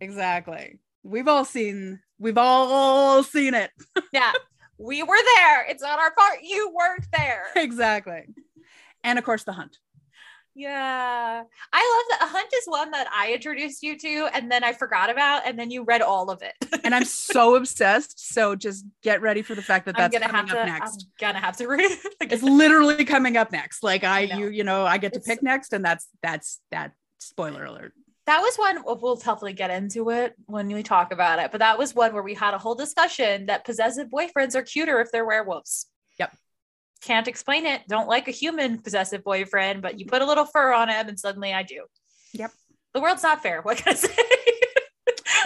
Exactly. 0.00 0.78
We've 1.02 1.28
all 1.28 1.44
seen 1.44 2.00
we've 2.18 2.38
all 2.38 3.22
seen 3.22 3.54
it. 3.54 3.70
Yeah. 4.12 4.32
We 4.78 5.02
were 5.02 5.16
there. 5.36 5.64
It's 5.68 5.82
not 5.82 5.98
our 6.00 6.12
part. 6.12 6.38
You 6.42 6.72
weren't 6.74 7.06
there. 7.16 7.44
exactly. 7.56 8.24
And 9.04 9.18
of 9.18 9.24
course 9.24 9.44
the 9.44 9.52
hunt. 9.52 9.78
Yeah. 10.54 11.42
I 11.72 12.04
love 12.10 12.20
that. 12.20 12.28
Hunt 12.30 12.48
is 12.54 12.64
one 12.66 12.90
that 12.90 13.06
I 13.14 13.32
introduced 13.32 13.82
you 13.82 13.96
to 13.98 14.28
and 14.34 14.50
then 14.52 14.62
I 14.64 14.72
forgot 14.72 15.10
about, 15.10 15.42
and 15.46 15.58
then 15.58 15.70
you 15.70 15.82
read 15.84 16.02
all 16.02 16.30
of 16.30 16.42
it. 16.42 16.54
And 16.84 16.96
I'm 16.96 17.04
so 17.04 17.54
obsessed. 17.54 18.32
So 18.34 18.56
just 18.56 18.84
get 19.04 19.22
ready 19.22 19.40
for 19.42 19.54
the 19.54 19.62
fact 19.62 19.86
that 19.86 19.96
that's 19.96 20.12
gonna 20.12 20.26
coming 20.28 20.48
have 20.48 20.58
up 20.58 20.66
to. 20.66 20.72
next. 20.72 21.06
I'm 21.06 21.32
gonna 21.32 21.38
have 21.38 21.56
to 21.58 21.68
read 21.68 21.80
it. 21.92 22.00
It's 22.32 22.42
literally 22.42 23.04
coming 23.04 23.36
up 23.36 23.52
next. 23.52 23.84
Like 23.84 24.02
I, 24.02 24.18
I 24.22 24.36
you, 24.36 24.48
you 24.48 24.64
know, 24.64 24.84
I 24.84 24.98
get 24.98 25.12
to 25.12 25.20
It's- 25.20 25.28
pick 25.36 25.42
next, 25.44 25.72
and 25.72 25.84
that's 25.84 26.08
that's 26.24 26.60
that 26.72 26.92
spoiler 27.18 27.64
alert. 27.64 27.92
that 28.26 28.40
was 28.40 28.56
one 28.56 28.82
we'll 29.00 29.14
definitely 29.14 29.52
get 29.52 29.70
into 29.70 30.10
it 30.10 30.34
when 30.46 30.66
we 30.66 30.82
talk 30.82 31.12
about 31.12 31.38
it. 31.38 31.52
But 31.52 31.58
that 31.60 31.78
was 31.78 31.94
one 31.94 32.12
where 32.14 32.22
we 32.24 32.34
had 32.34 32.52
a 32.52 32.58
whole 32.58 32.74
discussion 32.74 33.46
that 33.46 33.64
possessive 33.64 34.08
boyfriends 34.08 34.56
are 34.56 34.62
cuter 34.62 35.00
if 35.00 35.12
they're 35.12 35.24
werewolves. 35.24 35.86
Can't 37.02 37.26
explain 37.28 37.66
it. 37.66 37.82
Don't 37.88 38.08
like 38.08 38.28
a 38.28 38.30
human 38.30 38.78
possessive 38.78 39.24
boyfriend, 39.24 39.82
but 39.82 39.98
you 39.98 40.06
put 40.06 40.22
a 40.22 40.26
little 40.26 40.44
fur 40.44 40.72
on 40.72 40.88
him 40.88 41.08
and 41.08 41.18
suddenly 41.18 41.52
I 41.52 41.62
do. 41.62 41.84
Yep. 42.32 42.52
The 42.94 43.00
world's 43.00 43.22
not 43.22 43.42
fair. 43.42 43.60
What 43.64 43.78
can 43.78 43.92
I 43.92 43.96
say? 43.96 44.14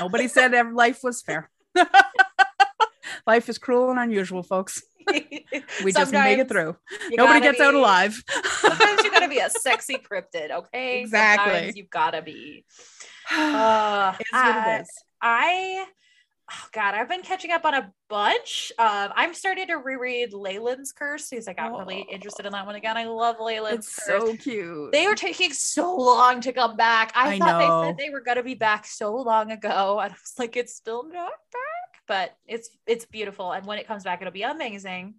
Nobody 0.01 0.29
said 0.29 0.53
life 0.75 1.01
was 1.03 1.23
fair. 1.23 1.51
life 3.27 3.49
is 3.49 3.59
cruel 3.59 3.91
and 3.91 3.99
unusual, 3.99 4.43
folks. 4.43 4.83
We 5.85 5.93
just 5.93 6.13
make 6.13 6.39
it 6.39 6.49
through. 6.49 6.77
Nobody 7.13 7.41
gets 7.41 7.61
out 7.61 7.75
alive. 7.75 8.21
Sometimes 8.61 9.05
you 9.05 9.11
gotta 9.11 9.29
be 9.29 9.39
a 9.39 9.49
sexy 9.49 9.95
cryptid, 9.99 10.51
okay? 10.51 11.01
Exactly. 11.01 11.53
Sometimes 11.55 11.77
you 11.77 11.87
gotta 11.91 12.23
be. 12.23 12.65
Uh, 13.31 14.15
I- 14.33 14.85
I, 15.21 15.87
oh 16.51 16.67
God, 16.73 16.95
I've 16.95 17.09
been 17.09 17.23
catching 17.23 17.51
up 17.51 17.65
on 17.65 17.75
a 17.75 17.93
bunch. 18.09 18.73
Um, 18.79 19.13
I'm 19.17 19.35
starting 19.35 19.67
to 19.69 19.75
reread 19.77 20.33
Leyland's 20.33 20.93
Curse 20.93 21.31
because 21.31 21.49
I 21.49 21.53
got 21.55 21.77
really 21.77 22.07
Oh. 22.09 22.13
interested 22.13 22.47
in 22.47 22.53
that 22.53 22.67
one 22.67 22.75
again. 22.77 22.97
I 22.97 23.05
love 23.07 23.37
Leyland's 23.41 23.87
It's 23.87 23.97
Curse. 23.97 24.07
so 24.07 24.37
cute. 24.37 24.93
they 24.93 25.07
were 25.09 25.15
taking 25.17 25.53
so 25.53 25.95
long 25.97 26.41
to 26.43 26.53
come 26.53 26.77
back. 26.77 27.13
I, 27.15 27.35
I 27.35 27.39
thought 27.39 27.59
know. 27.59 27.81
they 27.81 27.89
said 27.89 27.97
they 27.99 28.11
were 28.11 28.21
going 28.21 28.37
to 28.37 28.43
be 28.45 28.55
back 28.55 28.87
so 28.87 29.15
long 29.17 29.51
ago, 29.51 29.99
and 30.01 30.13
I 30.13 30.15
was 30.15 30.35
like, 30.39 30.57
it's 30.57 30.75
still 30.75 31.03
not 31.05 31.33
back, 31.53 32.01
but 32.07 32.37
it's 32.47 32.71
it's 32.87 33.05
beautiful, 33.07 33.53
and 33.53 33.67
when 33.67 33.79
it 33.79 33.87
comes 33.89 34.05
back, 34.05 34.21
it'll 34.21 34.33
be 34.33 34.43
amazing. 34.43 35.15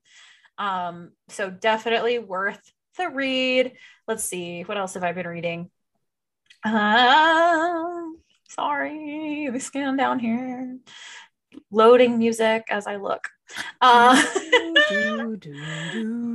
Um, 0.58 1.12
so 1.30 1.50
definitely 1.50 2.20
worth 2.20 2.62
the 2.98 3.10
read. 3.10 3.74
Let's 4.08 4.24
see, 4.24 4.62
what 4.64 4.78
else 4.78 4.94
have 4.96 5.04
I 5.04 5.12
been 5.12 5.28
reading? 5.28 5.70
Um, 6.64 8.07
sorry, 8.50 9.50
me 9.50 9.60
scan 9.60 9.98
down 9.98 10.20
here. 10.20 10.78
Loading 11.72 12.18
music 12.20 12.66
as 12.70 12.88
I 12.88 12.98
look. 12.98 13.30
Uh, 13.82 14.22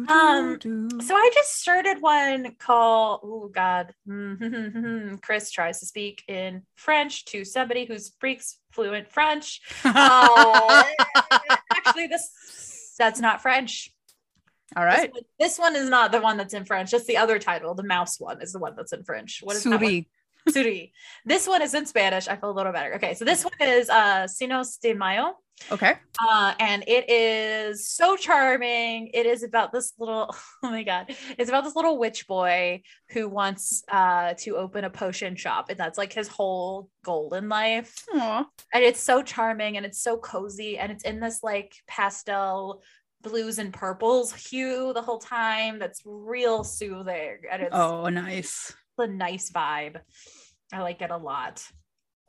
Um. 0.09 0.59
So 1.01 1.15
I 1.15 1.31
just 1.35 1.61
started 1.61 2.01
one 2.01 2.55
called 2.59 3.21
oh 3.23 3.49
god. 3.49 3.95
Chris 5.23 5.51
tries 5.51 5.81
to 5.81 5.87
speak 5.87 6.23
in 6.29 6.63
French 6.75 7.25
to 7.27 7.45
somebody 7.45 7.85
who 7.85 7.99
speaks 7.99 8.59
fluent 8.73 9.11
French. 9.11 9.61
Uh, 9.85 10.85
actually, 11.73 12.07
this 12.09 12.95
that's 12.99 13.21
not 13.21 13.43
French. 13.43 13.91
All 14.77 14.85
right. 14.85 15.13
This 15.13 15.13
one, 15.13 15.25
this 15.39 15.59
one 15.59 15.77
is 15.77 15.89
not 15.89 16.13
the 16.13 16.21
one 16.21 16.37
that's 16.37 16.55
in 16.55 16.65
French. 16.65 16.91
That's 16.91 17.07
the 17.07 17.19
other 17.19 17.39
title. 17.39 17.75
The 17.75 17.83
mouse 17.83 18.19
one 18.19 18.41
is 18.43 18.53
the 18.53 18.59
one 18.59 18.75
that's 18.77 18.93
in 18.93 19.05
French. 19.05 19.41
What 19.43 19.57
is 19.57 19.65
that 19.65 19.81
one? 19.81 20.07
Suri. 20.49 20.93
This 21.25 21.47
one 21.47 21.63
is 21.63 21.75
in 21.75 21.87
Spanish. 21.87 22.29
I 22.29 22.37
feel 22.37 22.51
a 22.51 22.53
little 22.53 22.73
better. 22.73 22.95
Okay, 22.97 23.15
so 23.15 23.25
this 23.25 23.45
one 23.45 23.53
is 23.61 23.89
uh 23.89 24.27
Sinos 24.27 24.79
de 24.79 24.95
Mayo. 24.95 25.35
Okay. 25.71 25.95
Uh, 26.21 26.55
and 26.59 26.83
it 26.89 27.09
is 27.09 27.89
so 27.89 28.17
charming. 28.17 29.11
It 29.15 29.27
is 29.27 29.43
about 29.43 29.73
this 29.73 29.93
little, 29.99 30.35
oh 30.65 30.71
my 30.71 30.83
God, 30.83 31.15
it's 31.39 31.49
about 31.49 31.63
this 31.65 31.77
little 31.77 31.99
witch 31.99 32.27
boy 32.27 32.83
who 33.11 33.29
wants 33.29 33.85
uh, 33.89 34.35
to 34.39 34.57
open 34.57 34.85
a 34.85 34.91
potion 34.91 35.37
shop. 35.37 35.69
And 35.71 35.79
that's 35.79 35.99
like 35.99 36.13
his 36.13 36.29
whole 36.29 36.89
goal 37.05 37.35
in 37.35 37.49
life. 37.49 37.95
Aw. 38.15 38.45
And 38.73 38.85
it's 38.85 39.01
so 39.01 39.23
charming 39.23 39.77
and 39.77 39.87
it's 39.87 40.03
so 40.03 40.17
cozy. 40.17 40.79
And 40.79 40.91
it's 40.91 41.05
in 41.05 41.21
this 41.21 41.43
like 41.43 41.75
pastel 41.87 42.83
blues 43.23 43.59
and 43.59 43.73
purples 43.73 44.33
hue 44.33 44.93
the 44.93 45.03
whole 45.03 45.19
time. 45.19 45.79
That's 45.79 46.03
real 46.05 46.65
soothing. 46.65 47.39
And 47.51 47.63
it's 47.63 47.75
Oh, 47.75 48.09
nice. 48.09 48.75
A 48.99 49.07
nice 49.07 49.51
vibe. 49.51 50.01
I 50.73 50.81
like 50.81 51.03
it 51.03 51.11
a 51.11 51.17
lot. 51.17 51.65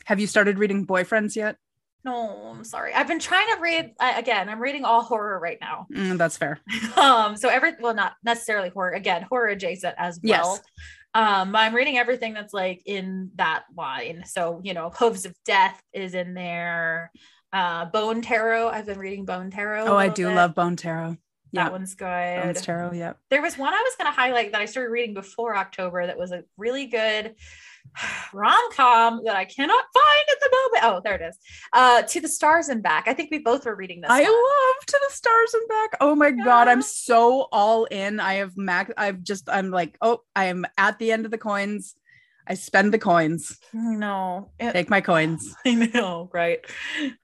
Have 0.05 0.19
you 0.19 0.27
started 0.27 0.59
reading 0.59 0.85
Boyfriends 0.85 1.35
yet? 1.35 1.57
No, 2.05 2.53
I'm 2.53 2.65
sorry. 2.65 2.93
I've 2.93 3.07
been 3.07 3.19
trying 3.19 3.47
to 3.55 3.61
read 3.61 3.93
uh, 3.99 4.13
again. 4.17 4.49
I'm 4.49 4.61
reading 4.61 4.83
all 4.83 5.01
horror 5.01 5.39
right 5.39 5.57
now. 5.61 5.87
Mm, 5.93 6.17
that's 6.17 6.35
fair. 6.35 6.59
um, 6.97 7.37
so 7.37 7.47
every 7.47 7.73
well, 7.79 7.93
not 7.93 8.13
necessarily 8.23 8.69
horror. 8.69 8.91
Again, 8.91 9.25
horror 9.29 9.47
adjacent 9.47 9.95
as 9.97 10.19
well. 10.21 10.59
Yes. 10.59 10.61
Um, 11.13 11.55
I'm 11.55 11.73
reading 11.73 11.97
everything 11.97 12.33
that's 12.33 12.53
like 12.53 12.81
in 12.85 13.31
that 13.35 13.63
line. 13.77 14.23
So 14.25 14.59
you 14.63 14.73
know, 14.73 14.89
Hooves 14.89 15.25
of 15.25 15.33
Death 15.45 15.81
is 15.93 16.13
in 16.13 16.33
there. 16.33 17.11
Uh, 17.53 17.85
Bone 17.85 18.21
Tarot. 18.21 18.67
I've 18.67 18.87
been 18.87 18.99
reading 18.99 19.23
Bone 19.23 19.49
Tarot. 19.49 19.85
Oh, 19.85 19.95
I 19.95 20.09
do 20.09 20.25
bit. 20.27 20.35
love 20.35 20.55
Bone 20.55 20.75
Tarot. 20.75 21.17
That 21.53 21.65
Yeah, 21.65 21.69
one's 21.69 21.95
good. 21.95 22.43
Bones 22.43 22.61
Tarot. 22.61 22.93
Yep. 22.93 23.19
There 23.29 23.41
was 23.41 23.57
one 23.57 23.73
I 23.73 23.81
was 23.81 23.95
going 23.97 24.11
to 24.11 24.15
highlight 24.15 24.51
that 24.51 24.61
I 24.61 24.65
started 24.65 24.89
reading 24.89 25.13
before 25.13 25.55
October 25.55 26.05
that 26.07 26.17
was 26.17 26.31
a 26.31 26.43
really 26.57 26.87
good 26.87 27.35
rom 28.33 28.71
com 28.73 29.21
that 29.25 29.35
I 29.35 29.45
cannot 29.45 29.83
find 29.93 30.25
at 30.31 30.39
the 30.39 30.49
moment. 30.51 30.83
Oh, 30.97 31.01
there 31.03 31.15
it 31.15 31.21
is. 31.29 31.37
Uh, 31.71 32.01
To 32.03 32.21
the 32.21 32.27
Stars 32.27 32.69
and 32.69 32.81
Back. 32.81 33.07
I 33.07 33.13
think 33.13 33.29
we 33.31 33.39
both 33.39 33.65
were 33.65 33.75
reading 33.75 34.01
this. 34.01 34.09
I 34.11 34.21
one. 34.21 34.31
love 34.31 34.85
to 34.87 34.99
the 35.07 35.13
stars 35.13 35.53
and 35.53 35.67
back. 35.67 35.97
Oh 36.01 36.15
my 36.15 36.31
god, 36.31 36.67
I'm 36.67 36.81
so 36.81 37.47
all 37.51 37.85
in. 37.85 38.19
I 38.19 38.35
have 38.35 38.57
max. 38.57 38.91
I've 38.97 39.21
just. 39.21 39.49
I'm 39.49 39.69
like, 39.71 39.97
oh, 40.01 40.21
I 40.35 40.45
am 40.45 40.65
at 40.77 40.97
the 40.99 41.11
end 41.11 41.25
of 41.25 41.31
the 41.31 41.37
coins. 41.37 41.95
I 42.47 42.55
spend 42.55 42.93
the 42.93 42.99
coins. 42.99 43.57
No. 43.73 44.51
It- 44.59 44.73
Take 44.73 44.89
my 44.89 44.99
coins. 45.01 45.55
I 45.65 45.75
know, 45.75 46.29
right? 46.33 46.59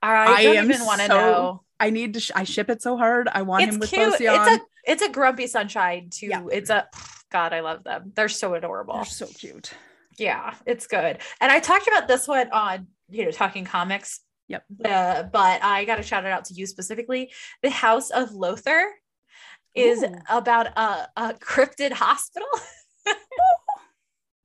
I, 0.02 0.34
I 0.34 0.42
don't 0.44 0.56
am 0.56 0.70
even 0.70 0.86
want 0.86 1.00
to 1.00 1.06
so 1.08 1.14
know. 1.14 1.62
I 1.80 1.90
need 1.90 2.14
to. 2.14 2.20
Sh- 2.20 2.30
I 2.34 2.44
ship 2.44 2.70
it 2.70 2.82
so 2.82 2.96
hard. 2.96 3.28
I 3.32 3.42
want 3.42 3.64
It's 3.64 3.74
him 3.74 3.80
with 3.80 3.88
cute. 3.90 4.10
Bosie 4.12 4.26
It's 4.26 4.48
a 4.50 4.60
it's 4.84 5.02
a 5.02 5.08
grumpy 5.08 5.46
sunshine 5.46 6.10
too. 6.10 6.26
Yeah. 6.26 6.44
It's 6.52 6.70
a 6.70 6.86
God, 7.32 7.52
I 7.52 7.60
love 7.60 7.82
them. 7.84 8.12
They're 8.14 8.28
so 8.28 8.54
adorable. 8.54 8.94
They're 8.94 9.04
so 9.04 9.26
cute. 9.26 9.72
yeah, 10.18 10.54
it's 10.66 10.86
good. 10.86 11.18
And 11.40 11.50
I 11.52 11.60
talked 11.60 11.86
about 11.88 12.06
this 12.08 12.28
one 12.28 12.50
on, 12.50 12.88
you 13.08 13.24
know, 13.24 13.30
talking 13.30 13.64
comics. 13.64 14.20
Yep. 14.48 14.64
Uh, 14.84 15.22
but 15.24 15.62
I 15.62 15.84
got 15.84 15.96
to 15.96 16.02
shout 16.02 16.24
it 16.24 16.32
out 16.32 16.46
to 16.46 16.54
you 16.54 16.66
specifically. 16.66 17.30
The 17.62 17.70
House 17.70 18.10
of 18.10 18.32
Lothar 18.32 18.84
is 19.76 20.02
Ooh. 20.02 20.12
about 20.28 20.66
a, 20.76 21.08
a 21.16 21.34
cryptid 21.34 21.92
hospital. 21.92 22.48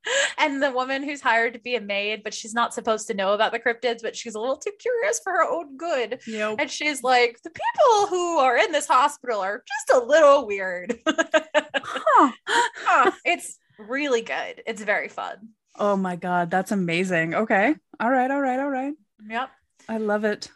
and 0.37 0.61
the 0.61 0.71
woman 0.71 1.03
who's 1.03 1.21
hired 1.21 1.53
to 1.53 1.59
be 1.59 1.75
a 1.75 1.81
maid, 1.81 2.23
but 2.23 2.33
she's 2.33 2.53
not 2.53 2.73
supposed 2.73 3.07
to 3.07 3.13
know 3.13 3.33
about 3.33 3.51
the 3.51 3.59
cryptids, 3.59 4.01
but 4.01 4.15
she's 4.15 4.35
a 4.35 4.39
little 4.39 4.57
too 4.57 4.71
curious 4.79 5.19
for 5.23 5.31
her 5.31 5.43
own 5.43 5.77
good. 5.77 6.19
Yep. 6.27 6.55
And 6.59 6.69
she's 6.69 7.03
like, 7.03 7.41
the 7.43 7.49
people 7.49 8.07
who 8.07 8.39
are 8.39 8.57
in 8.57 8.71
this 8.71 8.87
hospital 8.87 9.41
are 9.41 9.63
just 9.67 10.01
a 10.01 10.05
little 10.05 10.47
weird. 10.47 10.97
Huh. 11.07 13.11
it's 13.25 13.57
really 13.77 14.21
good. 14.21 14.63
It's 14.65 14.81
very 14.81 15.09
fun. 15.09 15.49
Oh 15.77 15.97
my 15.97 16.15
god, 16.15 16.49
that's 16.49 16.71
amazing. 16.71 17.35
Okay. 17.35 17.75
All 17.99 18.09
right. 18.09 18.31
All 18.31 18.41
right. 18.41 18.59
All 18.59 18.69
right. 18.69 18.93
Yep. 19.27 19.49
I 19.89 19.97
love 19.97 20.23
it. 20.23 20.49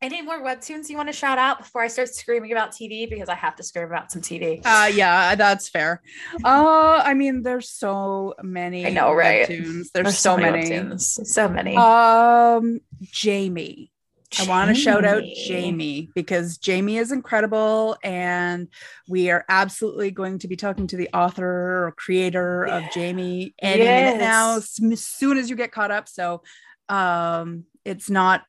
Any 0.00 0.22
more 0.22 0.40
webtoons 0.40 0.88
you 0.88 0.96
want 0.96 1.08
to 1.08 1.12
shout 1.12 1.38
out 1.38 1.58
before 1.58 1.82
I 1.82 1.88
start 1.88 2.08
screaming 2.14 2.52
about 2.52 2.70
TV? 2.70 3.10
Because 3.10 3.28
I 3.28 3.34
have 3.34 3.56
to 3.56 3.64
scream 3.64 3.86
about 3.86 4.12
some 4.12 4.22
TV. 4.22 4.60
Uh 4.64 4.86
yeah, 4.92 5.34
that's 5.34 5.68
fair. 5.68 6.02
Uh 6.44 7.02
I 7.04 7.14
mean 7.14 7.42
there's 7.42 7.68
so 7.68 8.34
many 8.42 8.86
I 8.86 8.90
know, 8.90 9.12
right? 9.12 9.48
webtoons. 9.48 9.90
There's, 9.92 10.16
so, 10.16 10.36
many. 10.36 10.70
webtoons. 10.70 11.00
So 11.02 11.48
many. 11.48 11.76
Um 11.76 12.78
Jamie. 13.02 13.90
I 14.38 14.46
want 14.46 14.68
to 14.68 14.74
shout 14.74 15.04
out 15.04 15.22
Jamie. 15.22 15.44
Jamie 15.46 16.10
because 16.14 16.58
Jamie 16.58 16.98
is 16.98 17.10
incredible 17.10 17.96
and 18.04 18.68
we 19.08 19.30
are 19.30 19.44
absolutely 19.48 20.10
going 20.12 20.38
to 20.40 20.48
be 20.48 20.54
talking 20.54 20.86
to 20.88 20.96
the 20.96 21.08
author 21.12 21.86
or 21.86 21.92
creator 21.96 22.66
of 22.66 22.84
Jamie 22.92 23.54
any 23.60 23.82
minute 23.82 24.18
now 24.18 24.58
as 24.58 24.70
soon 24.70 25.38
as 25.38 25.50
you 25.50 25.56
get 25.56 25.72
caught 25.72 25.90
up 25.90 26.08
so 26.08 26.42
um 26.90 27.64
it's 27.84 28.10
not 28.10 28.42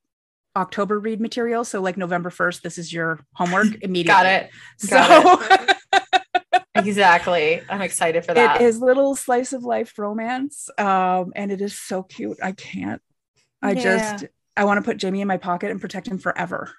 October 0.59 0.99
read 0.99 1.19
material 1.21 1.63
so 1.63 1.81
like 1.81 1.95
November 1.97 2.29
1st 2.29 2.61
this 2.61 2.77
is 2.77 2.91
your 2.91 3.19
homework 3.33 3.67
immediately 3.81 4.13
Got 4.23 4.25
it. 4.25 4.49
so 4.77 4.97
Got 4.97 5.75
Exactly. 6.75 7.61
I'm 7.69 7.81
excited 7.81 8.23
for 8.25 8.33
that. 8.33 8.61
it 8.61 8.63
is 8.65 8.79
little 8.79 9.15
slice 9.15 9.53
of 9.53 9.63
life 9.63 9.97
romance 9.97 10.69
um 10.77 11.31
and 11.35 11.51
it 11.51 11.61
is 11.61 11.77
so 11.79 12.03
cute 12.03 12.37
i 12.43 12.51
can't 12.51 13.01
i 13.61 13.71
Yeah. 13.71 13.81
just 13.83 14.25
i 14.55 14.63
want 14.63 14.77
to 14.77 14.81
put 14.89 14.97
jamie 14.97 15.21
in 15.21 15.27
my 15.27 15.37
pocket 15.37 15.71
and 15.71 15.81
protect 15.81 16.07
him 16.07 16.19
forever 16.19 16.71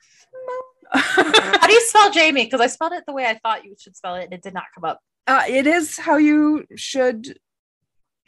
How 0.93 1.66
do 1.69 1.73
you 1.73 1.81
spell 1.82 2.11
Jamie? 2.11 2.44
Because 2.47 2.61
I 2.61 2.66
spelled 2.66 2.93
it 2.94 3.05
the 3.07 3.12
way 3.12 3.24
I 3.24 3.39
thought 3.44 3.65
you 3.65 3.77
should 3.78 3.94
spell 3.94 4.16
it, 4.16 4.24
and 4.24 4.32
it 4.32 4.43
did 4.43 4.55
not 4.55 4.65
come 4.74 4.85
up. 4.85 4.98
uh, 5.28 5.44
it 5.48 5.65
is 5.69 5.97
how 5.97 6.16
you 6.16 6.65
should 6.74 7.39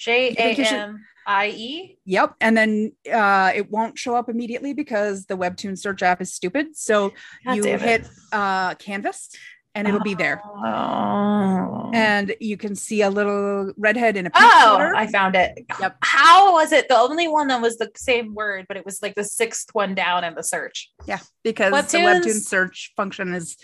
J 0.02 0.28
A 0.30 0.34
think 0.34 0.58
you 0.58 0.64
should- 0.64 0.74
M 0.74 1.04
I 1.24 1.48
E. 1.56 1.98
yep 2.04 2.34
and 2.40 2.56
then 2.56 2.92
uh 3.12 3.52
it 3.54 3.70
won't 3.70 3.96
show 3.96 4.16
up 4.16 4.28
immediately 4.28 4.72
because 4.74 5.26
the 5.26 5.36
webtoon 5.36 5.78
search 5.78 6.02
app 6.02 6.20
is 6.20 6.32
stupid 6.34 6.76
so 6.76 7.12
God 7.46 7.52
you 7.56 7.62
hit 7.78 8.08
uh 8.32 8.74
canvas 8.74 9.30
and 9.76 9.86
it'll 9.88 10.00
be 10.00 10.14
there 10.14 10.42
Oh. 10.44 11.90
and 11.94 12.34
you 12.40 12.56
can 12.56 12.74
see 12.74 13.02
a 13.02 13.08
little 13.10 13.72
redhead 13.76 14.16
in 14.16 14.26
a 14.26 14.30
pink 14.30 14.44
Oh. 14.44 14.92
I 14.96 15.06
found 15.06 15.34
it. 15.36 15.64
Yep. 15.80 15.96
How 16.02 16.52
was 16.54 16.72
it 16.72 16.88
the 16.88 16.98
only 16.98 17.28
one 17.28 17.46
that 17.48 17.62
was 17.62 17.78
the 17.78 17.90
same 17.96 18.34
word, 18.34 18.66
but 18.68 18.76
it 18.76 18.84
was 18.84 19.00
like 19.00 19.14
the 19.14 19.24
sixth 19.24 19.70
one 19.72 19.94
down 19.94 20.24
in 20.24 20.34
the 20.34 20.42
search? 20.42 20.90
yeah 21.06 21.20
because 21.44 21.70
the 21.92 21.98
webtoon 21.98 22.32
search 22.40 22.92
function 22.96 23.32
is 23.34 23.56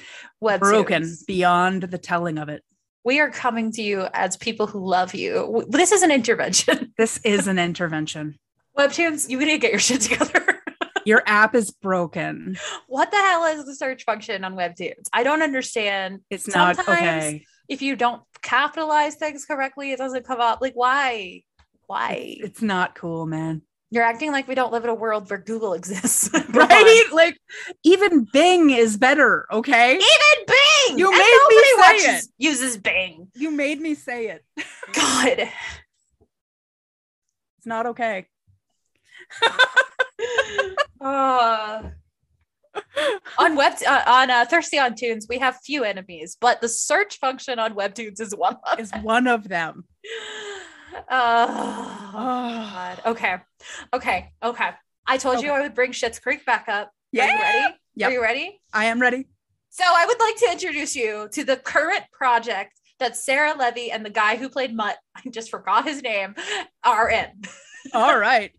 Webtoons. 0.43 0.59
broken 0.61 1.17
beyond 1.27 1.83
the 1.83 1.99
telling 1.99 2.39
of 2.39 2.49
it 2.49 2.63
We 3.09 3.21
are 3.21 3.31
coming 3.31 3.73
to 3.73 3.81
you 3.81 4.07
as 4.13 4.37
people 4.37 4.67
who 4.67 4.87
love 4.87 5.15
you. 5.15 5.65
This 5.67 5.93
is 5.93 6.03
an 6.03 6.11
intervention. 6.11 6.93
this 6.99 7.19
is 7.25 7.47
an 7.47 7.59
intervention 7.59 8.39
Webtoons, 8.79 9.31
you 9.31 9.39
need 9.39 9.47
to 9.47 9.57
get 9.57 9.71
your 9.71 9.81
shit 9.81 10.03
together. 10.03 10.61
your 11.07 11.23
app 11.25 11.55
is 11.55 11.71
broken 11.71 12.59
what 12.87 13.11
the 13.11 13.17
hell 13.17 13.45
is 13.45 13.65
the 13.65 13.75
search 13.75 14.05
function 14.05 14.45
on 14.45 14.57
Webtoons? 14.57 15.07
I 15.11 15.23
don't 15.23 15.41
understand. 15.41 16.21
it's 16.29 16.55
not 16.55 16.77
Sometimes 16.77 16.99
okay 16.99 17.47
If 17.67 17.81
you 17.81 17.97
don't 17.97 18.21
capitalize 18.43 19.15
things 19.15 19.47
correctly, 19.47 19.93
it 19.93 19.97
doesn't 19.97 20.27
come 20.27 20.43
up. 20.43 20.61
Like, 20.61 20.75
why? 20.75 21.45
Why? 21.87 22.37
it's, 22.41 22.61
not 22.61 22.95
cool 22.95 23.25
man 23.25 23.63
You're 23.91 24.05
acting 24.05 24.33
like 24.33 24.47
we 24.49 24.55
don't 24.55 24.71
live 24.71 24.85
in 24.85 24.91
a 24.91 24.95
world 24.95 25.31
where 25.31 25.39
Google 25.39 25.73
exists. 25.73 26.29
On. 26.35 26.45
right 26.53 27.05
like 27.11 27.39
even 27.85 28.27
bing 28.35 28.69
is 28.69 28.99
better 28.99 29.47
okay 29.51 29.93
Even 29.93 30.47
Bing. 30.47 30.68
You 30.97 31.09
And 31.09 31.19
made 31.19 31.47
me 31.49 31.65
say 31.65 31.75
watches- 31.79 32.33
Uses 32.39 32.77
Bing. 32.79 33.29
you 33.35 33.51
made 33.51 33.81
me 33.81 33.95
say 33.95 34.29
it. 34.29 34.45
God. 34.93 35.39
it's 37.59 37.67
not 37.67 37.87
okay. 37.87 38.27
Uh, 41.01 41.83
on 43.39 43.57
web 43.57 43.75
uh, 43.87 44.03
on 44.07 44.31
uh, 44.31 44.45
thirsty 44.45 44.79
on 44.79 44.95
tunes 44.95 45.27
we 45.29 45.39
have 45.39 45.57
few 45.65 45.85
enemies 45.85 46.37
but 46.41 46.61
the 46.61 46.69
search 46.69 47.19
function 47.19 47.59
on 47.59 47.75
webtoons 47.75 48.21
is 48.21 48.35
one 48.35 48.57
of 48.73 48.81
is 48.81 48.91
one 49.03 49.27
of 49.27 49.49
them. 49.49 49.85
Oh, 51.11 52.11
oh, 52.15 52.71
God. 52.73 53.03
okay. 53.07 53.37
Okay. 53.95 54.33
Okay. 54.43 54.71
I 55.07 55.17
told 55.19 55.43
you 55.43 55.51
i 55.53 55.61
would 55.61 55.75
bring 55.75 55.93
Schitt's 55.93 56.19
Creek 56.19 56.45
back 56.45 56.69
up. 56.69 56.89
Are 56.89 56.91
you 57.13 57.23
yeah. 57.23 57.43
ready? 57.43 57.75
Yep. 57.97 58.09
are 58.09 58.13
you 58.13 58.23
ready? 58.23 58.61
I 58.73 58.85
am 58.87 59.01
ready 59.01 59.27
so 59.79 59.85
i 59.87 60.05
would 60.07 60.21
like 60.21 60.37
to 60.37 60.51
introduce 60.53 60.95
you 60.97 61.29
to 61.33 61.45
the 61.45 61.57
current 61.57 62.03
project 62.13 62.73
that 62.99 63.17
sarah 63.17 63.55
levy 63.57 63.91
and 63.93 64.05
the 64.05 64.11
guy 64.11 64.37
who 64.37 64.49
played 64.49 64.75
mutt 64.75 64.97
i 65.17 65.21
just 65.31 65.51
forgot 65.51 65.85
his 65.87 66.03
name 66.03 66.35
are 66.85 67.09
in 67.11 67.27
all 67.95 68.19
right 68.19 68.53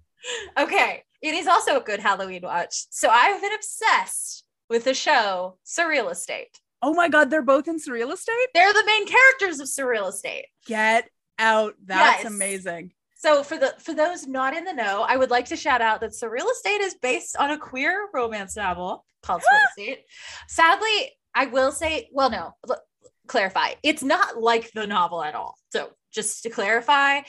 Okay. 0.58 1.04
It 1.22 1.34
is 1.34 1.48
also 1.48 1.78
a 1.78 1.84
good 1.90 2.02
Halloween 2.02 2.42
watch. 2.44 2.74
So 2.90 3.08
I've 3.10 3.42
been 3.42 3.54
obsessed 3.54 4.44
with 4.70 4.84
the 4.84 4.94
show 4.94 5.58
Surreal 5.66 6.12
Estate. 6.12 6.60
oh 6.82 6.94
my 6.94 7.08
god 7.08 7.30
they're 7.30 7.42
both 7.42 7.68
in 7.70 7.78
surreal 7.80 8.12
estate 8.14 8.48
They're 8.54 8.74
the 8.74 8.84
main 8.86 9.06
characters 9.08 9.62
of 9.62 9.68
Surreal 9.68 10.10
Estate. 10.10 10.48
get 10.66 11.10
out 11.38 11.76
that's 11.86 12.24
Yes. 12.24 12.34
amazing 12.34 12.92
So 13.20 13.44
for 13.44 13.58
the 13.58 13.74
for 13.80 13.94
those 13.94 14.26
not 14.26 14.56
in 14.56 14.64
the 14.64 14.72
know, 14.72 15.06
I 15.06 15.18
would 15.18 15.30
like 15.30 15.46
to 15.48 15.58
shout 15.58 15.82
out 15.82 16.00
that 16.00 16.12
Surreal 16.12 16.50
Estate 16.50 16.80
is 16.80 16.96
based 16.96 17.36
on 17.36 17.52
a 17.52 17.58
queer 17.58 18.08
romance 18.14 18.56
novel 18.56 19.06
called 19.22 19.42
Surreal 19.42 19.60
ah! 19.62 19.68
Estate. 19.72 20.00
Sadly, 20.48 21.12
I 21.36 21.48
will 21.48 21.74
say, 21.74 22.08
well, 22.14 22.30
no, 22.30 22.56
look, 22.66 22.80
clarify. 23.28 23.74
It's 23.84 24.04
not 24.04 24.42
like 24.42 24.72
the 24.72 24.88
novel 24.88 25.22
at 25.22 25.36
all. 25.36 25.56
So 25.74 25.90
just 26.14 26.44
to 26.44 26.50
clarify, 26.50 27.22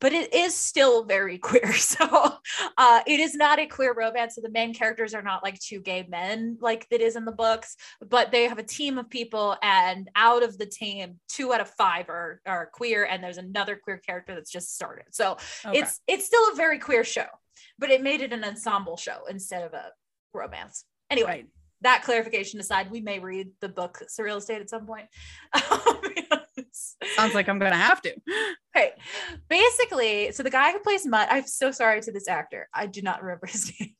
but 0.00 0.12
it 0.12 0.32
is 0.34 0.54
still 0.54 1.04
very 1.04 1.38
queer. 1.48 1.72
So 1.74 2.38
uh, 2.76 3.00
it 3.06 3.20
is 3.20 3.34
not 3.34 3.58
a 3.58 3.66
queer 3.66 3.94
romance. 3.94 4.34
So 4.34 4.40
the 4.40 4.50
main 4.50 4.74
characters 4.74 5.14
are 5.14 5.22
not 5.22 5.42
like 5.42 5.58
two 5.58 5.80
gay 5.80 6.06
men 6.08 6.58
like 6.60 6.86
it 6.90 7.00
is 7.00 7.16
in 7.16 7.24
the 7.24 7.32
books, 7.32 7.76
but 8.06 8.30
they 8.30 8.44
have 8.44 8.58
a 8.58 8.62
team 8.62 8.98
of 8.98 9.08
people, 9.08 9.56
and 9.62 10.10
out 10.16 10.42
of 10.42 10.58
the 10.58 10.66
team, 10.66 11.18
two 11.28 11.52
out 11.52 11.60
of 11.60 11.70
five 11.70 12.08
are 12.08 12.40
are 12.46 12.66
queer, 12.66 13.04
and 13.04 13.22
there's 13.22 13.38
another 13.38 13.76
queer 13.76 13.98
character 13.98 14.34
that's 14.34 14.50
just 14.50 14.74
started. 14.74 15.06
So 15.10 15.36
Okay. 15.64 15.78
it's 15.78 16.00
it's 16.06 16.26
still 16.26 16.52
a 16.52 16.54
very 16.54 16.78
queer 16.78 17.04
show, 17.04 17.26
but 17.78 17.90
it 17.90 18.02
made 18.02 18.20
it 18.20 18.32
an 18.32 18.44
ensemble 18.44 18.96
show 18.96 19.24
instead 19.28 19.64
of 19.64 19.72
a 19.72 19.92
romance. 20.32 20.84
Anyway, 21.10 21.28
right 21.28 21.46
that 21.82 22.02
clarification 22.02 22.58
aside, 22.58 22.90
we 22.90 23.00
may 23.00 23.18
read 23.18 23.50
the 23.60 23.68
book 23.68 24.02
Surreal 24.08 24.38
Estate 24.38 24.60
at 24.60 24.70
some 24.70 24.86
point. 24.86 25.06
Sounds 27.14 27.34
like 27.34 27.48
i'm 27.48 27.58
gonna 27.58 27.76
have 27.76 28.00
to 28.02 28.14
Okay. 28.76 28.92
Basically, 29.48 30.32
so 30.32 30.42
the 30.42 30.50
guy 30.50 30.70
who 30.72 30.78
plays 30.80 31.06
Mutt, 31.06 31.28
I'm 31.30 31.46
so 31.46 31.70
sorry 31.70 32.02
to 32.02 32.12
this 32.12 32.28
actor. 32.28 32.68
I 32.74 32.84
do 32.84 33.00
not 33.00 33.22
remember 33.22 33.46
his 33.46 33.72
name. 33.80 33.94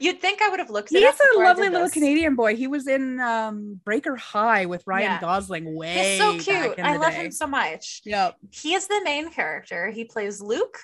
You'd 0.00 0.20
think 0.20 0.42
I 0.42 0.48
would 0.48 0.58
have 0.58 0.70
looked. 0.70 0.88
He's 0.90 1.02
a 1.04 1.38
lovely 1.38 1.68
little 1.68 1.82
this. 1.86 1.92
Canadian 1.92 2.34
boy. 2.34 2.56
He 2.56 2.66
was 2.66 2.88
in 2.88 3.20
um, 3.20 3.80
Breaker 3.84 4.16
High 4.16 4.66
with 4.66 4.82
Ryan 4.88 5.02
Yeah. 5.04 5.20
Gosling 5.20 5.72
way 5.76 6.16
He's 6.16 6.18
so 6.18 6.36
cute. 6.38 6.80
I 6.80 6.96
love 6.96 7.12
day. 7.12 7.26
him 7.26 7.30
so 7.30 7.46
much. 7.46 8.00
Yep. 8.04 8.36
He 8.50 8.74
is 8.74 8.88
the 8.88 9.00
main 9.04 9.30
character. 9.30 9.90
He 9.92 10.04
plays 10.04 10.40
Luke, 10.40 10.78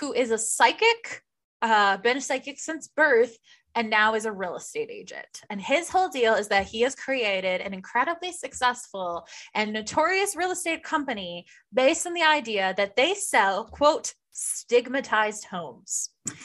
who 0.00 0.12
is 0.12 0.32
a 0.32 0.38
psychic, 0.38 1.22
uh, 1.62 1.98
been 1.98 2.16
a 2.16 2.20
psychic 2.20 2.58
since 2.58 2.88
birth, 2.88 3.36
and 3.76 3.88
now 3.88 4.14
is 4.14 4.24
a 4.24 4.32
real 4.32 4.56
estate 4.56 4.88
agent. 4.90 5.42
And 5.50 5.60
his 5.60 5.88
whole 5.88 6.08
deal 6.08 6.34
is 6.34 6.48
that 6.48 6.66
he 6.66 6.80
has 6.80 6.94
created 6.96 7.60
an 7.60 7.72
incredibly 7.74 8.32
successful 8.32 9.26
and 9.54 9.72
notorious 9.72 10.34
real 10.34 10.50
estate 10.50 10.82
company 10.82 11.46
based 11.72 12.06
on 12.06 12.14
the 12.14 12.22
idea 12.22 12.74
that 12.76 12.96
they 12.96 13.14
sell, 13.14 13.64
quote, 13.66 14.14
stigmatized 14.32 15.44
homes. 15.44 16.10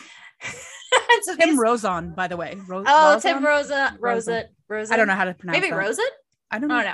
So 1.23 1.35
Tim 1.35 1.49
these- 1.51 1.57
Rosen, 1.59 2.13
by 2.15 2.27
the 2.27 2.35
way. 2.35 2.57
Ro- 2.67 2.83
oh, 2.85 3.13
Rosen? 3.13 3.33
Tim 3.35 3.45
Rosa. 3.45 3.95
Rosa, 3.99 4.45
Rosa. 4.67 4.93
I 4.93 4.97
don't 4.97 5.07
know 5.07 5.13
how 5.15 5.25
to 5.25 5.33
pronounce 5.33 5.57
it. 5.57 5.61
Maybe. 5.61 5.73
Rosen? 5.73 6.05
I 6.49 6.59
don't 6.59 6.69
Oh 6.71 6.81
know. 6.81 6.93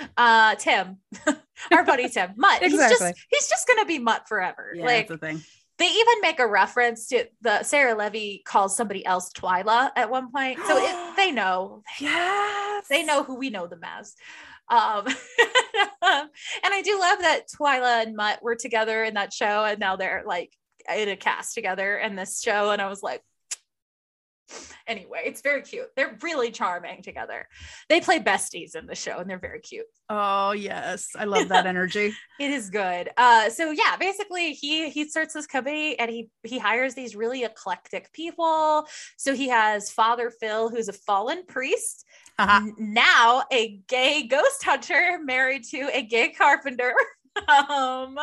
no. 0.00 0.06
Uh 0.16 0.54
Tim. 0.56 0.96
Our 1.72 1.84
buddy 1.84 2.08
Tim. 2.08 2.30
Mutt. 2.36 2.62
He's 2.62 2.72
Exactly. 2.72 3.08
just 3.10 3.26
he's 3.30 3.48
just 3.48 3.68
gonna 3.68 3.84
be 3.84 3.98
Mutt 4.00 4.26
forever. 4.26 4.72
Yeah, 4.74 4.84
like 4.84 5.08
that's 5.08 5.20
the 5.20 5.26
thing. 5.26 5.42
They 5.78 5.86
even 5.86 6.20
make 6.22 6.40
a 6.40 6.46
reference 6.46 7.08
to 7.08 7.26
the 7.42 7.62
Sarah 7.62 7.94
Levy 7.94 8.42
calls 8.44 8.76
somebody 8.76 9.04
else 9.04 9.30
Twyla 9.32 9.90
at 9.94 10.10
one 10.10 10.30
point. 10.30 10.58
So 10.66 10.76
it, 10.76 10.96
they 11.16 11.32
know. 11.32 11.82
Yes. 12.00 12.86
They 12.88 13.02
know 13.04 13.22
who 13.22 13.36
we 13.36 13.50
know 13.50 13.66
them 13.66 13.80
as. 13.82 14.14
Um 14.68 15.06
and 16.02 16.28
I 16.64 16.82
do 16.82 16.98
love 16.98 17.18
that 17.20 17.48
Twyla 17.48 18.02
and 18.02 18.16
Mutt 18.16 18.42
were 18.42 18.56
together 18.56 19.04
in 19.04 19.14
that 19.14 19.32
show 19.32 19.64
and 19.64 19.78
now 19.78 19.96
they're 19.96 20.24
like 20.26 20.52
in 20.94 21.08
a 21.08 21.16
cast 21.16 21.54
together 21.54 21.96
in 21.96 22.16
this 22.16 22.40
show. 22.40 22.70
And 22.70 22.80
I 22.80 22.88
was 22.88 23.02
like, 23.02 23.22
anyway, 24.86 25.22
it's 25.24 25.40
very 25.40 25.62
cute. 25.62 25.88
They're 25.96 26.16
really 26.22 26.50
charming 26.50 27.02
together. 27.02 27.48
They 27.88 28.00
play 28.00 28.18
besties 28.20 28.74
in 28.76 28.86
the 28.86 28.94
show 28.94 29.18
and 29.18 29.28
they're 29.28 29.38
very 29.38 29.60
cute. 29.60 29.86
Oh 30.08 30.52
yes, 30.52 31.08
I 31.16 31.24
love 31.24 31.48
that 31.48 31.66
energy. 31.66 32.14
It 32.38 32.50
is 32.50 32.68
good. 32.68 33.08
Uh, 33.16 33.48
so 33.48 33.70
yeah, 33.70 33.96
basically 33.98 34.52
he 34.52 34.90
he 34.90 35.08
starts 35.08 35.32
this 35.32 35.46
company 35.46 35.98
and 35.98 36.10
he 36.10 36.28
he 36.42 36.58
hires 36.58 36.94
these 36.94 37.16
really 37.16 37.44
eclectic 37.44 38.12
people. 38.12 38.86
So 39.16 39.34
he 39.34 39.48
has 39.48 39.90
Father 39.90 40.30
Phil, 40.30 40.68
who's 40.68 40.88
a 40.88 40.92
fallen 40.92 41.46
priest, 41.46 42.04
Uh-huh. 42.38 42.60
now 42.78 43.42
a 43.50 43.78
gay 43.88 44.26
ghost 44.26 44.62
hunter 44.62 45.18
married 45.24 45.64
to 45.70 45.88
a 45.94 46.02
gay 46.02 46.28
carpenter. 46.30 46.92
um 47.48 48.18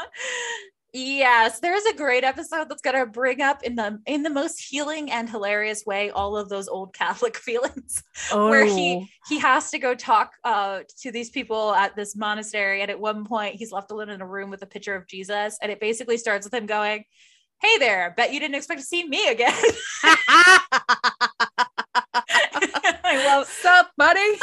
yes 0.93 1.59
there's 1.59 1.83
a 1.85 1.95
great 1.95 2.23
episode 2.23 2.69
that's 2.69 2.81
going 2.83 2.95
to 2.95 3.07
bring 3.07 3.41
up 3.41 3.63
in 3.63 3.75
the 3.75 3.99
in 4.05 4.21
the 4.21 4.29
most 4.29 4.59
healing 4.59 5.11
and 5.11 5.27
hilarious 5.27 5.85
way 5.87 6.11
all 6.11 6.37
of 6.37 6.49
those 6.49 6.67
old 6.67 6.93
catholic 6.93 7.35
feelings 7.43 8.03
oh, 8.31 8.47
where 8.49 8.63
he 8.63 9.09
he 9.27 9.39
has 9.39 9.71
to 9.71 9.79
go 9.79 9.95
talk 9.95 10.33
uh 10.43 10.81
to 11.01 11.11
these 11.11 11.31
people 11.31 11.73
at 11.73 11.95
this 11.95 12.15
monastery 12.15 12.83
and 12.83 12.91
at 12.91 12.99
one 12.99 13.25
point 13.25 13.55
he's 13.55 13.71
left 13.71 13.89
alone 13.89 14.09
in 14.09 14.21
a 14.21 14.27
room 14.27 14.51
with 14.51 14.61
a 14.61 14.67
picture 14.67 14.95
of 14.95 15.07
jesus 15.07 15.57
and 15.63 15.71
it 15.71 15.79
basically 15.79 16.17
starts 16.17 16.45
with 16.45 16.53
him 16.53 16.67
going 16.67 17.03
hey 17.61 17.77
there 17.79 18.13
bet 18.15 18.31
you 18.31 18.39
didn't 18.39 18.55
expect 18.55 18.79
to 18.79 18.85
see 18.85 19.07
me 19.07 19.29
again 19.29 19.51
i 23.03 23.25
love 23.25 23.47
Sup, 23.47 23.89
buddy? 23.97 24.37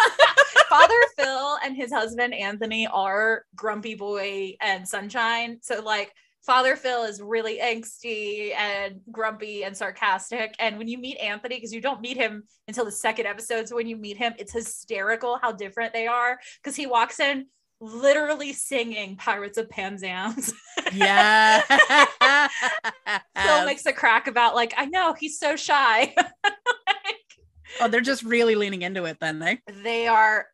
father 0.69 0.95
phil 1.17 1.59
and 1.65 1.77
his 1.77 1.93
husband 1.93 2.35
anthony 2.35 2.89
are 2.89 3.45
grumpy 3.55 3.95
boy 3.95 4.55
and 4.61 4.89
sunshine 4.89 5.59
so 5.63 5.81
like 5.83 6.13
father 6.45 6.77
phil 6.77 7.05
is 7.05 7.21
really 7.21 7.59
angsty 7.59 8.55
and 8.57 9.01
grumpy 9.11 9.65
and 9.65 9.77
sarcastic 9.77 10.55
and 10.59 10.79
when 10.79 10.89
you 10.89 10.99
meet 10.99 11.17
anthony 11.19 11.57
because 11.57 11.73
you 11.73 11.81
don't 11.81 12.01
meet 12.01 12.17
him 12.17 12.43
until 12.69 12.85
the 12.85 12.93
second 12.93 13.27
episode 13.27 13.69
so 13.69 13.77
when 13.77 13.87
you 13.87 13.97
meet 13.97 14.17
him 14.17 14.33
it's 14.39 14.53
hysterical 14.53 15.39
how 15.41 15.53
different 15.53 15.93
they 15.93 16.07
are 16.07 16.39
because 16.63 16.77
he 16.77 16.87
walks 16.87 17.21
in 17.21 17.47
literally 17.83 18.53
singing 18.53 19.17
pirates 19.17 19.57
of 19.57 19.69
Penzance 19.71 20.53
yeah. 20.93 21.61
phil 23.37 23.65
makes 23.65 23.87
a 23.87 23.93
crack 23.93 24.27
about 24.27 24.55
like 24.55 24.75
i 24.77 24.85
know 24.87 25.15
he's 25.15 25.39
so 25.39 25.57
shy 25.57 26.15
oh, 27.81 27.89
they're 27.89 28.01
just 28.01 28.23
really 28.23 28.55
leaning 28.55 28.83
into 28.83 29.05
it 29.05 29.19
then, 29.21 29.39
they. 29.39 29.61
they 29.83 30.07
are 30.07 30.47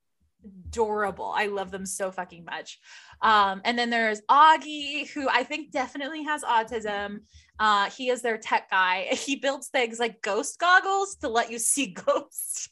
adorable. 0.67 1.33
I 1.35 1.47
love 1.47 1.71
them 1.71 1.87
so 1.87 2.11
fucking 2.11 2.45
much. 2.45 2.79
Um, 3.23 3.61
and 3.65 3.79
then 3.79 3.91
there's 3.91 4.21
Augie, 4.31 5.09
who 5.11 5.29
I 5.29 5.43
think 5.45 5.71
definitely 5.71 6.23
has 6.25 6.43
autism. 6.43 7.21
Uh, 7.59 7.89
he 7.91 8.11
is 8.11 8.23
their 8.23 8.39
tech 8.39 8.71
guy. 8.71 9.09
He 9.13 9.37
builds 9.37 9.69
things 9.69 9.99
like 9.99 10.23
ghost 10.23 10.59
goggles 10.59 11.17
to 11.17 11.29
let 11.29 11.51
you 11.51 11.59
see 11.59 11.87
ghosts. 12.07 12.69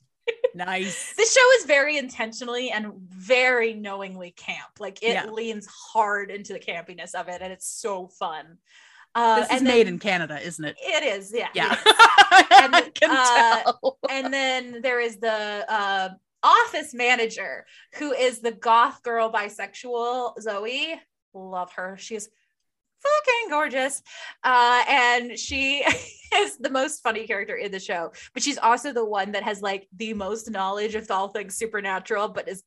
Nice. 0.54 1.14
This 1.16 1.34
show 1.34 1.50
is 1.58 1.66
very 1.66 1.98
intentionally 1.98 2.70
and 2.70 2.92
very 3.10 3.74
knowingly 3.74 4.30
camp. 4.30 4.70
Like 4.78 5.02
it 5.02 5.12
Yeah. 5.12 5.26
leans 5.30 5.66
hard 5.66 6.30
into 6.30 6.52
the 6.54 6.60
campiness 6.60 7.14
of 7.14 7.28
it, 7.28 7.42
and 7.42 7.52
it's 7.52 7.66
so 7.68 8.08
fun. 8.08 8.58
Uh, 9.14 9.40
This 9.40 9.44
is 9.46 9.50
and 9.58 9.66
then- 9.66 9.74
made 9.76 9.86
in 9.88 9.98
Canada, 9.98 10.40
isn't 10.40 10.64
it? 10.64 10.76
It 10.80 11.02
is, 11.04 11.32
yeah. 11.34 11.48
Yeah. 11.54 11.72
it 11.86 11.86
is. 11.86 12.70
I 12.72 12.90
can 12.94 13.10
uh, 13.10 13.90
and 14.10 14.32
then 14.32 14.80
there 14.82 14.98
is 15.00 15.18
the 15.18 15.64
uh, 15.68 16.08
office 16.44 16.94
manager 16.94 17.64
who 17.94 18.12
is 18.12 18.40
the 18.40 18.52
goth 18.52 19.02
girl 19.02 19.32
bisexual 19.32 20.40
Zoe. 20.40 21.00
Love 21.32 21.72
her. 21.72 21.96
She's 21.98 22.28
fucking 23.04 23.50
gorgeous. 23.50 24.02
Uh, 24.42 24.84
and 24.88 25.38
she 25.38 25.84
is 26.36 26.58
the 26.58 26.70
most 26.70 27.02
funny 27.02 27.26
character 27.26 27.56
in 27.56 27.70
the 27.70 27.80
show, 27.80 28.12
but 28.32 28.42
she's 28.42 28.58
also 28.58 28.92
the 28.92 29.04
one 29.04 29.32
that 29.32 29.42
has 29.42 29.62
like 29.62 29.88
the 29.96 30.14
most 30.14 30.50
knowledge 30.50 30.94
of 30.94 31.10
all 31.10 31.28
things 31.28 31.56
supernatural, 31.56 32.28
but 32.28 32.48
is 32.48 32.62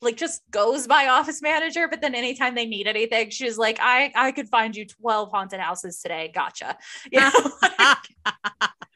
like 0.00 0.16
just 0.16 0.42
goes 0.50 0.86
by 0.86 1.08
office 1.08 1.42
manager. 1.42 1.88
But 1.88 2.00
then 2.00 2.14
anytime 2.14 2.54
they 2.54 2.66
need 2.66 2.86
anything, 2.86 3.30
she's 3.30 3.58
like, 3.58 3.78
I, 3.80 4.12
I 4.14 4.32
could 4.32 4.48
find 4.48 4.76
you 4.76 4.86
12 4.86 5.30
haunted 5.30 5.60
houses 5.60 6.00
today. 6.00 6.30
Gotcha. 6.34 6.76
You 7.10 7.20
know? 7.20 7.30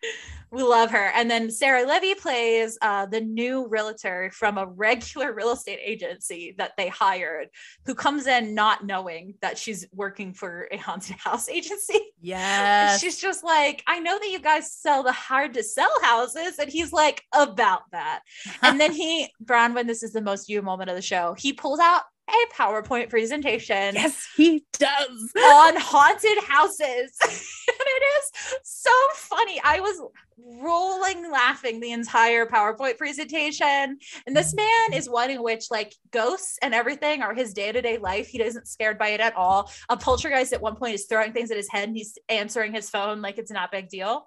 We 0.52 0.62
love 0.62 0.90
her. 0.90 1.10
And 1.14 1.30
then 1.30 1.50
Sarah 1.50 1.86
Levy 1.86 2.14
plays 2.14 2.76
uh, 2.82 3.06
the 3.06 3.22
new 3.22 3.66
realtor 3.68 4.30
from 4.34 4.58
a 4.58 4.66
regular 4.66 5.32
real 5.32 5.52
estate 5.52 5.80
agency 5.82 6.54
that 6.58 6.72
they 6.76 6.88
hired, 6.88 7.48
who 7.86 7.94
comes 7.94 8.26
in 8.26 8.54
not 8.54 8.84
knowing 8.84 9.32
that 9.40 9.56
she's 9.56 9.86
working 9.94 10.34
for 10.34 10.68
a 10.70 10.76
haunted 10.76 11.16
house 11.16 11.48
agency. 11.48 12.12
Yeah. 12.20 12.98
She's 12.98 13.18
just 13.18 13.42
like, 13.42 13.82
I 13.86 14.00
know 14.00 14.18
that 14.18 14.28
you 14.28 14.40
guys 14.40 14.70
sell 14.70 15.02
the 15.02 15.12
hard 15.12 15.54
to 15.54 15.62
sell 15.62 15.92
houses. 16.02 16.58
And 16.58 16.70
he's 16.70 16.92
like, 16.92 17.22
about 17.32 17.90
that. 17.92 18.20
And 18.60 18.78
then 18.78 18.92
he, 18.92 19.30
Bronwyn, 19.44 19.86
this 19.86 20.02
is 20.02 20.12
the 20.12 20.20
most 20.20 20.50
you 20.50 20.60
moment 20.60 20.90
of 20.90 20.96
the 20.96 21.02
show. 21.02 21.34
He 21.38 21.54
pulls 21.54 21.80
out 21.80 22.02
a 22.28 22.54
PowerPoint 22.54 23.08
presentation 23.10 23.94
yes, 23.94 24.26
he 24.36 24.64
does. 24.72 25.32
on 25.36 25.76
haunted 25.76 26.44
houses. 26.44 27.18
it 27.86 28.02
is 28.18 28.58
so 28.62 28.90
funny. 29.14 29.60
I 29.64 29.80
was 29.80 30.00
rolling 30.44 31.30
laughing 31.30 31.80
the 31.80 31.92
entire 31.92 32.46
PowerPoint 32.46 32.98
presentation. 32.98 33.98
And 34.26 34.36
this 34.36 34.54
man 34.54 34.92
is 34.92 35.08
one 35.08 35.30
in 35.30 35.42
which 35.42 35.70
like 35.70 35.94
ghosts 36.10 36.58
and 36.62 36.74
everything 36.74 37.22
are 37.22 37.34
his 37.34 37.52
day-to-day 37.52 37.98
life. 37.98 38.28
He 38.28 38.42
isn't 38.42 38.66
scared 38.66 38.98
by 38.98 39.08
it 39.08 39.20
at 39.20 39.36
all. 39.36 39.70
A 39.88 39.96
poltergeist 39.96 40.52
at 40.52 40.62
one 40.62 40.76
point 40.76 40.94
is 40.94 41.06
throwing 41.06 41.32
things 41.32 41.50
at 41.50 41.56
his 41.56 41.70
head 41.70 41.88
and 41.88 41.96
he's 41.96 42.18
answering 42.28 42.72
his 42.72 42.90
phone 42.90 43.22
like 43.22 43.38
it's 43.38 43.50
not 43.50 43.68
a 43.68 43.76
big 43.76 43.88
deal. 43.88 44.26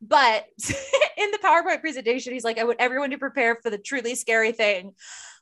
But 0.00 0.46
in 1.16 1.30
the 1.30 1.38
PowerPoint 1.42 1.80
presentation, 1.80 2.32
he's 2.32 2.44
like, 2.44 2.58
I 2.58 2.64
want 2.64 2.80
everyone 2.80 3.10
to 3.10 3.18
prepare 3.18 3.58
for 3.62 3.70
the 3.70 3.78
truly 3.78 4.14
scary 4.14 4.52
thing. 4.52 4.94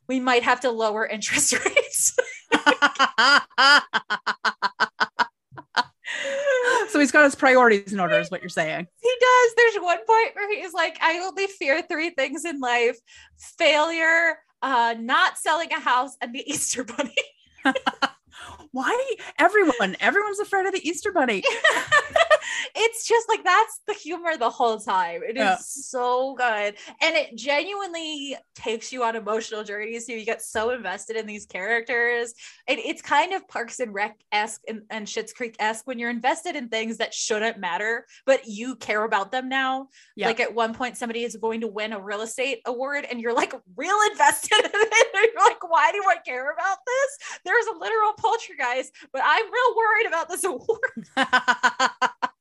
We 0.09 0.21
might 0.21 0.43
have 0.43 0.61
to 0.61 0.71
lower 0.71 1.07
interest 1.07 1.53
rates. 1.65 2.17
So 6.91 6.99
he's 6.99 7.13
got 7.13 7.25
his 7.25 7.35
priorities 7.35 7.93
in 7.93 8.01
order, 8.01 8.19
is 8.19 8.31
what 8.31 8.43
you're 8.43 8.49
saying. 8.49 8.87
He 9.01 9.15
does. 9.21 9.55
There's 9.57 9.77
one 9.83 9.99
point 9.99 10.35
where 10.35 10.55
he's 10.55 10.73
like, 10.73 10.99
I 11.01 11.19
only 11.21 11.47
fear 11.47 11.83
three 11.83 12.11
things 12.11 12.45
in 12.45 12.61
life 12.61 12.99
failure, 13.59 14.39
uh, 14.63 14.95
not 14.99 15.39
selling 15.39 15.73
a 15.73 15.81
house, 15.81 16.17
and 16.21 16.35
the 16.35 16.43
Easter 16.51 16.85
Bunny. 16.85 17.15
Why 18.73 19.15
everyone? 19.39 19.97
Everyone's 20.01 20.39
afraid 20.39 20.67
of 20.67 20.73
the 20.73 20.89
Easter 20.89 21.13
Bunny. 21.13 21.43
it's 22.75 23.07
just 23.07 23.29
like 23.29 23.45
that's 23.45 23.81
the 23.87 23.95
humor 23.95 24.37
the 24.37 24.51
whole 24.51 24.79
time. 24.79 25.23
It 25.23 25.37
is 25.37 25.43
Yeah. 25.43 25.57
so 25.61 26.35
good. 26.35 26.75
And 27.03 27.17
it 27.17 27.37
genuinely 27.37 28.37
takes 28.55 28.93
you 28.93 29.03
on 29.05 29.17
emotional 29.17 29.65
journeys. 29.65 30.07
So 30.07 30.13
you 30.13 30.25
get 30.25 30.43
so 30.43 30.71
invested 30.71 31.17
in 31.17 31.27
these 31.27 31.47
characters. 31.47 32.35
It, 32.67 32.79
it's 32.79 33.03
kind 33.03 33.33
of 33.33 33.47
Parks 33.49 33.81
and 33.81 33.93
Rec 33.95 34.19
esque 34.33 34.63
and, 34.69 34.83
and 34.91 35.07
Schitt's 35.07 35.33
Creek 35.33 35.57
esque 35.59 35.87
when 35.87 35.99
you're 35.99 36.11
invested 36.11 36.57
in 36.57 36.69
things 36.69 36.99
that 36.99 37.15
shouldn't 37.15 37.59
matter, 37.59 38.07
but 38.27 38.47
you 38.47 38.77
care 38.77 39.05
about 39.05 39.33
them 39.33 39.49
now. 39.49 39.89
Yeah. 40.17 40.27
Like 40.29 40.41
at 40.41 40.55
one 40.55 40.75
point, 40.75 40.97
somebody 40.97 41.25
is 41.25 41.37
going 41.37 41.61
to 41.63 41.67
win 41.67 41.93
a 41.93 42.01
real 42.01 42.23
estate 42.23 42.61
award, 42.67 43.07
and 43.11 43.21
you're 43.21 43.35
like 43.35 43.55
real 43.77 43.97
invested 44.11 44.59
in 44.65 44.71
it. 44.73 45.07
And 45.15 45.29
you're 45.35 45.45
like, 45.45 45.63
why 45.69 45.93
do 45.93 46.03
I 46.09 46.17
care 46.25 46.53
about 46.53 46.79
this? 46.87 47.41
There's 47.45 47.67
a 47.67 47.79
literal 47.79 48.13
poltergeist, 48.19 48.93
but 49.13 49.23
I'm 49.25 49.45
real 49.45 49.77
worried 49.77 50.07
about 50.07 50.29
this 50.29 50.45
award. 50.45 50.81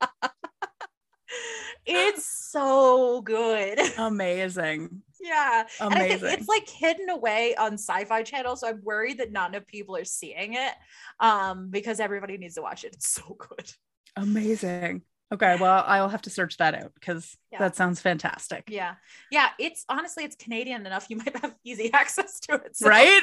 It's 1.86 2.26
so 2.26 2.60
so 2.60 3.22
good. 3.22 3.80
Amazing. 3.98 5.02
yeah. 5.22 5.64
And 5.80 5.94
I 5.94 6.00
think 6.10 6.22
Amazing. 6.22 6.40
it's 6.40 6.48
like 6.48 6.68
hidden 6.68 7.10
away 7.10 7.56
on 7.56 7.74
sci-fi 7.74 8.24
channel. 8.24 8.56
So 8.56 8.68
I'm 8.68 8.82
worried 8.84 9.20
that 9.20 9.32
not 9.32 9.50
enough 9.54 9.68
people 9.68 9.96
are 9.96 10.04
seeing 10.06 10.54
it. 10.56 10.74
Um, 11.20 11.70
because 11.70 12.00
everybody 12.00 12.38
needs 12.38 12.56
to 12.56 12.62
watch 12.64 12.84
it. 12.84 12.94
It's 12.96 13.08
so 13.10 13.36
good. 13.38 13.72
Amazing. 14.16 15.04
Okay, 15.32 15.58
well, 15.60 15.84
I'll 15.86 16.10
have 16.10 16.24
to 16.24 16.30
search 16.32 16.58
that 16.58 16.74
out 16.74 16.92
because 16.96 17.38
Yeah. 17.52 17.60
that 17.60 17.76
sounds 17.76 18.02
fantastic. 18.02 18.64
Yeah. 18.68 18.96
Yeah. 19.32 19.50
It's 19.60 19.86
honestly 19.88 20.24
it's 20.24 20.36
Canadian 20.36 20.86
enough. 20.86 21.06
You 21.10 21.18
might 21.18 21.38
have 21.38 21.54
easy 21.64 21.94
access 22.02 22.40
to 22.42 22.56
it. 22.56 22.76
so- 22.76 22.88
Right? 22.90 23.22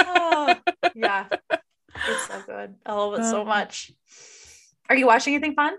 Oh, 0.00 0.54
yeah. 0.94 1.26
It's 1.50 2.26
so 2.26 2.42
good. 2.46 2.74
I 2.86 2.92
love 2.94 3.14
it 3.20 3.24
so 3.24 3.42
Uh, 3.42 3.44
much. 3.44 3.92
Are 4.88 4.96
you 4.96 5.06
watching 5.06 5.34
anything 5.34 5.54
fun? 5.54 5.74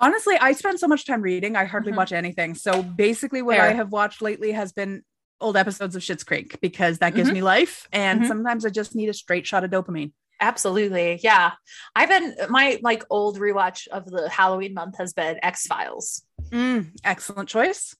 Honestly, 0.00 0.36
I 0.38 0.52
spend 0.52 0.80
so 0.80 0.88
much 0.88 1.06
time 1.06 1.20
reading, 1.22 1.56
I 1.56 1.64
hardly 1.64 1.92
Mhm. 1.92 1.96
watch 1.96 2.12
anything. 2.12 2.54
So 2.54 2.82
basically, 2.82 3.42
what 3.42 3.56
Fair. 3.56 3.66
I 3.68 3.72
have 3.74 3.92
watched 3.92 4.22
lately 4.22 4.52
has 4.52 4.72
been 4.72 5.02
old 5.40 5.56
episodes 5.56 5.94
of 5.94 6.02
Schitt's 6.02 6.24
Creek 6.24 6.58
because 6.60 6.98
that 6.98 7.14
gives 7.14 7.30
Mhm. 7.30 7.34
me 7.34 7.42
life. 7.42 7.86
And 7.92 8.22
Mhm. 8.22 8.28
sometimes 8.28 8.64
I 8.66 8.70
just 8.70 8.94
need 8.94 9.08
a 9.08 9.14
straight 9.14 9.46
shot 9.46 9.62
of 9.64 9.70
dopamine. 9.70 10.12
Absolutely. 10.40 11.20
Yeah. 11.22 11.52
I've 11.94 12.08
been 12.08 12.34
my 12.48 12.78
like 12.82 13.04
old 13.10 13.38
rewatch 13.38 13.88
of 13.88 14.06
the 14.06 14.28
Halloween 14.30 14.72
month 14.72 14.96
has 14.96 15.12
been 15.12 15.38
X 15.42 15.66
Files. 15.66 16.22
Mm, 16.50 16.96
excellent 17.04 17.48
choice. 17.50 17.94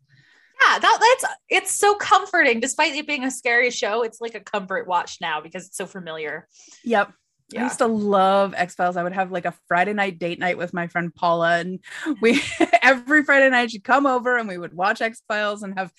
Yeah, 0.63 0.79
that, 0.79 0.99
that's 1.21 1.35
it's 1.49 1.73
so 1.73 1.95
comforting. 1.95 2.61
Despite 2.61 2.95
it 2.95 3.07
being 3.07 3.25
a 3.25 3.31
scary 3.31 3.71
show, 3.71 4.03
it's 4.03 4.21
like 4.21 4.35
a 4.35 4.41
comfort 4.41 4.87
watch 4.87 5.19
now 5.21 5.41
because 5.41 5.67
it's 5.67 5.77
so 5.77 5.87
familiar. 5.87 6.49
Yep. 6.85 7.13
I 7.57 7.63
used 7.65 7.79
to 7.79 7.87
love 7.87 8.55
X 8.57 8.75
Files. 8.75 8.97
I 8.97 9.03
would 9.03 9.13
have 9.13 9.33
like 9.33 9.45
a 9.45 9.55
Friday 9.69 9.93
night 9.93 10.19
date 10.19 10.39
night 10.39 10.59
with 10.59 10.73
my 10.73 10.87
friend 10.87 11.15
Paula, 11.15 11.59
and 11.59 11.81
we 12.21 12.41
every 12.83 13.25
Friday 13.25 13.51
night 13.51 13.71
she'd 13.71 13.85
come 13.85 14.07
over 14.07 14.37
and 14.39 14.49
we 14.49 14.59
would 14.59 14.75
watch 14.75 15.01
X 15.01 15.23
Files 15.29 15.63
and 15.63 15.79
have 15.79 15.93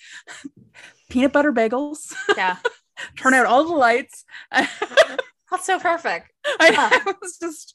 peanut 1.10 1.32
butter 1.32 1.52
bagels, 1.52 2.14
Yeah. 2.36 2.56
turn 3.16 3.34
out 3.34 3.46
all 3.46 3.64
the 3.64 3.74
lights. 3.74 4.24
Mm-hmm. 4.52 5.16
That's 5.50 5.66
so 5.66 5.78
perfect. 5.78 6.32
I 6.58 7.02
it 7.06 7.16
was 7.20 7.36
just, 7.36 7.74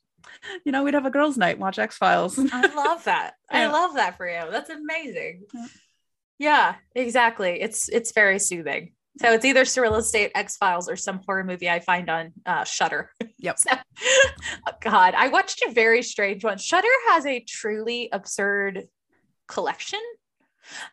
you 0.66 0.72
know, 0.72 0.84
we'd 0.84 0.96
have 0.96 1.06
a 1.06 1.12
girls' 1.12 1.38
night, 1.38 1.60
watch 1.60 1.78
X 1.78 1.96
Files. 1.98 2.40
I 2.40 2.74
love 2.76 3.04
that. 3.04 3.34
I 3.52 3.62
Yeah. 3.62 3.72
love 3.72 3.96
that 3.96 4.18
for 4.18 4.28
you. 4.28 4.50
That's 4.50 4.70
amazing. 4.72 5.44
Yeah. 5.54 5.66
Yeah, 6.40 6.76
exactly. 6.96 7.62
It's 7.62 7.90
it's 7.90 8.12
very 8.12 8.40
soothing. 8.40 8.94
So 9.20 9.32
it's 9.34 9.46
either 9.46 9.64
Surreal 9.64 9.98
Estate, 9.98 10.32
X 10.36 10.58
Files, 10.58 10.90
or 10.90 10.96
some 10.96 11.22
horror 11.26 11.44
movie 11.44 11.70
I 11.70 11.80
find 11.80 12.10
on 12.10 12.34
uh, 12.46 12.64
Shudder. 12.64 13.12
Yep. 13.40 13.60
So, 13.60 13.70
oh, 14.68 14.72
God, 14.82 15.14
I 15.16 15.28
watched 15.28 15.62
a 15.62 15.72
very 15.72 16.02
strange 16.02 16.44
one. 16.44 16.58
Shudder 16.58 16.88
has 17.10 17.24
a 17.28 17.40
truly 17.40 18.10
absurd 18.12 18.88
collection. 19.48 20.00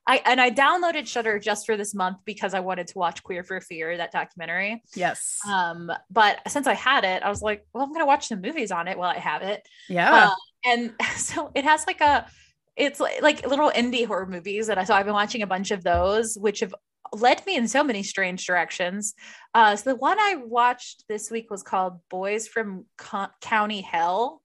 I 0.06 0.20
and 0.24 0.40
I 0.40 0.50
downloaded 0.50 1.06
Shudder 1.06 1.38
just 1.38 1.64
for 1.64 1.76
this 1.76 1.94
month 1.94 2.18
because 2.26 2.52
I 2.52 2.60
wanted 2.60 2.88
to 2.88 2.98
watch 2.98 3.22
Queer 3.22 3.44
for 3.44 3.60
Fear, 3.62 3.96
that 3.96 4.12
documentary. 4.12 4.82
Yes. 4.94 5.38
Um, 5.48 5.90
but 6.10 6.40
since 6.48 6.66
I 6.66 6.74
had 6.74 7.04
it, 7.04 7.22
I 7.22 7.30
was 7.30 7.42
like, 7.42 7.66
well, 7.72 7.82
I'm 7.82 7.92
gonna 7.92 8.06
watch 8.06 8.28
the 8.28 8.36
movies 8.36 8.70
on 8.70 8.88
it 8.88 8.98
while 8.98 9.10
I 9.10 9.18
have 9.18 9.40
it. 9.42 9.66
yeah. 9.88 10.26
Uh, 10.26 10.34
and 10.66 10.94
so 11.16 11.50
it 11.54 11.64
has 11.64 11.86
like 11.86 12.00
a 12.00 12.26
it's 12.76 12.98
like, 13.00 13.22
like 13.22 13.46
little 13.46 13.70
indie 13.70 14.06
horror 14.06 14.26
movies 14.26 14.66
that 14.66 14.78
I 14.78 14.84
so 14.84 14.94
I've 14.94 15.06
been 15.06 15.14
watching 15.14 15.42
a 15.42 15.46
bunch 15.46 15.70
of 15.70 15.82
those 15.82 16.36
which 16.36 16.60
have 16.60 16.74
led 17.12 17.44
me 17.46 17.56
in 17.56 17.68
so 17.68 17.84
many 17.84 18.02
strange 18.02 18.46
directions. 18.46 19.14
Uh 19.54 19.76
so 19.76 19.90
the 19.90 19.96
one 19.96 20.18
I 20.18 20.36
watched 20.36 21.04
this 21.08 21.30
week 21.30 21.50
was 21.50 21.62
called 21.62 22.00
Boys 22.10 22.48
from 22.48 22.86
Co- 22.98 23.28
County 23.40 23.80
Hell. 23.80 24.42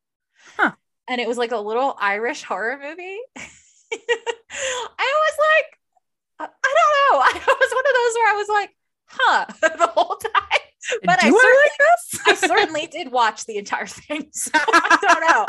Huh. 0.58 0.72
And 1.08 1.20
it 1.20 1.28
was 1.28 1.38
like 1.38 1.52
a 1.52 1.58
little 1.58 1.96
Irish 2.00 2.44
horror 2.44 2.80
movie. 2.82 3.20
I 3.38 5.14
was 5.28 5.38
like 5.40 5.80
I 6.40 6.46
I 6.64 6.76
don't 6.78 6.94
know. 7.00 7.20
I 7.52 7.56
was 7.60 7.72
one 7.72 7.86
of 7.88 7.96
those 7.96 8.16
where 8.16 8.30
I 8.30 8.38
was 8.38 8.50
like, 8.50 8.76
huh, 9.06 9.46
the 9.78 9.88
whole 9.88 10.16
time. 10.16 10.60
But 11.04 11.20
Do 11.20 11.28
I 11.28 11.30
I, 11.30 11.32
certainly 11.32 11.72
like? 11.80 12.28
I 12.28 12.48
certainly 12.48 12.88
did 12.88 13.12
watch 13.12 13.46
the 13.46 13.58
entire 13.58 13.86
thing. 13.86 14.30
So 14.32 14.52
I 14.56 14.98
don't 15.02 15.22
know. 15.22 15.46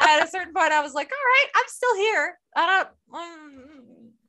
At 0.00 0.24
a 0.24 0.28
certain 0.28 0.54
point, 0.54 0.72
I 0.72 0.80
was 0.80 0.94
like, 0.94 1.10
all 1.10 1.18
right, 1.18 1.46
I'm 1.54 1.68
still 1.68 1.96
here. 1.96 2.38
I 2.56 2.66
don't 2.66 2.88
um, 3.20 3.69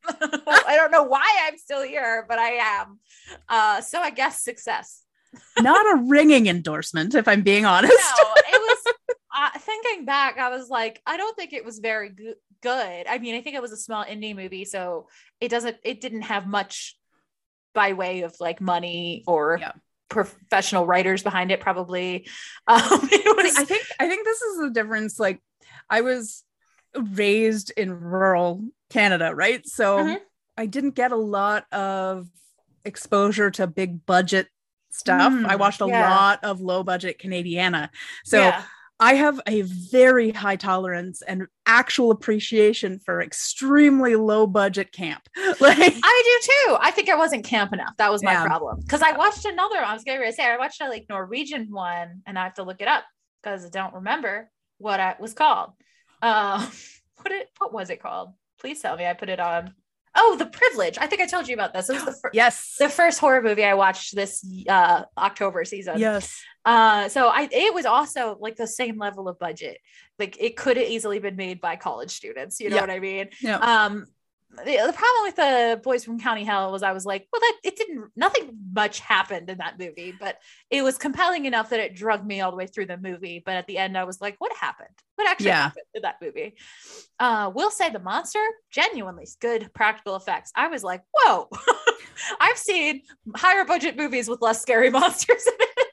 I 0.21 0.75
don't 0.75 0.91
know 0.91 1.03
why 1.03 1.25
I'm 1.45 1.57
still 1.57 1.83
here, 1.83 2.25
but 2.27 2.39
I 2.39 2.49
am. 2.51 2.99
Uh, 3.47 3.81
so 3.81 3.99
I 3.99 4.09
guess 4.09 4.43
success. 4.43 5.03
Not 5.59 5.85
a 5.93 6.03
ringing 6.03 6.47
endorsement, 6.47 7.15
if 7.15 7.27
I'm 7.27 7.41
being 7.41 7.65
honest. 7.65 7.93
No, 7.93 8.33
it 8.35 8.61
was 8.61 8.93
uh, 9.37 9.59
thinking 9.59 10.05
back, 10.05 10.37
I 10.37 10.49
was 10.49 10.69
like, 10.69 11.01
I 11.05 11.17
don't 11.17 11.35
think 11.37 11.53
it 11.53 11.63
was 11.63 11.79
very 11.79 12.09
go- 12.09 12.33
good. 12.61 13.07
I 13.07 13.17
mean, 13.17 13.35
I 13.35 13.41
think 13.41 13.55
it 13.55 13.61
was 13.61 13.71
a 13.71 13.77
small 13.77 14.03
indie 14.03 14.35
movie, 14.35 14.65
so 14.65 15.07
it 15.39 15.49
doesn't 15.49 15.77
it 15.83 16.01
didn't 16.01 16.23
have 16.23 16.47
much 16.47 16.97
by 17.73 17.93
way 17.93 18.21
of 18.23 18.35
like 18.41 18.59
money 18.59 19.23
or 19.25 19.57
Yeah. 19.61 19.71
professional 20.09 20.85
writers 20.85 21.23
behind 21.23 21.51
it 21.51 21.61
probably. 21.61 22.27
Um, 22.67 22.81
it 23.11 23.37
was 23.37 23.55
I 23.57 23.63
think 23.65 23.85
I 23.99 24.07
think 24.09 24.25
this 24.25 24.41
is 24.41 24.59
the 24.59 24.69
difference. 24.71 25.19
Like, 25.19 25.41
I 25.89 26.01
was 26.01 26.43
raised 26.95 27.71
in 27.77 27.91
rural 27.97 28.63
Canada, 28.91 29.33
right? 29.33 29.65
So 29.67 29.97
Mhm. 30.05 30.17
I 30.57 30.65
didn't 30.67 30.95
get 30.95 31.11
a 31.11 31.15
lot 31.17 31.65
of 31.73 32.27
exposure 32.85 33.49
to 33.51 33.67
big 33.67 34.05
budget 34.05 34.47
stuff. 34.89 35.31
Mm, 35.33 35.45
I 35.45 35.55
watched 35.55 35.81
a 35.81 35.87
yeah. 35.87 36.09
lot 36.09 36.43
of 36.43 36.61
low 36.61 36.83
budget 36.83 37.19
Canadiana. 37.19 37.89
So 38.25 38.39
yeah. 38.39 38.63
I 38.99 39.15
have 39.15 39.41
a 39.47 39.61
very 39.63 40.29
high 40.31 40.57
tolerance 40.57 41.23
and 41.23 41.47
actual 41.65 42.11
appreciation 42.11 42.99
for 42.99 43.19
extremely 43.21 44.15
low 44.15 44.45
budget 44.45 44.91
camp. 44.91 45.27
Like, 45.59 45.77
I 46.03 46.39
do 46.41 46.51
too. 46.51 46.77
I 46.79 46.91
think 46.91 47.09
I 47.09 47.15
wasn't 47.15 47.43
camp 47.45 47.73
enough. 47.73 47.93
That 47.97 48.11
was 48.11 48.21
my 48.23 48.33
Yeah. 48.33 48.45
problem. 48.45 48.79
Because 48.81 49.01
I 49.01 49.13
watched 49.13 49.45
another. 49.45 49.77
I 49.77 49.93
was 49.93 50.03
going 50.03 50.21
to 50.21 50.33
say 50.33 50.45
I 50.45 50.57
watched 50.57 50.81
a 50.81 50.89
like 50.89 51.05
Norwegian 51.09 51.71
one, 51.71 52.21
and 52.27 52.37
I 52.37 52.43
have 52.43 52.55
to 52.55 52.63
look 52.63 52.81
it 52.81 52.87
up 52.87 53.03
because 53.41 53.65
I 53.65 53.69
don't 53.69 53.93
remember 53.95 54.51
what 54.77 54.99
it 54.99 55.19
was 55.19 55.33
called. 55.33 55.71
Um, 56.21 56.61
what 57.21 57.31
it 57.31 57.49
what 57.57 57.73
was 57.73 57.89
it 57.89 58.01
called? 58.01 58.33
Please 58.61 58.81
tell 58.81 58.95
me. 58.95 59.05
I 59.05 59.13
put 59.13 59.27
it 59.29 59.39
on. 59.39 59.73
Oh, 60.13 60.35
The 60.37 60.45
Privilege. 60.45 60.97
I 60.99 61.07
think 61.07 61.21
I 61.21 61.25
told 61.25 61.47
you 61.47 61.53
about 61.53 61.73
this. 61.73 61.89
It 61.89 61.93
was 61.93 62.05
the 62.05 62.11
first. 62.11 62.35
yes. 62.35 62.75
The 62.77 62.89
first 62.89 63.19
horror 63.19 63.41
movie 63.41 63.63
I 63.63 63.73
watched 63.73 64.13
this 64.15 64.45
uh, 64.69 65.03
October 65.17 65.65
season. 65.65 65.97
yes. 65.99 66.41
Uh, 66.63 67.09
so 67.09 67.27
I 67.27 67.49
it 67.51 67.73
was 67.73 67.85
also 67.85 68.37
like 68.39 68.55
the 68.55 68.67
same 68.67 68.97
level 68.99 69.27
of 69.27 69.39
budget. 69.39 69.77
Like 70.19 70.37
it 70.39 70.55
could 70.55 70.77
have 70.77 70.85
easily 70.85 71.17
been 71.19 71.35
made 71.35 71.59
by 71.59 71.75
college 71.75 72.11
students. 72.11 72.59
You 72.59 72.69
know 72.69 72.75
Yeah. 72.75 72.81
what 72.81 72.89
I 72.91 72.99
mean? 72.99 73.29
Yeah. 73.41 73.57
Um, 73.57 74.05
the, 74.57 74.63
the 74.87 74.93
problem 74.93 75.23
with 75.23 75.35
the 75.35 75.79
boys 75.83 76.03
from 76.03 76.19
County 76.19 76.43
Hell 76.43 76.71
was 76.71 76.83
I 76.83 76.91
was 76.91 77.05
like, 77.05 77.27
well, 77.31 77.39
that 77.39 77.57
it 77.63 77.75
didn't. 77.75 78.11
Nothing 78.15 78.57
much 78.73 78.99
happened 78.99 79.49
in 79.49 79.57
that 79.59 79.79
movie, 79.79 80.13
but 80.17 80.37
it 80.69 80.81
was 80.83 80.97
compelling 80.97 81.45
enough 81.45 81.69
that 81.69 81.79
it 81.79 81.95
drugged 81.95 82.25
me 82.25 82.41
all 82.41 82.51
the 82.51 82.57
way 82.57 82.67
through 82.67 82.87
the 82.87 82.97
movie. 82.97 83.41
But 83.45 83.55
at 83.55 83.67
the 83.67 83.77
end, 83.77 83.97
I 83.97 84.03
was 84.03 84.19
like, 84.21 84.35
what 84.39 84.51
happened? 84.55 84.89
What 85.15 85.27
actually 85.27 85.47
Yeah. 85.47 85.63
happened 85.63 85.85
in 85.95 86.01
that 86.01 86.15
movie? 86.21 86.55
Uh, 87.19 87.51
will 87.53 87.71
say 87.71 87.89
the 87.89 87.99
monster 87.99 88.43
genuinely 88.71 89.27
good 89.39 89.71
practical 89.73 90.15
effects. 90.15 90.51
I 90.55 90.67
was 90.67 90.83
like, 90.83 91.01
whoa. 91.13 91.49
I've 92.39 92.57
seen 92.57 93.01
higher 93.35 93.65
budget 93.65 93.95
movies 93.97 94.27
with 94.27 94.41
less 94.41 94.61
scary 94.61 94.89
monsters 94.91 95.45
in 95.47 95.53
it. 95.59 95.87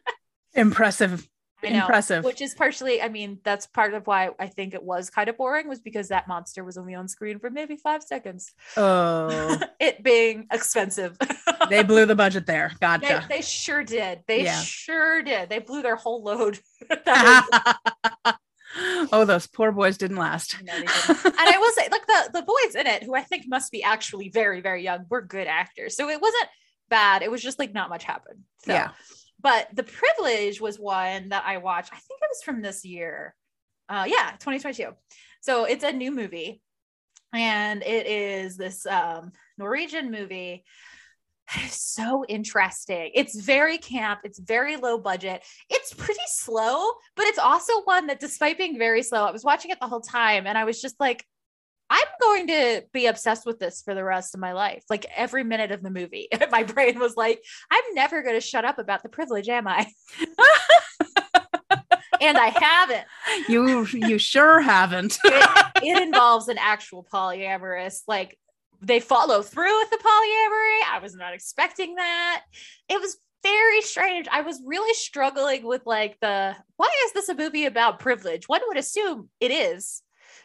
Impressive. 0.55 1.28
I 1.64 1.70
know, 1.70 1.80
Impressive. 1.80 2.22
Which 2.24 2.40
is 2.40 2.55
partially, 2.55 3.02
I 3.02 3.09
mean, 3.09 3.40
that's 3.43 3.66
part 3.66 3.93
of 3.94 4.06
why 4.06 4.30
I 4.39 4.47
think 4.47 4.74
it 4.74 4.82
was 4.82 5.10
kind 5.10 5.28
of 5.28 5.36
boring, 5.36 5.68
was 5.68 5.80
because 5.80 6.09
that 6.09 6.28
monster 6.28 6.62
was 6.62 6.78
only 6.78 6.94
on 6.94 7.09
screen 7.09 7.39
for 7.40 7.51
maybe 7.51 7.76
five 7.76 8.02
seconds. 8.02 8.52
oh, 8.76 9.59
it 9.80 10.02
being 10.05 10.47
expensive. 10.52 11.16
they 11.68 11.82
blew 11.82 12.06
the 12.06 12.14
budget 12.14 12.47
there. 12.47 12.70
they, 12.80 12.86
Gotcha. 12.86 13.26
they 13.28 13.43
sure 13.43 13.82
did. 13.82 14.20
They 14.28 14.44
Yeah. 14.44 14.60
sure 14.60 15.22
did. 15.22 15.48
They 15.48 15.59
blew 15.59 15.82
their 15.82 15.97
whole 15.97 16.22
load. 16.22 16.60
Oh, 19.10 19.24
those 19.24 19.47
poor 19.47 19.72
boys 19.72 19.97
didn't 19.97 20.18
last. 20.18 20.62
No, 20.62 20.72
they 20.72 20.80
didn't. 20.86 21.24
and 21.24 21.35
I 21.36 21.56
will 21.59 21.72
say, 21.72 21.89
like 21.90 22.06
the 22.06 22.30
the 22.35 22.43
boys 22.43 22.74
in 22.76 22.86
it, 22.86 23.02
who 23.02 23.14
I 23.14 23.22
think 23.22 23.44
must 23.48 23.72
be 23.72 23.82
actually 23.82 24.28
very 24.28 24.60
very 24.60 24.85
young, 24.85 25.06
were 25.09 25.22
good 25.22 25.47
actors. 25.48 25.97
So 25.97 26.09
it 26.10 26.20
wasn't 26.20 26.47
bad. 26.89 27.22
It 27.22 27.30
was 27.30 27.43
just 27.43 27.59
like 27.59 27.72
not 27.72 27.89
much 27.89 28.05
happened. 28.05 28.40
So, 28.59 28.74
Yeah. 28.74 28.90
But 29.40 29.69
the 29.73 29.85
privilege 29.85 30.60
was 30.60 30.78
one 30.78 31.28
that 31.28 31.44
I 31.47 31.59
watched. 31.59 31.93
I 31.93 31.97
think 31.97 32.20
it 32.20 32.28
was 32.31 32.43
from 32.43 32.62
this 32.62 32.85
year. 32.85 33.35
Uh, 33.89 34.05
yeah, 34.06 34.32
2022. 34.40 34.94
So 35.40 35.65
it's 35.65 35.85
a 35.85 35.93
new 35.93 36.10
movie, 36.10 36.60
and 37.32 37.82
it 37.82 38.06
is 38.06 38.56
this 38.56 38.85
um, 38.86 39.32
Norwegian 39.56 40.10
movie. 40.10 40.65
It's 41.55 41.81
so 41.81 42.27
interesting. 42.28 43.10
It's 43.15 43.40
very 43.40 43.78
camp. 43.78 44.20
It's 44.24 44.39
very 44.39 44.77
low 44.77 44.98
budget. 44.98 45.43
It's 45.70 45.94
pretty 45.94 46.20
slow, 46.27 46.90
but 47.16 47.24
it's 47.24 47.39
also 47.39 47.81
one 47.85 48.09
that, 48.09 48.20
despite 48.20 48.59
being 48.59 48.77
very 48.77 49.02
slow, 49.02 49.24
I 49.24 49.31
was 49.31 49.44
watching 49.44 49.70
it 49.70 49.81
the 49.81 49.89
whole 49.89 50.02
time, 50.02 50.47
and 50.47 50.59
I 50.59 50.65
was 50.65 50.82
just 50.82 51.01
like, 51.01 51.24
I'm 51.90 52.06
going 52.20 52.47
to 52.48 52.82
be 52.93 53.06
obsessed 53.06 53.47
with 53.47 53.59
this 53.59 53.82
for 53.82 53.94
the 53.94 54.05
rest 54.05 54.35
of 54.35 54.40
my 54.40 54.52
life. 54.52 54.85
Like 54.90 55.06
every 55.15 55.44
minute 55.44 55.73
of 55.73 55.82
the 55.82 55.90
movie, 55.90 56.28
my 56.51 56.62
brain 56.62 56.98
was 56.98 57.16
like, 57.16 57.43
I'm 57.70 57.94
never 57.94 58.23
going 58.23 58.35
to 58.35 58.40
shut 58.40 58.65
up 58.65 58.78
about 58.78 59.02
the 59.02 59.09
privilege, 59.09 59.48
am 59.48 59.66
I? 59.66 59.86
and 62.20 62.36
I 62.36 62.48
haven't. 62.48 63.05
You 63.48 63.86
you 63.86 64.19
sure 64.19 64.60
haven't. 64.60 65.19
It, 65.81 65.85
it 65.85 66.02
involves 66.02 66.48
an 66.48 66.59
actual 66.59 67.06
polyamorous, 67.12 68.02
like 68.09 68.36
they 68.81 68.98
follow 68.98 69.43
through 69.43 69.78
with 69.78 69.90
the 69.90 69.97
polyamory. 69.97 70.81
I 70.93 70.98
was 71.01 71.15
not 71.15 71.32
expecting 71.35 71.94
that. 71.94 72.43
It 72.89 73.01
was 73.01 73.16
very 73.43 73.81
strange. 73.82 74.27
I 74.31 74.40
was 74.40 74.60
really 74.65 74.93
struggling 74.94 75.65
with 75.65 75.82
like 75.86 76.16
the 76.20 76.56
why 76.77 76.90
is 77.06 77.12
this 77.12 77.28
a 77.28 77.35
movie 77.35 77.66
about 77.66 78.01
privilege? 78.01 78.48
One 78.48 78.60
would 78.66 78.77
assume 78.77 79.28
it 79.40 79.51
is 79.51 80.02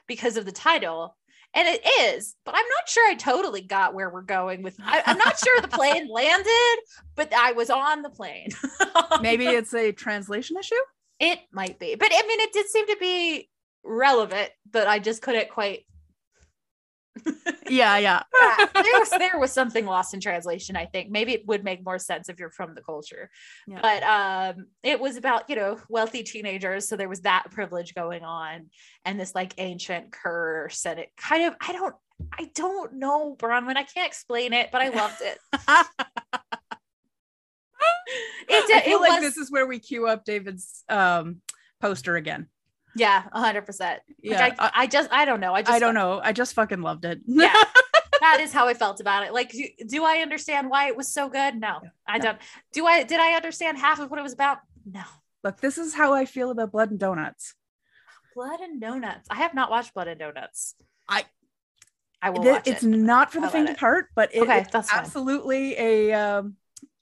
because 0.08 0.38
of 0.38 0.46
the 0.46 0.52
title. 0.52 1.16
And 1.56 1.68
it 1.68 1.82
is, 2.02 2.36
but 2.46 2.56
I'm 2.56 2.66
not 2.78 2.90
sure 2.90 3.08
I 3.08 3.14
totally 3.14 3.62
got 3.62 3.94
where 3.94 4.10
we're 4.10 4.24
going 4.24 4.64
with. 4.64 4.76
I, 4.84 5.04
I'm 5.06 5.20
not 5.20 5.38
sure 5.38 5.62
the 5.62 5.68
plane 5.68 6.08
landed, 6.12 6.80
but 7.16 7.32
I 7.34 7.52
was 7.52 7.70
on 7.70 8.02
the 8.02 8.10
plane. 8.10 8.50
Maybe 9.22 9.46
it's 9.46 9.74
a 9.74 9.92
translation 9.92 10.58
issue. 10.58 10.76
it 11.20 11.40
might 11.52 11.78
be, 11.80 11.96
but 11.96 12.10
I 12.12 12.28
mean, 12.28 12.40
it 12.40 12.54
did 12.54 12.68
seem 12.68 12.88
to 12.88 12.98
be 13.00 13.50
relevant, 13.84 14.50
but 14.72 14.88
I 14.88 14.98
just 14.98 15.22
couldn't 15.22 15.50
quite 15.50 15.86
Yeah, 17.70 17.98
yeah. 17.98 18.24
yeah, 18.42 18.66
there 18.74 19.00
was 19.00 19.10
there 19.12 19.40
was 19.40 19.52
something 19.52 19.86
lost 19.86 20.14
in 20.14 20.20
translation 20.20 20.76
i 20.76 20.86
think 20.86 21.10
maybe 21.10 21.34
it 21.34 21.48
would 21.48 21.64
make 21.64 21.84
more 21.86 22.00
sense 22.00 22.30
if 22.30 22.40
you're 22.40 22.50
from 22.50 22.76
the 22.76 22.82
culture 22.82 23.30
Yeah. 23.68 23.80
but 23.82 24.04
um 24.04 24.66
it 24.84 25.00
was 25.00 25.16
about 25.18 25.50
you 25.50 25.56
know 25.56 25.80
wealthy 25.90 26.24
teenagers 26.24 26.88
so 26.88 26.96
there 26.96 27.10
was 27.10 27.22
that 27.22 27.46
privilege 27.52 27.94
going 27.96 28.24
on 28.24 28.70
and 29.06 29.20
this 29.20 29.34
like 29.34 29.54
ancient 29.58 30.12
curse 30.12 30.86
and 30.86 31.00
it 31.00 31.10
kind 31.18 31.44
of 31.46 31.56
i 31.62 31.72
don't 31.72 31.96
i 32.38 32.50
don't 32.54 32.94
know 32.94 33.36
bronwyn 33.36 33.78
i 33.78 33.84
can't 33.84 34.08
explain 34.08 34.54
it 34.54 34.70
but 34.72 34.82
i 34.82 34.90
loved 34.90 35.22
it 35.22 35.38
it, 38.50 38.76
I 38.76 38.82
feel 38.82 38.98
it 38.98 39.02
like 39.02 39.22
was 39.22 39.22
this 39.22 39.38
is 39.38 39.52
where 39.52 39.68
we 39.68 39.80
queue 39.80 40.08
up 40.08 40.26
David's 40.26 40.84
um 40.90 41.42
poster 41.82 42.16
again. 42.16 42.48
Yeah 42.96 43.24
100% 43.34 43.80
Like, 43.80 44.02
Yeah, 44.22 44.54
I, 44.60 44.72
I 44.76 44.88
just 44.88 45.10
i 45.12 45.26
don't 45.26 45.40
know. 45.40 45.54
I 45.54 45.62
just 45.62 45.72
I 45.74 45.80
don't 45.80 45.94
know. 45.96 46.20
I 46.24 46.32
just 46.32 46.54
fucking 46.54 46.82
loved 46.82 47.06
it. 47.06 47.20
yeah. 47.26 47.54
That 48.22 48.40
is 48.40 48.54
how 48.54 48.68
i 48.70 48.74
felt 48.74 49.02
about 49.02 49.24
it. 49.26 49.34
Like 49.34 49.52
do, 49.52 49.66
do 49.88 50.06
i 50.06 50.18
understand 50.20 50.70
why 50.70 50.88
it 50.88 50.96
was 50.96 51.08
so 51.12 51.28
good? 51.30 51.60
No 51.60 51.82
i 52.08 52.18
No. 52.18 52.24
don't. 52.24 52.38
Do 52.72 52.86
i 52.86 53.04
did 53.04 53.20
i 53.20 53.34
understand 53.34 53.78
half 53.78 54.00
of 54.00 54.10
what 54.10 54.20
it 54.20 54.24
was 54.24 54.34
about? 54.34 54.60
No. 54.86 55.04
Look, 55.44 55.60
this 55.60 55.78
is 55.78 55.94
how 55.94 56.14
I 56.14 56.24
feel 56.26 56.50
about 56.52 56.72
Blood 56.72 56.92
and 56.92 57.00
Donuts. 57.00 57.54
blood 58.34 58.62
and 58.62 58.80
donuts. 58.80 59.28
I 59.30 59.36
have 59.36 59.54
not 59.54 59.70
watched 59.70 59.94
blood 59.94 60.08
and 60.08 60.20
donuts. 60.20 60.76
I- 61.10 61.26
i 62.22 62.30
will 62.30 62.48
It- 62.48 62.52
watch 62.52 62.68
it's 62.68 62.84
it. 62.84 62.88
not 62.88 63.32
for 63.34 63.42
the 63.42 63.50
faint 63.50 63.70
of 63.70 63.78
heart, 63.78 64.06
but 64.16 64.34
it, 64.34 64.42
Okay, 64.44 64.60
it's 64.62 64.72
that's 64.72 64.90
fine. 64.90 65.00
absolutely 65.02 65.78
a 65.78 66.14
um, 66.14 66.56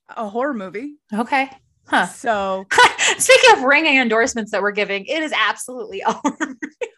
a 0.09 0.27
horror 0.27 0.55
movie. 0.55 0.95
okay. 1.13 1.51
Huh. 1.87 2.07
So, 2.07 2.65
speaking 3.17 3.51
of 3.57 3.63
ringing 3.63 3.97
endorsements 3.97 4.51
that 4.51 4.61
we're 4.61 4.71
giving 4.71 5.05
it 5.05 5.23
is 5.23 5.33
absolutely 5.35 6.03
movie. 6.23 6.55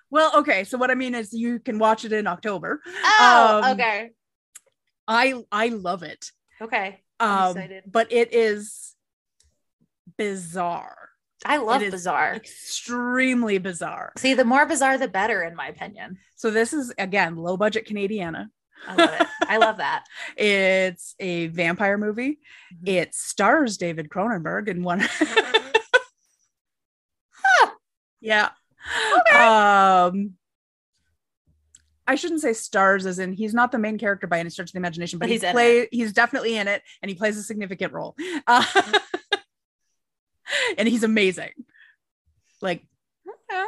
well, 0.09 0.31
okay. 0.37 0.63
So 0.63 0.77
what 0.77 0.91
I 0.91 0.95
mean 0.95 1.15
is, 1.15 1.33
you 1.33 1.59
can 1.59 1.79
watch 1.79 2.05
it 2.05 2.13
in 2.13 2.27
October. 2.27 2.81
oh 3.19 3.61
Um, 3.63 3.71
okay 3.73 4.11
I 5.07 5.33
I 5.51 5.67
love 5.69 6.03
it. 6.03 6.31
okay 6.61 7.01
Um, 7.19 7.49
excited. 7.57 7.83
but 7.87 8.11
it 8.11 8.33
is 8.33 8.95
bizarre, 10.17 11.09
i 11.45 11.57
love 11.57 11.81
it 11.81 11.91
bizarre 11.91 12.33
extremely 12.35 13.57
bizarre. 13.57 14.11
see 14.17 14.33
the 14.33 14.45
more 14.45 14.65
bizarre 14.65 14.97
the 14.97 15.07
better 15.07 15.41
in 15.43 15.55
my 15.55 15.67
opinion 15.67 16.17
So 16.35 16.51
this 16.51 16.71
is 16.73 16.93
again 16.97 17.35
low 17.35 17.57
budget 17.57 17.87
Canadiana. 17.87 18.47
i 18.87 18.95
love 18.95 19.09
it 19.19 19.27
i 19.47 19.57
love 19.57 19.77
that 19.77 20.03
It's 20.37 21.15
a 21.19 21.47
vampire 21.47 21.97
movie. 21.97 22.39
Mhm. 22.83 22.87
It 22.89 23.15
stars 23.15 23.77
David 23.77 24.09
Cronenberg 24.09 24.67
in 24.67 24.83
one. 24.83 25.01
Yeah. 28.23 28.49
Um 29.33 30.33
I 32.05 32.15
shouldn't 32.15 32.41
say 32.41 32.51
stars 32.53 33.05
as 33.05 33.17
in 33.19 33.31
he's 33.33 33.53
not 33.53 33.71
the 33.71 33.77
main 33.79 33.97
character 33.97 34.27
by 34.27 34.39
any 34.39 34.49
stretch 34.49 34.69
of 34.69 34.73
the 34.73 34.77
imagination, 34.79 35.19
but, 35.19 35.25
But 35.25 35.31
he's 35.31 35.43
in 35.43 35.51
play 35.51 35.87
he's 35.91 36.11
definitely 36.13 36.57
in 36.57 36.67
it 36.67 36.81
and 37.01 37.09
he 37.09 37.15
plays 37.15 37.37
a 37.37 37.43
significant 37.43 37.93
role. 37.93 38.15
Uh, 38.47 38.65
and 40.77 40.87
he's 40.87 41.03
amazing. 41.03 41.51
Like 42.61 42.83
Okay. 43.27 43.63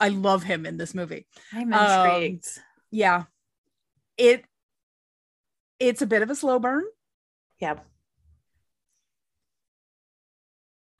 I 0.00 0.08
love 0.08 0.42
him 0.42 0.66
in 0.66 0.76
this 0.76 0.94
movie. 0.94 1.26
i'm 1.52 1.72
Um, 1.72 2.06
intrigued 2.10 2.48
Yeah. 2.90 3.24
It 4.16 4.44
it's 5.78 6.00
a 6.02 6.06
bit 6.06 6.22
of 6.22 6.30
a 6.30 6.34
slow 6.34 6.58
burn. 6.58 6.84
yeah 7.60 7.74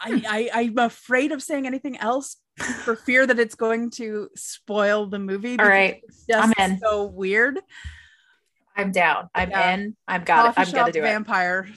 I, 0.06 0.22
I 0.52 0.60
I'm 0.62 0.78
afraid 0.78 1.32
of 1.32 1.42
saying 1.42 1.66
anything 1.66 1.96
else 1.98 2.36
for 2.84 2.96
fear 2.96 3.26
that 3.26 3.38
it's 3.38 3.54
going 3.54 3.90
to 3.90 4.28
spoil 4.34 5.06
the 5.06 5.18
movie. 5.18 5.50
all 5.50 5.56
because 5.56 5.68
right 5.68 6.00
it's 6.04 6.24
just 6.26 6.58
I'm 6.58 6.70
in. 6.72 6.78
so 6.78 7.04
weird. 7.04 7.60
i'm 8.76 8.92
down 8.92 9.28
i'm 9.34 9.50
Yeah. 9.50 9.74
in 9.74 9.96
i've 10.08 10.24
got 10.24 10.38
it 10.46 10.54
Coffee 10.54 10.60
i'm 10.60 10.72
gonna 10.74 10.84
shop 10.86 10.92
do 10.92 10.98
it 11.00 11.02
vampire. 11.02 11.68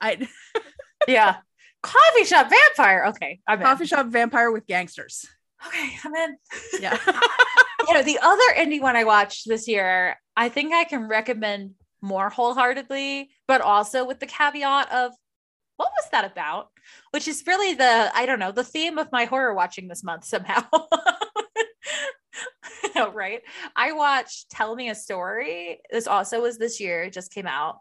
I 0.00 0.28
yeah 1.08 1.36
coffee 1.82 2.24
shop 2.24 2.50
vampire 2.50 3.04
okay 3.08 3.40
i'm 3.46 3.60
in. 3.60 3.64
coffee 3.66 3.86
shop 3.86 4.06
vampire 4.08 4.50
with 4.50 4.66
gangsters. 4.66 5.24
okay 5.66 5.96
i'm 6.04 6.14
in 6.14 6.36
Yeah. 6.80 6.98
you 7.88 7.94
know 7.94 8.02
the 8.02 8.18
other 8.20 8.42
indie 8.58 8.80
one 8.80 8.96
i 8.96 9.04
watched 9.04 9.46
this 9.48 9.68
year 9.68 10.16
i 10.36 10.48
think 10.48 10.72
i 10.74 10.84
can 10.84 11.08
recommend 11.08 11.72
more 12.02 12.28
wholeheartedly 12.30 13.30
but 13.46 13.60
also 13.60 14.04
with 14.06 14.18
the 14.20 14.26
caveat 14.26 14.90
of 14.92 15.12
what 15.76 15.90
was 16.00 16.10
that 16.10 16.30
about 16.30 16.68
which 17.10 17.28
is 17.28 17.44
really 17.46 17.74
the 17.74 18.10
i 18.14 18.26
don't 18.26 18.38
know 18.38 18.52
the 18.52 18.64
theme 18.64 18.98
of 18.98 19.12
my 19.12 19.24
horror 19.24 19.54
watching 19.54 19.88
this 19.88 20.04
month 20.04 20.24
somehow 20.24 20.62
right 23.12 23.42
i 23.74 23.92
watched 23.92 24.50
tell 24.50 24.74
me 24.74 24.88
a 24.88 24.94
story 24.94 25.80
this 25.90 26.06
also 26.06 26.40
was 26.40 26.58
this 26.58 26.80
year 26.80 27.04
it 27.04 27.12
just 27.12 27.32
came 27.32 27.46
out 27.46 27.76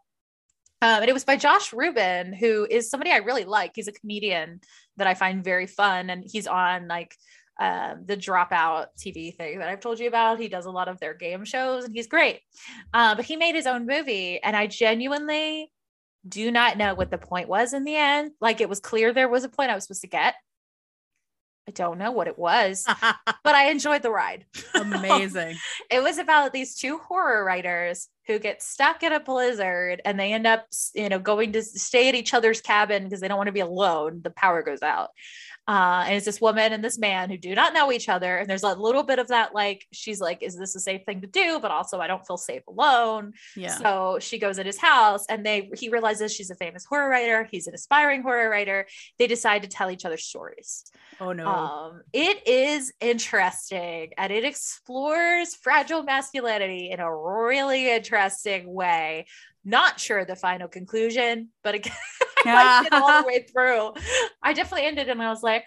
um, 0.82 1.02
and 1.02 1.10
it 1.10 1.14
was 1.14 1.24
by 1.24 1.38
Josh 1.38 1.74
Ruben, 1.74 2.34
who 2.34 2.68
is 2.70 2.90
somebody 2.90 3.10
I 3.10 3.18
really 3.18 3.46
like. 3.46 3.72
He's 3.74 3.88
a 3.88 3.94
comedian 3.94 4.60
that 4.98 5.08
I 5.08 5.14
find 5.14 5.44
very 5.44 5.68
fun, 5.68 6.10
and 6.10 6.24
he's 6.24 6.48
on 6.48 6.88
like 6.88 7.16
um, 7.60 8.04
the 8.06 8.18
Dropout 8.18 8.88
TV 9.00 9.36
thing 9.36 9.60
that 9.60 9.70
I've 9.70 9.80
told 9.80 10.00
you 10.00 10.08
about. 10.08 10.40
He 10.40 10.50
does 10.50 10.66
a 10.66 10.72
lot 10.72 10.88
of 10.88 11.00
their 11.00 11.14
game 11.14 11.46
shows, 11.46 11.86
and 11.86 11.96
he's 11.96 12.08
great. 12.08 12.42
Uh, 12.94 13.16
but 13.16 13.26
he 13.26 13.38
made 13.38 13.56
his 13.56 13.68
own 13.68 13.86
movie, 13.86 14.42
and 14.44 14.56
I 14.56 14.68
genuinely 14.68 15.72
do 16.28 16.52
not 16.52 16.78
know 16.78 16.96
what 16.96 17.12
the 17.12 17.18
point 17.18 17.48
was 17.48 17.74
in 17.74 17.84
the 17.84 17.96
end. 17.96 18.32
Like 18.42 18.62
it 18.62 18.70
was 18.70 18.80
clear 18.80 19.14
there 19.14 19.30
was 19.30 19.44
a 19.44 19.50
point 19.50 19.72
I 19.72 19.76
was 19.76 19.84
supposed 19.84 20.02
to 20.02 20.08
get. 20.08 20.36
I 21.68 21.72
don't 21.72 21.98
know 21.98 22.12
what 22.12 22.28
it 22.28 22.38
was, 22.38 22.86
but 23.02 23.56
I 23.56 23.72
enjoyed 23.72 24.04
the 24.04 24.12
ride. 24.12 24.46
Amazing. 24.74 25.56
It 25.92 26.02
was 26.02 26.18
about 26.18 26.52
these 26.52 26.76
two 26.76 26.98
horror 26.98 27.44
writers 27.44 28.08
who 28.28 28.40
get 28.40 28.62
stuck 28.62 29.04
in 29.04 29.14
a 29.14 29.20
blizzard 29.20 30.02
and 30.04 30.20
they 30.20 30.34
end 30.34 30.48
up, 30.48 30.66
you 30.94 31.10
know, 31.10 31.20
going 31.20 31.54
to 31.54 31.64
stay 31.64 32.10
at 32.10 32.16
each 32.16 32.34
other's 32.34 32.60
cabin 32.60 33.04
because 33.04 33.20
they 33.20 33.28
don't 33.28 33.38
want 33.38 33.48
to 33.48 33.54
be 33.54 33.60
alone. 33.60 34.22
The 34.24 34.32
power 34.32 34.62
goes 34.62 34.82
out. 34.82 35.12
Uh, 35.68 36.04
and 36.06 36.16
it's 36.16 36.26
this 36.26 36.40
woman 36.40 36.74
and 36.74 36.84
this 36.84 37.00
man 37.00 37.30
who 37.30 37.38
do 37.38 37.56
not 37.56 37.74
know 37.74 37.92
each 37.92 38.08
other. 38.08 38.38
And 38.38 38.50
there's 38.50 38.64
a 38.64 38.74
little 38.76 39.04
bit 39.04 39.18
of 39.18 39.30
that, 39.30 39.56
like, 39.56 39.86
she's 39.92 40.22
like, 40.22 40.44
is 40.44 40.56
this 40.56 40.76
a 40.76 40.80
safe 40.80 41.02
thing 41.06 41.22
to 41.22 41.28
do? 41.28 41.60
But 41.60 41.72
also, 41.72 42.00
I 42.00 42.08
don't 42.08 42.26
feel 42.26 42.38
safe 42.38 42.62
alone. 42.68 43.34
Yeah. 43.56 43.76
So 43.78 44.20
she 44.20 44.38
goes 44.38 44.60
at 44.60 44.66
his 44.66 44.78
house 44.78 45.26
and 45.28 45.46
they 45.46 45.70
he 45.76 45.90
realizes 45.90 46.34
she's 46.34 46.52
a 46.52 46.56
famous 46.56 46.86
horror 46.86 47.10
writer. 47.10 47.48
He's 47.50 47.68
an 47.68 47.74
aspiring 47.74 48.22
horror 48.22 48.50
writer. 48.50 48.86
They 49.18 49.28
decide 49.28 49.64
to 49.64 49.68
tell 49.70 49.90
each 49.90 50.06
other 50.06 50.18
stories. 50.18 50.84
oh 51.20 51.32
no. 51.32 51.48
Um, 51.48 52.02
it 52.14 52.48
is 52.48 52.94
interesting 53.02 54.12
and 54.18 54.32
it 54.32 54.46
explores 54.46 55.56
fragile 55.56 56.04
masculinity 56.04 56.92
in 56.92 57.00
a 57.00 57.16
really 57.16 57.92
interesting 57.92 58.72
way. 58.72 59.26
Not 59.66 60.00
sure 60.00 60.24
the 60.24 60.36
final 60.36 60.68
conclusion, 60.68 61.50
but 61.64 61.74
again, 61.76 61.94
I 62.46 62.84
it 62.86 62.94
all 62.94 63.22
the 63.22 63.28
way 63.28 63.48
through. 63.52 63.94
I 64.42 64.54
definitely 64.54 64.86
ended 64.86 65.10
and 65.10 65.22
I 65.22 65.30
was 65.30 65.42
like, 65.42 65.64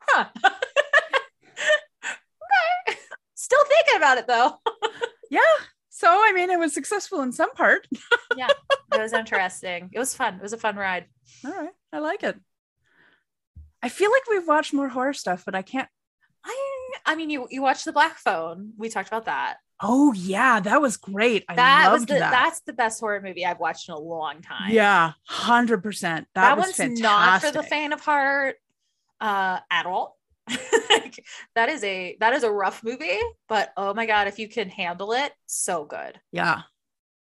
huh. 0.00 0.26
okay. 0.44 0.54
Still 3.34 3.64
thinking 3.64 3.96
about 3.96 4.18
it 4.18 4.28
though. 4.28 4.60
yeah. 5.28 5.40
So 5.90 6.08
I 6.08 6.32
mean 6.32 6.50
it 6.50 6.58
was 6.58 6.72
successful 6.72 7.22
in 7.22 7.32
some 7.32 7.52
part. 7.54 7.88
Yeah. 8.36 8.48
It 8.94 9.00
was 9.00 9.12
interesting. 9.12 9.90
It 9.92 9.98
was 9.98 10.14
fun. 10.14 10.36
It 10.36 10.42
was 10.42 10.52
a 10.52 10.58
fun 10.58 10.76
ride. 10.76 11.06
All 11.44 11.50
right. 11.50 11.72
I 11.92 11.98
like 11.98 12.22
it. 12.22 12.38
I 13.82 13.88
feel 13.88 14.12
like 14.12 14.22
we've 14.30 14.46
watched 14.46 14.72
more 14.72 14.88
horror 14.88 15.12
stuff, 15.12 15.42
but 15.44 15.56
I 15.56 15.62
can't 15.62 15.88
I 16.44 16.90
I 17.06 17.16
mean 17.16 17.30
you 17.30 17.48
you 17.50 17.60
watched 17.60 17.84
the 17.84 17.92
black 17.92 18.18
phone. 18.18 18.72
We 18.76 18.88
talked 18.88 19.08
about 19.08 19.24
that. 19.24 19.56
Oh 19.82 20.12
yeah, 20.12 20.60
that 20.60 20.80
was 20.80 20.96
great. 20.96 21.44
I 21.48 21.56
that 21.56 21.88
loved 21.88 22.00
was 22.02 22.06
the 22.06 22.14
that. 22.20 22.30
that's 22.30 22.60
the 22.60 22.72
best 22.72 23.00
horror 23.00 23.20
movie 23.20 23.44
I've 23.44 23.58
watched 23.58 23.88
in 23.88 23.94
a 23.94 23.98
long 23.98 24.40
time. 24.40 24.70
Yeah, 24.72 25.12
hundred 25.26 25.82
percent. 25.82 26.28
That, 26.34 26.42
That, 26.50 26.56
was 26.56 26.66
one's 26.66 26.76
fantastic. 26.76 27.02
not 27.02 27.42
for 27.42 27.50
the 27.50 27.62
faint 27.68 27.92
of 27.92 28.00
heart 28.00 28.56
uh 29.20 29.58
at 29.70 29.86
all. 29.86 30.18
Like, 30.90 31.24
that 31.54 31.68
is 31.70 31.82
a 31.84 32.16
that 32.20 32.34
is 32.34 32.42
a 32.44 32.50
rough 32.50 32.84
movie, 32.84 33.18
but 33.48 33.72
oh 33.76 33.94
my 33.94 34.04
god, 34.06 34.28
if 34.28 34.38
you 34.38 34.46
can 34.48 34.68
handle 34.68 35.12
it, 35.12 35.32
so 35.46 35.84
good. 35.84 36.20
Yeah, 36.32 36.62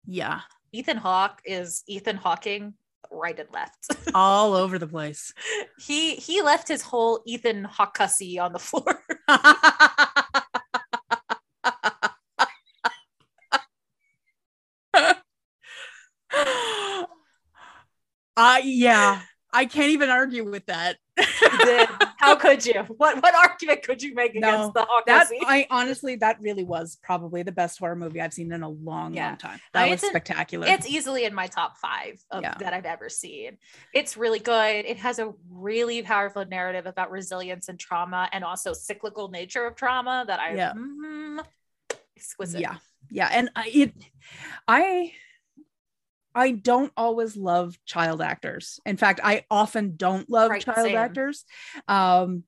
yeah, 0.05 0.41
Ethan 0.73 0.97
Hawke 0.97 1.41
is 1.45 1.83
Ethan 1.87 2.17
Hawking 2.17 2.73
right 3.09 3.37
and 3.39 3.47
left. 3.53 3.87
all 4.13 4.53
over 4.53 4.77
the 4.77 4.87
place. 4.87 5.33
he 5.79 6.15
he 6.15 6.41
left 6.41 6.67
his 6.67 6.81
whole 6.81 7.21
Ethan 7.25 7.63
Hawkussy 7.65 8.39
on 8.41 8.51
the 8.53 8.59
floor. 8.59 9.01
yeah, 18.63 19.21
I 19.53 19.65
can't 19.65 19.91
even 19.91 20.09
argue 20.09 20.49
with 20.49 20.65
that. 20.67 20.97
How 22.17 22.35
could 22.35 22.65
you? 22.65 22.81
What 22.97 23.21
what 23.21 23.35
argument 23.35 23.83
could 23.83 24.01
you 24.01 24.13
make 24.15 24.35
No, 24.35 24.47
against 24.47 24.73
the 24.73 24.85
Hawkeye 24.87 25.03
that 25.07 25.27
scene? 25.27 25.41
I 25.45 25.67
honestly, 25.69 26.15
that 26.17 26.39
really 26.39 26.63
was 26.63 26.97
probably 27.03 27.43
the 27.43 27.51
best 27.51 27.79
horror 27.79 27.95
movie 27.95 28.21
I've 28.21 28.33
seen 28.33 28.51
in 28.51 28.63
a 28.63 28.69
long, 28.69 29.13
Yeah. 29.13 29.29
long 29.29 29.37
time. 29.37 29.59
I 29.73 29.79
That 29.79 29.83
mean, 29.83 29.91
was 29.91 30.03
it's 30.03 30.09
spectacular. 30.09 30.67
It's 30.67 30.87
easily 30.87 31.25
in 31.25 31.33
my 31.33 31.47
top 31.47 31.77
five 31.77 32.23
of, 32.31 32.43
Yeah. 32.43 32.53
that 32.59 32.73
I've 32.73 32.85
ever 32.85 33.09
seen. 33.09 33.57
It's 33.93 34.17
really 34.17 34.39
good. 34.39 34.85
It 34.85 34.97
has 34.97 35.19
a 35.19 35.33
really 35.49 36.01
powerful 36.03 36.45
narrative 36.45 36.85
about 36.85 37.11
resilience 37.11 37.69
and 37.69 37.79
trauma, 37.79 38.29
and 38.31 38.43
also 38.43 38.71
cyclical 38.73 39.29
nature 39.29 39.65
of 39.65 39.75
trauma 39.75 40.23
that 40.27 40.39
I 40.39 40.55
Yeah. 40.55 40.73
mm, 40.73 41.43
exquisite. 42.15 42.61
yeah, 42.61 42.75
yeah, 43.09 43.29
and 43.31 43.49
I, 43.55 43.69
it, 43.73 43.93
I, 44.67 45.13
I 46.33 46.51
don't 46.51 46.91
always 46.95 47.35
love 47.35 47.77
child 47.85 48.21
actors. 48.21 48.79
In 48.85 48.97
fact, 48.97 49.19
I 49.23 49.45
often 49.51 49.95
don't 49.97 50.29
love 50.29 50.51
Right, 50.51 50.61
child 50.63 50.87
same. 50.87 50.95
actors. 50.95 51.45
Um, 51.87 52.43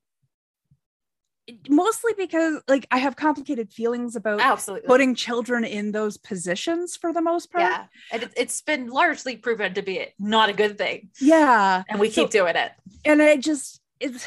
mostly 1.68 2.12
because 2.16 2.62
like 2.68 2.86
I 2.90 2.96
have 2.98 3.16
complicated 3.16 3.70
feelings 3.70 4.16
about 4.16 4.40
absolutely. 4.40 4.86
putting 4.86 5.14
children 5.14 5.62
in 5.64 5.92
those 5.92 6.16
positions 6.16 6.96
for 6.96 7.12
the 7.12 7.20
most 7.20 7.52
part. 7.52 7.64
yeah, 7.64 7.84
and 8.10 8.22
it, 8.22 8.32
it's 8.34 8.62
been 8.62 8.88
largely 8.88 9.36
proven 9.36 9.74
to 9.74 9.82
be 9.82 10.06
not 10.18 10.48
a 10.48 10.54
good 10.54 10.78
thing, 10.78 11.10
Yeah. 11.20 11.82
and 11.88 12.00
we 12.00 12.08
So- 12.10 12.22
keep 12.22 12.30
doing 12.30 12.56
it. 12.56 12.72
and 13.04 13.20
I 13.20 13.36
just 13.36 13.82
it's 14.00 14.26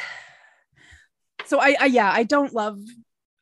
so 1.45 1.59
I, 1.59 1.75
I 1.79 1.85
yeah 1.87 2.11
I 2.11 2.21
don't 2.23 2.53
love 2.53 2.79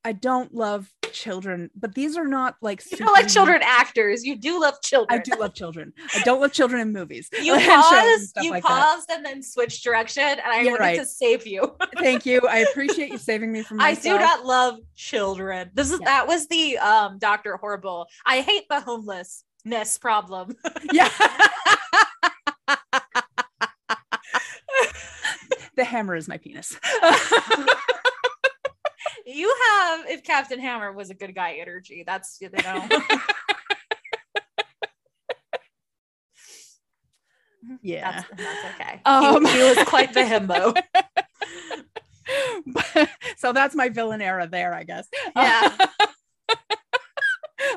I 0.06 0.14
don't 0.14 0.54
love 0.54 0.90
children, 1.16 1.72
but 1.76 1.96
these 1.96 2.18
are 2.18 2.28
not 2.28 2.56
like 2.62 2.84
You 2.92 2.98
don't 2.98 3.14
like 3.14 3.28
children 3.28 3.62
actors. 3.64 4.24
You 4.26 4.36
do 4.36 4.60
love 4.62 4.76
children. 4.84 5.20
I 5.20 5.24
do 5.24 5.32
love 5.40 5.54
children. 5.56 5.94
I 6.14 6.20
don't 6.24 6.40
love 6.42 6.52
children 6.52 6.82
in 6.82 6.92
movies. 6.94 7.30
You 7.42 7.54
and 7.56 7.64
shows 7.64 7.74
and 7.74 7.84
paused. 7.84 8.38
You 8.42 8.50
like 8.52 8.64
that. 8.64 8.70
paused 8.70 9.10
and 9.12 9.26
then 9.26 9.42
switched 9.42 9.84
direction, 9.84 10.24
and 10.24 10.42
I 10.42 10.62
You're 10.62 10.72
wanted 10.74 10.80
right. 10.84 11.00
to 11.00 11.06
save 11.06 11.48
you. 11.48 11.76
Thank 11.98 12.26
you. 12.26 12.42
I 12.42 12.60
appreciate 12.60 13.10
you 13.10 13.18
saving 13.18 13.52
me 13.52 13.64
from 13.64 13.80
I 13.82 13.96
do 13.96 14.18
not 14.20 14.46
love 14.46 14.78
children. 14.96 15.72
This 15.74 15.92
is 15.92 16.00
Yeah. 16.02 16.06
that 16.06 16.28
was 16.28 16.48
the 16.48 16.78
um 16.80 17.18
Doctor 17.18 17.56
Horrible. 17.58 18.08
I 18.26 18.42
hate 18.42 18.66
the 18.70 18.82
homelessness 18.82 19.98
problem. 19.98 20.56
Yeah. 20.92 21.10
the 25.76 25.84
hammer 25.84 26.16
is 26.16 26.28
my 26.28 26.38
penis. 26.38 26.78
You 29.26 29.56
have 29.70 30.06
if 30.08 30.24
Captain 30.24 30.60
Hammer 30.60 30.92
was 30.92 31.10
a 31.10 31.14
good 31.14 31.34
guy 31.34 31.54
energy. 31.54 32.04
That's 32.06 32.38
you 32.40 32.50
know. 32.64 32.88
yeah. 37.82 38.12
That's, 38.12 38.28
that's 38.42 38.76
okay. 38.76 39.02
Um, 39.06 39.46
he, 39.46 39.52
he 39.52 39.60
was 39.60 39.78
quite 39.86 40.14
the 40.14 40.22
himbo. 40.22 40.80
so 43.38 43.54
that's 43.54 43.76
my 43.76 43.90
villain 43.90 44.22
era 44.22 44.48
there, 44.48 44.74
I 44.74 44.84
guess. 44.84 45.08
Yeah. 45.36 45.76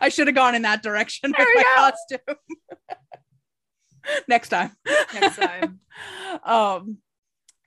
I 0.00 0.08
should 0.10 0.26
have 0.26 0.36
gone 0.36 0.54
in 0.54 0.62
that 0.62 0.82
direction 0.82 1.32
There 1.36 1.46
with 1.46 1.56
my 1.56 1.62
go. 1.62 1.74
costume. 1.76 2.36
Next 4.28 4.48
time. 4.48 4.72
Next 5.14 5.36
time. 5.36 5.80
um, 6.44 6.98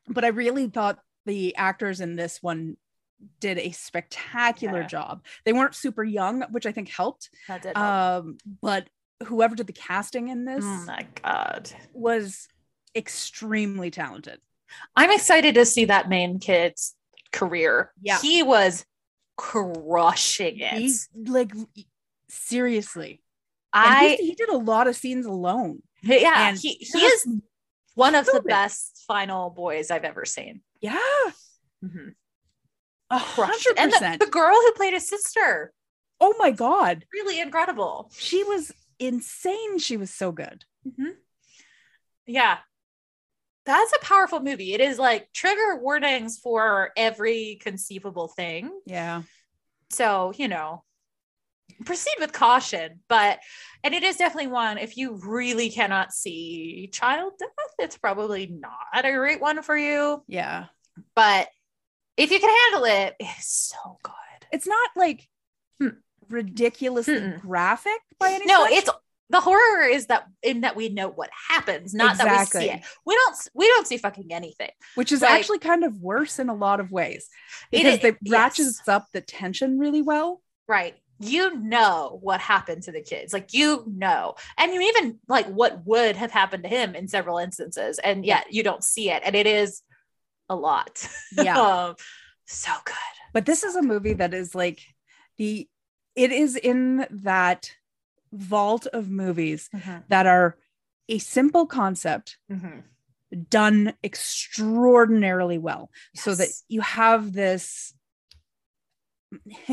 but 0.07 0.23
I 0.25 0.29
really 0.29 0.67
thought 0.67 0.99
the 1.25 1.55
actors 1.55 2.01
in 2.01 2.15
this 2.15 2.39
one 2.41 2.77
did 3.39 3.57
a 3.57 3.71
spectacular 3.71 4.81
Yeah. 4.81 4.87
job. 4.87 5.25
They 5.45 5.53
weren't 5.53 5.75
super 5.75 6.03
young, 6.03 6.41
which 6.51 6.65
I 6.65 6.71
think 6.71 6.89
helped. 6.89 7.29
That 7.47 7.61
did. 7.61 7.77
Um, 7.77 8.37
but 8.61 8.87
whoever 9.25 9.55
did 9.55 9.67
the 9.67 9.73
casting 9.73 10.29
in 10.29 10.45
this 10.45 10.63
oh 10.65 10.83
my 10.87 11.05
god. 11.23 11.69
was 11.93 12.47
extremely 12.95 13.91
talented. 13.91 14.39
I'm 14.95 15.11
excited 15.11 15.55
to 15.55 15.65
see 15.65 15.85
that 15.85 16.09
main 16.09 16.39
kid's 16.39 16.95
career. 17.31 17.91
Yeah. 18.01 18.19
He 18.19 18.41
was 18.43 18.85
crushing 19.37 20.59
it. 20.59 20.73
He 20.73 20.93
like 21.25 21.51
seriously. 22.29 23.21
I 23.73 24.17
he, 24.19 24.27
he 24.27 24.35
did 24.35 24.49
a 24.49 24.57
lot 24.57 24.87
of 24.87 24.95
scenes 24.95 25.25
alone. 25.25 25.81
yeah, 26.01 26.49
and 26.49 26.57
he, 26.57 26.73
he 26.73 26.99
is 26.99 27.27
one 27.95 28.15
of 28.15 28.25
the 28.25 28.41
best 28.45 29.03
final 29.07 29.49
boys 29.49 29.91
I've 29.91 30.03
ever 30.03 30.25
seen. 30.25 30.61
Yeah, 30.81 30.97
Mhm. 31.83 32.15
Hundred 33.17 33.71
it. 33.71 33.79
And 33.79 33.91
the, 33.91 33.95
percent. 33.97 34.19
the 34.21 34.27
girl 34.27 34.53
who 34.55 34.71
played 34.73 34.93
his 34.93 35.07
sister, 35.07 35.71
Oh 36.19 36.35
my 36.39 36.51
god, 36.51 37.05
really 37.13 37.39
incredible. 37.39 38.11
she 38.15 38.43
was 38.43 38.71
insane. 38.99 39.79
She 39.79 39.97
was 39.97 40.13
so 40.13 40.31
good. 40.31 40.63
Mm-hmm. 40.87 41.11
Yeah. 42.27 42.57
That's 43.65 43.93
a 43.93 44.03
powerful 44.05 44.39
movie. 44.39 44.73
It 44.73 44.81
is 44.81 44.97
like 44.97 45.31
trigger 45.33 45.77
warnings 45.79 46.39
for 46.39 46.91
every 46.97 47.59
conceivable 47.61 48.27
thing. 48.27 48.71
Yeah, 48.87 49.21
So, 49.91 50.33
you 50.35 50.47
know, 50.47 50.83
proceed 51.85 52.15
with 52.19 52.33
caution. 52.33 53.01
But, 53.07 53.39
and 53.83 53.93
it 53.93 54.03
is 54.03 54.17
definitely 54.17 54.47
one, 54.47 54.77
if 54.79 54.97
you 54.97 55.19
really 55.23 55.69
cannot 55.69 56.11
see 56.11 56.89
child 56.91 57.33
death, 57.37 57.49
it's 57.77 57.97
probably 57.97 58.47
not 58.47 59.05
a 59.05 59.11
great 59.13 59.41
one 59.41 59.61
for 59.61 59.77
you. 59.77 60.23
yeah. 60.27 60.65
But 61.15 61.47
if 62.23 62.31
you 62.31 62.39
can 62.39 62.55
handle 62.71 62.85
it, 62.85 63.15
it's 63.19 63.73
so 63.73 63.97
good. 64.03 64.13
It's 64.51 64.67
not 64.67 64.89
like 64.95 65.27
Hmm. 65.79 65.89
ridiculously 66.29 67.15
Mm-mm. 67.15 67.41
graphic 67.41 67.99
by 68.19 68.31
any. 68.31 68.45
No, 68.45 68.65
it's 68.65 68.89
the 69.29 69.39
horror 69.39 69.83
is 69.83 70.07
that 70.07 70.25
in 70.43 70.61
that 70.61 70.75
we 70.75 70.89
know 70.89 71.07
what 71.09 71.29
happens, 71.49 71.93
not 71.93 72.17
that 72.17 72.39
we 72.39 72.45
see 72.59 72.69
it. 72.69 72.81
We 73.05 73.15
don't 73.15 73.37
we 73.53 73.67
don't 73.67 73.87
see 73.87 73.97
fucking 73.97 74.33
anything. 74.33 74.71
which 74.95 75.11
is 75.11 75.21
like- 75.21 75.31
actually 75.31 75.59
kind 75.59 75.83
of 75.83 75.97
worse 76.01 76.37
in 76.39 76.49
a 76.49 76.53
lot 76.53 76.79
of 76.79 76.91
ways 76.91 77.29
It 77.71 77.77
because 77.83 77.99
is- 77.99 78.03
it 78.05 78.17
yes. 78.21 78.31
ratchets 78.31 78.87
up 78.87 79.07
the 79.13 79.21
tension 79.21 79.79
really 79.79 80.01
well. 80.01 80.41
Right. 80.67 80.97
You 81.19 81.55
know 81.55 82.17
what 82.21 82.41
happened 82.41 82.83
to 82.83 82.91
the 82.91 83.01
kids. 83.01 83.31
Like 83.31 83.53
you 83.53 83.83
know. 83.87 84.35
And 84.57 84.73
you 84.73 84.81
even 84.81 85.19
like 85.29 85.45
what 85.47 85.85
would 85.85 86.15
have 86.17 86.31
happened 86.31 86.63
to 86.63 86.69
him 86.69 86.95
in 86.95 87.07
several 87.07 87.37
instances. 87.37 87.99
And 87.99 88.25
yet 88.25 88.47
you 88.51 88.63
don't 88.63 88.83
see 88.83 89.11
it. 89.11 89.21
And 89.25 89.35
it 89.35 89.45
is 89.47 89.81
a 90.51 90.55
lot. 90.55 91.07
Yeah. 91.31 91.59
um, 91.87 91.95
so 92.45 92.71
good. 92.85 92.95
But 93.33 93.45
this 93.45 93.63
is 93.63 93.75
a 93.75 93.81
movie 93.81 94.13
that 94.13 94.33
is 94.33 94.53
like 94.53 94.81
the 95.37 95.67
it 96.15 96.31
is 96.31 96.57
in 96.57 97.07
that 97.09 97.71
vault 98.33 98.85
of 98.87 99.09
movies 99.09 99.69
mm-hmm. 99.73 99.99
that 100.09 100.27
are 100.27 100.57
a 101.07 101.17
simple 101.17 101.65
concept 101.65 102.37
mm-hmm. 102.51 102.79
done 103.49 103.93
extraordinarily 104.03 105.57
well 105.57 105.89
so 106.15 106.35
that 106.35 106.49
you 106.67 106.81
have 106.81 107.33
this 107.33 107.93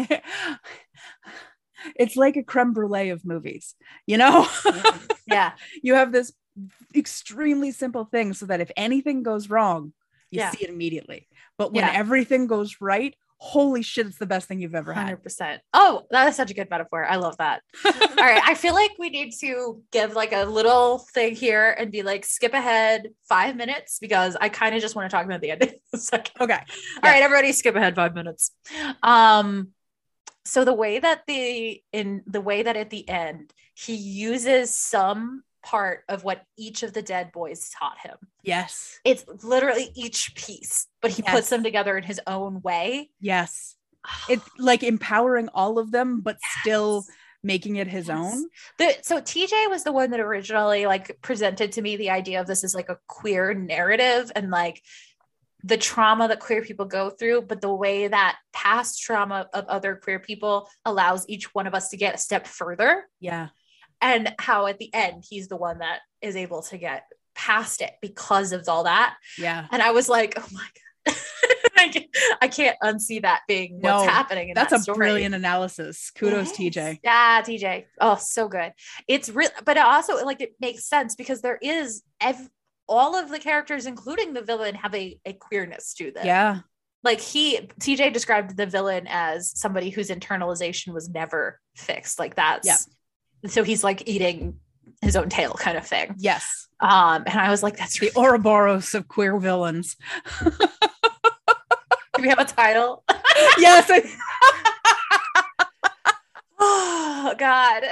it's 1.96 2.16
like 2.16 2.36
a 2.36 2.42
creme 2.42 2.72
brulee 2.72 3.10
of 3.10 3.24
movies 3.24 3.74
you 4.06 4.16
know 4.16 4.44
mm-hmm. 4.44 5.06
Yeah. 5.28 5.52
you 5.82 5.94
have 5.94 6.12
this 6.12 6.32
extremely 6.94 7.70
simple 7.70 8.04
thing 8.04 8.32
so 8.32 8.46
that 8.46 8.60
if 8.60 8.70
anything 8.76 9.22
goes 9.22 9.50
wrong 9.50 9.92
you 10.30 10.40
Yeah. 10.40 10.50
see 10.50 10.64
it 10.64 10.70
immediately 10.70 11.26
but 11.56 11.72
when 11.72 11.84
Yeah. 11.84 11.92
everything 11.94 12.46
goes 12.46 12.76
right 12.80 13.14
holy 13.40 13.82
shit 13.82 14.04
it's 14.04 14.18
the 14.18 14.26
best 14.26 14.48
thing 14.48 14.60
you've 14.60 14.74
ever 14.74 14.92
had 14.92 15.06
100%. 15.22 15.60
Oh, 15.72 16.02
that 16.10 16.26
is 16.28 16.34
such 16.34 16.50
a 16.50 16.54
good 16.54 16.68
metaphor. 16.70 17.04
I 17.04 17.14
love 17.16 17.36
that. 17.36 17.62
All 17.84 17.92
right. 18.16 18.42
I 18.44 18.54
feel 18.54 18.74
like 18.74 18.90
we 18.98 19.10
need 19.10 19.30
to 19.38 19.80
give 19.92 20.14
like 20.14 20.32
a 20.32 20.42
little 20.44 20.98
thing 20.98 21.36
here 21.36 21.70
and 21.78 21.92
be 21.92 22.02
like, 22.02 22.24
skip 22.24 22.52
ahead 22.52 23.10
five 23.28 23.54
minutes 23.54 24.00
because 24.00 24.36
I 24.40 24.48
kind 24.48 24.74
of 24.74 24.80
just 24.80 24.96
want 24.96 25.08
to 25.08 25.16
talk 25.16 25.24
about 25.24 25.40
the 25.40 25.52
ending. 25.52 25.68
in 25.68 25.74
a 25.94 25.98
second. 25.98 26.32
okay 26.40 26.58
All 26.96 27.00
right, 27.10 27.22
everybody, 27.22 27.52
skip 27.52 27.76
ahead 27.76 27.94
five 27.94 28.12
minutes. 28.12 28.50
Um, 29.04 29.68
so 30.44 30.64
the 30.64 30.74
way 30.74 30.98
that 30.98 31.22
the 31.28 31.80
in 31.92 32.24
the 32.26 32.40
way 32.40 32.64
that 32.64 32.76
at 32.76 32.90
the 32.90 33.08
end 33.08 33.52
he 33.74 33.94
uses 33.94 34.74
some 34.74 35.44
part 35.68 36.04
of 36.08 36.24
what 36.24 36.42
each 36.56 36.82
of 36.82 36.92
the 36.94 37.02
dead 37.02 37.30
boys 37.32 37.70
taught 37.78 37.98
him. 37.98 38.16
yes 38.42 38.98
It's 39.04 39.24
literally 39.44 39.90
each 39.94 40.34
piece, 40.34 40.86
but 41.02 41.10
he 41.10 41.22
Yes. 41.22 41.34
puts 41.34 41.48
them 41.50 41.62
together 41.62 41.96
in 41.98 42.04
his 42.04 42.20
own 42.26 42.62
way. 42.62 43.10
yes 43.20 43.76
it's 44.30 44.48
like 44.58 44.82
empowering 44.82 45.48
all 45.52 45.78
of 45.78 45.90
them 45.90 46.20
but 46.22 46.38
still 46.60 47.04
making 47.42 47.76
it 47.76 47.86
his 47.86 48.08
Yes. 48.08 48.16
own 48.18 48.48
The, 48.78 48.96
so 49.02 49.20
TJ 49.20 49.68
was 49.68 49.84
the 49.84 49.92
one 49.92 50.10
that 50.12 50.20
originally 50.20 50.86
like 50.86 51.18
presented 51.22 51.72
to 51.72 51.82
me 51.82 51.96
the 51.96 52.10
idea 52.10 52.40
of 52.40 52.46
this 52.46 52.64
is 52.64 52.74
like 52.74 52.88
a 52.88 52.98
queer 53.06 53.52
narrative 53.54 54.32
and 54.34 54.50
like 54.50 54.82
the 55.64 55.76
trauma 55.76 56.28
that 56.28 56.38
queer 56.40 56.62
people 56.62 56.86
go 56.86 57.10
through, 57.10 57.42
but 57.42 57.60
the 57.60 57.74
way 57.84 58.06
that 58.06 58.36
past 58.52 59.02
trauma 59.02 59.48
of 59.52 59.64
other 59.66 59.96
queer 59.96 60.20
people 60.20 60.68
allows 60.84 61.28
each 61.28 61.52
one 61.52 61.66
of 61.66 61.74
us 61.74 61.88
to 61.90 61.96
get 61.96 62.14
a 62.14 62.18
step 62.18 62.46
further, 62.46 63.04
yeah 63.20 63.48
and 64.00 64.34
how 64.38 64.66
at 64.66 64.78
the 64.78 64.92
end 64.94 65.24
he's 65.28 65.48
the 65.48 65.56
one 65.56 65.78
that 65.78 66.00
is 66.22 66.36
able 66.36 66.62
to 66.62 66.78
get 66.78 67.04
past 67.34 67.80
it 67.80 67.92
because 68.02 68.52
of 68.52 68.68
all 68.68 68.84
that. 68.84 69.16
yeah 69.38 69.66
And 69.70 69.80
I 69.82 69.90
was 69.92 70.08
like, 70.08 70.34
oh 70.36 70.46
my 70.52 70.66
god, 71.06 71.16
I 72.42 72.48
can't- 72.48 72.76
unsee 72.82 73.22
that 73.22 73.42
being 73.48 73.74
what's 73.80 74.04
No, 74.04 74.10
happening. 74.10 74.48
In 74.48 74.54
that's 74.54 74.70
that 74.70 74.80
a 74.80 74.82
story. 74.82 74.98
brilliant 74.98 75.34
analysis 75.34 76.10
kudos 76.10 76.58
Yes. 76.58 76.74
tj 76.76 76.98
Yeah, 77.04 77.42
TJ. 77.42 77.84
Oh, 78.00 78.16
so 78.16 78.48
good. 78.48 78.72
It's 79.06 79.28
real, 79.30 79.50
but 79.64 79.76
it 79.76 79.84
also 79.84 80.24
like 80.24 80.40
it 80.40 80.52
makes 80.60 80.84
sense 80.88 81.14
because 81.14 81.40
there 81.40 81.58
is 81.62 82.02
ev- 82.20 82.50
all 82.88 83.14
of 83.16 83.28
the 83.30 83.38
characters, 83.38 83.86
including 83.86 84.32
the 84.32 84.42
villain, 84.42 84.74
have 84.74 84.94
a, 84.94 85.18
a 85.24 85.32
queerness 85.34 85.94
to 85.94 86.10
them. 86.10 86.26
Yeah. 86.26 86.60
Like 87.04 87.20
he 87.20 87.60
TJ 87.80 88.12
described 88.12 88.56
the 88.56 88.66
villain 88.66 89.06
as 89.08 89.56
somebody 89.56 89.90
whose 89.90 90.08
internalization 90.10 90.92
was 90.92 91.08
never 91.08 91.60
fixed. 91.76 92.18
Like 92.18 92.34
that's 92.34 92.66
Yeah. 92.66 92.76
So 93.46 93.62
he's 93.62 93.84
like 93.84 94.02
eating 94.06 94.58
his 95.02 95.16
own 95.16 95.28
tail 95.28 95.54
kind 95.54 95.78
of 95.78 95.86
thing. 95.86 96.14
Yes. 96.18 96.68
Um, 96.80 97.24
and 97.26 97.38
I 97.38 97.50
was 97.50 97.62
like, 97.62 97.76
that's 97.76 97.98
The 97.98 98.10
Ouroboros 98.16 98.94
of 98.94 99.08
queer 99.08 99.38
villains. 99.38 99.96
do 100.44 100.50
we 102.20 102.28
have 102.28 102.38
a 102.38 102.44
title? 102.44 103.04
yes. 103.58 103.88
I- 103.90 104.04
oh 106.58 107.34
god. 107.38 107.84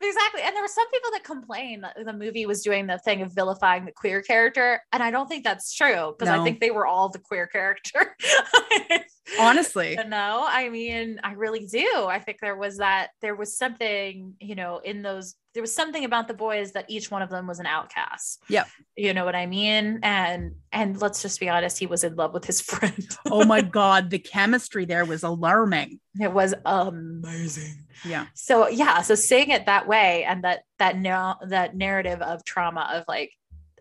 Exactly. 0.00 0.42
And 0.42 0.54
there 0.54 0.62
were 0.62 0.68
some 0.68 0.88
people 0.90 1.10
that 1.12 1.24
complained 1.24 1.84
that 1.84 1.96
the 2.04 2.12
movie 2.12 2.46
was 2.46 2.62
doing 2.62 2.86
the 2.86 2.98
thing 2.98 3.22
of 3.22 3.32
vilifying 3.32 3.84
the 3.84 3.92
queer 3.92 4.22
character. 4.22 4.82
And 4.92 5.02
I 5.02 5.10
don't 5.10 5.28
think 5.28 5.44
that's 5.44 5.74
true 5.74 6.14
because 6.18 6.32
I 6.32 6.42
think 6.42 6.60
they 6.60 6.70
were 6.70 6.86
all 6.86 7.08
the 7.08 7.18
queer 7.18 7.46
character. 7.46 8.16
Honestly. 9.38 9.96
No, 10.08 10.44
I 10.48 10.68
mean, 10.70 11.20
I 11.22 11.32
really 11.32 11.66
do. 11.66 12.06
I 12.08 12.18
think 12.18 12.38
there 12.40 12.56
was 12.56 12.78
that, 12.78 13.10
there 13.20 13.36
was 13.36 13.56
something, 13.56 14.34
you 14.40 14.54
know, 14.54 14.78
in 14.78 15.02
those, 15.02 15.36
there 15.54 15.62
was 15.62 15.74
something 15.74 16.04
about 16.04 16.26
the 16.26 16.34
boys 16.34 16.72
that 16.72 16.86
each 16.88 17.10
one 17.10 17.22
of 17.22 17.30
them 17.30 17.46
was 17.46 17.60
an 17.60 17.66
outcast. 17.66 18.42
Yeah. 18.48 18.64
You 18.96 19.14
know 19.14 19.24
what 19.24 19.36
I 19.36 19.46
mean? 19.46 20.00
And, 20.02 20.54
and 20.72 21.00
let's 21.00 21.22
just 21.22 21.38
be 21.38 21.48
honest, 21.48 21.78
he 21.78 21.86
was 21.86 22.02
in 22.02 22.16
love 22.16 22.34
with 22.34 22.44
his 22.44 22.60
friend. 22.60 23.06
Oh 23.26 23.44
my 23.44 23.60
God. 23.62 24.10
The 24.10 24.18
chemistry 24.18 24.84
there 24.84 25.04
was 25.04 25.22
alarming. 25.22 26.00
it 26.20 26.32
was 26.32 26.54
amazing. 26.64 27.84
Yeah. 28.04 28.26
So 28.34 28.68
yeah, 28.68 29.02
so 29.02 29.14
saying 29.14 29.50
it 29.50 29.66
that 29.66 29.86
way 29.86 30.24
and 30.24 30.44
that, 30.44 30.64
that 30.78 30.98
now 30.98 31.38
that 31.46 31.76
narrative 31.76 32.22
of 32.22 32.44
trauma 32.44 32.88
of 32.94 33.04
like, 33.08 33.32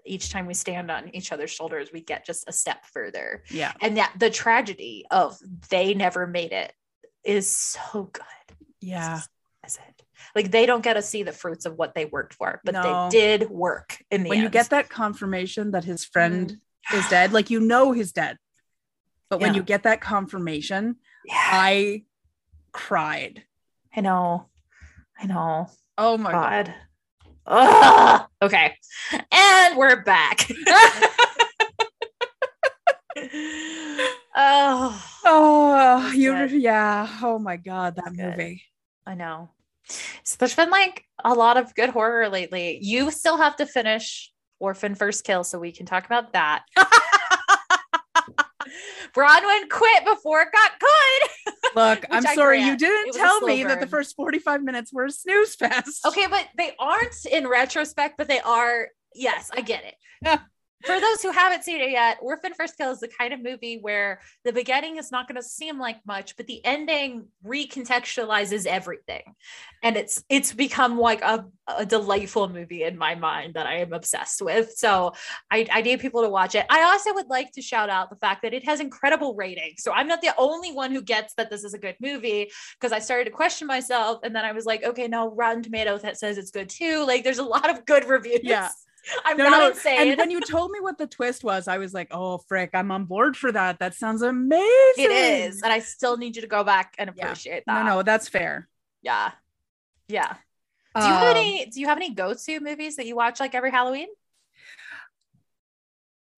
each 0.05 0.29
time 0.31 0.47
we 0.47 0.53
stand 0.55 0.89
on 0.89 1.13
each 1.13 1.31
other's 1.31 1.51
shoulders, 1.51 1.89
we 1.93 2.01
get 2.01 2.25
just 2.25 2.47
a 2.47 2.51
step 2.51 2.83
further. 2.85 3.43
Yeah. 3.49 3.73
And 3.81 3.97
that 3.97 4.13
the 4.17 4.29
tragedy 4.29 5.05
of 5.11 5.37
they 5.69 5.93
never 5.93 6.25
made 6.25 6.51
it 6.51 6.73
is 7.23 7.47
so 7.47 8.09
good. 8.11 8.57
Yeah. 8.81 9.21
Is 9.65 9.75
it? 9.75 10.03
Like 10.35 10.51
they 10.51 10.65
don't 10.65 10.83
get 10.83 10.93
to 10.93 11.01
see 11.01 11.23
the 11.23 11.31
fruits 11.31 11.65
of 11.65 11.77
what 11.77 11.93
they 11.93 12.05
worked 12.05 12.33
for, 12.33 12.59
but 12.63 12.73
No. 12.73 13.09
they 13.11 13.19
did 13.19 13.49
work 13.49 14.03
in 14.09 14.23
the 14.23 14.29
When 14.29 14.41
you 14.41 14.49
get 14.49 14.69
that 14.71 14.89
confirmation 14.89 15.71
that 15.71 15.83
his 15.83 16.05
friend 16.05 16.59
Mm. 16.91 16.97
is 16.97 17.07
dead, 17.09 17.31
like 17.33 17.49
you 17.49 17.59
know 17.59 17.91
he's 17.91 18.11
dead. 18.11 18.37
But 19.29 19.41
when 19.41 19.53
you 19.53 19.61
get 19.61 19.83
that 19.83 20.01
confirmation, 20.01 20.95
yeah, 21.23 21.35
I 21.35 22.03
cried. 22.71 23.43
I 23.95 24.01
know. 24.01 24.47
I 25.19 25.25
know. 25.25 25.69
Oh 25.97 26.17
my 26.17 26.31
God. 26.31 26.65
God. 26.67 26.75
Ugh. 27.47 28.27
Okay. 28.41 28.75
And 29.31 29.77
we're 29.77 30.03
back. 30.03 30.47
oh, 34.35 35.05
Oh, 35.25 36.11
you 36.15 36.33
yeah. 36.47 37.07
Oh 37.21 37.37
my 37.39 37.57
God, 37.57 37.95
that 37.95 38.15
good. 38.15 38.17
movie. 38.17 38.63
I 39.05 39.15
know. 39.15 39.49
So 40.23 40.35
there's 40.39 40.55
been 40.55 40.69
like 40.69 41.05
a 41.23 41.33
lot 41.33 41.57
of 41.57 41.73
good 41.75 41.89
horror 41.89 42.29
lately. 42.29 42.79
You 42.81 43.11
still 43.11 43.37
have 43.37 43.55
to 43.57 43.65
finish 43.65 44.31
Orphan 44.59 44.95
First 44.95 45.23
Kill 45.23 45.43
so 45.43 45.59
we 45.59 45.71
can 45.71 45.85
talk 45.85 46.05
about 46.05 46.33
that. 46.33 46.63
Bronwyn 49.15 49.69
quit 49.69 50.05
before 50.05 50.41
it 50.41 50.49
got 50.53 50.71
good. 50.79 51.29
Look, 51.75 52.05
I'm 52.11 52.25
I 52.25 52.35
sorry, 52.35 52.59
you 52.59 52.65
grant. 52.65 52.79
Didn't 52.79 53.13
tell 53.13 53.41
me 53.41 53.63
that 53.63 53.79
the 53.79 53.87
first 53.87 54.15
45 54.15 54.63
minutes 54.63 54.93
were 54.93 55.05
a 55.05 55.11
snooze 55.11 55.55
fest. 55.55 56.05
Okay, 56.05 56.27
but 56.29 56.47
they 56.57 56.73
aren't 56.79 57.25
in 57.25 57.47
retrospect, 57.47 58.17
but 58.17 58.27
they 58.27 58.39
are. 58.39 58.89
Yes, 59.13 59.49
I 59.53 59.61
get 59.61 59.83
it. 59.85 60.39
For 60.85 60.99
those 60.99 61.21
who 61.21 61.31
haven't 61.31 61.63
seen 61.63 61.81
it 61.81 61.91
yet, 61.91 62.19
Orphan 62.21 62.53
First 62.53 62.77
Kill 62.77 62.91
is 62.91 63.01
the 63.01 63.09
kind 63.09 63.33
of 63.33 63.43
movie 63.43 63.79
where 63.81 64.21
the 64.45 64.53
beginning 64.53 64.97
is 64.97 65.11
not 65.11 65.27
going 65.27 65.35
to 65.35 65.43
seem 65.43 65.77
like 65.77 65.97
much, 66.05 66.37
but 66.37 66.47
the 66.47 66.63
ending 66.65 67.27
recontextualizes 67.45 68.65
everything, 68.65 69.23
and 69.83 69.97
it's 69.97 70.23
it's 70.29 70.53
become 70.53 70.97
like 70.97 71.21
a, 71.21 71.45
a 71.67 71.85
delightful 71.85 72.47
movie 72.47 72.83
in 72.83 72.97
my 72.97 73.13
mind 73.13 73.55
that 73.55 73.67
I 73.67 73.79
am 73.79 73.91
obsessed 73.91 74.41
with. 74.41 74.71
So 74.71 75.13
I, 75.51 75.67
I 75.71 75.81
need 75.81 75.99
people 75.99 76.21
to 76.23 76.29
watch 76.29 76.55
it. 76.55 76.65
I 76.69 76.83
also 76.83 77.13
would 77.13 77.27
like 77.27 77.51
to 77.53 77.61
shout 77.61 77.89
out 77.89 78.09
the 78.09 78.15
fact 78.15 78.43
that 78.43 78.53
it 78.53 78.65
has 78.65 78.79
incredible 78.79 79.35
ratings. 79.35 79.83
So 79.83 79.91
I'm 79.91 80.07
not 80.07 80.21
the 80.21 80.33
only 80.37 80.71
one 80.71 80.91
who 80.91 81.01
gets 81.01 81.33
that 81.35 81.49
this 81.49 81.63
is 81.65 81.73
a 81.73 81.79
good 81.79 81.95
movie 81.99 82.51
because 82.79 82.93
I 82.93 82.99
started 82.99 83.25
to 83.25 83.31
question 83.31 83.67
myself, 83.67 84.19
and 84.23 84.33
then 84.33 84.45
I 84.45 84.53
was 84.53 84.65
like, 84.65 84.83
okay, 84.83 85.09
no, 85.09 85.29
Rotten 85.29 85.61
Tomatoes 85.61 86.03
that 86.03 86.17
says 86.17 86.37
it's 86.37 86.51
good 86.51 86.69
too. 86.69 87.05
Like, 87.05 87.23
there's 87.25 87.39
a 87.39 87.43
lot 87.43 87.69
of 87.69 87.85
good 87.85 88.05
reviews. 88.05 88.41
Yeah. 88.43 88.69
I'm 89.25 89.37
No, 89.37 89.49
not 89.49 89.59
no, 89.59 89.67
insane. 89.69 90.09
And 90.09 90.17
when 90.17 90.31
you 90.31 90.41
told 90.41 90.71
me 90.71 90.79
what 90.79 90.97
the 90.97 91.07
twist 91.07 91.43
was, 91.43 91.67
I 91.67 91.77
was 91.77 91.93
like, 91.93 92.09
oh, 92.11 92.37
frick, 92.39 92.71
I'm 92.73 92.91
on 92.91 93.05
board 93.05 93.37
for 93.37 93.51
that. 93.51 93.79
That 93.79 93.93
sounds 93.95 94.21
amazing. 94.21 94.61
it 94.97 95.11
is, 95.11 95.61
and 95.61 95.71
I 95.71 95.79
still 95.79 96.17
need 96.17 96.35
you 96.35 96.41
to 96.41 96.47
go 96.47 96.63
back 96.63 96.95
and 96.97 97.09
appreciate 97.09 97.63
No, 97.67 97.73
that. 97.73 97.85
no, 97.85 97.95
no, 97.97 98.03
that's 98.03 98.27
fair. 98.29 98.67
yeah, 99.01 99.31
yeah. 100.07 100.35
Do 100.99 101.07
you 101.07 101.13
have 101.13 101.27
Um, 101.27 101.37
any? 101.37 101.65
Do 101.67 101.79
you 101.79 101.87
have 101.87 101.97
any 101.97 102.11
go-to 102.13 102.59
movies 102.59 102.95
that 102.97 103.05
you 103.05 103.15
watch 103.15 103.39
like 103.39 103.55
every 103.55 103.71
Halloween? 103.71 104.07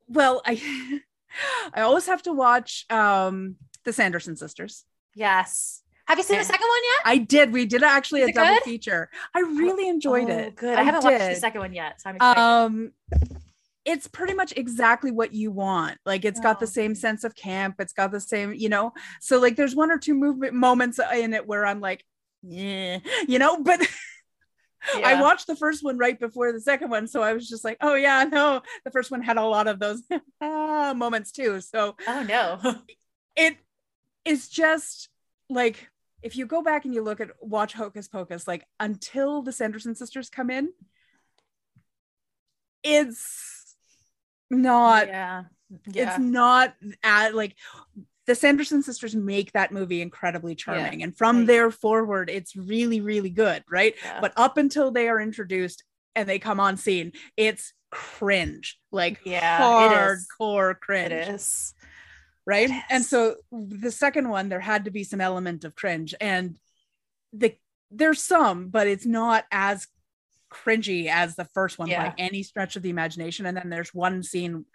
Well, 0.07 0.41
I 0.45 1.02
I 1.73 1.81
always 1.81 2.07
have 2.07 2.22
to 2.23 2.34
watch 2.34 2.85
um 2.89 3.56
the 3.84 3.93
Sanderson 3.93 4.35
sisters. 4.35 4.85
Yes. 5.15 5.81
Have 6.07 6.18
you 6.18 6.23
seen 6.23 6.36
Yeah. 6.36 6.41
the 6.41 6.45
second 6.48 6.68
one 6.68 6.80
yet? 6.84 7.02
I 7.06 7.18
did. 7.19 7.53
We 7.53 7.65
did 7.65 7.84
actually 7.84 8.22
Is 8.22 8.30
a 8.30 8.34
double 8.34 8.53
good? 8.56 8.64
feature. 8.64 9.10
I 9.36 9.40
really 9.40 9.88
enjoyed 9.88 10.30
Oh, 10.30 10.38
it. 10.38 10.56
Good. 10.56 10.78
I, 10.78 10.84
haven't 10.84 11.03
watched 11.03 11.19
the 11.19 11.36
second 11.36 11.61
one 11.61 11.73
yet, 11.73 12.02
so 12.02 12.10
I'm 12.10 12.15
excited. 12.18 12.41
um 12.41 12.91
it's 13.84 14.06
pretty 14.07 14.36
much 14.36 14.53
exactly 14.56 15.10
what 15.10 15.34
you 15.34 15.49
want 15.49 15.98
like 16.06 16.23
it's 16.23 16.40
got 16.40 16.60
the 16.60 16.68
Oh. 16.68 16.69
same 16.69 16.94
sense 16.94 17.23
of 17.23 17.34
camp 17.36 17.78
it's 17.80 17.94
got 17.94 18.11
the 18.11 18.19
same 18.19 18.53
you 18.53 18.69
know 18.69 18.94
so 19.19 19.40
like 19.40 19.56
there's 19.56 19.76
one 19.76 19.90
or 19.90 19.98
two 19.98 20.14
movement 20.14 20.53
moments 20.53 20.99
in 21.15 21.34
it 21.34 21.48
where 21.48 21.65
i'm 21.65 21.82
like 21.82 22.06
yeah 22.44 22.99
you 23.28 23.40
know 23.40 23.57
but 23.57 23.82
i 25.03 25.19
watched 25.19 25.48
the 25.48 25.56
first 25.56 25.84
one 25.84 25.98
right 25.98 26.19
before 26.19 26.52
the 26.52 26.61
second 26.61 26.91
one 26.91 27.07
so 27.07 27.23
i 27.23 27.34
was 27.34 27.49
just 27.49 27.65
like 27.65 27.78
oh 27.82 27.95
yeah 27.95 28.23
no 28.23 28.61
the 28.86 28.91
first 28.91 29.10
one 29.10 29.19
had 29.23 29.38
a 29.38 29.44
lot 29.44 29.68
of 29.68 29.80
those 29.80 30.03
moments 30.41 31.32
too 31.32 31.60
so 31.60 31.95
Oh 32.07 32.22
no. 32.22 32.60
it 33.36 33.57
is 34.26 34.48
just 34.48 35.10
like 35.49 35.90
if 36.22 36.35
you 36.35 36.45
go 36.45 36.61
back 36.61 36.85
and 36.85 36.93
you 36.93 37.02
look 37.02 37.19
at 37.19 37.31
watch 37.41 37.73
Hocus 37.73 38.07
Pocus, 38.07 38.48
like 38.48 38.65
until 38.80 39.41
the 39.41 39.52
Sanderson 39.52 39.95
sisters 39.95 40.30
come 40.30 40.49
in, 40.49 40.72
it's 42.84 43.76
not 44.49 45.07
yeah. 45.07 45.43
it's 45.88 46.19
not 46.19 46.73
at 47.03 47.34
like 47.35 47.56
the 48.27 48.35
Sanderson 48.35 48.84
sisters 48.84 49.15
make 49.15 49.52
that 49.53 49.72
movie 49.72 50.02
incredibly 50.02 50.56
charming. 50.56 51.02
And 51.03 51.18
from 51.18 51.39
Right. 51.39 51.48
there 51.48 51.72
forward, 51.72 52.30
it's 52.30 52.56
really, 52.56 53.02
really 53.02 53.31
good, 53.31 53.64
right? 53.69 53.95
Yeah. 54.03 54.22
But 54.22 54.34
up 54.38 54.57
until 54.57 54.91
they 54.91 55.10
are 55.10 55.19
introduced 55.19 55.84
and 56.15 56.30
they 56.30 56.38
come 56.38 56.60
on 56.60 56.77
scene, 56.77 57.14
it's 57.35 57.73
cringe, 57.89 58.80
like 58.91 59.22
Yeah, 59.26 59.60
hardcore 59.60 60.72
it 60.72 60.81
cringe 60.81 61.11
is. 61.14 61.73
Right? 62.45 62.69
It 62.69 62.84
and 62.89 63.03
so 63.03 63.35
the 63.51 63.91
second 63.91 64.30
one 64.30 64.49
there 64.49 64.59
had 64.59 64.85
to 64.85 64.91
be 64.91 65.03
some 65.03 65.22
element 65.22 65.63
of 65.63 65.76
cringe 65.76 66.15
and 66.19 66.57
the 67.34 67.55
there's 67.89 68.22
some 68.22 68.69
but 68.69 68.88
it's 68.88 69.05
not 69.05 69.45
as 69.51 69.88
cringy 70.51 71.07
as 71.07 71.35
the 71.35 71.45
first 71.45 71.80
one 71.80 71.88
Yeah. 71.88 72.09
by 72.09 72.15
any 72.18 72.43
stretch 72.43 72.76
of 72.76 72.84
the 72.84 72.89
imagination. 72.89 73.45
And 73.45 73.55
then 73.55 73.69
there's 73.69 73.93
one 73.93 74.23
scene 74.23 74.65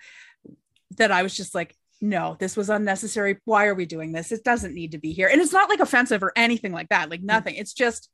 that 0.96 1.10
i 1.10 1.24
was 1.24 1.36
just 1.36 1.52
like 1.52 1.74
no 2.00 2.36
this 2.38 2.56
was 2.56 2.70
unnecessary. 2.70 3.38
Why 3.44 3.66
are 3.66 3.74
we 3.74 3.86
doing 3.86 4.12
this? 4.12 4.32
It 4.32 4.44
doesn't 4.44 4.74
need 4.74 4.92
to 4.92 4.98
be 4.98 5.12
here. 5.12 5.28
And 5.28 5.40
it's 5.40 5.52
not 5.52 5.68
like 5.68 5.80
offensive 5.80 6.22
or 6.22 6.32
anything 6.36 6.72
like 6.72 6.90
that 6.90 7.10
like 7.10 7.20
mm. 7.20 7.26
nothing. 7.26 7.56
It's 7.56 7.72
just 7.72 8.10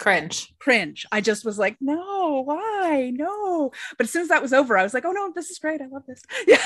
Cringe. 0.00 0.54
cringe 0.58 1.04
i 1.12 1.20
just 1.20 1.44
was 1.44 1.58
like 1.58 1.76
no 1.78 2.40
why 2.42 3.12
no 3.14 3.70
but 3.98 4.04
as 4.04 4.10
soon 4.10 4.22
as 4.22 4.28
that 4.28 4.40
was 4.40 4.54
over 4.54 4.78
i 4.78 4.82
was 4.82 4.94
like 4.94 5.04
oh 5.04 5.12
no 5.12 5.30
this 5.34 5.50
is 5.50 5.58
great 5.58 5.82
i 5.82 5.86
love 5.86 6.04
this 6.08 6.22
yeah 6.46 6.56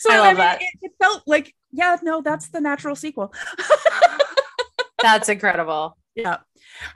so 0.00 0.10
I 0.10 0.16
love 0.18 0.26
mean, 0.28 0.36
that. 0.38 0.62
It, 0.62 0.68
it 0.80 0.92
felt 0.98 1.22
like 1.26 1.54
yeah 1.72 1.98
no 2.02 2.22
that's 2.22 2.48
the 2.48 2.60
natural 2.60 2.96
sequel 2.96 3.32
That's 5.02 5.28
incredible. 5.28 5.98
yeah 6.14 6.38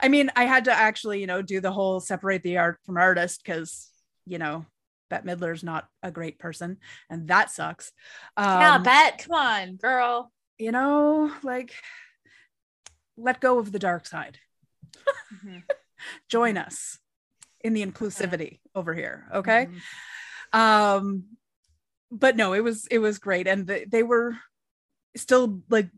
i 0.01 0.07
mean 0.07 0.31
i 0.35 0.45
had 0.45 0.65
to 0.65 0.71
actually 0.71 1.21
you 1.21 1.27
know 1.27 1.43
do 1.43 1.61
the 1.61 1.71
whole 1.71 1.99
separate 1.99 2.41
the 2.41 2.57
art 2.57 2.79
from 2.83 2.97
artist 2.97 3.41
because 3.45 3.89
you 4.25 4.39
know 4.39 4.65
Bette 5.11 5.27
Midler's 5.27 5.63
not 5.63 5.87
a 6.01 6.09
great 6.09 6.39
person 6.39 6.77
and 7.11 7.27
that 7.27 7.51
sucks 7.51 7.91
um, 8.37 8.59
yeah, 8.61 8.77
bet. 8.79 9.25
Come 9.27 9.35
on, 9.35 9.75
girl. 9.75 10.31
you 10.57 10.71
know 10.71 11.31
like 11.43 11.73
let 13.17 13.39
go 13.39 13.59
of 13.59 13.71
the 13.71 13.79
dark 13.79 14.07
side 14.07 14.39
Mhm. 15.33 15.63
join 16.29 16.57
us 16.57 16.99
in 17.61 17.73
the 17.73 17.85
inclusivity 17.85 18.59
over 18.73 18.93
here 18.93 19.27
okay 19.33 19.67
Mhm. 20.53 20.57
um 20.59 21.23
but 22.11 22.35
no 22.35 22.53
it 22.53 22.63
was 22.63 22.87
it 22.87 22.99
was 22.99 23.19
great 23.19 23.47
and 23.47 23.67
the, 23.67 23.85
they 23.87 24.03
were 24.03 24.35
still 25.15 25.61
like 25.69 25.89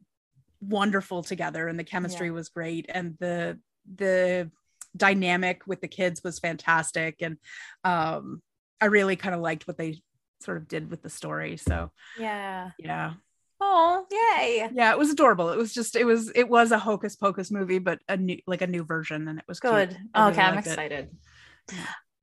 wonderful 0.60 1.24
together 1.24 1.68
and 1.68 1.78
the 1.80 1.84
chemistry 1.84 2.28
Yeah. 2.28 2.34
was 2.34 2.50
great 2.50 2.86
and 2.90 3.18
the 3.20 3.60
the 3.96 4.52
dynamic 4.96 5.66
with 5.68 5.82
the 5.82 5.88
kids 5.88 6.24
was 6.24 6.40
fantastic 6.40 7.22
and 7.22 7.38
um 7.84 8.42
i 8.82 8.86
really 8.86 9.16
kind 9.16 9.34
of 9.34 9.42
liked 9.42 9.68
what 9.68 9.78
they 9.78 10.02
sort 10.42 10.58
of 10.58 10.68
did 10.68 10.90
with 10.92 11.02
the 11.02 11.10
story 11.10 11.58
so 11.58 11.92
Yeah. 12.18 12.72
yeah 12.78 13.14
Oh, 13.64 14.06
yay. 14.12 14.68
yeah 14.74 14.92
it 14.92 14.98
was 14.98 15.12
adorable 15.12 15.50
it 15.50 15.58
was 15.58 15.72
just 15.74 15.96
it 15.96 16.04
was 16.04 16.32
it 16.34 16.50
was 16.50 16.72
a 16.72 16.80
hocus 16.80 17.16
pocus 17.16 17.52
movie 17.52 17.78
but 17.80 18.00
a 18.10 18.18
new 18.18 18.38
like 18.48 18.62
a 18.62 18.68
new 18.68 18.84
version 18.84 19.28
and 19.28 19.38
it 19.38 19.46
was. 19.48 19.60
Good. 19.60 19.90
Really 20.16 20.32
okay, 20.32 20.42
I'm 20.42 20.56
it. 20.58 20.66
excited. 20.66 21.10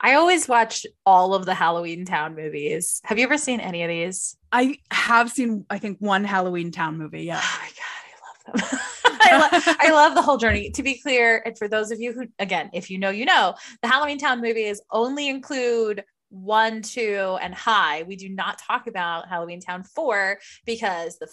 I 0.00 0.14
always 0.14 0.48
watch 0.48 0.84
all 1.06 1.34
of 1.34 1.44
the 1.46 1.54
Halloween 1.54 2.04
Town 2.04 2.36
movies. 2.36 3.00
Have 3.04 3.18
you 3.18 3.24
ever 3.24 3.38
seen 3.38 3.60
any 3.60 3.82
of 3.82 3.88
these? 3.88 4.36
i 4.50 4.78
have 4.90 5.30
seen 5.30 5.66
i 5.68 5.76
think 5.78 5.98
one 6.00 6.24
halloween 6.24 6.70
town 6.72 6.96
movie 6.96 7.22
yeah 7.24 7.40
Oh 7.42 7.58
my 7.60 7.68
god, 7.68 8.54
I 8.54 8.56
love 8.56 8.70
them. 8.70 8.78
I, 9.20 9.38
lo- 9.38 9.74
I 9.80 9.90
love 9.92 10.14
the 10.14 10.22
whole 10.22 10.38
journey. 10.38 10.70
To 10.70 10.82
be 10.82 10.98
clear, 11.00 11.42
and 11.44 11.58
for 11.58 11.68
those 11.68 11.90
of 11.90 12.00
you 12.00 12.12
who, 12.12 12.26
again, 12.38 12.70
if 12.72 12.90
you 12.90 12.98
know, 12.98 13.10
you 13.10 13.26
know, 13.26 13.54
the 13.82 13.88
Halloween 13.88 14.18
Town 14.18 14.40
movies 14.40 14.80
only 14.90 15.28
include 15.28 16.04
one, 16.30 16.82
two, 16.82 17.38
and 17.40 17.54
high. 17.54 18.02
We 18.02 18.16
do 18.16 18.28
not 18.28 18.58
talk 18.58 18.86
about 18.86 19.28
Halloween 19.28 19.60
Town 19.60 19.82
four 19.82 20.38
because 20.66 21.18
the 21.18 21.28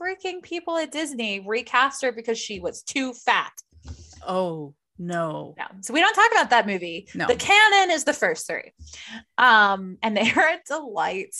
freaking 0.00 0.42
people 0.42 0.76
at 0.78 0.92
Disney 0.92 1.40
recast 1.40 2.02
her 2.02 2.12
because 2.12 2.38
she 2.38 2.60
was 2.60 2.82
too 2.82 3.12
fat. 3.12 3.52
oh 4.26 4.74
no 4.98 5.54
No. 5.58 5.64
So 5.80 5.92
we 5.92 6.00
don't 6.00 6.14
talk 6.14 6.30
about 6.32 6.50
that 6.50 6.66
movie. 6.66 7.08
No. 7.14 7.26
The 7.26 7.34
canon 7.34 7.90
is 7.90 8.04
the 8.04 8.12
first 8.12 8.46
three. 8.46 8.72
Um, 9.38 9.98
and 10.02 10.16
they 10.16 10.30
are 10.30 10.48
a 10.48 10.60
delight. 10.66 11.34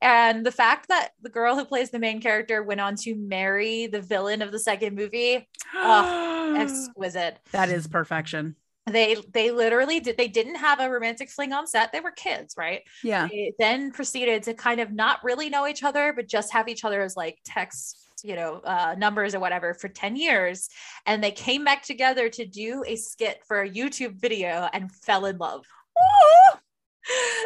And 0.00 0.44
the 0.44 0.50
fact 0.50 0.88
that 0.88 1.10
the 1.22 1.28
girl 1.28 1.54
who 1.54 1.64
plays 1.64 1.90
the 1.90 1.98
main 1.98 2.20
character 2.20 2.62
went 2.62 2.80
on 2.80 2.96
to 3.02 3.14
marry 3.14 3.86
the 3.86 4.00
villain 4.00 4.42
of 4.42 4.52
the 4.52 4.58
second 4.58 4.96
movie, 4.96 5.48
exquisite. 5.76 7.38
that 7.52 7.68
is 7.68 7.86
perfection 7.86 8.56
They 8.86 9.16
they 9.32 9.50
literally 9.50 10.00
did 10.00 10.16
they 10.16 10.28
didn't 10.28 10.56
have 10.56 10.78
a 10.78 10.90
romantic 10.90 11.30
fling 11.30 11.52
on 11.52 11.66
set. 11.66 11.92
They 11.92 12.00
were 12.00 12.10
kids, 12.10 12.54
right? 12.56 12.82
yeah. 13.02 13.28
They 13.28 13.54
then 13.58 13.92
proceeded 13.92 14.42
to 14.44 14.54
kind 14.54 14.80
of 14.80 14.92
not 14.92 15.24
really 15.24 15.48
know 15.48 15.66
each 15.66 15.82
other, 15.82 16.12
but 16.12 16.28
just 16.28 16.52
have 16.52 16.68
each 16.68 16.84
other 16.84 17.00
as 17.00 17.16
like 17.16 17.38
text 17.44 18.00
you 18.22 18.36
know 18.36 18.60
uh, 18.64 18.94
numbers 18.96 19.34
or 19.34 19.40
whatever 19.40 19.74
for 19.74 19.88
10 19.88 20.16
years 20.16 20.68
and 21.04 21.22
they 21.22 21.30
came 21.30 21.62
back 21.62 21.82
together 21.82 22.30
to 22.30 22.46
do 22.46 22.82
a 22.86 22.96
skit 22.96 23.42
for 23.46 23.62
a 23.62 23.68
youtube 23.68 24.18
video 24.20 24.68
and 24.72 24.90
fell 24.90 25.26
in 25.26 25.36
love. 25.36 25.66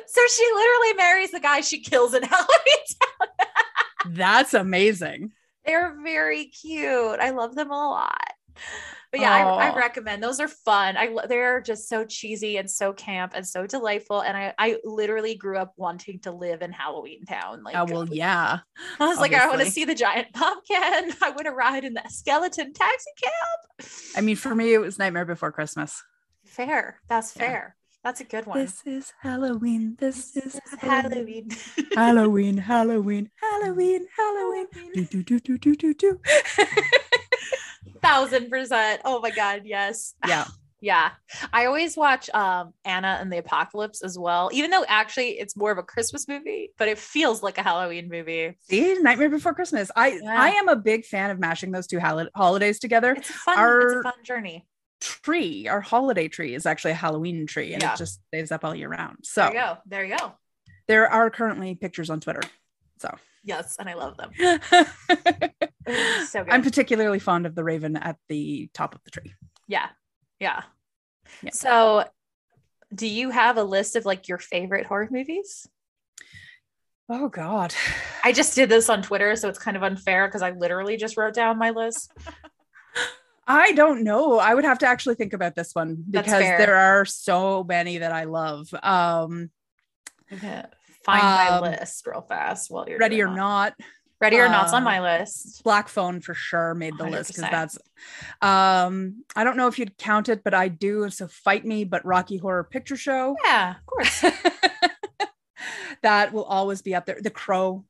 So 0.07 0.21
she 0.31 0.45
literally 0.55 0.95
marries 0.95 1.33
the 1.33 1.41
guy 1.41 1.63
she 1.63 1.81
kills 1.81 2.15
in 2.15 2.23
halloween 2.25 2.85
that's 4.07 4.55
amazing. 4.55 5.33
They're 5.67 5.97
very 6.03 6.47
cute. 6.47 7.19
I 7.21 7.31
love 7.31 7.55
them 7.55 7.71
a 7.71 7.91
lot 7.91 8.33
but 9.11 9.21
yeah 9.21 9.33
I, 9.35 9.71
I 9.71 9.77
recommend 9.77 10.23
those 10.23 10.41
are 10.41 10.49
fun 10.49 10.97
i 10.97 11.15
they're 11.29 11.61
just 11.61 11.89
so 11.89 12.05
cheesy 12.05 12.57
and 12.59 12.71
so 12.71 12.93
camp 12.93 13.33
and 13.35 13.47
so 13.47 13.67
delightful 13.67 14.21
and 14.21 14.37
i 14.37 14.53
i 14.59 14.77
literally 14.85 15.35
grew 15.35 15.57
up 15.57 15.73
wanting 15.77 16.21
to 16.21 16.33
live 16.33 16.63
in 16.63 16.73
halloween 16.73 17.25
town 17.25 17.61
oh, 17.61 17.65
like 17.65 17.77
oh 17.77 17.85
well 17.93 18.09
yeah 18.11 18.59
I 19.01 19.07
was 19.07 19.19
like, 19.19 19.33
I 19.35 19.47
want 19.49 19.61
to 19.61 19.71
see 19.71 19.85
the 19.85 19.95
giant 19.95 20.33
pumpkin. 20.35 20.77
I 21.23 21.31
want 21.31 21.47
to 21.47 21.53
ride 21.53 21.85
in 21.85 21.95
the 21.95 22.03
skeleton 22.09 22.73
taxi 22.73 23.11
cab. 23.23 23.89
i 24.17 24.21
mean 24.21 24.37
for 24.37 24.55
me 24.55 24.73
it 24.75 24.79
was 24.79 24.99
nightmare 24.99 25.25
before 25.25 25.53
christmas 25.53 26.03
Fair. 26.45 27.01
That's 27.09 27.37
Yeah. 27.37 27.43
fair. 27.43 27.77
That's 28.05 28.21
a 28.21 28.25
good 28.25 28.47
one. 28.47 28.59
this 28.59 28.83
is 28.87 29.13
halloween 29.21 29.97
this 29.99 30.37
is 30.37 30.59
Halloween. 30.79 31.49
halloween 31.95 32.57
halloween 32.57 33.31
halloween 33.41 34.07
halloween 34.17 34.67
do 34.95 35.05
do 35.05 35.23
do 35.23 35.41
do 35.41 35.59
do 35.59 35.75
do 35.75 35.95
do 35.95 36.21
Thousand 38.03 38.51
percent. 38.51 39.03
Oh 39.05 39.21
my 39.21 39.31
God. 39.31 39.63
Yes. 39.65 40.15
yeah 40.27 40.45
Yeah. 40.81 41.11
I 41.53 41.67
always 41.67 41.97
watch 41.97 42.31
um 42.31 42.73
Anna 42.85 43.19
and 43.21 43.33
the 43.33 43.39
Apocalypse 43.39 44.01
as 44.05 44.17
well, 44.17 44.49
even 44.53 44.71
though 44.71 44.85
actually 44.87 45.31
it's 45.41 45.57
more 45.57 45.73
of 45.73 45.79
a 45.79 45.83
Christmas 45.83 46.29
movie, 46.29 46.71
but 46.79 46.87
it 46.87 46.99
feels 46.99 47.43
like 47.43 47.59
a 47.59 47.65
Halloween 47.65 48.09
movie. 48.09 48.57
see 48.63 48.95
nightmare 49.01 49.29
before 49.29 49.55
christmas 49.55 49.91
i 49.97 50.21
Yeah. 50.23 50.41
i 50.41 50.51
am 50.51 50.69
a 50.69 50.77
big 50.77 51.05
fan 51.05 51.31
of 51.31 51.41
mashing 51.41 51.73
those 51.73 51.89
two 51.89 51.99
hol- 51.99 52.29
holidays 52.37 52.79
together 52.79 53.15
It's 53.17 53.29
a 53.29 53.33
fun, 53.33 53.55
it's 53.55 53.59
Our- 53.61 54.01
a 54.01 54.03
fun 54.05 54.23
journey. 54.23 54.67
tree 55.01 55.67
our 55.69 55.81
holiday 55.81 56.29
tree 56.29 56.55
is 56.55 56.65
actually 56.67 56.93
a 56.93 56.95
halloween 56.95 57.47
tree 57.47 57.73
and 57.75 57.83
Yeah. 57.83 57.95
it 57.95 57.99
just 57.99 58.21
stays 58.29 58.53
up 58.53 58.65
all 58.65 58.75
year 58.75 58.89
round 58.89 59.19
There 59.35 59.47
so 59.47 59.47
you 59.49 59.55
go. 59.55 59.79
There 59.87 60.05
you 60.05 60.17
go. 60.17 60.33
there 60.87 61.09
are 61.11 61.29
currently 61.31 61.75
pictures 61.75 62.09
on 62.11 62.21
twitter 62.21 62.43
so 63.01 63.17
Yes, 63.49 63.77
and 63.79 63.89
I 63.89 63.95
love 63.95 64.17
them. 64.19 64.31
i'm 66.51 66.63
particularly 66.63 67.19
fond 67.19 67.47
of 67.47 67.55
the 67.55 67.65
raven 67.65 67.97
at 67.97 68.19
the 68.29 68.69
top 68.75 68.95
of 68.95 69.03
the 69.05 69.11
tree 69.11 69.33
Yeah. 69.67 69.89
Yeah. 70.39 70.63
Yeah. 71.43 71.51
So, 71.53 72.05
do 72.95 73.07
you 73.07 73.31
have 73.31 73.57
a 73.57 73.63
list 73.63 73.97
of 73.97 74.05
like 74.05 74.29
your 74.29 74.37
favorite 74.37 74.85
horror 74.87 75.09
movies? 75.11 75.67
oh 77.09 77.29
god 77.29 77.75
I 78.23 78.33
just 78.33 78.55
did 78.55 78.69
this 78.69 78.91
on 78.91 79.01
Twitter, 79.01 79.35
so 79.35 79.49
it's 79.49 79.59
kind 79.59 79.79
of 79.79 79.83
unfair 79.83 80.29
because 80.29 80.43
I 80.43 80.51
literally 80.51 80.99
just 80.99 81.17
wrote 81.17 81.33
down 81.33 81.57
my 81.57 81.71
list. 81.71 82.13
I 83.47 83.73
don't 83.73 84.05
know. 84.05 84.39
I 84.39 84.55
would 84.55 84.65
have 84.67 84.81
to 84.81 84.87
actually 84.87 85.15
think 85.15 85.33
about 85.33 85.55
this 85.55 85.75
one 85.75 86.05
because 86.11 86.43
there 86.43 86.77
are 86.77 87.07
so 87.07 87.65
many 87.65 87.99
that 87.99 88.13
I 88.13 88.25
love. 88.25 88.69
Um, 88.83 89.51
Okay. 90.31 90.65
Find 91.09 91.23
my 91.23 91.49
Um, 91.49 91.63
list 91.63 92.07
real 92.07 92.21
fast 92.23 92.71
while 92.71 92.89
you're 92.89 92.99
Ready 92.99 93.23
or. 93.23 93.29
Not, 93.29 93.75
Ready 94.21 94.37
or 94.39 94.49
Not's 94.49 94.73
on 94.73 94.83
uh, 94.83 94.85
my 94.85 95.01
list. 95.01 95.63
Black 95.65 95.89
Phone 95.89 96.21
for 96.21 96.35
sure 96.35 96.75
made 96.75 96.99
the 96.99 97.05
list 97.07 97.35
because 97.35 97.51
that's. 97.51 97.79
Um, 98.43 99.25
I 99.37 99.45
don't 99.45 99.57
know 99.57 99.69
if 99.69 99.79
you'd 99.79 99.97
count 99.97 100.29
it, 100.29 100.43
but 100.45 100.55
I 100.55 100.69
do. 100.69 101.09
So 101.09 101.29
Fight 101.29 101.65
Me, 101.65 101.85
but 101.85 102.05
Rocky 102.05 102.37
Horror 102.37 102.65
Picture 102.65 102.97
Show. 102.97 103.37
Yeah, 103.45 103.77
of 103.77 103.87
course. 103.87 104.25
that 106.03 106.33
will 106.33 106.45
always 106.45 106.83
be 106.83 106.95
up 106.95 107.07
there. 107.07 107.19
The 107.21 107.31
Crow. 107.31 107.85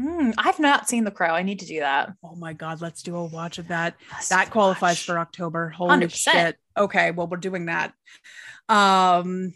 Mm, 0.00 0.34
I've 0.38 0.58
not 0.58 0.88
seen 0.88 1.04
The 1.04 1.10
Crow. 1.10 1.28
I 1.28 1.42
need 1.42 1.60
to 1.60 1.66
do 1.66 1.80
that. 1.80 2.12
Oh 2.24 2.34
my 2.34 2.52
God, 2.54 2.80
let's 2.80 3.02
do 3.02 3.14
a 3.16 3.24
watch 3.24 3.58
of 3.58 3.68
that. 3.68 3.94
Let's 4.12 4.28
that 4.30 4.50
qualifies 4.50 4.96
watch. 4.96 5.04
for 5.06 5.18
October. 5.18 5.68
Holy 5.68 6.06
100%. 6.06 6.14
shit. 6.14 6.56
Okay, 6.76 7.10
well, 7.10 7.26
we're 7.26 7.36
doing 7.38 7.66
that. 7.66 7.92
Um 8.68 9.54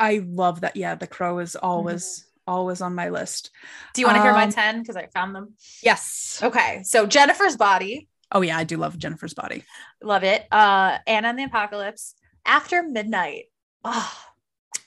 I 0.00 0.24
love 0.26 0.62
that. 0.62 0.76
Yeah, 0.76 0.94
the 0.96 1.06
crow 1.06 1.38
is 1.38 1.54
always 1.54 2.26
always 2.46 2.80
on 2.80 2.94
my 2.96 3.10
list. 3.10 3.50
Do 3.94 4.00
you 4.00 4.06
want 4.08 4.16
to 4.16 4.22
hear 4.22 4.32
my 4.32 4.44
Um, 4.44 4.50
10? 4.50 4.80
Because 4.80 4.96
I 4.96 5.06
found 5.06 5.34
them. 5.36 5.54
Yes. 5.82 6.40
Okay. 6.42 6.82
So 6.84 7.06
Jennifer's 7.06 7.56
Body. 7.56 8.08
Oh 8.32 8.40
yeah, 8.40 8.56
I 8.56 8.64
do 8.64 8.76
love 8.76 8.98
Jennifer's 8.98 9.34
body. 9.34 9.64
Love 10.02 10.24
it. 10.24 10.46
Uh 10.50 10.98
Anna 11.06 11.28
and 11.28 11.38
the 11.38 11.44
Apocalypse. 11.44 12.14
After 12.46 12.82
Midnight. 12.82 13.44
Oh, 13.84 14.12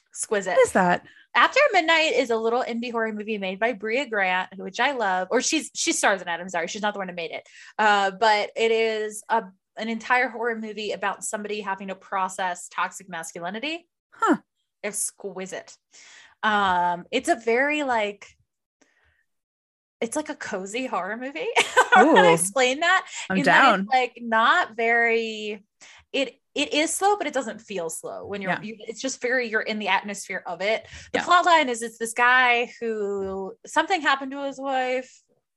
exquisite. 0.09 0.51
What 0.51 0.65
is 0.65 0.71
that? 0.73 1.05
After 1.35 1.59
Midnight 1.73 2.13
is 2.13 2.29
a 2.29 2.35
little 2.37 2.63
indie 2.63 2.91
horror 2.91 3.11
movie 3.13 3.37
made 3.37 3.59
by 3.59 3.73
Brea 3.73 4.05
Grant, 4.05 4.49
which 4.57 4.79
I 4.79 4.91
love. 4.93 5.27
Or 5.31 5.41
she's 5.41 5.71
she 5.73 5.91
stars 5.93 6.21
in 6.21 6.27
it. 6.27 6.31
I'm 6.31 6.49
sorry, 6.49 6.67
she's 6.67 6.81
not 6.81 6.93
the 6.93 6.99
one 6.99 7.09
who 7.09 7.15
made 7.15 7.31
it. 7.31 7.47
Uh, 7.77 8.11
but 8.11 8.49
it 8.55 8.71
is 8.71 9.23
a 9.29 9.43
an 9.77 9.89
entire 9.89 10.27
horror 10.29 10.55
movie 10.55 10.91
about 10.91 11.23
somebody 11.23 11.61
having 11.61 11.87
to 11.87 11.95
process 11.95 12.67
toxic 12.69 13.09
masculinity. 13.09 13.87
Huh. 14.11 14.37
Exquisite. 14.83 15.77
Um, 16.41 17.05
it's 17.11 17.29
a 17.29 17.35
very 17.35 17.83
like 17.83 18.27
it's 20.01 20.17
like 20.17 20.27
a 20.29 20.35
cozy 20.35 20.85
horror 20.85 21.15
movie. 21.15 21.47
I 21.57 21.91
how 21.95 22.03
to 22.03 22.29
Ooh. 22.29 22.33
explain 22.33 22.81
that. 22.81 23.07
I'm 23.29 23.37
in 23.37 23.43
down. 23.43 23.79
It's 23.81 23.89
like 23.89 24.17
not 24.21 24.75
very 24.75 25.63
it 26.11 26.39
it 26.53 26.73
is 26.73 26.93
slow, 26.93 27.17
but 27.17 27.25
it 27.25 27.33
doesn't 27.33 27.61
feel 27.61 27.89
slow 27.89 28.25
when 28.27 28.41
you're 28.41 28.51
Yeah. 28.51 28.61
you, 28.61 28.75
it's 28.79 29.01
just 29.01 29.21
very 29.21 29.47
you're 29.49 29.61
in 29.61 29.79
the 29.79 29.87
atmosphere 29.87 30.43
of 30.45 30.61
it. 30.61 30.85
The 31.13 31.19
Yeah. 31.19 31.23
plot 31.23 31.45
line 31.45 31.69
is 31.69 31.81
it's 31.81 31.97
this 31.97 32.13
guy 32.13 32.71
who 32.79 33.53
something 33.65 34.01
happened 34.01 34.31
to 34.31 34.43
his 34.43 34.59
wife. 34.59 35.11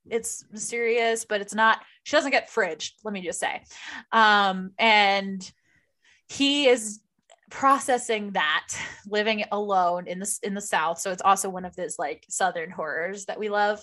It's 0.09 0.45
mysterious, 0.53 1.25
but 1.25 1.41
it's 1.41 1.53
not, 1.53 1.81
she 2.05 2.17
doesn't 2.17 2.31
get 2.31 2.49
fridged, 2.49 2.93
let 3.03 3.13
me 3.13 3.23
just 3.23 3.41
say. 3.41 3.65
Um, 4.13 4.71
and 4.79 5.51
he 6.29 6.69
is 6.69 7.01
processing 7.57 8.33
that 8.33 8.69
living 9.09 9.43
alone 9.51 10.07
in 10.07 10.19
the 10.19 10.39
in 10.43 10.53
the 10.53 10.61
south 10.61 10.99
so 10.99 11.11
it's 11.11 11.23
also 11.23 11.49
one 11.49 11.65
of 11.65 11.75
those 11.75 11.99
like 11.99 12.23
southern 12.29 12.71
horrors 12.71 13.25
that 13.25 13.39
we 13.39 13.49
love 13.49 13.83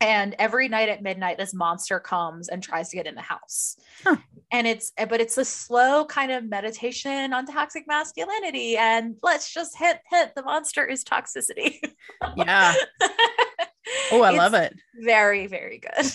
and 0.00 0.34
every 0.40 0.66
night 0.66 0.88
at 0.88 1.00
midnight 1.00 1.38
this 1.38 1.54
monster 1.54 2.00
comes 2.00 2.48
and 2.48 2.64
tries 2.64 2.88
to 2.88 2.96
get 2.96 3.06
in 3.06 3.14
the 3.14 3.20
house 3.20 3.76
Huh. 4.02 4.16
and 4.50 4.66
it's 4.66 4.90
eh, 4.98 5.04
but 5.04 5.20
it's 5.20 5.38
a 5.38 5.44
slow 5.44 6.04
kind 6.04 6.32
of 6.32 6.42
meditation 6.48 7.32
on 7.32 7.46
toxic 7.46 7.84
masculinity 7.86 8.76
and 8.76 9.14
let's 9.22 9.54
just 9.54 9.78
hit 9.78 10.00
hit 10.10 10.34
the 10.34 10.42
monster 10.42 10.84
is 10.84 11.04
toxicity 11.04 11.76
Yeah. 12.36 12.74
Oh, 14.12 14.22
I 14.22 14.30
love 14.30 14.54
it. 14.54 14.74
very 15.00 15.46
very 15.46 15.78
good 15.78 16.06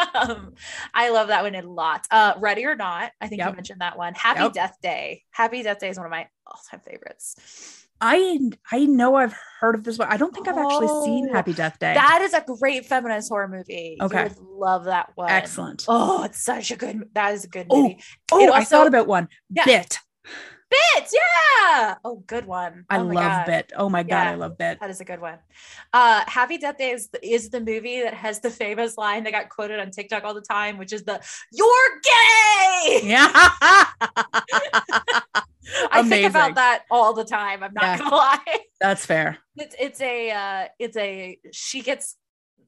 um 0.14 0.54
i 0.94 1.10
love 1.10 1.28
that 1.28 1.42
one 1.42 1.54
a 1.54 1.62
lot 1.62 2.06
uh 2.10 2.34
ready 2.38 2.64
or 2.66 2.74
not 2.76 3.12
i 3.20 3.26
think 3.28 3.40
you 3.42 3.52
mentioned 3.52 3.80
that 3.80 3.96
one 3.98 4.14
happy 4.14 4.42
Yep. 4.44 4.52
death 4.52 4.76
day 4.82 5.22
happy 5.30 5.62
death 5.62 5.78
day 5.80 5.88
is 5.88 5.96
one 5.96 6.06
of 6.06 6.10
my 6.10 6.28
all-time 6.46 6.80
favorites 6.80 7.86
I 8.02 8.38
I 8.72 8.86
know 8.86 9.14
I've 9.14 9.36
heard 9.60 9.74
of 9.74 9.84
this 9.84 9.98
one. 9.98 10.08
I 10.10 10.16
don't 10.16 10.32
think 10.32 10.48
I've 10.48 10.56
actually 10.56 10.88
seen 10.88 11.28
Oh, 11.30 11.34
Happy 11.34 11.52
Death 11.52 11.78
Day. 11.78 11.92
that 11.92 12.22
is 12.22 12.32
a 12.32 12.42
great 12.58 12.86
feminist 12.86 13.28
horror 13.28 13.46
movie 13.46 13.98
Okay. 14.00 14.30
love 14.40 14.84
that 14.84 15.10
one 15.16 15.30
Excellent. 15.30 15.84
oh 15.86 16.22
it's 16.24 16.42
such 16.42 16.70
a 16.70 16.76
good 16.76 17.02
that 17.12 17.34
is 17.34 17.44
a 17.44 17.48
good 17.48 17.66
Oh, 17.68 17.82
movie 17.82 18.02
Oh, 18.32 18.40
it 18.40 18.50
I 18.50 18.64
thought 18.64 18.86
about 18.86 19.06
one. 19.06 19.28
Yeah. 19.50 19.66
Bit. 19.66 19.98
Bits, 20.70 21.12
yeah. 21.14 21.96
Oh, 22.04 22.22
good 22.26 22.46
one. 22.46 22.84
I 22.88 22.98
Oh 22.98 23.02
love 23.02 23.14
God. 23.14 23.46
Bit. 23.46 23.72
Oh 23.76 23.88
my 23.88 24.02
god, 24.02 24.08
Yeah. 24.24 24.30
I 24.30 24.34
love 24.36 24.56
Bit. 24.56 24.78
That 24.80 24.90
is 24.90 25.00
a 25.00 25.04
good 25.04 25.20
one. 25.20 25.38
Uh, 25.92 26.22
Happy 26.26 26.58
Death 26.58 26.78
Day 26.78 26.90
is 26.90 27.08
the, 27.08 27.26
is 27.28 27.50
the 27.50 27.60
movie 27.60 28.00
that 28.02 28.14
has 28.14 28.40
the 28.40 28.50
famous 28.50 28.96
line 28.96 29.24
that 29.24 29.32
got 29.32 29.48
quoted 29.48 29.80
on 29.80 29.90
TikTok 29.90 30.22
all 30.24 30.34
the 30.34 30.40
time, 30.40 30.78
which 30.78 30.92
is 30.92 31.02
the 31.02 31.20
"You're 31.52 32.00
gay." 32.02 33.00
Yeah. 33.08 33.30
I 35.92 36.02
think 36.08 36.28
about 36.28 36.54
that 36.56 36.84
all 36.90 37.12
the 37.14 37.24
time. 37.24 37.62
I'm 37.62 37.72
not 37.74 37.82
Yeah. 37.84 37.98
gonna 37.98 38.14
lie. 38.14 38.58
That's 38.80 39.04
fair. 39.04 39.38
It's 39.56 39.74
it's 39.78 40.00
a 40.00 40.30
uh, 40.30 40.68
it's 40.78 40.96
a 40.96 41.38
she 41.52 41.82
gets. 41.82 42.16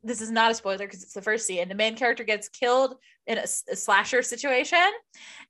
This 0.03 0.20
is 0.20 0.31
not 0.31 0.51
a 0.51 0.55
spoiler 0.55 0.79
because 0.79 1.03
it's 1.03 1.15
the 1.15 1.23
first 1.23 1.47
scene. 1.47 1.69
The 1.69 1.74
main 1.74 1.97
character 1.97 2.24
gets 2.24 2.49
killed 2.49 2.97
in 3.27 3.39
a 3.39 3.47
slasher 3.47 4.23
situation, 4.23 4.79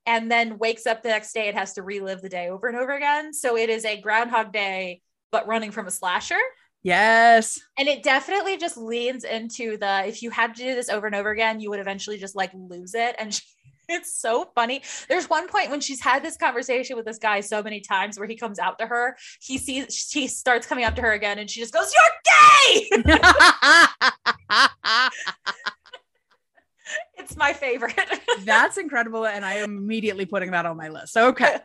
and 0.06 0.30
then 0.30 0.58
wakes 0.58 0.86
up 0.86 1.02
the 1.02 1.08
next 1.08 1.32
day 1.32 1.48
and 1.48 1.56
has 1.56 1.72
to 1.74 1.82
relive 1.82 2.20
the 2.20 2.28
day 2.28 2.48
over 2.48 2.68
and 2.68 2.76
over 2.76 2.92
again. 2.92 3.32
So 3.32 3.56
it 3.56 3.70
is 3.70 3.84
a 3.84 4.00
Groundhog 4.00 4.52
Day, 4.52 5.00
but 5.30 5.46
running 5.46 5.70
from 5.70 5.86
a 5.86 5.90
slasher. 5.90 6.40
Yes. 6.84 7.60
and 7.78 7.86
it 7.86 8.02
definitely 8.02 8.56
just 8.56 8.76
leans 8.76 9.22
into 9.22 9.76
the 9.76 10.04
if 10.04 10.20
you 10.20 10.30
had 10.30 10.56
to 10.56 10.64
do 10.64 10.74
this 10.74 10.88
over 10.88 11.06
and 11.06 11.14
over 11.14 11.30
again 11.30 11.60
you 11.60 11.70
would 11.70 11.78
eventually 11.78 12.18
just 12.18 12.34
like 12.34 12.50
lose 12.54 12.94
it 12.94 13.14
and 13.20 13.40
it's 13.88 14.14
so 14.14 14.48
funny 14.54 14.82
there's 15.08 15.28
one 15.28 15.48
point 15.48 15.70
when 15.70 15.80
she's 15.80 16.00
had 16.00 16.22
this 16.22 16.36
conversation 16.36 16.96
with 16.96 17.04
this 17.04 17.18
guy 17.18 17.40
so 17.40 17.62
many 17.62 17.80
times 17.80 18.18
where 18.18 18.28
he 18.28 18.36
comes 18.36 18.58
out 18.58 18.78
to 18.78 18.86
her 18.86 19.16
he 19.40 19.58
sees 19.58 19.94
she 19.94 20.26
starts 20.26 20.66
coming 20.66 20.84
up 20.84 20.94
to 20.94 21.02
her 21.02 21.12
again 21.12 21.38
and 21.38 21.50
she 21.50 21.60
just 21.60 21.72
goes 21.72 21.92
you're 21.92 22.02
gay 22.24 22.88
it's 27.18 27.36
my 27.36 27.52
favorite 27.52 27.94
That's 28.44 28.78
incredible. 28.78 29.26
And 29.26 29.44
I 29.44 29.54
am 29.54 29.76
immediately 29.76 30.26
putting 30.26 30.52
that 30.52 30.66
on 30.66 30.76
my 30.76 30.88
list. 30.88 31.16
Okay. 31.16 31.58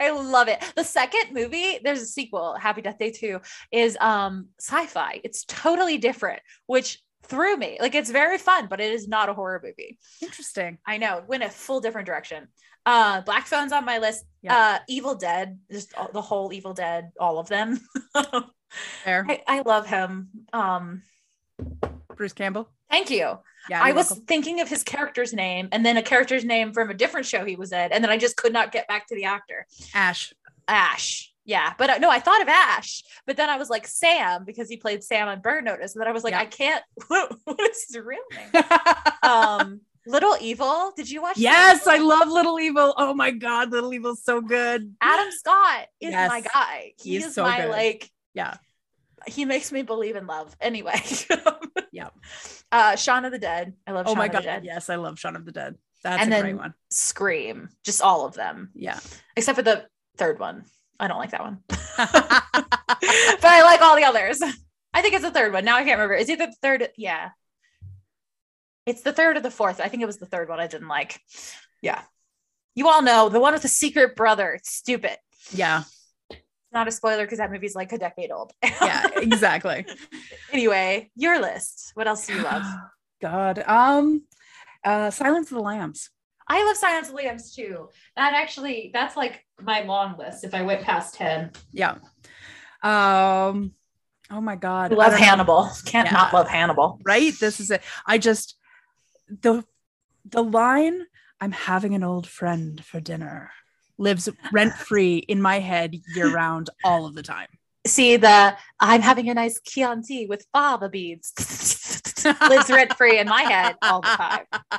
I 0.00 0.10
love 0.10 0.48
it. 0.48 0.62
The 0.74 0.84
second 0.84 1.34
movie, 1.34 1.78
there's 1.84 2.00
a 2.00 2.06
sequel, 2.06 2.54
Happy 2.54 2.80
Death 2.80 2.98
Day 2.98 3.10
2, 3.10 3.40
is 3.70 3.96
um 4.00 4.48
sci-fi. 4.58 5.20
It's 5.22 5.44
totally 5.44 5.98
different, 5.98 6.40
which 6.66 6.98
threw 7.28 7.56
me. 7.56 7.78
Like 7.80 7.94
it's 7.94 8.10
very 8.10 8.38
fun, 8.38 8.66
but 8.68 8.80
it 8.80 8.92
is 8.92 9.08
not 9.08 9.28
a 9.28 9.34
horror 9.34 9.60
movie. 9.62 9.98
Interesting. 10.22 10.78
I 10.86 10.98
know, 10.98 11.22
went 11.26 11.42
a 11.42 11.48
full 11.48 11.80
different 11.80 12.06
direction. 12.06 12.48
Uh 12.84 13.20
Black 13.22 13.46
Phone's 13.46 13.72
on 13.72 13.84
my 13.84 13.98
list. 13.98 14.24
Yeah. 14.42 14.56
Uh 14.56 14.78
Evil 14.88 15.14
Dead, 15.14 15.58
just 15.70 15.94
all, 15.94 16.10
the 16.12 16.22
whole 16.22 16.52
Evil 16.52 16.74
Dead, 16.74 17.10
all 17.18 17.38
of 17.38 17.48
them. 17.48 17.80
Fair. 19.04 19.24
I, 19.28 19.42
I 19.46 19.60
love 19.62 19.86
him. 19.86 20.28
Um 20.52 21.02
Bruce 22.16 22.32
Campbell. 22.32 22.68
thank 22.90 23.10
you. 23.10 23.38
Yeah. 23.68 23.82
I 23.82 23.92
was 23.92 24.10
welcome. 24.10 24.26
thinking 24.26 24.60
of 24.60 24.68
his 24.68 24.82
character's 24.84 25.32
name 25.32 25.68
and 25.72 25.84
then 25.84 25.96
a 25.96 26.02
character's 26.02 26.44
name 26.44 26.72
from 26.72 26.88
a 26.90 26.94
different 26.94 27.26
show 27.26 27.44
he 27.44 27.56
was 27.56 27.72
in, 27.72 27.92
and 27.92 28.02
then 28.02 28.10
I 28.10 28.16
just 28.16 28.36
could 28.36 28.52
not 28.52 28.70
get 28.72 28.86
back 28.88 29.08
to 29.08 29.14
the 29.16 29.24
actor. 29.24 29.66
Ash. 29.92 30.32
Ash. 30.68 31.32
Yeah, 31.46 31.72
but 31.78 31.88
uh, 31.88 31.98
no, 31.98 32.10
I 32.10 32.18
thought 32.18 32.42
of 32.42 32.48
Ash, 32.48 33.02
but 33.24 33.36
then 33.36 33.48
I 33.48 33.56
was 33.56 33.70
like 33.70 33.86
Sam 33.86 34.44
because 34.44 34.68
he 34.68 34.76
played 34.76 35.02
Sam 35.04 35.28
on 35.28 35.40
Burn 35.40 35.64
Notice, 35.64 35.94
and 35.94 36.00
then 36.00 36.08
I 36.08 36.12
was 36.12 36.24
like, 36.24 36.32
Yeah. 36.32 36.40
I 36.40 36.46
can't. 36.46 36.82
What, 37.08 37.34
what 37.44 37.60
is 37.70 37.84
his 37.86 37.96
real 38.04 38.18
name? 38.34 38.64
um, 39.22 39.80
Little 40.08 40.36
Evil. 40.40 40.92
Did 40.96 41.08
you 41.10 41.22
watch? 41.22 41.38
Yes, 41.38 41.86
I 41.86 41.98
love 41.98 42.28
Little 42.28 42.58
Evil. 42.60 42.94
Oh 42.96 43.14
my 43.14 43.30
god, 43.30 43.70
Little 43.70 43.94
Evil's 43.94 44.22
so 44.24 44.40
good. 44.40 44.94
Adam 45.00 45.28
Scott 45.30 45.86
is 46.00 46.10
Yes. 46.10 46.28
my 46.28 46.40
guy. 46.40 46.92
He 47.00 47.10
He's 47.14 47.26
is 47.26 47.34
so 47.34 47.44
my 47.44 47.60
good. 47.62 47.70
like. 47.70 48.10
Yeah. 48.34 48.54
He 49.26 49.44
makes 49.44 49.72
me 49.72 49.82
believe 49.82 50.14
in 50.16 50.26
love. 50.26 50.54
Anyway. 50.60 51.00
yeah. 51.92 52.08
Uh, 52.70 52.94
Shaun 52.96 53.24
of 53.24 53.32
the 53.32 53.38
Dead. 53.38 53.72
I 53.86 53.92
love. 53.92 54.06
Oh 54.06 54.10
Shaun 54.10 54.18
my 54.18 54.26
of 54.26 54.32
god. 54.32 54.42
the 54.42 54.46
Dead. 54.46 54.64
Yes, 54.64 54.90
I 54.90 54.96
love 54.96 55.18
Shaun 55.18 55.34
of 55.36 55.44
the 55.44 55.52
Dead. 55.52 55.76
That's 56.02 56.22
And 56.22 56.32
a 56.32 56.36
then- 56.36 56.42
great 56.42 56.56
one. 56.56 56.74
Scream. 56.90 57.68
Just 57.84 58.02
all 58.02 58.26
of 58.26 58.34
them, 58.34 58.70
Yeah. 58.74 58.98
except 59.36 59.56
for 59.56 59.62
the 59.62 59.86
third 60.16 60.38
one. 60.38 60.64
I 60.98 61.08
don't 61.08 61.18
like 61.18 61.30
that 61.30 61.42
one, 61.42 61.58
but 61.68 61.78
I 63.44 63.62
like 63.64 63.80
all 63.80 63.96
the 63.96 64.04
others. 64.04 64.40
I 64.94 65.02
think 65.02 65.14
it's 65.14 65.24
the 65.24 65.30
third 65.30 65.52
one. 65.52 65.64
Now 65.64 65.76
I 65.76 65.84
can't 65.84 65.98
remember. 65.98 66.14
Is 66.14 66.28
it 66.28 66.38
the 66.38 66.52
third? 66.62 66.88
Yeah. 66.96 67.30
It's 68.86 69.02
the 69.02 69.12
third 69.12 69.36
or 69.36 69.40
the 69.40 69.50
fourth. 69.50 69.80
I 69.80 69.88
think 69.88 70.02
it 70.02 70.06
was 70.06 70.18
the 70.18 70.26
third 70.26 70.48
one 70.48 70.60
I 70.60 70.66
didn't 70.68 70.88
like. 70.88 71.20
Yeah. 71.82 72.02
You 72.74 72.88
all 72.88 73.02
know 73.02 73.28
the 73.28 73.40
one 73.40 73.52
with 73.52 73.62
the 73.62 73.68
secret 73.68 74.16
brother. 74.16 74.52
It's 74.52 74.70
stupid. 74.72 75.16
yeah. 75.52 75.82
It's 76.30 76.40
not 76.72 76.88
a 76.88 76.90
spoiler 76.90 77.24
because 77.24 77.38
that 77.38 77.50
movie's 77.50 77.74
like 77.74 77.92
a 77.92 77.98
decade 77.98 78.30
old. 78.30 78.52
Yeah, 78.62 79.06
exactly. 79.16 79.86
anyway, 80.52 81.10
your 81.16 81.40
list. 81.40 81.92
What 81.94 82.06
else 82.06 82.26
do 82.26 82.34
you 82.34 82.42
love? 82.42 82.62
God. 83.22 83.62
Um 83.66 84.22
uh 84.84 85.10
Silence 85.10 85.50
of 85.50 85.56
the 85.56 85.62
Lambs. 85.62 86.10
I 86.48 86.64
love 86.64 86.76
Silence 86.76 87.08
of 87.08 87.16
the 87.16 87.22
Lambs 87.22 87.54
too. 87.54 87.88
That 88.16 88.34
actually, 88.34 88.90
that's 88.92 89.16
like 89.16 89.44
my 89.60 89.80
long 89.82 90.16
list. 90.18 90.44
If 90.44 90.54
I 90.54 90.62
went 90.62 90.82
past 90.82 91.14
10, 91.14 91.50
Yeah. 91.72 91.96
Um 92.82 93.72
oh 94.30 94.40
my 94.40 94.56
god. 94.56 94.92
Love 94.92 95.12
know. 95.12 95.18
Hannibal. 95.18 95.70
Can't 95.84 96.06
Yeah. 96.06 96.12
not 96.12 96.32
love 96.34 96.48
Hannibal. 96.48 97.00
right 97.04 97.32
this 97.40 97.60
is 97.60 97.70
it 97.70 97.82
i 98.06 98.18
just 98.18 98.56
the 99.28 99.64
the 100.28 100.42
line 100.42 101.02
i'm 101.40 101.52
having 101.52 101.94
an 101.94 102.02
old 102.04 102.26
friend 102.26 102.84
for 102.84 103.00
dinner 103.00 103.50
lives 103.98 104.28
rent 104.52 104.74
free 104.74 105.16
in 105.18 105.40
my 105.40 105.58
head 105.58 105.94
year 106.14 106.30
round 106.32 106.68
all 106.84 107.06
of 107.06 107.14
the 107.14 107.22
time 107.22 107.48
See 107.86 108.16
the 108.16 108.56
I'm 108.80 109.00
having 109.00 109.28
a 109.28 109.34
nice 109.34 109.60
Chianti 109.60 110.26
with 110.26 110.44
fava 110.52 110.88
beans. 110.88 111.32
Lives 112.50 112.68
rent 112.68 112.92
free 112.96 113.20
in 113.20 113.28
my 113.28 113.42
head 113.42 113.76
all 113.80 114.00
the 114.00 114.08
time. 114.08 114.44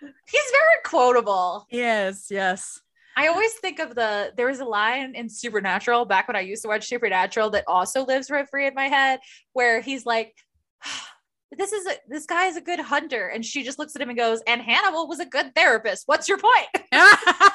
He's 0.00 0.50
very 0.52 0.78
quotable. 0.84 1.66
yes 1.70 2.28
yes 2.30 2.80
I 3.16 3.28
always 3.28 3.52
think 3.54 3.78
of 3.78 3.94
the 3.94 4.32
there 4.36 4.48
was 4.48 4.58
a 4.60 4.64
line 4.64 5.14
in 5.14 5.28
Supernatural 5.28 6.04
back 6.04 6.26
when 6.28 6.34
I 6.36 6.40
used 6.40 6.62
to 6.62 6.68
watch 6.68 6.88
Supernatural 6.88 7.50
that 7.50 7.64
also 7.66 8.04
lives 8.04 8.30
rent 8.30 8.48
free 8.50 8.66
in 8.66 8.74
my 8.74 8.88
head 8.88 9.20
where 9.52 9.80
he's 9.80 10.04
like 10.04 10.34
this 11.56 11.72
is 11.72 11.86
a 11.86 11.92
this 12.08 12.26
guy 12.26 12.46
is 12.46 12.56
a 12.56 12.60
good 12.60 12.80
hunter 12.80 13.28
and 13.28 13.44
she 13.44 13.62
just 13.62 13.78
looks 13.78 13.94
at 13.94 14.02
him 14.02 14.08
and 14.08 14.18
goes 14.18 14.40
and 14.46 14.60
Hannibal 14.60 15.06
was 15.06 15.20
a 15.20 15.26
good 15.26 15.54
therapist. 15.54 16.02
What's 16.06 16.28
your 16.28 16.38
point? 16.38 16.66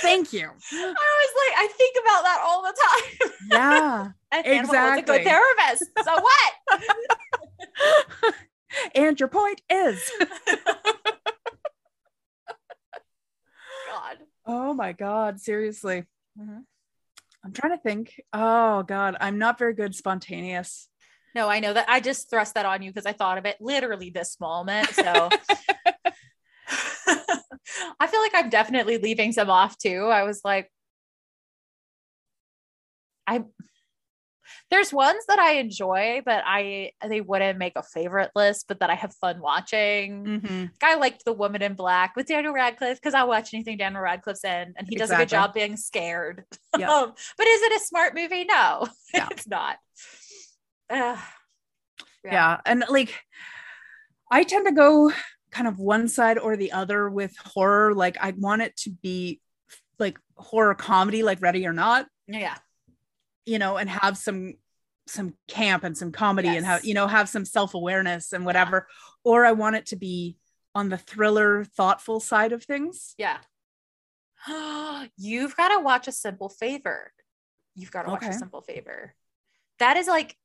thank 0.00 0.32
you 0.32 0.48
I 0.48 0.50
was 0.50 0.72
like 0.72 1.54
I 1.58 1.66
think 1.76 1.96
about 2.02 2.22
that 2.22 2.40
all 2.44 2.62
the 2.62 2.74
time. 2.86 3.04
yeah 3.50 4.08
and 4.32 4.46
Hannibal 4.46 4.74
was 4.74 4.98
a 4.98 5.02
good 5.02 5.20
Exactly. 5.20 5.24
therapist. 5.24 5.84
So 6.04 6.12
what? 6.20 6.52
and 8.94 9.18
your 9.18 9.28
point 9.28 9.60
is 9.70 10.10
God. 13.90 14.18
Oh 14.48 14.74
my 14.74 14.92
god 14.92 15.38
seriously 15.40 16.02
Mhm. 16.38 16.64
i'm 17.44 17.52
trying 17.52 17.76
to 17.76 17.82
think 17.82 18.20
oh 18.32 18.82
god 18.82 19.16
i'm 19.20 19.38
not 19.38 19.58
very 19.58 19.74
good 19.74 19.94
spontaneous 19.94 20.88
No, 21.34 21.46
I 21.48 21.60
know 21.60 21.74
that 21.74 21.88
I 21.88 22.00
just 22.00 22.30
thrust 22.30 22.54
that 22.54 22.64
on 22.66 22.82
you 22.82 22.90
because 22.90 23.06
I 23.06 23.12
thought 23.12 23.38
of 23.38 23.44
it 23.46 23.58
literally 23.60 24.10
this 24.10 24.40
moment. 24.40 24.88
So 24.88 25.30
I 28.00 28.06
feel 28.08 28.20
like 28.20 28.32
I'm 28.34 28.48
definitely 28.48 28.96
leaving 28.98 29.32
some 29.32 29.50
off 29.50 29.76
too. 29.76 30.06
I 30.06 30.22
was 30.24 30.40
like, 30.42 30.72
I 33.26 33.44
there's 34.70 34.92
ones 34.92 35.24
that 35.28 35.38
I 35.38 35.52
enjoy, 35.54 36.22
but 36.24 36.42
I 36.46 36.92
they 37.06 37.20
wouldn't 37.20 37.58
make 37.58 37.72
a 37.76 37.82
favorite 37.82 38.30
list, 38.34 38.66
but 38.68 38.80
that 38.80 38.90
I 38.90 38.94
have 38.94 39.14
fun 39.14 39.40
watching. 39.40 40.24
Mhm. 40.24 40.70
I 40.82 40.96
liked 40.96 41.24
The 41.24 41.32
Woman 41.32 41.62
in 41.62 41.74
Black 41.74 42.14
with 42.16 42.26
Daniel 42.26 42.52
Radcliffe 42.52 42.98
because 43.00 43.14
I'll 43.14 43.28
watch 43.28 43.54
anything 43.54 43.78
Daniel 43.78 44.02
Radcliffe's 44.02 44.44
in, 44.44 44.74
and 44.76 44.86
he 44.88 44.96
does 44.96 45.10
a 45.10 45.16
good 45.16 45.28
job 45.28 45.54
being 45.54 45.76
scared. 45.76 46.44
Yep. 46.76 46.88
um, 46.88 47.12
but 47.38 47.46
is 47.46 47.62
it 47.62 47.80
a 47.80 47.84
smart 47.84 48.14
movie? 48.14 48.44
No, 48.44 48.86
Yeah. 49.14 49.28
it's 49.30 49.48
not. 49.48 49.78
Ugh. 50.90 51.18
yeah. 52.24 52.60
and 52.64 52.84
like 52.88 53.14
i 54.30 54.42
tend 54.42 54.66
to 54.66 54.72
go 54.72 55.12
kind 55.50 55.68
of 55.68 55.78
one 55.78 56.08
side 56.08 56.38
or 56.38 56.56
the 56.56 56.72
other 56.72 57.08
with 57.10 57.36
horror 57.38 57.94
like 57.94 58.16
i 58.20 58.30
want 58.36 58.62
it 58.62 58.76
to 58.76 58.90
be 58.90 59.40
like 59.98 60.18
horror 60.36 60.74
comedy 60.74 61.22
like 61.22 61.40
ready 61.42 61.66
or 61.66 61.72
not 61.72 62.06
yeah, 62.26 62.56
you 63.48 63.58
know 63.58 63.76
and 63.76 63.88
have 63.88 64.16
some 64.16 64.54
some 65.06 65.34
camp 65.48 65.84
and 65.84 65.96
some 65.96 66.12
comedy 66.12 66.48
and 66.48 66.66
have 66.66 66.84
you 66.84 66.92
know 66.92 67.06
have 67.06 67.28
some 67.28 67.44
self-awareness 67.44 68.32
and 68.34 68.44
whatever 68.44 68.86
or 69.24 69.46
i 69.46 69.52
want 69.52 69.74
it 69.74 69.86
to 69.86 69.96
be 69.96 70.36
on 70.74 70.90
the 70.90 70.98
thriller 70.98 71.64
thoughtful 71.64 72.20
side 72.20 72.52
of 72.52 72.62
things 72.62 73.14
yeah. 73.18 73.38
You've 75.16 75.56
got 75.56 75.76
to 75.76 75.80
watch 75.82 76.06
a 76.08 76.12
simple 76.12 76.48
favor. 76.48 77.12
You've 77.74 77.90
got 77.90 78.04
to 78.04 78.10
watch 78.10 78.24
a 78.24 78.32
simple 78.32 78.60
favor. 78.60 79.14
That 79.78 79.96
is 79.96 80.06
like 80.06 80.36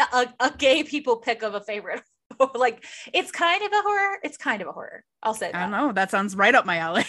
a, 0.00 0.28
a 0.40 0.52
gay 0.56 0.84
people 0.84 1.16
pick 1.16 1.42
of 1.42 1.54
a 1.54 1.60
favorite. 1.60 2.02
like 2.54 2.84
it's 3.12 3.30
kind 3.30 3.62
of 3.62 3.70
a 3.72 3.82
horror. 3.82 4.18
It's 4.22 4.36
kind 4.36 4.62
of 4.62 4.68
a 4.68 4.72
horror. 4.72 5.04
I'll 5.22 5.34
say 5.34 5.50
i 5.52 5.60
don't 5.62 5.70
know 5.70 5.92
that 5.92 6.10
sounds 6.10 6.36
right 6.36 6.54
up 6.54 6.66
my 6.66 6.78
alley 6.78 7.04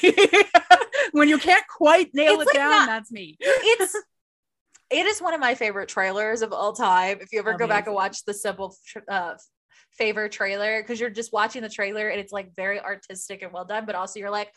when 1.11 1.29
you 1.29 1.37
can't 1.37 1.65
quite 1.67 2.09
nail 2.13 2.33
It's 2.33 2.43
it 2.43 2.45
like 2.47 2.55
down 2.55 2.71
not- 2.71 2.87
that's 2.87 3.11
me 3.11 3.37
it's 3.39 3.95
it 4.89 5.05
is 5.05 5.21
one 5.21 5.33
of 5.33 5.39
my 5.39 5.55
favorite 5.55 5.89
trailers 5.89 6.41
of 6.41 6.53
all 6.53 6.73
time. 6.73 7.17
If 7.21 7.31
you 7.31 7.39
ever 7.39 7.53
go 7.53 7.67
back 7.67 7.87
and 7.87 7.95
watch 7.95 8.23
the 8.25 8.33
simple 8.33 8.75
uh, 9.09 9.33
favor 9.97 10.29
trailer 10.29 10.81
because 10.81 10.99
you're 10.99 11.09
just 11.09 11.33
watching 11.33 11.61
the 11.61 11.69
trailer 11.69 12.09
and 12.09 12.19
it's 12.19 12.31
like 12.31 12.55
very 12.55 12.79
artistic 12.79 13.41
and 13.41 13.51
well 13.51 13.65
done, 13.65 13.85
but 13.85 13.95
also 13.95 14.19
you're 14.19 14.29
like, 14.29 14.51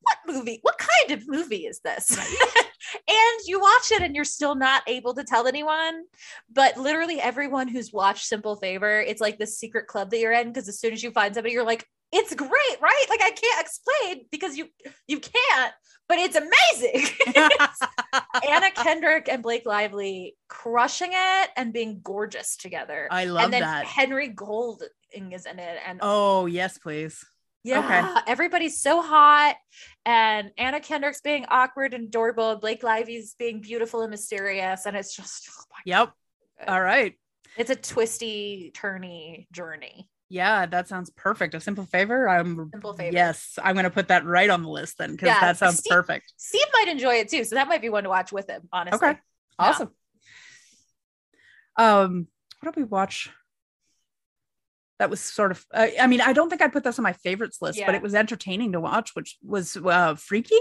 what 0.00 0.18
movie? 0.26 0.60
What 0.62 0.78
kind 0.78 1.18
of 1.18 1.28
movie 1.28 1.66
is 1.66 1.80
this? 1.84 2.16
and 3.08 3.40
you 3.46 3.60
watch 3.60 3.90
it 3.92 4.02
and 4.02 4.14
you're 4.14 4.24
still 4.24 4.54
not 4.54 4.82
able 4.86 5.14
to 5.14 5.24
tell 5.24 5.46
anyone. 5.46 6.04
But 6.52 6.76
literally 6.76 7.20
everyone 7.20 7.68
who's 7.68 7.92
watched 7.92 8.26
Simple 8.26 8.56
Favor, 8.56 9.00
it's 9.00 9.20
like 9.20 9.38
the 9.38 9.46
secret 9.46 9.86
club 9.86 10.10
that 10.10 10.20
you're 10.20 10.32
in 10.32 10.48
because 10.48 10.68
as 10.68 10.78
soon 10.78 10.92
as 10.92 11.02
you 11.02 11.10
find 11.10 11.34
somebody, 11.34 11.52
you're 11.52 11.64
like, 11.64 11.86
it's 12.12 12.34
great, 12.34 12.80
right? 12.80 13.06
Like 13.10 13.22
I 13.22 13.30
can't 13.30 13.60
explain 13.60 14.26
because 14.30 14.56
you 14.56 14.68
you 15.08 15.18
can't, 15.18 15.72
but 16.08 16.18
it's 16.18 16.36
amazing. 16.36 17.06
Anna 18.48 18.70
Kendrick 18.72 19.28
and 19.28 19.42
Blake 19.42 19.66
Lively 19.66 20.36
crushing 20.48 21.10
it 21.12 21.50
and 21.56 21.72
being 21.72 22.00
gorgeous 22.02 22.56
together. 22.56 23.08
I 23.10 23.24
love 23.26 23.44
and 23.44 23.52
then 23.52 23.62
that. 23.62 23.84
Henry 23.86 24.28
Golding 24.28 24.88
is 25.32 25.46
in 25.46 25.58
it, 25.58 25.78
and 25.86 25.98
Oh, 26.02 26.46
yes, 26.46 26.78
please. 26.78 27.24
yeah, 27.62 28.20
everybody's 28.26 28.80
so 28.80 29.00
hot, 29.02 29.56
and 30.04 30.50
Anna 30.58 30.80
Kendrick's 30.80 31.20
being 31.22 31.46
awkward 31.48 31.94
and 31.94 32.04
adorable, 32.08 32.50
and 32.52 32.60
Blake 32.60 32.82
Lively's 32.82 33.34
being 33.38 33.60
beautiful 33.60 34.02
and 34.02 34.10
mysterious, 34.10 34.86
and 34.86 34.96
it's 34.96 35.14
just 35.16 35.48
oh 35.50 35.64
Yep. 35.86 36.12
God. 36.60 36.68
All 36.68 36.80
right. 36.82 37.14
it's 37.56 37.70
a 37.70 37.76
twisty, 37.76 38.72
turny 38.76 39.46
journey. 39.52 40.08
Yeah, 40.28 40.66
that 40.66 40.88
sounds 40.88 41.10
perfect. 41.10 41.54
A 41.54 41.60
simple 41.60 41.84
favor. 41.84 42.28
I'm 42.28 42.70
Simple 42.72 42.94
favor. 42.94 43.14
Yes, 43.14 43.58
I'm 43.62 43.74
going 43.74 43.84
to 43.84 43.90
put 43.90 44.08
that 44.08 44.24
right 44.24 44.48
on 44.50 44.62
the 44.62 44.68
list 44.70 44.98
then 44.98 45.12
because 45.12 45.26
Yeah, 45.28 45.40
that 45.40 45.58
sounds 45.58 45.78
Steve- 45.78 45.92
perfect. 45.92 46.32
Steve 46.36 46.66
might 46.72 46.88
enjoy 46.88 47.16
it 47.16 47.28
too, 47.28 47.44
so 47.44 47.54
that 47.56 47.68
might 47.68 47.82
be 47.82 47.88
one 47.90 48.04
to 48.04 48.08
watch 48.08 48.32
with 48.32 48.48
him. 48.48 48.68
Honestly, 48.72 49.08
Okay. 49.08 49.18
Awesome. 49.58 49.90
Um, 51.76 52.26
what 52.60 52.74
did 52.74 52.80
we 52.80 52.84
watch? 52.88 53.30
That 54.98 55.10
was 55.10 55.20
sort 55.20 55.50
of. 55.50 55.64
Uh, 55.72 55.88
I 56.00 56.06
mean, 56.06 56.20
I 56.20 56.32
don't 56.32 56.48
think 56.48 56.62
I 56.62 56.68
put 56.68 56.84
this 56.84 56.98
on 56.98 57.02
my 57.02 57.12
favorites 57.12 57.58
list, 57.60 57.80
but 57.84 57.94
it 57.94 58.02
was 58.02 58.14
entertaining 58.14 58.72
to 58.72 58.80
watch, 58.80 59.10
which 59.14 59.36
was 59.42 59.76
uh, 59.76 60.14
freaky. 60.14 60.58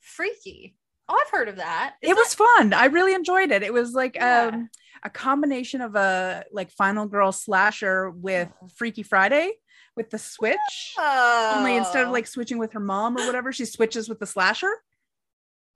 freaky. 0.00 0.76
Oh, 1.08 1.22
I've 1.24 1.30
heard 1.30 1.48
of 1.48 1.56
that. 1.56 1.94
Is 2.02 2.10
it 2.10 2.16
was 2.16 2.34
fun. 2.34 2.72
I 2.74 2.86
really 2.86 3.14
enjoyed 3.14 3.50
it. 3.50 3.62
It 3.62 3.72
was 3.72 3.92
like 3.94 4.14
Yeah. 4.16 4.50
um 4.52 4.68
a 5.04 5.10
combination 5.10 5.80
of 5.80 5.94
a 5.94 6.44
like 6.52 6.70
Final 6.72 7.06
Girl 7.06 7.32
slasher 7.32 8.10
with 8.10 8.48
Oh. 8.62 8.68
Freaky 8.76 9.02
Friday 9.02 9.52
with 9.96 10.10
the 10.10 10.18
switch. 10.18 10.94
that- 10.96 11.54
Only 11.56 11.76
instead 11.76 12.02
of 12.02 12.08
Oh. 12.08 12.12
like 12.12 12.26
switching 12.26 12.58
with 12.58 12.72
her 12.72 12.80
mom 12.80 13.16
or 13.16 13.24
whatever, 13.26 13.52
she 13.52 13.64
switches 13.64 14.08
with 14.08 14.18
the 14.18 14.26
slasher. 14.26 14.72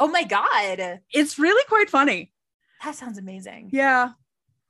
oh 0.01 0.09
my 0.09 0.25
god, 0.25 1.01
It's 1.13 1.39
really 1.39 1.65
quite 1.69 1.89
funny. 1.89 2.33
that 2.85 2.95
sounds 2.97 3.19
amazing. 3.19 3.71
Yeah. 3.73 4.11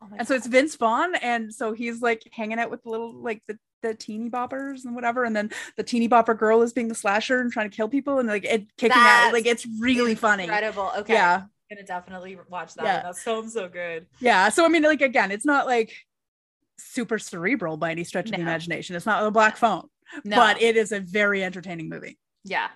Oh 0.03 0.09
And 0.19 0.27
so 0.27 0.35
it's 0.35 0.47
Vince 0.47 0.77
Vaughn. 0.77 1.15
And 1.17 1.53
so 1.55 1.73
he's 1.73 2.03
like 2.03 2.23
hanging 2.33 2.59
out 2.59 2.71
with 2.71 2.83
the 2.83 2.91
little 2.91 3.13
like 3.15 3.43
the 3.47 3.59
the 3.83 3.95
teeny 3.95 4.31
boppers 4.31 4.85
and 4.85 4.95
whatever. 4.95 5.25
And 5.25 5.35
then 5.35 5.51
the 5.77 5.83
teeny 5.83 6.09
bopper 6.09 6.39
girl 6.39 6.63
is 6.63 6.73
being 6.73 6.89
the 6.89 6.95
slasher 6.95 7.41
and 7.41 7.51
trying 7.53 7.69
to 7.71 7.77
kill 7.77 7.89
people 7.89 8.19
and 8.21 8.29
like 8.29 8.45
it 8.45 8.67
kicking 8.77 8.97
out. 8.97 9.33
Like 9.33 9.47
it's 9.47 9.67
really 9.81 10.15
funny. 10.15 10.45
incredible. 10.45 10.93
Okay, 10.99 11.15
Yeah. 11.15 11.43
I'm 11.45 11.77
gonna 11.77 11.87
definitely 11.87 12.39
watch 12.49 12.75
that. 12.75 12.85
Yeah. 12.85 13.03
That 13.03 13.17
sounds 13.17 13.55
so 13.55 13.69
good. 13.69 14.07
Yeah. 14.21 14.51
So 14.51 14.65
I 14.65 14.69
mean, 14.69 14.83
like 14.83 15.01
again, 15.03 15.31
it's 15.31 15.47
not 15.47 15.67
like 15.67 15.93
super 16.79 17.19
cerebral 17.19 17.77
by 17.77 17.91
any 17.91 18.05
stretch 18.05 18.27
of 18.27 18.33
the 18.37 18.41
imagination. 18.41 18.95
It's 18.97 19.07
not 19.07 19.25
a 19.25 19.31
black 19.31 19.57
phone, 19.57 19.89
No, 20.25 20.37
but 20.37 20.61
it 20.61 20.77
is 20.77 20.93
a 20.93 21.01
very 21.01 21.43
entertaining 21.43 21.89
movie. 21.89 22.19
yeah. 22.45 22.69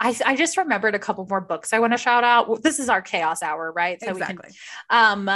I, 0.00 0.18
I 0.24 0.34
just 0.34 0.56
remembered 0.56 0.94
a 0.94 0.98
couple 0.98 1.26
more 1.26 1.42
books 1.42 1.74
I 1.74 1.78
want 1.78 1.92
to 1.92 1.98
shout 1.98 2.24
out. 2.24 2.62
This 2.62 2.78
is 2.78 2.88
our 2.88 3.02
chaos 3.02 3.42
hour, 3.42 3.70
right? 3.70 4.00
So 4.00 4.14
we 4.14 4.20
can 4.20 4.30
exactly. 4.30 4.56
Um, 4.88 5.30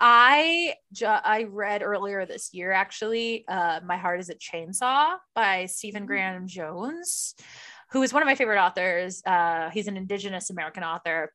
I 0.00 0.74
ju- 0.92 1.06
I 1.06 1.44
read 1.44 1.82
earlier 1.82 2.26
this 2.26 2.52
year 2.52 2.72
actually. 2.72 3.44
Uh, 3.48 3.80
My 3.84 3.96
Heart 3.96 4.20
Is 4.20 4.30
a 4.30 4.34
Chainsaw 4.34 5.16
by 5.34 5.66
Stephen 5.66 6.04
Graham 6.06 6.46
Jones, 6.46 7.34
who 7.92 8.02
is 8.02 8.12
one 8.12 8.22
of 8.22 8.26
my 8.26 8.34
favorite 8.34 8.60
authors. 8.60 9.22
Uh, 9.24 9.70
he's 9.70 9.86
an 9.86 9.96
Indigenous 9.96 10.50
American 10.50 10.82
author. 10.82 11.32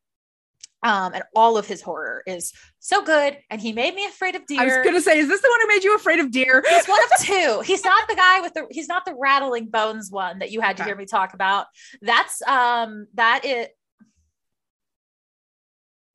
Um, 0.81 1.13
and 1.13 1.23
all 1.35 1.57
of 1.57 1.67
his 1.67 1.81
horror 1.81 2.23
is 2.25 2.53
so 2.79 3.03
good. 3.03 3.37
And 3.49 3.59
he 3.59 3.73
made 3.73 3.93
me 3.95 4.05
afraid 4.05 4.35
of 4.35 4.45
deer. 4.45 4.61
I 4.61 4.65
was 4.65 4.77
gonna 4.85 5.01
say, 5.01 5.19
is 5.19 5.27
this 5.27 5.41
the 5.41 5.49
one 5.49 5.59
who 5.61 5.67
made 5.67 5.83
you 5.83 5.93
afraid 5.95 6.19
of 6.19 6.31
deer? 6.31 6.63
He's 6.69 6.85
one 6.87 7.03
of 7.03 7.09
two. 7.21 7.61
He's 7.65 7.83
not 7.83 8.07
the 8.07 8.15
guy 8.15 8.39
with 8.39 8.53
the 8.53 8.65
he's 8.71 8.87
not 8.87 9.03
the 9.03 9.13
rattling 9.19 9.65
bones 9.65 10.09
one 10.09 10.39
that 10.39 10.51
you 10.51 10.61
had 10.61 10.77
to 10.77 10.85
hear 10.85 10.95
me 10.95 11.05
talk 11.05 11.33
about. 11.33 11.65
That's 12.01 12.41
um 12.43 13.07
that 13.15 13.43
is 13.43 13.67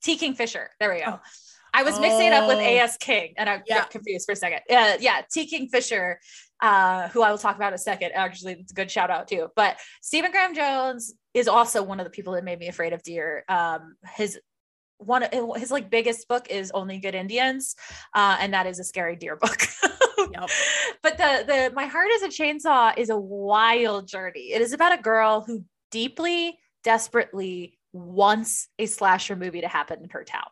T 0.02 0.16
Kingfisher. 0.16 0.70
There 0.80 0.94
we 0.94 1.00
go. 1.00 1.14
Oh. 1.16 1.20
I 1.74 1.82
was 1.82 1.98
mixing 2.00 2.28
it 2.28 2.32
up 2.32 2.46
with 2.48 2.58
Oh. 2.58 2.60
AS 2.60 2.96
King 2.96 3.34
and 3.36 3.50
I 3.50 3.62
Yeah. 3.66 3.80
got 3.80 3.90
confused 3.90 4.26
for 4.26 4.32
a 4.32 4.36
second. 4.36 4.60
Uh, 4.70 4.96
yeah, 5.00 5.22
T 5.30 5.46
Kingfisher, 5.46 6.20
uh, 6.62 7.08
who 7.08 7.20
I 7.22 7.30
will 7.30 7.38
talk 7.38 7.56
about 7.56 7.68
in 7.68 7.74
a 7.74 7.78
second. 7.78 8.12
Actually, 8.14 8.54
it's 8.60 8.72
a 8.72 8.74
good 8.74 8.90
shout 8.90 9.10
out 9.10 9.26
too. 9.28 9.48
But 9.56 9.78
Stephen 10.00 10.30
Graham 10.30 10.54
Jones 10.54 11.12
is 11.34 11.48
also 11.48 11.82
one 11.82 11.98
of 12.00 12.04
the 12.04 12.10
people 12.10 12.34
that 12.34 12.44
made 12.44 12.58
me 12.60 12.68
afraid 12.68 12.92
of 12.92 13.02
deer. 13.02 13.44
Um, 13.48 13.96
his 14.14 14.38
one 14.98 15.26
his 15.56 15.72
like 15.72 15.90
biggest 15.90 16.28
book 16.28 16.46
is 16.48 16.70
Only 16.70 16.98
Good 16.98 17.16
Indians, 17.16 17.74
uh, 18.14 18.36
and 18.40 18.54
that 18.54 18.66
is 18.66 18.78
a 18.78 18.84
scary 18.84 19.16
deer 19.16 19.36
book. 19.36 19.62
Yep. 20.32 20.48
But 21.02 21.18
the 21.18 21.44
the 21.46 21.72
My 21.74 21.84
Heart 21.84 22.08
is 22.12 22.22
a 22.22 22.28
Chainsaw 22.28 22.96
is 22.96 23.10
a 23.10 23.16
wild 23.16 24.08
journey. 24.08 24.52
It 24.52 24.62
is 24.62 24.72
about 24.72 24.98
a 24.98 25.02
girl 25.02 25.42
who 25.42 25.64
deeply, 25.90 26.58
desperately 26.82 27.78
wants 27.92 28.68
a 28.78 28.86
slasher 28.86 29.36
movie 29.36 29.60
to 29.60 29.68
happen 29.68 30.02
in 30.02 30.08
her 30.10 30.24
town. 30.24 30.48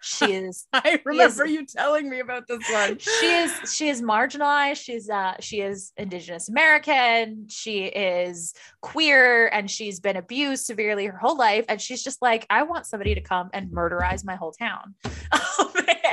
She 0.00 0.32
is 0.32 0.66
I 0.72 1.00
remember 1.04 1.46
you 1.46 1.66
telling 1.66 2.08
me 2.08 2.20
about 2.20 2.46
this 2.48 2.62
one. 2.70 2.98
she 2.98 3.10
is 3.10 3.74
she 3.74 3.88
is 3.88 4.02
marginalized. 4.02 4.82
She's 4.82 5.08
uh 5.10 5.34
she 5.40 5.60
is 5.60 5.92
indigenous 5.96 6.48
american. 6.48 7.46
She 7.48 7.84
is 7.84 8.54
queer 8.80 9.48
and 9.48 9.70
she's 9.70 10.00
been 10.00 10.16
abused 10.16 10.64
severely 10.64 11.06
her 11.06 11.18
whole 11.18 11.36
life. 11.36 11.64
And 11.68 11.80
she's 11.80 12.02
just 12.02 12.22
like 12.22 12.46
i 12.50 12.62
want 12.62 12.86
somebody 12.86 13.14
to 13.14 13.20
come 13.20 13.50
and 13.52 13.70
murderize 13.70 14.24
my 14.24 14.36
whole 14.36 14.52
town. 14.52 14.94
Um, 15.04 15.10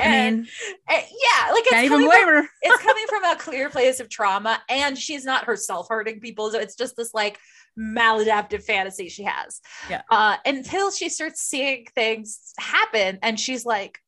and, 0.00 0.36
mean, 0.36 0.46
and 0.88 1.02
yeah 1.10 1.50
like 1.50 1.64
it's 1.66 1.88
coming 1.88 2.10
from, 2.10 2.48
it's 2.62 2.82
coming 2.82 3.06
from 3.08 3.24
a 3.24 3.36
clear 3.36 3.70
place 3.70 4.00
of 4.00 4.08
trauma. 4.08 4.60
And 4.68 4.96
she's 4.98 5.24
not 5.24 5.44
herself 5.44 5.88
hurting 5.88 6.20
people. 6.20 6.50
So 6.50 6.58
it's 6.58 6.76
just 6.76 6.96
this 6.96 7.14
like 7.14 7.38
maladaptive 7.78 8.62
fantasy 8.64 9.08
she 9.08 9.22
has 9.22 9.60
Yeah. 9.88 10.02
uh 10.10 10.36
until 10.44 10.90
she 10.90 11.08
starts 11.08 11.40
seeing 11.40 11.86
things 11.94 12.52
happen 12.58 13.18
and 13.22 13.38
she's 13.38 13.64
like 13.64 13.98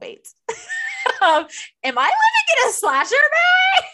wait 0.00 0.26
um, 1.22 1.46
am 1.84 1.98
i 1.98 2.10
living 2.10 2.46
in 2.62 2.68
a 2.68 2.72
slasher 2.72 3.14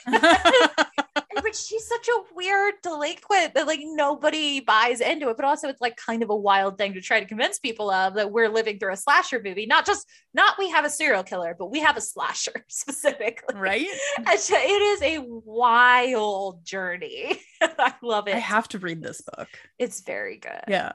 movie 0.06 0.18
but 1.34 1.54
she's 1.56 1.86
such 1.86 2.08
a 2.08 2.22
weird 2.34 2.74
delinquent 2.82 3.54
that 3.54 3.66
like 3.66 3.80
nobody 3.82 4.60
buys 4.60 5.00
into 5.00 5.28
it. 5.30 5.36
But 5.36 5.46
also 5.46 5.68
it's 5.68 5.80
like 5.80 5.96
kind 5.96 6.22
of 6.22 6.30
a 6.30 6.36
wild 6.36 6.78
thing 6.78 6.94
to 6.94 7.00
try 7.00 7.20
to 7.20 7.26
convince 7.26 7.58
people 7.58 7.90
of 7.90 8.14
that 8.14 8.30
we're 8.30 8.48
living 8.48 8.78
through 8.78 8.92
a 8.92 8.96
slasher 8.96 9.40
movie. 9.42 9.66
Not 9.66 9.86
just 9.86 10.08
not 10.34 10.58
we 10.58 10.68
have 10.70 10.84
a 10.84 10.90
serial 10.90 11.22
killer 11.22 11.54
but 11.58 11.70
we 11.70 11.80
have 11.80 11.96
a 11.96 12.00
slasher 12.00 12.52
specifically. 12.68 13.54
Right? 13.58 13.86
It 14.18 14.82
is 14.82 15.02
a 15.02 15.18
wild 15.22 16.64
journey. 16.64 17.40
I 17.62 17.94
love 18.02 18.28
it. 18.28 18.34
I 18.34 18.38
have 18.38 18.68
to 18.68 18.78
read 18.78 19.02
this 19.02 19.20
book. 19.20 19.48
it's 19.78 20.00
very 20.00 20.38
good. 20.38 20.64
Yeah. 20.68 20.92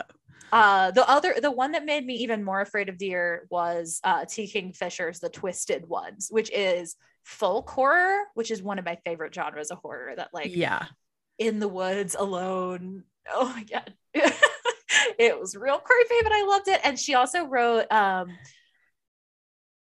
uh 0.51 0.91
the 0.91 1.07
other 1.09 1.35
the 1.41 1.51
one 1.51 1.71
that 1.73 1.85
made 1.85 2.05
me 2.05 2.15
even 2.15 2.43
more 2.43 2.61
afraid 2.61 2.89
of 2.89 2.97
deer 2.97 3.47
was 3.49 3.99
uh 4.03 4.25
t. 4.25 4.47
Kingfisher's 4.47 5.19
the 5.19 5.29
twisted 5.29 5.87
ones 5.87 6.27
which 6.29 6.51
is 6.51 6.95
folk 7.27 7.69
horror 7.69 8.19
which 8.35 8.51
is 8.51 8.63
one 8.63 8.79
of 8.79 8.85
my 8.85 8.97
favorite 9.03 9.35
genres 9.35 9.69
of 9.69 9.77
horror 9.79 10.13
that 10.15 10.29
like 10.31 10.55
yeah. 10.55 10.85
in 11.37 11.59
the 11.59 11.67
woods 11.67 12.15
alone. 12.17 13.03
Oh 13.29 13.49
my 13.49 13.63
god. 13.63 13.93
It 15.19 15.37
was 15.37 15.55
real 15.55 15.79
creepy 15.79 16.15
but 16.23 16.31
i 16.31 16.43
loved 16.43 16.69
it. 16.69 16.79
And 16.83 16.97
she 16.97 17.13
also 17.13 17.45
wrote 17.45 17.91
um 17.91 18.29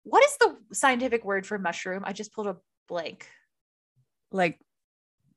what 0.04 0.24
is 0.26 0.38
the 0.40 0.58
scientific 0.74 1.24
word 1.24 1.46
for 1.46 1.60
mushroom? 1.60 2.04
I 2.06 2.14
just 2.14 2.34
pulled 2.34 2.48
a 2.48 2.58
blank. 2.88 3.28
Like 4.32 4.60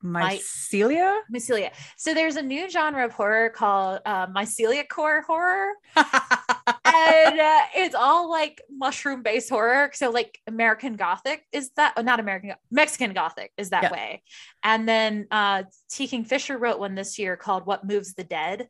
mycelia. 0.05 1.18
mycelia 1.32 1.70
so 1.97 2.14
there's 2.14 2.36
a 2.36 2.43
new 2.43 2.68
genre 2.70 3.05
of 3.05 3.12
horror 3.12 3.51
called 3.51 4.01
uh, 4.06 4.27
mycelia 4.28 4.89
core 4.89 5.20
horror 5.22 5.72
and 5.97 7.40
uh, 7.40 7.60
it's 7.74 7.94
all 7.94 8.31
like 8.31 8.62
mushroom 8.70 9.22
based 9.22 9.48
horror. 9.51 9.90
So 9.94 10.10
like 10.10 10.39
American 10.47 10.97
Gothic 10.97 11.44
is 11.52 11.70
that 11.77 11.94
oh, 11.97 12.02
not 12.02 12.20
American 12.20 12.55
Mexican 12.70 13.12
Gothic 13.12 13.52
is 13.56 13.70
that 13.70 13.85
Yeah. 13.85 13.93
way. 13.93 14.22
And 14.62 14.89
then 14.89 15.27
uh 15.31 15.64
T. 15.90 16.09
Kingfisher 16.09 16.59
wrote 16.59 16.78
one 16.78 16.94
this 16.94 17.18
year 17.18 17.36
called 17.36 17.66
What 17.66 17.85
Moves 17.86 18.14
the 18.14 18.24
Dead. 18.24 18.68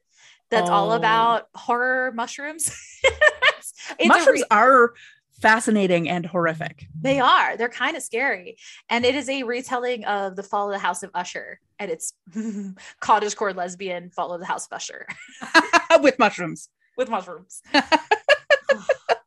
That's 0.51 0.69
all 0.69 0.93
Oh. 0.93 0.97
about 0.97 1.49
horror 1.55 2.13
mushrooms. 2.15 2.75
Mushrooms 4.05 4.41
re- 4.41 4.45
are 4.51 4.95
fascinating 5.41 6.09
and 6.09 6.25
horrific. 6.27 6.87
they 7.01 7.19
are. 7.21 7.57
They're 7.57 7.69
kind 7.69 7.97
of 7.97 8.03
scary. 8.03 8.57
And 8.89 9.05
it 9.05 9.15
is 9.15 9.29
a 9.29 9.43
retelling 9.43 10.05
of 10.05 10.37
the 10.37 10.43
fall 10.43 10.69
of 10.69 10.75
the 10.75 10.79
House 10.79 11.03
of 11.03 11.11
Usher. 11.15 11.61
And 11.79 11.91
it's 11.91 12.13
cottagecore 13.03 13.55
lesbian 13.55 14.11
fall 14.11 14.33
of 14.33 14.41
the 14.41 14.47
House 14.47 14.67
of 14.67 14.73
Usher 14.77 15.07
with 16.03 16.19
mushrooms. 16.19 16.69
with 16.97 17.09
mushrooms. 17.09 17.63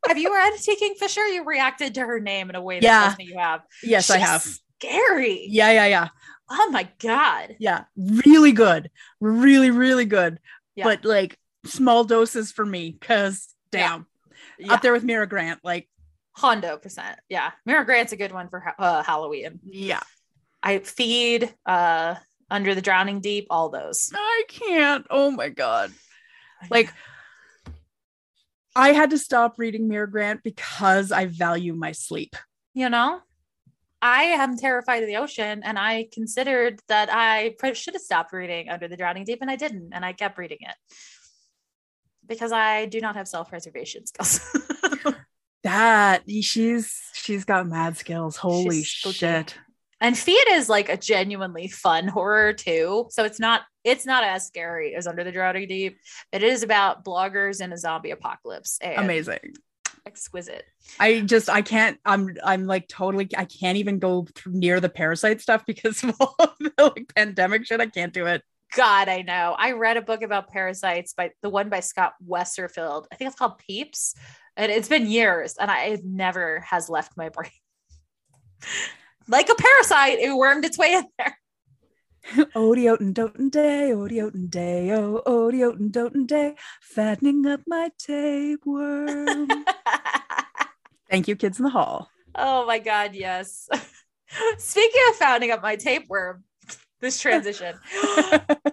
Have 0.08 0.18
you 0.18 0.34
read 0.34 0.54
T. 0.60 0.76
Kingfisher? 0.76 1.26
You 1.28 1.44
reacted 1.46 1.96
to 1.96 2.02
her 2.02 2.20
name 2.20 2.50
in 2.50 2.56
a 2.56 2.62
way 2.62 2.80
that 2.80 2.84
Yeah. 2.84 3.16
you 3.26 3.38
have. 3.38 3.62
Yes, 3.82 4.10
I 4.10 4.18
have. 4.18 4.46
scary. 4.80 5.48
Yeah, 5.50 5.72
yeah, 5.72 5.86
yeah. 5.88 6.08
Oh 6.50 6.70
my 6.72 6.88
god. 7.00 7.56
Yeah. 7.60 7.86
Really 7.98 8.52
good. 8.52 8.92
Really, 9.22 9.72
really 9.72 10.06
good. 10.06 10.40
Yeah. 10.76 10.84
But 10.84 11.06
like 11.06 11.38
small 11.66 12.04
doses 12.04 12.52
for 12.52 12.66
me 12.66 12.92
because 12.92 13.48
damn. 13.72 14.06
Yeah. 14.60 14.74
Up 14.74 14.82
there 14.82 14.92
with 14.94 15.04
Mira 15.04 15.26
Grant. 15.28 15.62
Like, 15.64 15.88
Hondo 16.36 16.78
percent. 16.78 17.20
Yeah. 17.30 17.52
Mira 17.66 17.86
Grant's 17.86 18.12
a 18.12 18.18
good 18.18 18.32
one 18.32 18.50
for 18.50 18.60
ha- 18.60 18.76
uh, 18.80 19.04
Halloween. 19.04 19.60
yeah. 19.66 20.02
I 20.62 20.80
feed 20.80 21.54
uh 21.66 22.16
Under 22.50 22.74
the 22.76 22.82
Drowning 22.82 23.20
Deep, 23.20 23.48
all 23.50 23.70
those. 23.70 24.12
I 24.16 24.44
can't. 24.48 25.06
Oh 25.10 25.30
my 25.32 25.50
God. 25.50 25.92
Like, 26.70 26.92
I 28.76 28.90
had 28.94 29.10
to 29.12 29.18
stop 29.18 29.56
reading 29.58 29.88
Mira 29.88 30.10
Grant 30.10 30.42
because 30.44 31.12
I 31.12 31.26
value 31.28 31.74
my 31.74 31.92
sleep. 31.92 32.36
you 32.74 32.90
know, 32.90 33.20
I 34.02 34.24
am 34.24 34.58
terrified 34.58 35.04
of 35.04 35.08
the 35.08 35.18
ocean, 35.18 35.62
and 35.64 35.78
I 35.78 36.08
considered 36.12 36.80
that 36.88 37.10
I 37.12 37.56
should 37.74 37.94
have 37.94 38.02
stopped 38.02 38.34
reading 38.34 38.70
Under 38.70 38.88
the 38.88 38.98
Drowning 38.98 39.26
Deep, 39.26 39.40
and 39.42 39.52
I 39.52 39.56
didn't, 39.58 39.94
and 39.94 40.04
I 40.04 40.14
kept 40.14 40.38
reading 40.38 40.58
it 40.62 40.76
because 42.26 42.52
I 42.52 42.86
do 42.86 43.00
not 43.02 43.16
have 43.16 43.28
self-preservation 43.28 44.06
skills. 44.08 44.40
That 45.64 46.24
she's 46.30 47.00
she's 47.14 47.46
got 47.46 47.68
mad 47.68 47.98
skills. 47.98 48.36
Holy 48.36 48.84
She's 48.84 49.16
shit. 49.16 49.56
and 50.02 50.18
Feed 50.18 50.46
is 50.52 50.68
like 50.68 50.90
a 50.90 50.98
genuinely 50.98 51.68
fun 51.70 52.08
horror 52.08 52.54
too, 52.54 53.08
so 53.10 53.24
it's 53.24 53.40
not 53.40 53.62
it's 53.84 54.06
not 54.06 54.24
as 54.24 54.46
scary 54.46 54.96
as 54.96 55.08
Under 55.08 55.24
the 55.24 55.32
Drowning 55.32 55.68
Deep. 55.68 55.98
It 56.32 56.44
is 56.44 56.64
about 56.64 57.06
bloggers 57.06 57.62
in 57.62 57.72
a 57.72 57.78
zombie 57.78 58.12
apocalypse. 58.12 58.78
Amazing. 58.84 59.56
exquisite. 60.06 60.66
I 61.00 61.22
just 61.22 61.50
I 61.50 61.62
can't 61.62 61.98
I'm 62.06 62.36
I'm 62.44 62.66
like 62.66 62.88
totally 62.90 63.30
I 63.38 63.46
can't 63.46 63.78
even 63.78 64.00
go 64.00 64.28
near 64.46 64.82
the 64.82 64.90
parasite 64.90 65.40
stuff 65.42 65.66
because 65.66 66.04
of 66.04 66.14
all 66.20 66.36
of 66.40 66.50
the 66.60 66.74
like 66.78 67.14
pandemic 67.16 67.66
shit. 67.66 67.80
I 67.80 67.88
can't 67.88 68.14
do 68.14 68.26
it. 68.26 68.42
God, 68.76 69.08
I 69.08 69.22
know. 69.22 69.56
I 69.58 69.74
read 69.74 69.98
a 69.98 70.02
book 70.02 70.24
about 70.24 70.50
parasites 70.50 71.14
by 71.14 71.30
the 71.44 71.50
one 71.50 71.70
by 71.70 71.80
Scott 71.80 72.14
Westerfeld. 72.28 73.06
I 73.12 73.16
think 73.16 73.30
it's 73.30 73.38
called 73.38 73.60
Peeps. 73.60 74.16
And 74.56 74.72
it's 74.72 74.90
been 74.90 75.10
years 75.10 75.56
and 75.60 75.70
I 75.72 75.86
it 75.86 76.06
never 76.06 76.60
has 76.62 76.90
left 76.90 77.18
my 77.18 77.30
brain. 77.30 77.52
like 79.28 79.50
a 79.50 79.56
parasite, 79.56 80.20
it 80.20 80.36
wormed 80.36 80.66
its 80.66 80.78
way 80.78 80.94
in 80.94 81.06
there. 81.18 81.38
Odiotin 82.56 83.14
dotin 83.14 83.52
day, 83.52 83.92
odiotin 83.94 84.50
day, 84.50 84.92
oh 84.92 85.22
odiotin 85.26 85.92
dotin 85.92 86.26
day, 86.26 86.56
fattening 86.82 87.46
up 87.46 87.60
my 87.68 87.90
tapeworm. 88.00 89.50
Thank 91.10 91.28
you, 91.28 91.36
kids 91.36 91.60
in 91.60 91.66
the 91.66 91.70
hall. 91.70 92.10
oh 92.36 92.66
my 92.66 92.80
God, 92.80 93.14
yes. 93.14 93.68
Speaking 94.58 95.02
of 95.10 95.16
fattening 95.18 95.52
up 95.52 95.62
my 95.62 95.76
tapeworm, 95.76 96.46
this 97.02 97.20
transition. 97.20 97.76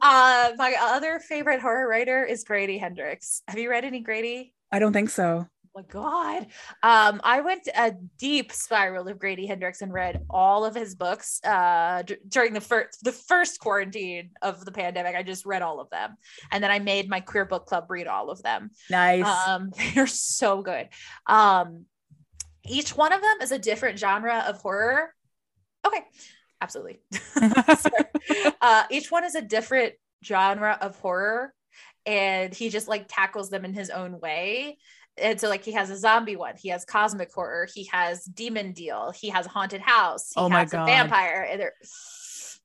uh, 0.01 0.51
my 0.57 0.77
other 0.81 1.19
favorite 1.19 1.61
horror 1.61 1.89
writer 1.89 2.25
is 2.25 2.45
Grady 2.45 2.79
Hendrix. 2.79 3.43
Have 3.49 3.59
you 3.59 3.69
read 3.69 3.85
any 3.85 4.01
Grady? 4.01 4.55
I 4.71 4.79
don't 4.79 4.93
think 4.93 5.11
so. 5.11 5.49
My 5.75 5.83
god. 5.83 6.47
Um 6.83 7.21
i 7.25 7.41
went 7.41 7.69
a 7.77 7.93
deep 8.19 8.53
spiral 8.53 9.07
of 9.09 9.19
grady 9.19 9.47
hendrix 9.47 9.83
and 9.83 9.93
read 9.93 10.21
all 10.29 10.65
of 10.65 10.75
his 10.75 10.95
books 10.95 11.41
uh 11.45 12.03
d- 12.03 12.17
during 12.29 12.53
the 12.53 12.61
first 12.61 13.03
the 13.05 13.13
first 13.13 13.61
quarantine 13.61 14.31
of 14.43 14.65
the 14.65 14.73
pandemic. 14.73 15.15
I 15.15 15.23
just 15.23 15.47
read 15.47 15.63
all 15.63 15.81
of 15.81 15.91
them. 15.91 16.17
And 16.51 16.63
then 16.63 16.71
i 16.71 16.79
made 16.79 17.09
my 17.09 17.21
queer 17.21 17.45
book 17.45 17.67
club 17.67 17.87
read 17.89 18.07
all 18.07 18.31
of 18.31 18.43
them. 18.43 18.71
Nice. 18.91 19.25
um 19.25 19.71
they're 19.95 20.07
so 20.07 20.63
good. 20.63 20.89
Um 21.27 21.87
each 22.69 22.97
one 22.97 23.13
of 23.13 23.21
them 23.21 23.37
is 23.41 23.53
a 23.53 23.59
different 23.59 23.99
genre 23.99 24.45
of 24.47 24.61
horror. 24.61 25.15
Okay. 25.87 26.03
Absolutely. 26.61 27.01
Uh 28.61 28.85
each 28.91 29.11
one 29.11 29.25
is 29.25 29.35
a 29.35 29.41
different 29.43 29.95
genre 30.23 30.77
of 30.83 30.95
horror 30.97 31.55
and 32.07 32.55
he 32.55 32.69
just 32.69 32.89
like 32.89 33.07
tackles 33.09 33.51
them 33.51 33.65
in 33.65 33.73
his 33.73 33.91
own 33.91 34.21
way 34.21 34.79
and 35.19 35.41
so 35.41 35.49
like 35.49 35.65
he 35.65 35.73
has 35.73 35.91
a 35.91 35.97
zombie 35.97 36.37
one. 36.37 36.55
He 36.57 36.69
has 36.71 36.85
cosmic 36.85 37.33
horror. 37.33 37.69
He 37.75 37.85
has 37.93 38.25
demon 38.25 38.73
deal. 38.73 39.13
He 39.13 39.29
has 39.31 39.47
haunted 39.47 39.81
house. 39.81 40.31
He 40.35 40.41
Oh 40.41 40.49
my 40.49 40.61
has 40.61 40.71
God. 40.71 40.83
a 40.85 40.87
vampire. 40.87 41.47
And 41.51 41.61
they're 41.61 41.73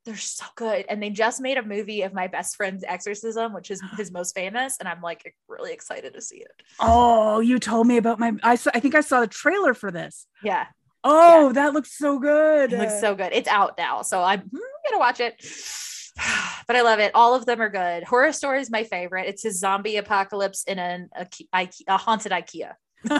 they're 0.05 0.15
so 0.17 0.45
good. 0.55 0.85
And 0.87 1.01
they 1.01 1.09
just 1.09 1.41
made 1.41 1.57
a 1.57 1.63
movie 1.63 2.03
of 2.03 2.13
my 2.13 2.27
best 2.27 2.55
friend's 2.55 2.83
exorcism 2.87 3.53
which 3.53 3.71
is 3.71 3.81
his 3.97 4.11
most 4.11 4.35
famous. 4.35 4.77
And 4.79 4.87
i'm 4.87 5.01
like 5.01 5.33
really 5.47 5.73
excited 5.73 6.13
to 6.13 6.21
see 6.21 6.37
it. 6.37 6.51
Oh, 6.79 7.39
you 7.39 7.59
told 7.59 7.87
me 7.87 7.97
about 7.97 8.19
my 8.19 8.33
I 8.43 8.55
saw 8.55 8.71
I 8.73 8.79
think 8.79 8.95
I 8.95 9.01
saw 9.01 9.21
the 9.21 9.27
trailer 9.27 9.73
for 9.73 9.91
this. 9.91 10.27
yeah. 10.43 10.67
Oh, 11.07 11.51
that 11.53 11.73
looks 11.73 11.95
so 11.95 12.17
good. 12.17 12.73
it 12.73 12.79
looks 12.79 12.99
so 12.99 13.13
good. 13.15 13.31
It's 13.31 13.47
out 13.47 13.77
now. 13.77 14.01
So 14.01 14.21
i'm 14.23 14.49
gonna 14.51 14.99
watch 14.99 15.19
it 15.19 15.35
but 16.67 16.75
i 16.75 16.81
love 16.81 16.99
it 16.99 17.11
all 17.13 17.35
of 17.35 17.45
them 17.45 17.61
are 17.61 17.69
good 17.69 18.03
Horrorstör 18.03 18.59
is 18.59 18.69
my 18.71 18.83
favorite 18.83 19.27
it's 19.27 19.43
his 19.43 19.59
zombie 19.59 19.97
apocalypse 19.97 20.63
in 20.63 20.79
an 20.79 21.09
a, 21.15 21.27
a 21.87 21.97
haunted 21.97 22.31
ikea 22.31 22.73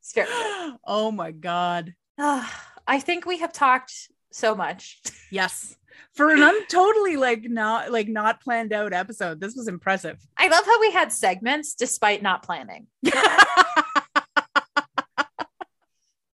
it's 0.00 0.12
very 0.14 0.26
good 0.26 0.54
oh 0.86 1.10
my 1.10 1.30
god. 1.30 1.94
Ah, 2.18 2.70
I 2.86 3.00
think 3.00 3.24
we 3.26 3.38
have 3.38 3.52
talked 3.52 3.92
so 4.32 4.54
much. 4.54 5.00
Yes. 5.30 5.74
For 6.12 6.30
an 6.30 6.42
un- 6.42 6.66
totally 6.68 7.16
like 7.16 7.42
not 7.42 7.90
like 7.90 8.06
not 8.06 8.40
planned 8.40 8.72
out 8.72 8.92
episode. 8.92 9.40
This 9.40 9.56
was 9.56 9.66
impressive. 9.66 10.16
I 10.36 10.46
love 10.46 10.64
how 10.64 10.80
we 10.80 10.92
had 10.92 11.12
segments 11.12 11.74
despite 11.74 12.22
not 12.22 12.44
planning. 12.44 12.86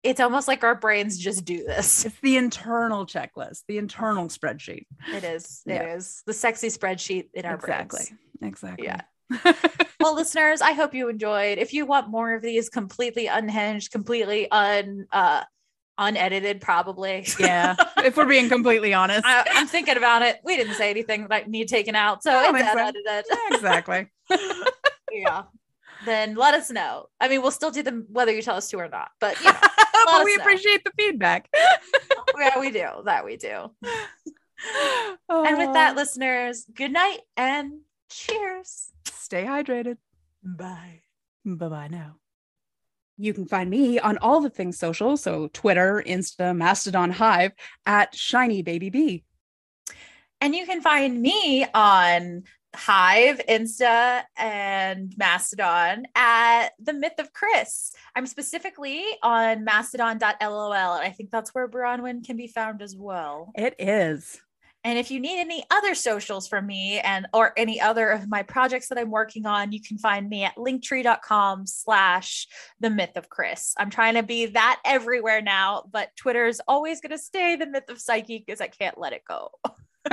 It's 0.03 0.19
almost 0.19 0.47
like 0.47 0.63
our 0.63 0.75
brains 0.75 1.17
just 1.17 1.45
do 1.45 1.63
this. 1.63 2.05
It's 2.05 2.19
the 2.21 2.37
internal 2.37 3.05
checklist, 3.05 3.63
the 3.67 3.77
internal 3.77 4.27
spreadsheet. 4.27 4.85
It 5.13 5.23
is. 5.23 5.61
It 5.65 5.73
Yeah. 5.73 5.95
is 5.95 6.23
the 6.25 6.33
sexy 6.33 6.69
spreadsheet 6.69 7.29
in 7.33 7.45
our 7.45 7.55
exactly. 7.55 7.99
brains. 7.99 8.13
Exactly. 8.41 8.87
Exactly. 8.87 8.87
Yeah. 8.87 9.81
Well, 10.01 10.15
listeners, 10.15 10.61
I 10.61 10.71
hope 10.71 10.95
you 10.95 11.09
enjoyed. 11.09 11.59
If 11.59 11.73
you 11.73 11.85
want 11.85 12.09
more 12.09 12.33
of 12.33 12.41
these 12.41 12.69
completely 12.69 13.27
unhinged, 13.27 13.91
completely 13.91 14.49
un 14.49 15.05
uh 15.11 15.43
unedited, 15.99 16.59
probably. 16.59 17.27
yeah. 17.39 17.75
If 17.97 18.17
we're 18.17 18.25
being 18.25 18.49
completely 18.49 18.95
honest. 18.95 19.23
I, 19.23 19.45
I'm 19.51 19.67
thinking 19.67 19.97
about 19.97 20.23
it. 20.23 20.39
We 20.43 20.55
didn't 20.55 20.73
say 20.73 20.89
anything 20.89 21.27
that 21.29 21.47
need 21.47 21.67
taken 21.67 21.93
out, 21.95 22.23
so 22.23 22.31
I 22.31 22.45
don't 22.45 22.55
it's 22.55 22.71
unedited. 22.71 23.25
Yeah, 23.29 23.55
exactly. 23.55 24.07
yeah. 25.11 25.43
Then 26.05 26.35
let 26.35 26.53
us 26.53 26.69
know. 26.71 27.07
I 27.19 27.27
mean, 27.27 27.41
we'll 27.41 27.51
still 27.51 27.71
do 27.71 27.83
them 27.83 28.05
whether 28.09 28.31
you 28.31 28.41
tell 28.41 28.55
us 28.57 28.69
to 28.69 28.77
or 28.77 28.87
not. 28.89 29.09
But 29.19 29.39
you 29.39 29.45
know, 29.51 29.57
but 29.61 30.07
us 30.13 30.25
we 30.25 30.35
know. 30.35 30.41
appreciate 30.41 30.83
the 30.83 30.91
feedback. 30.97 31.49
yeah, 32.39 32.59
we 32.59 32.71
do. 32.71 32.87
That 33.05 33.25
we 33.25 33.37
do. 33.37 33.71
And 35.29 35.57
with 35.57 35.73
that, 35.73 35.93
Oh, 35.93 35.95
listeners, 35.95 36.65
good 36.71 36.91
night 36.91 37.17
and 37.35 37.79
cheers. 38.11 38.91
stay 39.07 39.43
hydrated. 39.43 39.97
Bye. 40.43 41.01
Bye 41.43 41.67
bye 41.67 41.87
now. 41.87 42.17
You 43.17 43.33
can 43.33 43.45
find 43.45 43.69
me 43.69 43.97
on 43.99 44.17
all 44.19 44.39
the 44.41 44.49
things 44.51 44.77
social, 44.77 45.17
so 45.17 45.47
Twitter, 45.53 46.03
Insta, 46.05 46.55
Mastodon, 46.55 47.09
Hive 47.11 47.53
at 47.87 48.13
Shiny 48.15 48.61
Baby 48.61 48.89
Bee. 48.91 49.23
And 50.39 50.55
you 50.55 50.65
can 50.67 50.81
find 50.81 51.19
me 51.21 51.65
on 51.73 52.43
Hive, 52.75 53.41
Insta, 53.49 54.23
and 54.37 55.13
Mastodon 55.17 56.05
at 56.15 56.69
the 56.79 56.93
Myth 56.93 57.19
of 57.19 57.33
Chris. 57.33 57.93
I'm 58.15 58.25
specifically 58.25 59.03
on 59.21 59.63
mastodon.lol. 59.63 60.73
And 60.73 61.05
I 61.05 61.11
think 61.11 61.31
that's 61.31 61.53
where 61.53 61.67
Bronwyn 61.67 62.25
can 62.25 62.37
be 62.37 62.47
found 62.47 62.81
as 62.81 62.95
well. 62.95 63.51
It 63.55 63.75
is. 63.79 64.39
And 64.83 64.97
if 64.97 65.11
you 65.11 65.19
need 65.19 65.39
any 65.39 65.63
other 65.69 65.93
socials 65.93 66.47
from 66.47 66.65
me 66.65 66.99
and 66.99 67.27
or 67.33 67.53
any 67.55 67.79
other 67.79 68.09
of 68.09 68.27
my 68.27 68.41
projects 68.41 68.89
that 68.89 68.97
I'm 68.97 69.11
working 69.11 69.45
on, 69.45 69.71
you 69.71 69.81
can 69.81 69.99
find 69.99 70.27
me 70.27 70.43
at 70.43 70.55
linktree.com 70.55 71.67
slash 71.67 72.47
the 72.79 72.89
myth 72.89 73.15
of 73.15 73.29
Chris. 73.29 73.75
I'm 73.77 73.91
trying 73.91 74.15
to 74.15 74.23
be 74.23 74.47
that 74.47 74.81
everywhere 74.83 75.41
now, 75.41 75.83
but 75.91 76.15
Twitter 76.15 76.47
is 76.47 76.61
always 76.67 76.99
going 76.99 77.11
to 77.11 77.19
stay 77.19 77.55
the 77.55 77.67
myth 77.67 77.89
of 77.89 78.01
Psyche 78.01 78.43
because 78.43 78.59
I 78.59 78.67
can't 78.67 78.97
let 78.97 79.13
it 79.13 79.23
go. 79.27 79.51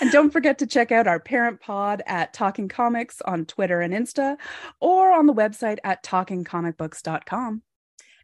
and 0.00 0.10
don't 0.10 0.30
forget 0.30 0.58
to 0.58 0.66
check 0.66 0.92
out 0.92 1.06
our 1.06 1.20
parent 1.20 1.60
pod 1.60 2.02
at 2.06 2.32
Talking 2.32 2.68
Comics 2.68 3.20
on 3.22 3.44
Twitter 3.44 3.80
and 3.80 3.92
Insta 3.92 4.36
or 4.80 5.12
on 5.12 5.26
the 5.26 5.34
website 5.34 5.78
at 5.84 6.02
talkingcomicbooks.com. 6.04 7.62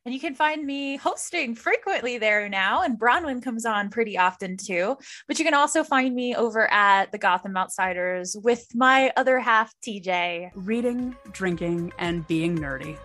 And 0.06 0.14
you 0.14 0.20
can 0.20 0.34
find 0.34 0.64
me 0.64 0.96
hosting 0.96 1.54
frequently 1.54 2.16
there 2.16 2.48
now, 2.48 2.82
and 2.82 2.98
Bronwyn 2.98 3.42
comes 3.42 3.66
on 3.66 3.90
pretty 3.90 4.16
often 4.16 4.56
too. 4.56 4.96
But 5.28 5.38
you 5.38 5.44
can 5.44 5.52
also 5.52 5.84
find 5.84 6.14
me 6.14 6.34
over 6.34 6.72
at 6.72 7.12
the 7.12 7.18
Gotham 7.18 7.54
Outsiders 7.54 8.34
with 8.42 8.66
my 8.74 9.12
other 9.18 9.38
half, 9.38 9.74
TJ. 9.86 10.52
Reading, 10.54 11.14
drinking, 11.32 11.92
and 11.98 12.26
being 12.26 12.56
nerdy. 12.56 12.96